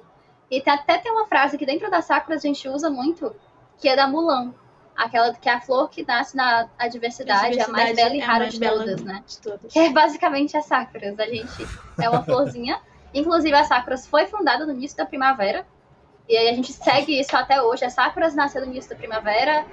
E 0.49 0.62
tem, 0.62 0.74
até 0.74 0.97
tem 0.97 1.12
uma 1.12 1.28
frase 1.28 1.58
que 1.58 1.66
dentro 1.66 1.89
da 1.91 2.01
Sakura 2.01 2.38
a 2.38 2.39
gente 2.39 2.68
usa 2.70 2.89
muito, 2.89 3.36
que 3.78 3.88
é 3.88 3.95
da 3.95 4.07
Mulan. 4.07 4.53
Aquela 4.95 5.34
que 5.34 5.49
é 5.49 5.53
a 5.53 5.59
flor 5.59 5.89
que 5.89 6.05
nasce 6.05 6.38
na 6.38 6.69
adversidade, 6.78 7.59
a, 7.59 7.65
a 7.65 7.67
mais 7.67 7.95
bela 7.95 8.15
e 8.15 8.21
é 8.21 8.24
rara 8.24 8.47
de 8.47 8.59
todas, 8.59 9.01
né? 9.01 9.24
De 9.26 9.39
todas. 9.39 9.74
Que 9.74 9.80
é 9.80 9.89
basicamente 9.89 10.55
a 10.55 10.61
Sakuras. 10.61 11.19
A 11.19 11.26
gente 11.26 11.67
é 11.99 12.09
uma 12.09 12.21
florzinha. 12.24 12.80
Inclusive, 13.13 13.55
a 13.55 13.63
Sakuras 13.63 14.05
foi 14.05 14.28
fundada 14.28 14.65
no 14.65 14.71
início 14.71 14.95
da 14.95 15.05
primavera. 15.05 15.65
E 16.30 16.38
aí 16.38 16.47
a 16.47 16.53
gente 16.53 16.71
segue 16.71 17.19
isso 17.19 17.36
até 17.36 17.61
hoje. 17.61 17.84
A 17.84 17.89
Sakuras 17.89 18.36
nasceu 18.36 18.61
no 18.61 18.67
início 18.67 18.89
da 18.91 18.95
primavera. 18.95 19.65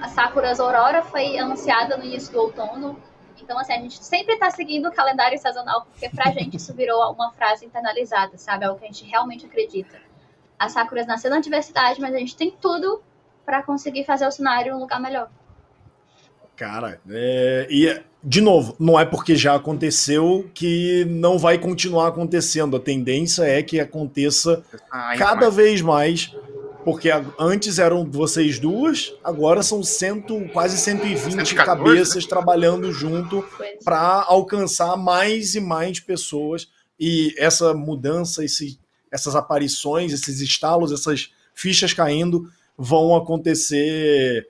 A 0.00 0.08
Sakuras 0.08 0.58
Aurora 0.58 1.02
foi 1.02 1.38
anunciada 1.38 1.96
no 1.96 2.04
início 2.04 2.32
do 2.32 2.40
outono. 2.40 2.98
Então, 3.40 3.58
assim, 3.58 3.72
a 3.72 3.78
gente 3.78 4.02
sempre 4.02 4.34
está 4.34 4.50
seguindo 4.50 4.88
o 4.88 4.92
calendário 4.92 5.38
sazonal, 5.38 5.82
porque 5.82 6.08
pra 6.08 6.30
gente 6.30 6.56
isso 6.56 6.72
virou 6.74 7.12
uma 7.12 7.30
frase 7.32 7.66
internalizada, 7.66 8.38
sabe? 8.38 8.64
É 8.64 8.70
o 8.70 8.76
que 8.76 8.84
a 8.84 8.86
gente 8.86 9.04
realmente 9.04 9.44
acredita. 9.44 10.00
A 10.58 10.68
Sakuras 10.68 11.06
nasceu 11.06 11.30
na 11.30 11.40
diversidade, 11.40 12.00
mas 12.00 12.14
a 12.14 12.18
gente 12.18 12.36
tem 12.36 12.50
tudo 12.50 13.02
para 13.44 13.62
conseguir 13.62 14.04
fazer 14.04 14.26
o 14.26 14.30
cenário 14.30 14.74
um 14.74 14.78
lugar 14.78 15.00
melhor. 15.00 15.30
Cara, 16.56 17.00
é... 17.10 17.66
e 17.70 18.00
de 18.24 18.40
novo, 18.40 18.76
não 18.78 18.98
é 18.98 19.04
porque 19.04 19.34
já 19.34 19.56
aconteceu 19.56 20.48
que 20.54 21.04
não 21.06 21.36
vai 21.36 21.58
continuar 21.58 22.08
acontecendo. 22.08 22.76
A 22.76 22.80
tendência 22.80 23.42
é 23.42 23.62
que 23.62 23.80
aconteça 23.80 24.62
Ai, 24.92 25.18
cada 25.18 25.42
mais. 25.42 25.54
vez 25.54 25.82
mais, 25.82 26.36
porque 26.84 27.10
antes 27.36 27.80
eram 27.80 28.08
vocês 28.08 28.60
duas, 28.60 29.12
agora 29.24 29.60
são 29.60 29.82
cento, 29.82 30.40
quase 30.52 30.78
120 30.78 31.46
114, 31.48 31.54
cabeças 31.54 32.24
né? 32.24 32.28
trabalhando 32.28 32.92
junto 32.92 33.44
para 33.84 34.24
alcançar 34.28 34.96
mais 34.96 35.56
e 35.56 35.60
mais 35.60 35.98
pessoas. 35.98 36.68
E 37.00 37.34
essa 37.36 37.74
mudança, 37.74 38.44
esse, 38.44 38.78
essas 39.10 39.34
aparições, 39.34 40.12
esses 40.12 40.40
estalos, 40.40 40.92
essas 40.92 41.32
fichas 41.54 41.92
caindo, 41.92 42.48
vão 42.76 43.14
acontecer 43.14 44.46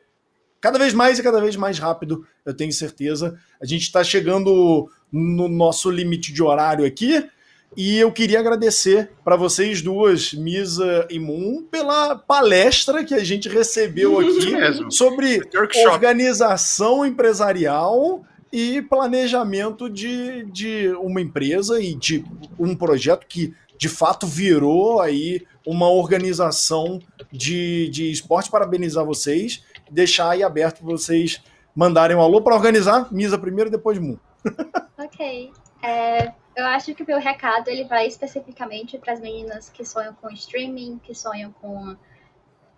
cada 0.61 0.79
vez 0.79 0.95
mais 0.95 1.19
e 1.19 1.23
cada 1.23 1.41
vez 1.41 1.57
mais 1.57 1.79
rápido, 1.79 2.25
eu 2.47 2.55
tenho 2.55 2.73
certeza. 2.73 3.37
A 3.61 3.67
gente 3.67 3.83
está 3.83 4.05
chegando 4.05 4.89
no 5.11 5.49
nosso 5.49 5.91
limite 5.91 6.33
de 6.33 6.43
horário 6.43 6.87
aqui. 6.87 7.29
E 7.77 7.99
eu 7.99 8.13
queria 8.13 8.39
agradecer 8.39 9.11
para 9.25 9.35
vocês 9.35 9.81
duas, 9.81 10.35
Misa 10.35 11.07
e 11.11 11.19
Moon, 11.19 11.63
pela 11.71 12.15
palestra 12.15 13.03
que 13.03 13.15
a 13.15 13.25
gente 13.25 13.49
recebeu 13.49 14.21
aqui 14.21 14.91
sobre 14.91 15.41
organização 15.89 17.05
empresarial 17.05 18.23
e 18.53 18.83
planejamento 18.83 19.89
de, 19.89 20.45
de 20.53 20.89
uma 21.01 21.23
empresa 21.23 21.81
e 21.81 21.95
de 21.95 22.23
um 22.59 22.77
projeto 22.77 23.27
que 23.27 23.55
de 23.79 23.89
fato 23.89 24.27
virou 24.27 25.01
aí 25.01 25.43
uma 25.67 25.89
organização 25.89 27.01
de, 27.31 27.89
de 27.89 28.11
esporte. 28.11 28.51
Parabenizar 28.51 29.05
vocês, 29.05 29.65
deixar 29.91 30.31
aí 30.31 30.43
aberto 30.43 30.79
para 30.79 30.91
vocês 30.91 31.43
mandarem 31.75 32.17
um 32.17 32.21
alô 32.21 32.43
para 32.43 32.55
organizar 32.55 33.13
Misa 33.13 33.39
primeiro 33.39 33.71
depois 33.71 33.99
Mu. 33.99 34.21
ok. 34.99 35.53
É, 35.83 36.33
eu 36.55 36.67
acho 36.67 36.95
que 36.95 37.03
o 37.03 37.07
meu 37.07 37.19
recado 37.19 37.69
ele 37.69 37.85
vai 37.85 38.07
especificamente 38.07 38.99
para 38.99 39.13
as 39.15 39.21
meninas 39.21 39.71
que 39.71 39.85
sonham 39.85 40.15
com 40.15 40.31
streaming, 40.31 41.01
que 41.03 41.15
sonham 41.15 41.53
com 41.53 41.97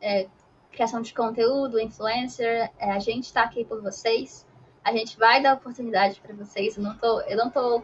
é, 0.00 0.26
criação 0.70 1.02
de 1.02 1.12
conteúdo, 1.12 1.80
influencer. 1.80 2.70
É, 2.78 2.92
a 2.92 2.98
gente 2.98 3.24
está 3.24 3.42
aqui 3.42 3.64
por 3.64 3.82
vocês. 3.82 4.46
A 4.84 4.92
gente 4.92 5.18
vai 5.18 5.42
dar 5.42 5.54
oportunidade 5.54 6.20
para 6.20 6.34
vocês. 6.34 6.76
Eu 6.76 6.82
não 6.82 6.96
tô, 6.96 7.20
eu 7.22 7.36
não 7.36 7.50
tô 7.50 7.82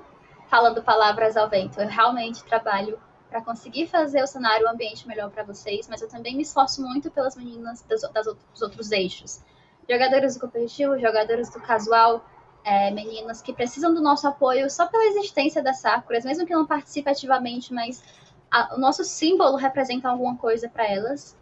falando 0.49 0.83
palavras 0.83 1.37
ao 1.37 1.49
vento. 1.49 1.81
Eu 1.81 1.89
realmente 1.89 2.45
trabalho 2.45 2.99
para 3.31 3.41
conseguir 3.41 3.87
fazer 3.87 4.23
o 4.23 4.27
cenário, 4.27 4.67
o 4.67 4.69
ambiente 4.69 5.07
melhor 5.07 5.31
para 5.31 5.45
vocês, 5.45 5.89
mas 5.89 6.03
eu 6.03 6.09
também 6.09 6.37
me 6.37 6.43
esforço 6.43 6.83
muito 6.83 7.11
pelas 7.11 7.37
meninas 7.37 7.81
das, 7.83 8.03
das 8.13 8.27
dos 8.27 8.61
outros 8.61 8.91
eixos. 8.91 9.41
Jogadores 9.89 10.35
do 10.35 10.41
competitivo, 10.41 10.99
jogadores 10.99 11.49
do 11.51 11.61
casual, 11.61 12.25
é, 12.65 12.91
meninas 12.91 13.41
que 13.41 13.53
precisam 13.53 13.95
do 13.95 14.03
nosso 14.03 14.27
apoio 14.27 14.69
só 14.69 14.87
pela 14.87 15.05
existência 15.05 15.63
das 15.63 15.79
Sakuras, 15.81 16.25
mesmo 16.25 16.45
que 16.45 16.53
não 16.53 16.67
participem 16.67 17.13
ativamente, 17.13 17.73
mas 17.73 18.03
a, 18.51 18.75
o 18.75 18.79
nosso 18.79 19.05
símbolo 19.05 19.57
representa 19.57 20.09
alguma 20.09 20.37
coisa 20.37 20.69
para 20.69 20.87
elas. 20.87 21.37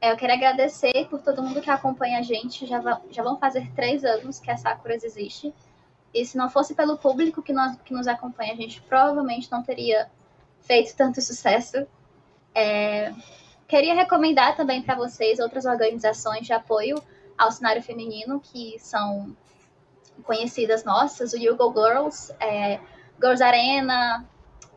É, 0.00 0.12
eu 0.12 0.16
quero 0.16 0.32
agradecer 0.32 1.06
por 1.08 1.20
todo 1.22 1.42
mundo 1.42 1.60
que 1.60 1.70
acompanha 1.70 2.18
a 2.18 2.22
gente. 2.22 2.66
Já, 2.66 3.00
já 3.10 3.22
vão 3.22 3.38
fazer 3.38 3.70
três 3.74 4.04
anos 4.04 4.38
que 4.38 4.50
a 4.50 4.56
Sakuras 4.56 5.02
existe. 5.02 5.54
E 6.12 6.24
se 6.24 6.36
não 6.36 6.48
fosse 6.48 6.74
pelo 6.74 6.96
público 6.96 7.42
que, 7.42 7.52
nós, 7.52 7.76
que 7.84 7.92
nos 7.92 8.06
acompanha, 8.06 8.52
a 8.52 8.56
gente 8.56 8.80
provavelmente 8.82 9.50
não 9.50 9.62
teria 9.62 10.08
feito 10.62 10.96
tanto 10.96 11.20
sucesso. 11.20 11.86
É, 12.54 13.12
queria 13.66 13.94
recomendar 13.94 14.56
também 14.56 14.82
para 14.82 14.94
vocês 14.94 15.38
outras 15.38 15.64
organizações 15.64 16.46
de 16.46 16.52
apoio 16.52 17.02
ao 17.36 17.52
cenário 17.52 17.82
feminino 17.82 18.40
que 18.40 18.78
são 18.78 19.36
conhecidas 20.24 20.84
nossas, 20.84 21.32
o 21.32 21.36
Yugo 21.36 21.72
Girls, 21.72 22.32
é, 22.40 22.80
Girls 23.20 23.42
Arena, 23.42 24.26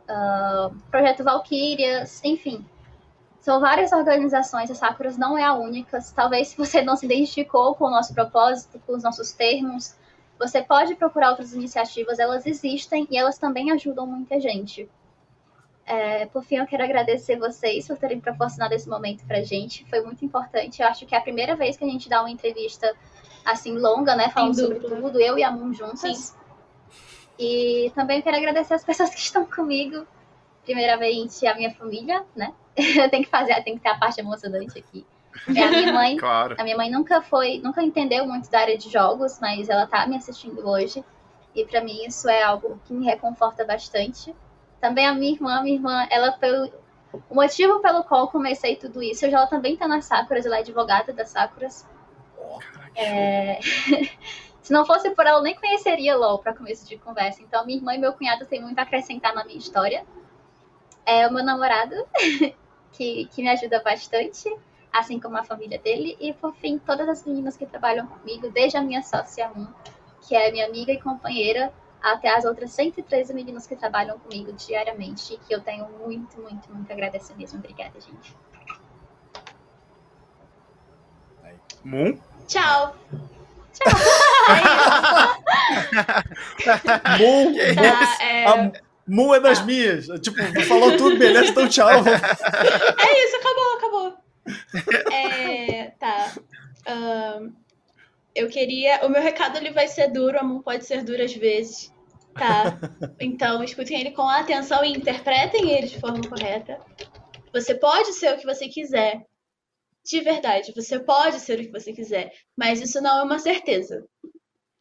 uh, 0.09 0.75
Projeto 0.89 1.23
Valkyrias, 1.23 2.21
enfim. 2.23 2.65
São 3.39 3.59
várias 3.59 3.91
organizações, 3.91 4.69
a 4.69 4.75
Sakuras 4.75 5.17
não 5.17 5.36
é 5.36 5.43
a 5.43 5.53
única. 5.53 5.99
Talvez 6.15 6.49
se 6.49 6.57
você 6.57 6.82
não 6.84 6.95
se 6.95 7.05
identificou 7.05 7.73
com 7.73 7.86
o 7.86 7.89
nosso 7.89 8.13
propósito, 8.13 8.79
com 8.86 8.95
os 8.95 9.03
nossos 9.03 9.32
termos, 9.32 9.95
você 10.38 10.61
pode 10.61 10.95
procurar 10.95 11.32
outras 11.32 11.53
iniciativas, 11.53 12.19
elas 12.19 12.45
existem 12.45 13.07
e 13.09 13.17
elas 13.17 13.39
também 13.39 13.71
ajudam 13.71 14.05
muita 14.05 14.39
gente. 14.39 14.88
É, 15.91 16.25
por 16.27 16.41
fim, 16.45 16.55
eu 16.55 16.65
quero 16.65 16.85
agradecer 16.85 17.35
vocês 17.35 17.85
por 17.85 17.97
terem 17.97 18.17
proporcionado 18.17 18.73
esse 18.73 18.87
momento 18.87 19.25
pra 19.25 19.41
gente. 19.41 19.83
Foi 19.89 19.99
muito 20.01 20.23
importante. 20.23 20.81
Eu 20.81 20.87
acho 20.87 21.05
que 21.05 21.13
é 21.13 21.17
a 21.17 21.21
primeira 21.21 21.53
vez 21.53 21.75
que 21.75 21.83
a 21.83 21.87
gente 21.87 22.07
dá 22.07 22.21
uma 22.21 22.31
entrevista 22.31 22.95
assim 23.43 23.77
longa, 23.77 24.15
né? 24.15 24.29
Falando 24.29 24.55
sobre 24.55 24.79
tudo, 24.79 25.19
eu 25.19 25.37
e 25.37 25.43
a 25.43 25.51
Moon 25.51 25.73
juntas. 25.73 26.17
Sim. 26.17 26.33
E 27.37 27.91
também 27.93 28.21
quero 28.21 28.37
agradecer 28.37 28.73
as 28.73 28.85
pessoas 28.85 29.09
que 29.09 29.19
estão 29.19 29.45
comigo. 29.45 30.07
Primeiramente, 30.63 31.45
a 31.45 31.55
minha 31.55 31.73
família, 31.73 32.23
né? 32.33 32.53
Eu 32.77 33.09
tenho 33.09 33.25
que 33.25 33.29
fazer, 33.29 33.61
tem 33.61 33.75
que 33.75 33.81
ter 33.81 33.89
a 33.89 33.97
parte 33.97 34.21
emocionante 34.21 34.79
aqui. 34.79 35.05
É 35.53 35.61
a 35.61 35.71
minha 35.71 35.91
mãe. 35.91 36.15
claro. 36.15 36.55
A 36.57 36.63
minha 36.63 36.77
mãe 36.77 36.89
nunca 36.89 37.21
foi, 37.21 37.59
nunca 37.61 37.83
entendeu 37.83 38.25
muito 38.25 38.49
da 38.49 38.59
área 38.59 38.77
de 38.77 38.89
jogos, 38.89 39.39
mas 39.41 39.67
ela 39.67 39.85
tá 39.85 40.07
me 40.07 40.15
assistindo 40.15 40.65
hoje. 40.65 41.03
E 41.53 41.65
para 41.65 41.81
mim 41.81 42.05
isso 42.05 42.29
é 42.29 42.43
algo 42.43 42.79
que 42.85 42.93
me 42.93 43.05
reconforta 43.05 43.65
bastante. 43.65 44.33
Também 44.82 45.05
a 45.05 45.13
minha 45.13 45.32
irmã, 45.32 45.61
minha 45.61 45.75
irmã, 45.75 46.07
ela 46.09 46.32
foi 46.34 46.71
o 47.29 47.36
motivo 47.36 47.79
pelo 47.82 48.03
qual 48.03 48.27
comecei 48.29 48.75
tudo 48.75 49.01
isso. 49.03 49.25
Hoje 49.25 49.36
ela 49.36 49.45
também 49.45 49.77
tá 49.77 49.88
na 49.88 50.01
Sakuras, 50.01 50.45
ela 50.45 50.57
é 50.57 50.59
advogada 50.59 51.13
da 51.13 51.23
Sakuras. 51.23 51.88
É... 52.95 53.59
Se 54.61 54.73
não 54.73 54.86
fosse 54.86 55.09
por 55.11 55.25
ela, 55.25 55.39
eu 55.39 55.43
nem 55.43 55.55
conheceria 55.55 56.15
LOL 56.15 56.39
para 56.39 56.53
começo 56.53 56.88
de 56.88 56.97
conversa. 56.97 57.41
Então, 57.41 57.65
minha 57.65 57.77
irmã 57.77 57.95
e 57.95 57.97
meu 57.97 58.13
cunhado 58.13 58.45
têm 58.45 58.61
muito 58.61 58.77
a 58.79 58.84
acrescentar 58.84 59.34
na 59.34 59.43
minha 59.43 59.57
história. 59.57 60.05
É 61.05 61.27
o 61.27 61.34
meu 61.34 61.43
namorado, 61.43 61.95
que, 62.93 63.25
que 63.25 63.41
me 63.41 63.49
ajuda 63.49 63.82
bastante, 63.84 64.55
assim 64.93 65.19
como 65.19 65.38
a 65.38 65.43
família 65.43 65.79
dele. 65.79 66.15
E, 66.19 66.32
por 66.34 66.55
fim, 66.55 66.77
todas 66.77 67.09
as 67.09 67.25
meninas 67.25 67.57
que 67.57 67.65
trabalham 67.65 68.05
comigo, 68.07 68.51
desde 68.51 68.77
a 68.77 68.82
minha 68.82 69.01
sócia 69.01 69.49
Moon, 69.49 69.67
que 70.21 70.36
é 70.36 70.51
minha 70.51 70.67
amiga 70.67 70.91
e 70.91 71.01
companheira, 71.01 71.73
até 72.02 72.36
as 72.36 72.45
outras 72.45 72.72
113 72.72 73.34
meninas 73.34 73.68
que 73.68 73.76
trabalham 73.76 74.18
comigo 74.20 74.54
diariamente, 74.54 75.38
que 75.47 75.54
eu 75.54 75.62
tenho 75.62 75.88
muito, 75.99 76.39
muito, 76.41 76.74
muito 76.74 76.89
a 76.89 76.93
agradecer 76.93 77.36
mesmo. 77.36 77.60
Obrigada, 77.60 77.99
gente. 77.99 78.34
Moon? 81.84 82.18
Tchau. 82.47 82.95
Tchau. 83.74 83.91
Moon, 87.20 87.54
tá, 87.76 88.24
é... 88.24 88.45
A 88.45 88.72
Moon 89.08 89.34
é 89.34 89.39
das 89.39 89.60
ah. 89.60 89.64
minhas. 89.64 90.06
Tipo, 90.22 90.38
falou 90.68 90.97
tudo, 90.97 91.18
beleza, 91.18 91.52
então 91.52 91.68
tchau. 91.68 91.89
É 91.89 93.26
isso, 93.26 93.38
acabou, 93.38 93.78
acabou. 93.78 94.14
É, 95.12 95.91
tá. 95.99 96.32
Um, 96.88 97.54
eu 98.41 98.49
queria. 98.49 99.05
O 99.05 99.09
meu 99.09 99.21
recado 99.21 99.57
ele 99.57 99.71
vai 99.71 99.87
ser 99.87 100.11
duro, 100.11 100.39
a 100.39 100.43
Moon 100.43 100.61
pode 100.61 100.85
ser 100.85 101.03
duro 101.03 101.23
às 101.23 101.33
vezes. 101.33 101.93
Tá? 102.33 102.77
Então, 103.19 103.63
escutem 103.63 103.99
ele 103.99 104.11
com 104.11 104.27
atenção 104.27 104.83
e 104.83 104.93
interpretem 104.93 105.71
ele 105.71 105.87
de 105.87 105.99
forma 105.99 106.21
correta. 106.27 106.79
Você 107.53 107.75
pode 107.75 108.13
ser 108.13 108.33
o 108.33 108.37
que 108.37 108.45
você 108.45 108.67
quiser, 108.67 109.21
de 110.03 110.19
verdade, 110.21 110.73
você 110.75 110.99
pode 110.99 111.39
ser 111.39 111.59
o 111.59 111.63
que 111.63 111.71
você 111.71 111.93
quiser, 111.93 112.31
mas 112.57 112.81
isso 112.81 113.01
não 113.01 113.19
é 113.19 113.23
uma 113.23 113.37
certeza. 113.37 114.03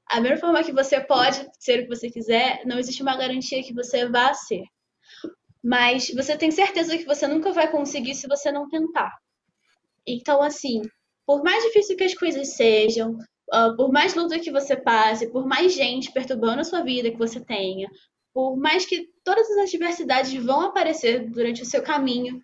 A 0.08 0.20
mesma 0.20 0.38
forma 0.38 0.64
que 0.64 0.72
você 0.72 1.00
pode 1.00 1.46
ser 1.58 1.80
o 1.80 1.82
que 1.82 1.88
você 1.88 2.10
quiser, 2.10 2.62
não 2.64 2.78
existe 2.78 3.02
uma 3.02 3.16
garantia 3.16 3.62
que 3.62 3.74
você 3.74 4.08
vá 4.08 4.32
ser. 4.32 4.62
Mas 5.62 6.10
você 6.10 6.36
tem 6.36 6.50
certeza 6.50 6.96
que 6.96 7.04
você 7.04 7.28
nunca 7.28 7.52
vai 7.52 7.70
conseguir 7.70 8.14
se 8.14 8.26
você 8.26 8.50
não 8.50 8.68
tentar. 8.68 9.14
Então, 10.06 10.42
assim, 10.42 10.80
por 11.26 11.42
mais 11.44 11.62
difícil 11.64 11.96
que 11.96 12.04
as 12.04 12.14
coisas 12.14 12.56
sejam, 12.56 13.16
uh, 13.52 13.76
por 13.76 13.92
mais 13.92 14.14
luta 14.14 14.38
que 14.38 14.50
você 14.50 14.76
passe, 14.76 15.30
por 15.30 15.46
mais 15.46 15.74
gente 15.74 16.12
perturbando 16.12 16.60
a 16.60 16.64
sua 16.64 16.82
vida 16.82 17.10
que 17.10 17.18
você 17.18 17.40
tenha, 17.40 17.88
por 18.32 18.56
mais 18.56 18.86
que 18.86 19.08
todas 19.24 19.50
as 19.50 19.58
adversidades 19.68 20.32
vão 20.44 20.60
aparecer 20.62 21.28
durante 21.30 21.62
o 21.62 21.66
seu 21.66 21.82
caminho, 21.82 22.36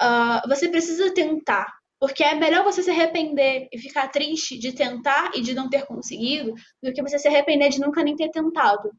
uh, 0.00 0.48
você 0.48 0.68
precisa 0.68 1.12
tentar. 1.12 1.72
Porque 1.98 2.24
é 2.24 2.34
melhor 2.34 2.64
você 2.64 2.82
se 2.82 2.90
arrepender 2.90 3.68
e 3.72 3.78
ficar 3.78 4.08
triste 4.08 4.58
de 4.58 4.72
tentar 4.72 5.30
e 5.36 5.40
de 5.40 5.54
não 5.54 5.70
ter 5.70 5.86
conseguido 5.86 6.52
do 6.82 6.92
que 6.92 7.00
você 7.00 7.16
se 7.16 7.28
arrepender 7.28 7.68
de 7.68 7.80
nunca 7.80 8.02
nem 8.02 8.16
ter 8.16 8.28
tentado. 8.28 8.90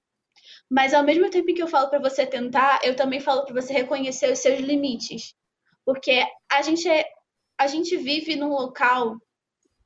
Mas 0.72 0.94
ao 0.94 1.04
mesmo 1.04 1.30
tempo 1.30 1.54
que 1.54 1.62
eu 1.62 1.68
falo 1.68 1.90
para 1.90 2.00
você 2.00 2.26
tentar, 2.26 2.80
eu 2.82 2.96
também 2.96 3.20
falo 3.20 3.44
para 3.44 3.62
você 3.62 3.74
reconhecer 3.74 4.32
os 4.32 4.40
seus 4.40 4.60
limites. 4.62 5.34
Porque 5.86 6.26
a 6.50 6.62
gente 6.62 6.88
é, 6.90 7.06
a 7.60 7.68
gente 7.68 7.98
vive 7.98 8.38
num 8.38 8.50
local 8.50 9.18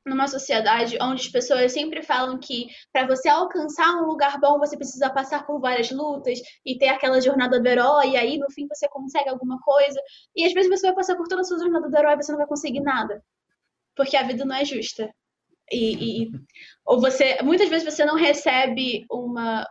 numa 0.07 0.27
sociedade 0.27 0.97
onde 1.01 1.21
as 1.21 1.27
pessoas 1.27 1.71
sempre 1.71 2.01
falam 2.01 2.39
que 2.39 2.67
para 2.91 3.05
você 3.05 3.29
alcançar 3.29 3.95
um 4.01 4.07
lugar 4.07 4.39
bom 4.39 4.57
você 4.57 4.77
precisa 4.77 5.09
passar 5.09 5.45
por 5.45 5.59
várias 5.59 5.91
lutas 5.91 6.39
e 6.65 6.77
ter 6.77 6.87
aquela 6.87 7.21
jornada 7.21 7.59
do 7.59 7.67
herói, 7.67 8.11
e 8.11 8.17
aí 8.17 8.37
no 8.37 8.49
fim 8.51 8.67
você 8.67 8.87
consegue 8.87 9.29
alguma 9.29 9.59
coisa. 9.61 9.99
E 10.35 10.45
às 10.45 10.53
vezes 10.53 10.69
você 10.69 10.87
vai 10.87 10.95
passar 10.95 11.15
por 11.15 11.27
toda 11.27 11.41
a 11.41 11.43
sua 11.43 11.59
jornada 11.59 11.89
do 11.89 11.97
herói 11.97 12.13
e 12.13 12.17
você 12.17 12.31
não 12.31 12.39
vai 12.39 12.47
conseguir 12.47 12.81
nada. 12.81 13.23
Porque 13.95 14.15
a 14.15 14.23
vida 14.23 14.45
não 14.45 14.55
é 14.55 14.63
justa. 14.65 15.13
E, 15.71 16.23
e 16.23 16.31
ou 16.85 16.99
você 17.01 17.41
muitas 17.43 17.69
vezes 17.69 17.93
você 17.93 18.05
não 18.05 18.15
recebe 18.15 19.05
uma, 19.11 19.67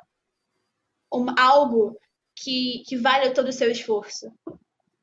uma 1.11 1.35
algo 1.39 1.97
que, 2.35 2.83
que 2.87 2.97
vale 2.97 3.31
todo 3.31 3.49
o 3.49 3.53
seu 3.53 3.71
esforço, 3.71 4.31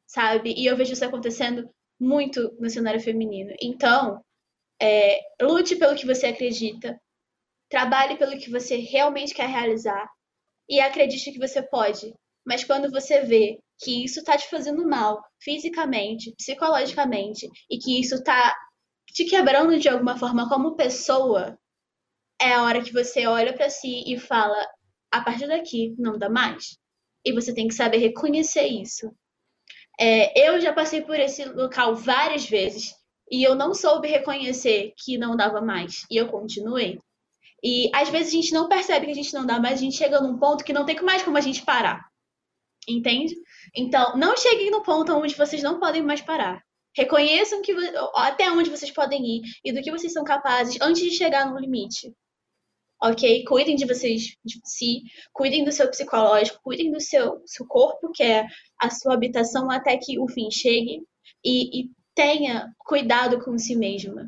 sabe? 0.05 0.53
E 0.55 0.65
eu 0.67 0.77
vejo 0.77 0.93
isso 0.93 1.03
acontecendo 1.03 1.67
muito 1.99 2.55
no 2.59 2.69
cenário 2.69 2.99
feminino. 2.99 3.53
Então, 3.59 4.23
é, 4.83 5.21
lute 5.41 5.77
pelo 5.77 5.95
que 5.95 6.05
você 6.05 6.25
acredita, 6.27 6.99
trabalhe 7.69 8.17
pelo 8.17 8.37
que 8.37 8.49
você 8.49 8.75
realmente 8.75 9.33
quer 9.33 9.47
realizar 9.47 10.09
e 10.69 10.81
acredite 10.81 11.31
que 11.31 11.39
você 11.39 11.61
pode. 11.63 12.13
Mas 12.45 12.65
quando 12.65 12.91
você 12.91 13.21
vê 13.21 13.59
que 13.81 14.03
isso 14.03 14.19
está 14.19 14.37
te 14.37 14.49
fazendo 14.49 14.85
mal, 14.85 15.23
fisicamente, 15.41 16.35
psicologicamente, 16.35 17.49
e 17.71 17.77
que 17.77 17.97
isso 17.97 18.15
está 18.15 18.53
te 19.07 19.23
quebrando 19.23 19.79
de 19.79 19.87
alguma 19.87 20.17
forma 20.17 20.49
como 20.49 20.75
pessoa, 20.75 21.57
é 22.41 22.51
a 22.51 22.63
hora 22.63 22.83
que 22.83 22.91
você 22.91 23.25
olha 23.25 23.53
para 23.53 23.69
si 23.69 24.03
e 24.05 24.19
fala: 24.19 24.67
a 25.09 25.21
partir 25.21 25.47
daqui 25.47 25.95
não 25.97 26.17
dá 26.17 26.29
mais. 26.29 26.77
E 27.25 27.31
você 27.31 27.53
tem 27.53 27.69
que 27.69 27.73
saber 27.73 27.99
reconhecer 27.99 28.67
isso. 28.67 29.09
É, 29.97 30.49
eu 30.49 30.59
já 30.59 30.73
passei 30.73 31.01
por 31.01 31.17
esse 31.17 31.45
local 31.45 31.95
várias 31.95 32.45
vezes 32.49 32.93
e 33.33 33.43
eu 33.43 33.55
não 33.55 33.73
soube 33.73 34.07
reconhecer 34.07 34.93
que 34.95 35.17
não 35.17 35.35
dava 35.35 35.59
mais. 35.59 36.05
E 36.07 36.15
eu 36.17 36.27
continuei. 36.27 36.99
E 37.63 37.89
às 37.91 38.07
vezes 38.07 38.27
a 38.27 38.35
gente 38.35 38.53
não 38.53 38.69
percebe 38.69 39.07
que 39.07 39.11
a 39.11 39.15
gente 39.15 39.33
não 39.33 39.43
dá 39.43 39.59
mais, 39.59 39.79
a 39.79 39.81
gente 39.81 39.97
chega 39.97 40.21
num 40.21 40.37
ponto 40.37 40.63
que 40.63 40.71
não 40.71 40.85
tem 40.85 41.01
mais 41.01 41.23
como 41.23 41.35
a 41.35 41.41
gente 41.41 41.65
parar. 41.65 42.05
Entende? 42.87 43.33
Então, 43.75 44.15
não 44.17 44.37
cheguem 44.37 44.69
no 44.69 44.83
ponto 44.83 45.11
onde 45.13 45.33
vocês 45.33 45.63
não 45.63 45.79
podem 45.79 46.03
mais 46.03 46.21
parar. 46.21 46.61
Reconheçam 46.95 47.63
que 47.63 47.73
até 48.13 48.51
onde 48.51 48.69
vocês 48.69 48.91
podem 48.91 49.25
ir 49.25 49.41
e 49.65 49.73
do 49.73 49.81
que 49.81 49.89
vocês 49.89 50.13
são 50.13 50.23
capazes 50.23 50.79
antes 50.79 51.01
de 51.01 51.17
chegar 51.17 51.49
no 51.49 51.57
limite. 51.57 52.13
ok? 53.01 53.43
Cuidem 53.45 53.75
de 53.75 53.87
vocês, 53.87 54.37
de 54.45 54.61
si, 54.63 55.01
cuidem 55.33 55.63
do 55.63 55.71
seu 55.71 55.89
psicológico, 55.89 56.61
cuidem 56.61 56.91
do 56.91 57.01
seu, 57.01 57.41
seu 57.47 57.65
corpo, 57.65 58.11
que 58.13 58.21
é 58.21 58.45
a 58.79 58.91
sua 58.91 59.15
habitação 59.15 59.71
até 59.71 59.97
que 59.97 60.19
o 60.19 60.27
fim 60.27 60.51
chegue, 60.51 61.01
e, 61.43 61.81
e 61.81 61.89
tenha 62.15 62.73
cuidado 62.79 63.43
com 63.43 63.57
si 63.57 63.75
mesma. 63.75 64.27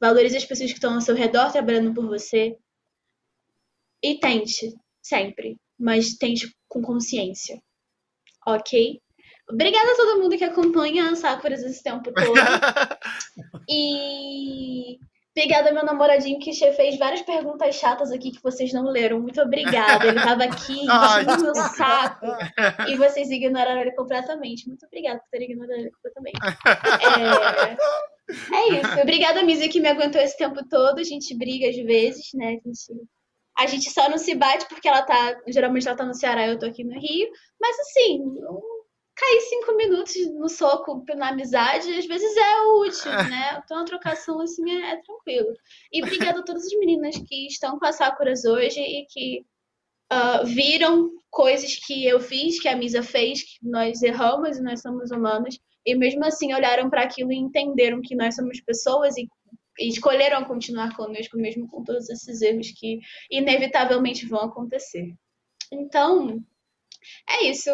Valorize 0.00 0.36
as 0.36 0.44
pessoas 0.44 0.70
que 0.70 0.78
estão 0.78 0.94
ao 0.94 1.00
seu 1.00 1.14
redor 1.14 1.52
trabalhando 1.52 1.94
por 1.94 2.06
você. 2.06 2.56
E 4.02 4.18
tente, 4.18 4.74
sempre, 5.00 5.56
mas 5.78 6.16
tente 6.16 6.52
com 6.68 6.82
consciência, 6.82 7.62
ok? 8.46 9.00
Obrigada 9.48 9.92
a 9.92 9.96
todo 9.96 10.20
mundo 10.20 10.36
que 10.36 10.44
acompanha 10.44 11.10
a 11.10 11.14
Sakura 11.14 11.54
esse 11.54 11.82
tempo 11.82 12.12
todo. 12.12 12.32
e 13.68 14.98
Obrigada 15.34 15.72
meu 15.72 15.84
namoradinho 15.84 16.38
que 16.38 16.52
fez 16.52 16.98
várias 16.98 17.22
perguntas 17.22 17.74
chatas 17.76 18.12
aqui 18.12 18.30
que 18.30 18.42
vocês 18.42 18.70
não 18.70 18.84
leram. 18.84 19.18
Muito 19.18 19.40
obrigada. 19.40 20.06
Ele 20.06 20.18
estava 20.18 20.44
aqui 20.44 20.74
enchendo 20.84 21.42
meu 21.42 21.54
saco 21.54 22.26
e 22.86 22.96
vocês 22.96 23.30
ignoraram 23.30 23.80
ele 23.80 23.92
completamente. 23.92 24.68
Muito 24.68 24.84
obrigada 24.84 25.20
por 25.20 25.28
ter 25.30 25.42
ignorado 25.42 25.80
ele 25.80 25.90
completamente. 25.90 26.38
É, 28.52 28.56
é 28.56 28.68
isso. 28.78 29.00
Obrigada, 29.00 29.42
Misa, 29.42 29.68
que 29.68 29.80
me 29.80 29.88
aguentou 29.88 30.20
esse 30.20 30.36
tempo 30.36 30.68
todo. 30.68 30.98
A 30.98 31.04
gente 31.04 31.34
briga 31.34 31.66
às 31.66 31.76
vezes, 31.76 32.28
né? 32.34 32.48
A 32.48 32.68
gente, 32.68 33.08
a 33.58 33.66
gente 33.66 33.90
só 33.90 34.10
não 34.10 34.18
se 34.18 34.34
bate 34.34 34.68
porque 34.68 34.86
ela 34.86 35.00
tá. 35.00 35.40
Geralmente 35.48 35.88
ela 35.88 35.96
tá 35.96 36.04
no 36.04 36.14
Ceará 36.14 36.46
e 36.46 36.50
eu 36.50 36.58
tô 36.58 36.66
aqui 36.66 36.84
no 36.84 36.92
Rio. 36.92 37.30
Mas 37.58 37.74
assim, 37.80 38.22
cair 39.22 39.40
cinco 39.42 39.76
minutos 39.76 40.14
no 40.34 40.48
soco 40.48 41.04
na 41.16 41.28
amizade, 41.28 41.94
às 41.94 42.06
vezes 42.06 42.36
é 42.36 42.60
útil, 42.80 43.12
né? 43.30 43.62
Então 43.64 43.78
a 43.78 43.84
trocação 43.84 44.40
assim 44.40 44.68
é, 44.70 44.92
é 44.92 44.96
tranquilo. 45.02 45.54
E 45.92 46.02
obrigada 46.02 46.40
a 46.40 46.42
todas 46.42 46.66
as 46.66 46.72
meninas 46.78 47.16
que 47.16 47.46
estão 47.46 47.78
com 47.78 47.86
a 47.86 47.92
Sakuras 47.92 48.44
hoje 48.44 48.80
e 48.80 49.06
que 49.06 49.44
uh, 50.12 50.44
viram 50.44 51.10
coisas 51.30 51.76
que 51.76 52.04
eu 52.04 52.18
fiz, 52.20 52.60
que 52.60 52.68
a 52.68 52.76
Misa 52.76 53.02
fez, 53.02 53.42
que 53.42 53.58
nós 53.62 54.02
erramos 54.02 54.58
e 54.58 54.62
nós 54.62 54.82
somos 54.82 55.10
humanos, 55.12 55.58
e 55.86 55.94
mesmo 55.94 56.24
assim 56.24 56.52
olharam 56.52 56.90
para 56.90 57.02
aquilo 57.02 57.32
e 57.32 57.36
entenderam 57.36 58.00
que 58.02 58.16
nós 58.16 58.34
somos 58.34 58.60
pessoas 58.60 59.16
e, 59.16 59.28
e 59.78 59.88
escolheram 59.88 60.44
continuar 60.44 60.96
conosco, 60.96 61.36
mesmo 61.36 61.68
com 61.68 61.84
todos 61.84 62.10
esses 62.10 62.42
erros 62.42 62.72
que 62.72 62.98
inevitavelmente 63.30 64.26
vão 64.26 64.40
acontecer. 64.40 65.14
Então, 65.72 66.40
é 67.28 67.44
isso. 67.44 67.70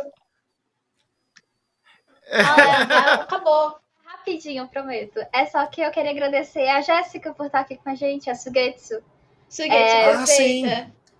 Ah, 2.31 3.15
acabou. 3.23 3.77
Rapidinho, 4.05 4.69
prometo. 4.69 5.21
É 5.33 5.47
só 5.47 5.65
que 5.67 5.81
eu 5.81 5.91
queria 5.91 6.11
agradecer 6.11 6.69
a 6.69 6.81
Jéssica 6.81 7.33
por 7.33 7.47
estar 7.47 7.61
aqui 7.61 7.77
com 7.77 7.91
a 7.91 7.95
gente, 7.95 8.29
a 8.31 8.35
Sugetsu. 8.35 9.03
Sugetsu, 9.49 9.75
é, 9.75 10.13
ah, 10.13 10.27
sim. 10.27 10.65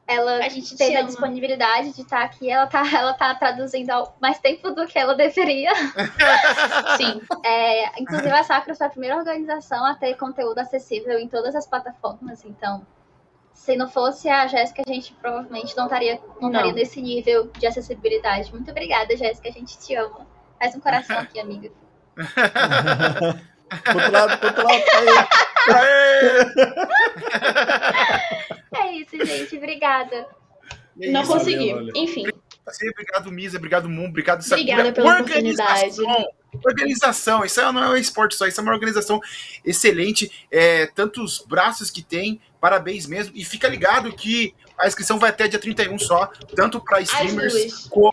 Ela 0.09 0.39
a 0.39 0.49
gente 0.49 0.75
teve 0.75 0.97
a 0.97 1.03
disponibilidade 1.03 1.93
de 1.93 2.01
estar 2.01 2.23
aqui. 2.23 2.51
Ela 2.51 2.67
tá, 2.67 2.83
ela 2.97 3.13
tá 3.13 3.35
traduzindo 3.35 3.91
há 3.91 4.11
mais 4.19 4.39
tempo 4.39 4.71
do 4.71 4.87
que 4.87 4.99
ela 4.99 5.15
deveria. 5.15 5.71
Sim. 6.97 7.21
É, 7.45 8.01
inclusive, 8.01 8.31
a 8.31 8.43
Sacra 8.43 8.75
foi 8.75 8.87
a 8.87 8.91
primeira 8.91 9.19
organização 9.19 9.85
a 9.85 9.95
ter 9.95 10.15
conteúdo 10.17 10.59
acessível 10.61 11.19
em 11.19 11.29
todas 11.29 11.55
as 11.55 11.67
plataformas. 11.67 12.43
Então, 12.43 12.87
se 13.53 13.77
não 13.77 13.87
fosse 13.87 14.31
a 14.31 14.47
Jéssica, 14.47 14.83
a 14.87 14.91
gente 14.91 15.13
provavelmente 15.13 15.77
não 15.77 15.85
estaria, 15.85 16.15
não, 16.15 16.41
não. 16.41 16.49
estaria 16.49 16.73
nesse 16.73 17.03
nível 17.03 17.51
de 17.59 17.67
acessibilidade. 17.67 18.51
Muito 18.51 18.71
obrigada, 18.71 19.15
Jéssica. 19.15 19.51
A 19.51 19.53
gente 19.53 19.79
te 19.79 19.95
ama. 19.95 20.27
Faz 20.59 20.75
um 20.75 20.81
coração 20.81 21.19
aqui, 21.19 21.39
amiga. 21.39 21.71
outro 23.95 24.13
lado, 24.13 24.45
outro 24.45 24.65
lado. 24.65 24.83
é 28.75 28.93
isso, 28.93 29.25
gente. 29.25 29.57
Obrigada. 29.57 30.27
É 31.01 31.11
Não 31.11 31.25
consegui. 31.27 31.73
Enfim. 31.95 32.25
Obrigado, 32.93 33.31
Misa. 33.31 33.57
Obrigado, 33.57 33.89
Moon. 33.89 34.09
Obrigado, 34.09 34.43
Sakura. 34.43 34.61
Obrigada 34.61 34.93
pela 34.93 35.19
organização. 35.19 36.05
oportunidade. 36.05 36.39
Organização. 36.65 37.45
Isso 37.45 37.73
não 37.73 37.85
é 37.85 37.89
um 37.91 37.97
esporte 37.97 38.35
só. 38.35 38.47
Isso 38.47 38.61
é 38.61 38.63
uma 38.63 38.73
organização 38.73 39.21
excelente. 39.65 40.31
É, 40.51 40.87
tantos 40.87 41.45
braços 41.47 41.91
que 41.91 42.03
tem. 42.03 42.41
Parabéns 42.61 43.07
mesmo. 43.07 43.33
E 43.37 43.45
fica 43.45 43.69
ligado 43.69 44.13
que 44.13 44.55
a 44.79 44.87
inscrição 44.87 45.19
vai 45.19 45.31
até 45.31 45.49
dia 45.49 45.59
31 45.59 45.99
só, 45.99 46.31
tanto 46.55 46.81
para 46.81 47.01
streamers 47.01 47.89
como 47.89 48.11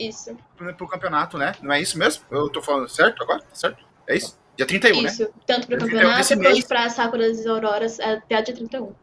para 0.56 0.84
o 0.84 0.88
campeonato, 0.88 1.38
né? 1.38 1.54
Não 1.62 1.72
é 1.72 1.80
isso 1.80 1.98
mesmo? 1.98 2.24
Eu 2.32 2.50
tô 2.50 2.62
falando 2.62 2.90
certo 2.90 3.22
agora? 3.24 3.44
Certo? 3.54 3.86
É 4.08 4.16
isso? 4.16 4.38
Dia 4.58 4.66
31, 4.66 4.92
isso. 4.92 5.04
né? 5.04 5.10
Isso, 5.10 5.34
tanto 5.46 5.68
para 5.68 5.76
o 5.76 5.80
campeonato 5.80 6.38
quanto 6.38 6.68
para 6.68 6.90
Sakuras 6.90 7.40
e 7.44 7.48
Auroras 7.48 8.00
até 8.00 8.42
dia 8.42 8.56
31. 8.56 8.94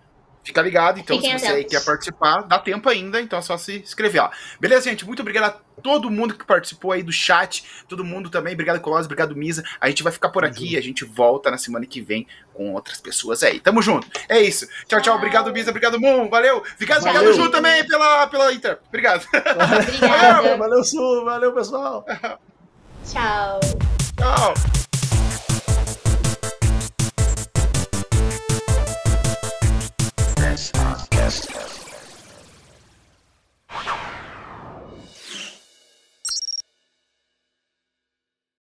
Fica 0.45 0.61
ligado, 0.61 0.99
então, 0.99 1.17
Fiquem 1.17 1.39
se 1.39 1.45
você 1.47 1.53
atentos. 1.53 1.71
quer 1.71 1.85
participar, 1.85 2.43
dá 2.43 2.59
tempo 2.59 2.89
ainda, 2.89 3.21
então 3.21 3.39
é 3.39 3.43
só 3.43 3.57
se 3.57 3.79
inscrever 3.79 4.23
lá. 4.23 4.33
Beleza, 4.59 4.91
gente? 4.91 5.07
Muito 5.07 5.21
obrigado 5.21 5.45
a 5.45 5.57
todo 5.81 6.11
mundo 6.11 6.35
que 6.35 6.45
participou 6.45 6.91
aí 6.91 7.03
do 7.03 7.13
chat, 7.13 7.65
todo 7.89 8.05
mundo 8.05 8.29
também. 8.29 8.53
Obrigado, 8.53 8.81
Colossus, 8.81 9.07
obrigado, 9.07 9.37
Misa. 9.37 9.63
A 9.81 9.89
gente 9.89 10.03
vai 10.03 10.13
ficar 10.13 10.31
por 10.31 10.45
aqui, 10.45 10.77
a 10.77 10.81
gente 10.81 11.05
volta 11.05 11.49
na 11.49 11.59
semana 11.59 11.87
que 11.87 12.01
vem 12.01 12.27
com 12.53 12.73
outras 12.73 13.01
pessoas 13.01 13.43
aí. 13.45 13.61
Tamo 13.61 13.81
junto. 13.81 14.09
É 14.29 14.41
isso. 14.41 14.67
Tchau, 14.87 15.01
tchau. 15.01 15.17
Obrigado, 15.17 15.53
Misa. 15.53 15.71
Obrigado, 15.71 16.01
Moon. 16.01 16.29
Valeu. 16.29 16.63
Obrigado, 16.75 17.03
valeu. 17.03 17.21
obrigado, 17.23 17.45
Ju, 17.45 17.51
também 17.51 17.87
pela, 17.87 18.27
pela 18.27 18.53
Inter. 18.53 18.79
Obrigado. 18.89 19.25
Obrigada. 19.33 20.57
valeu, 20.57 20.83
Su. 20.83 21.25
Valeu, 21.25 21.53
pessoal. 21.53 22.05
Tchau. 23.05 23.61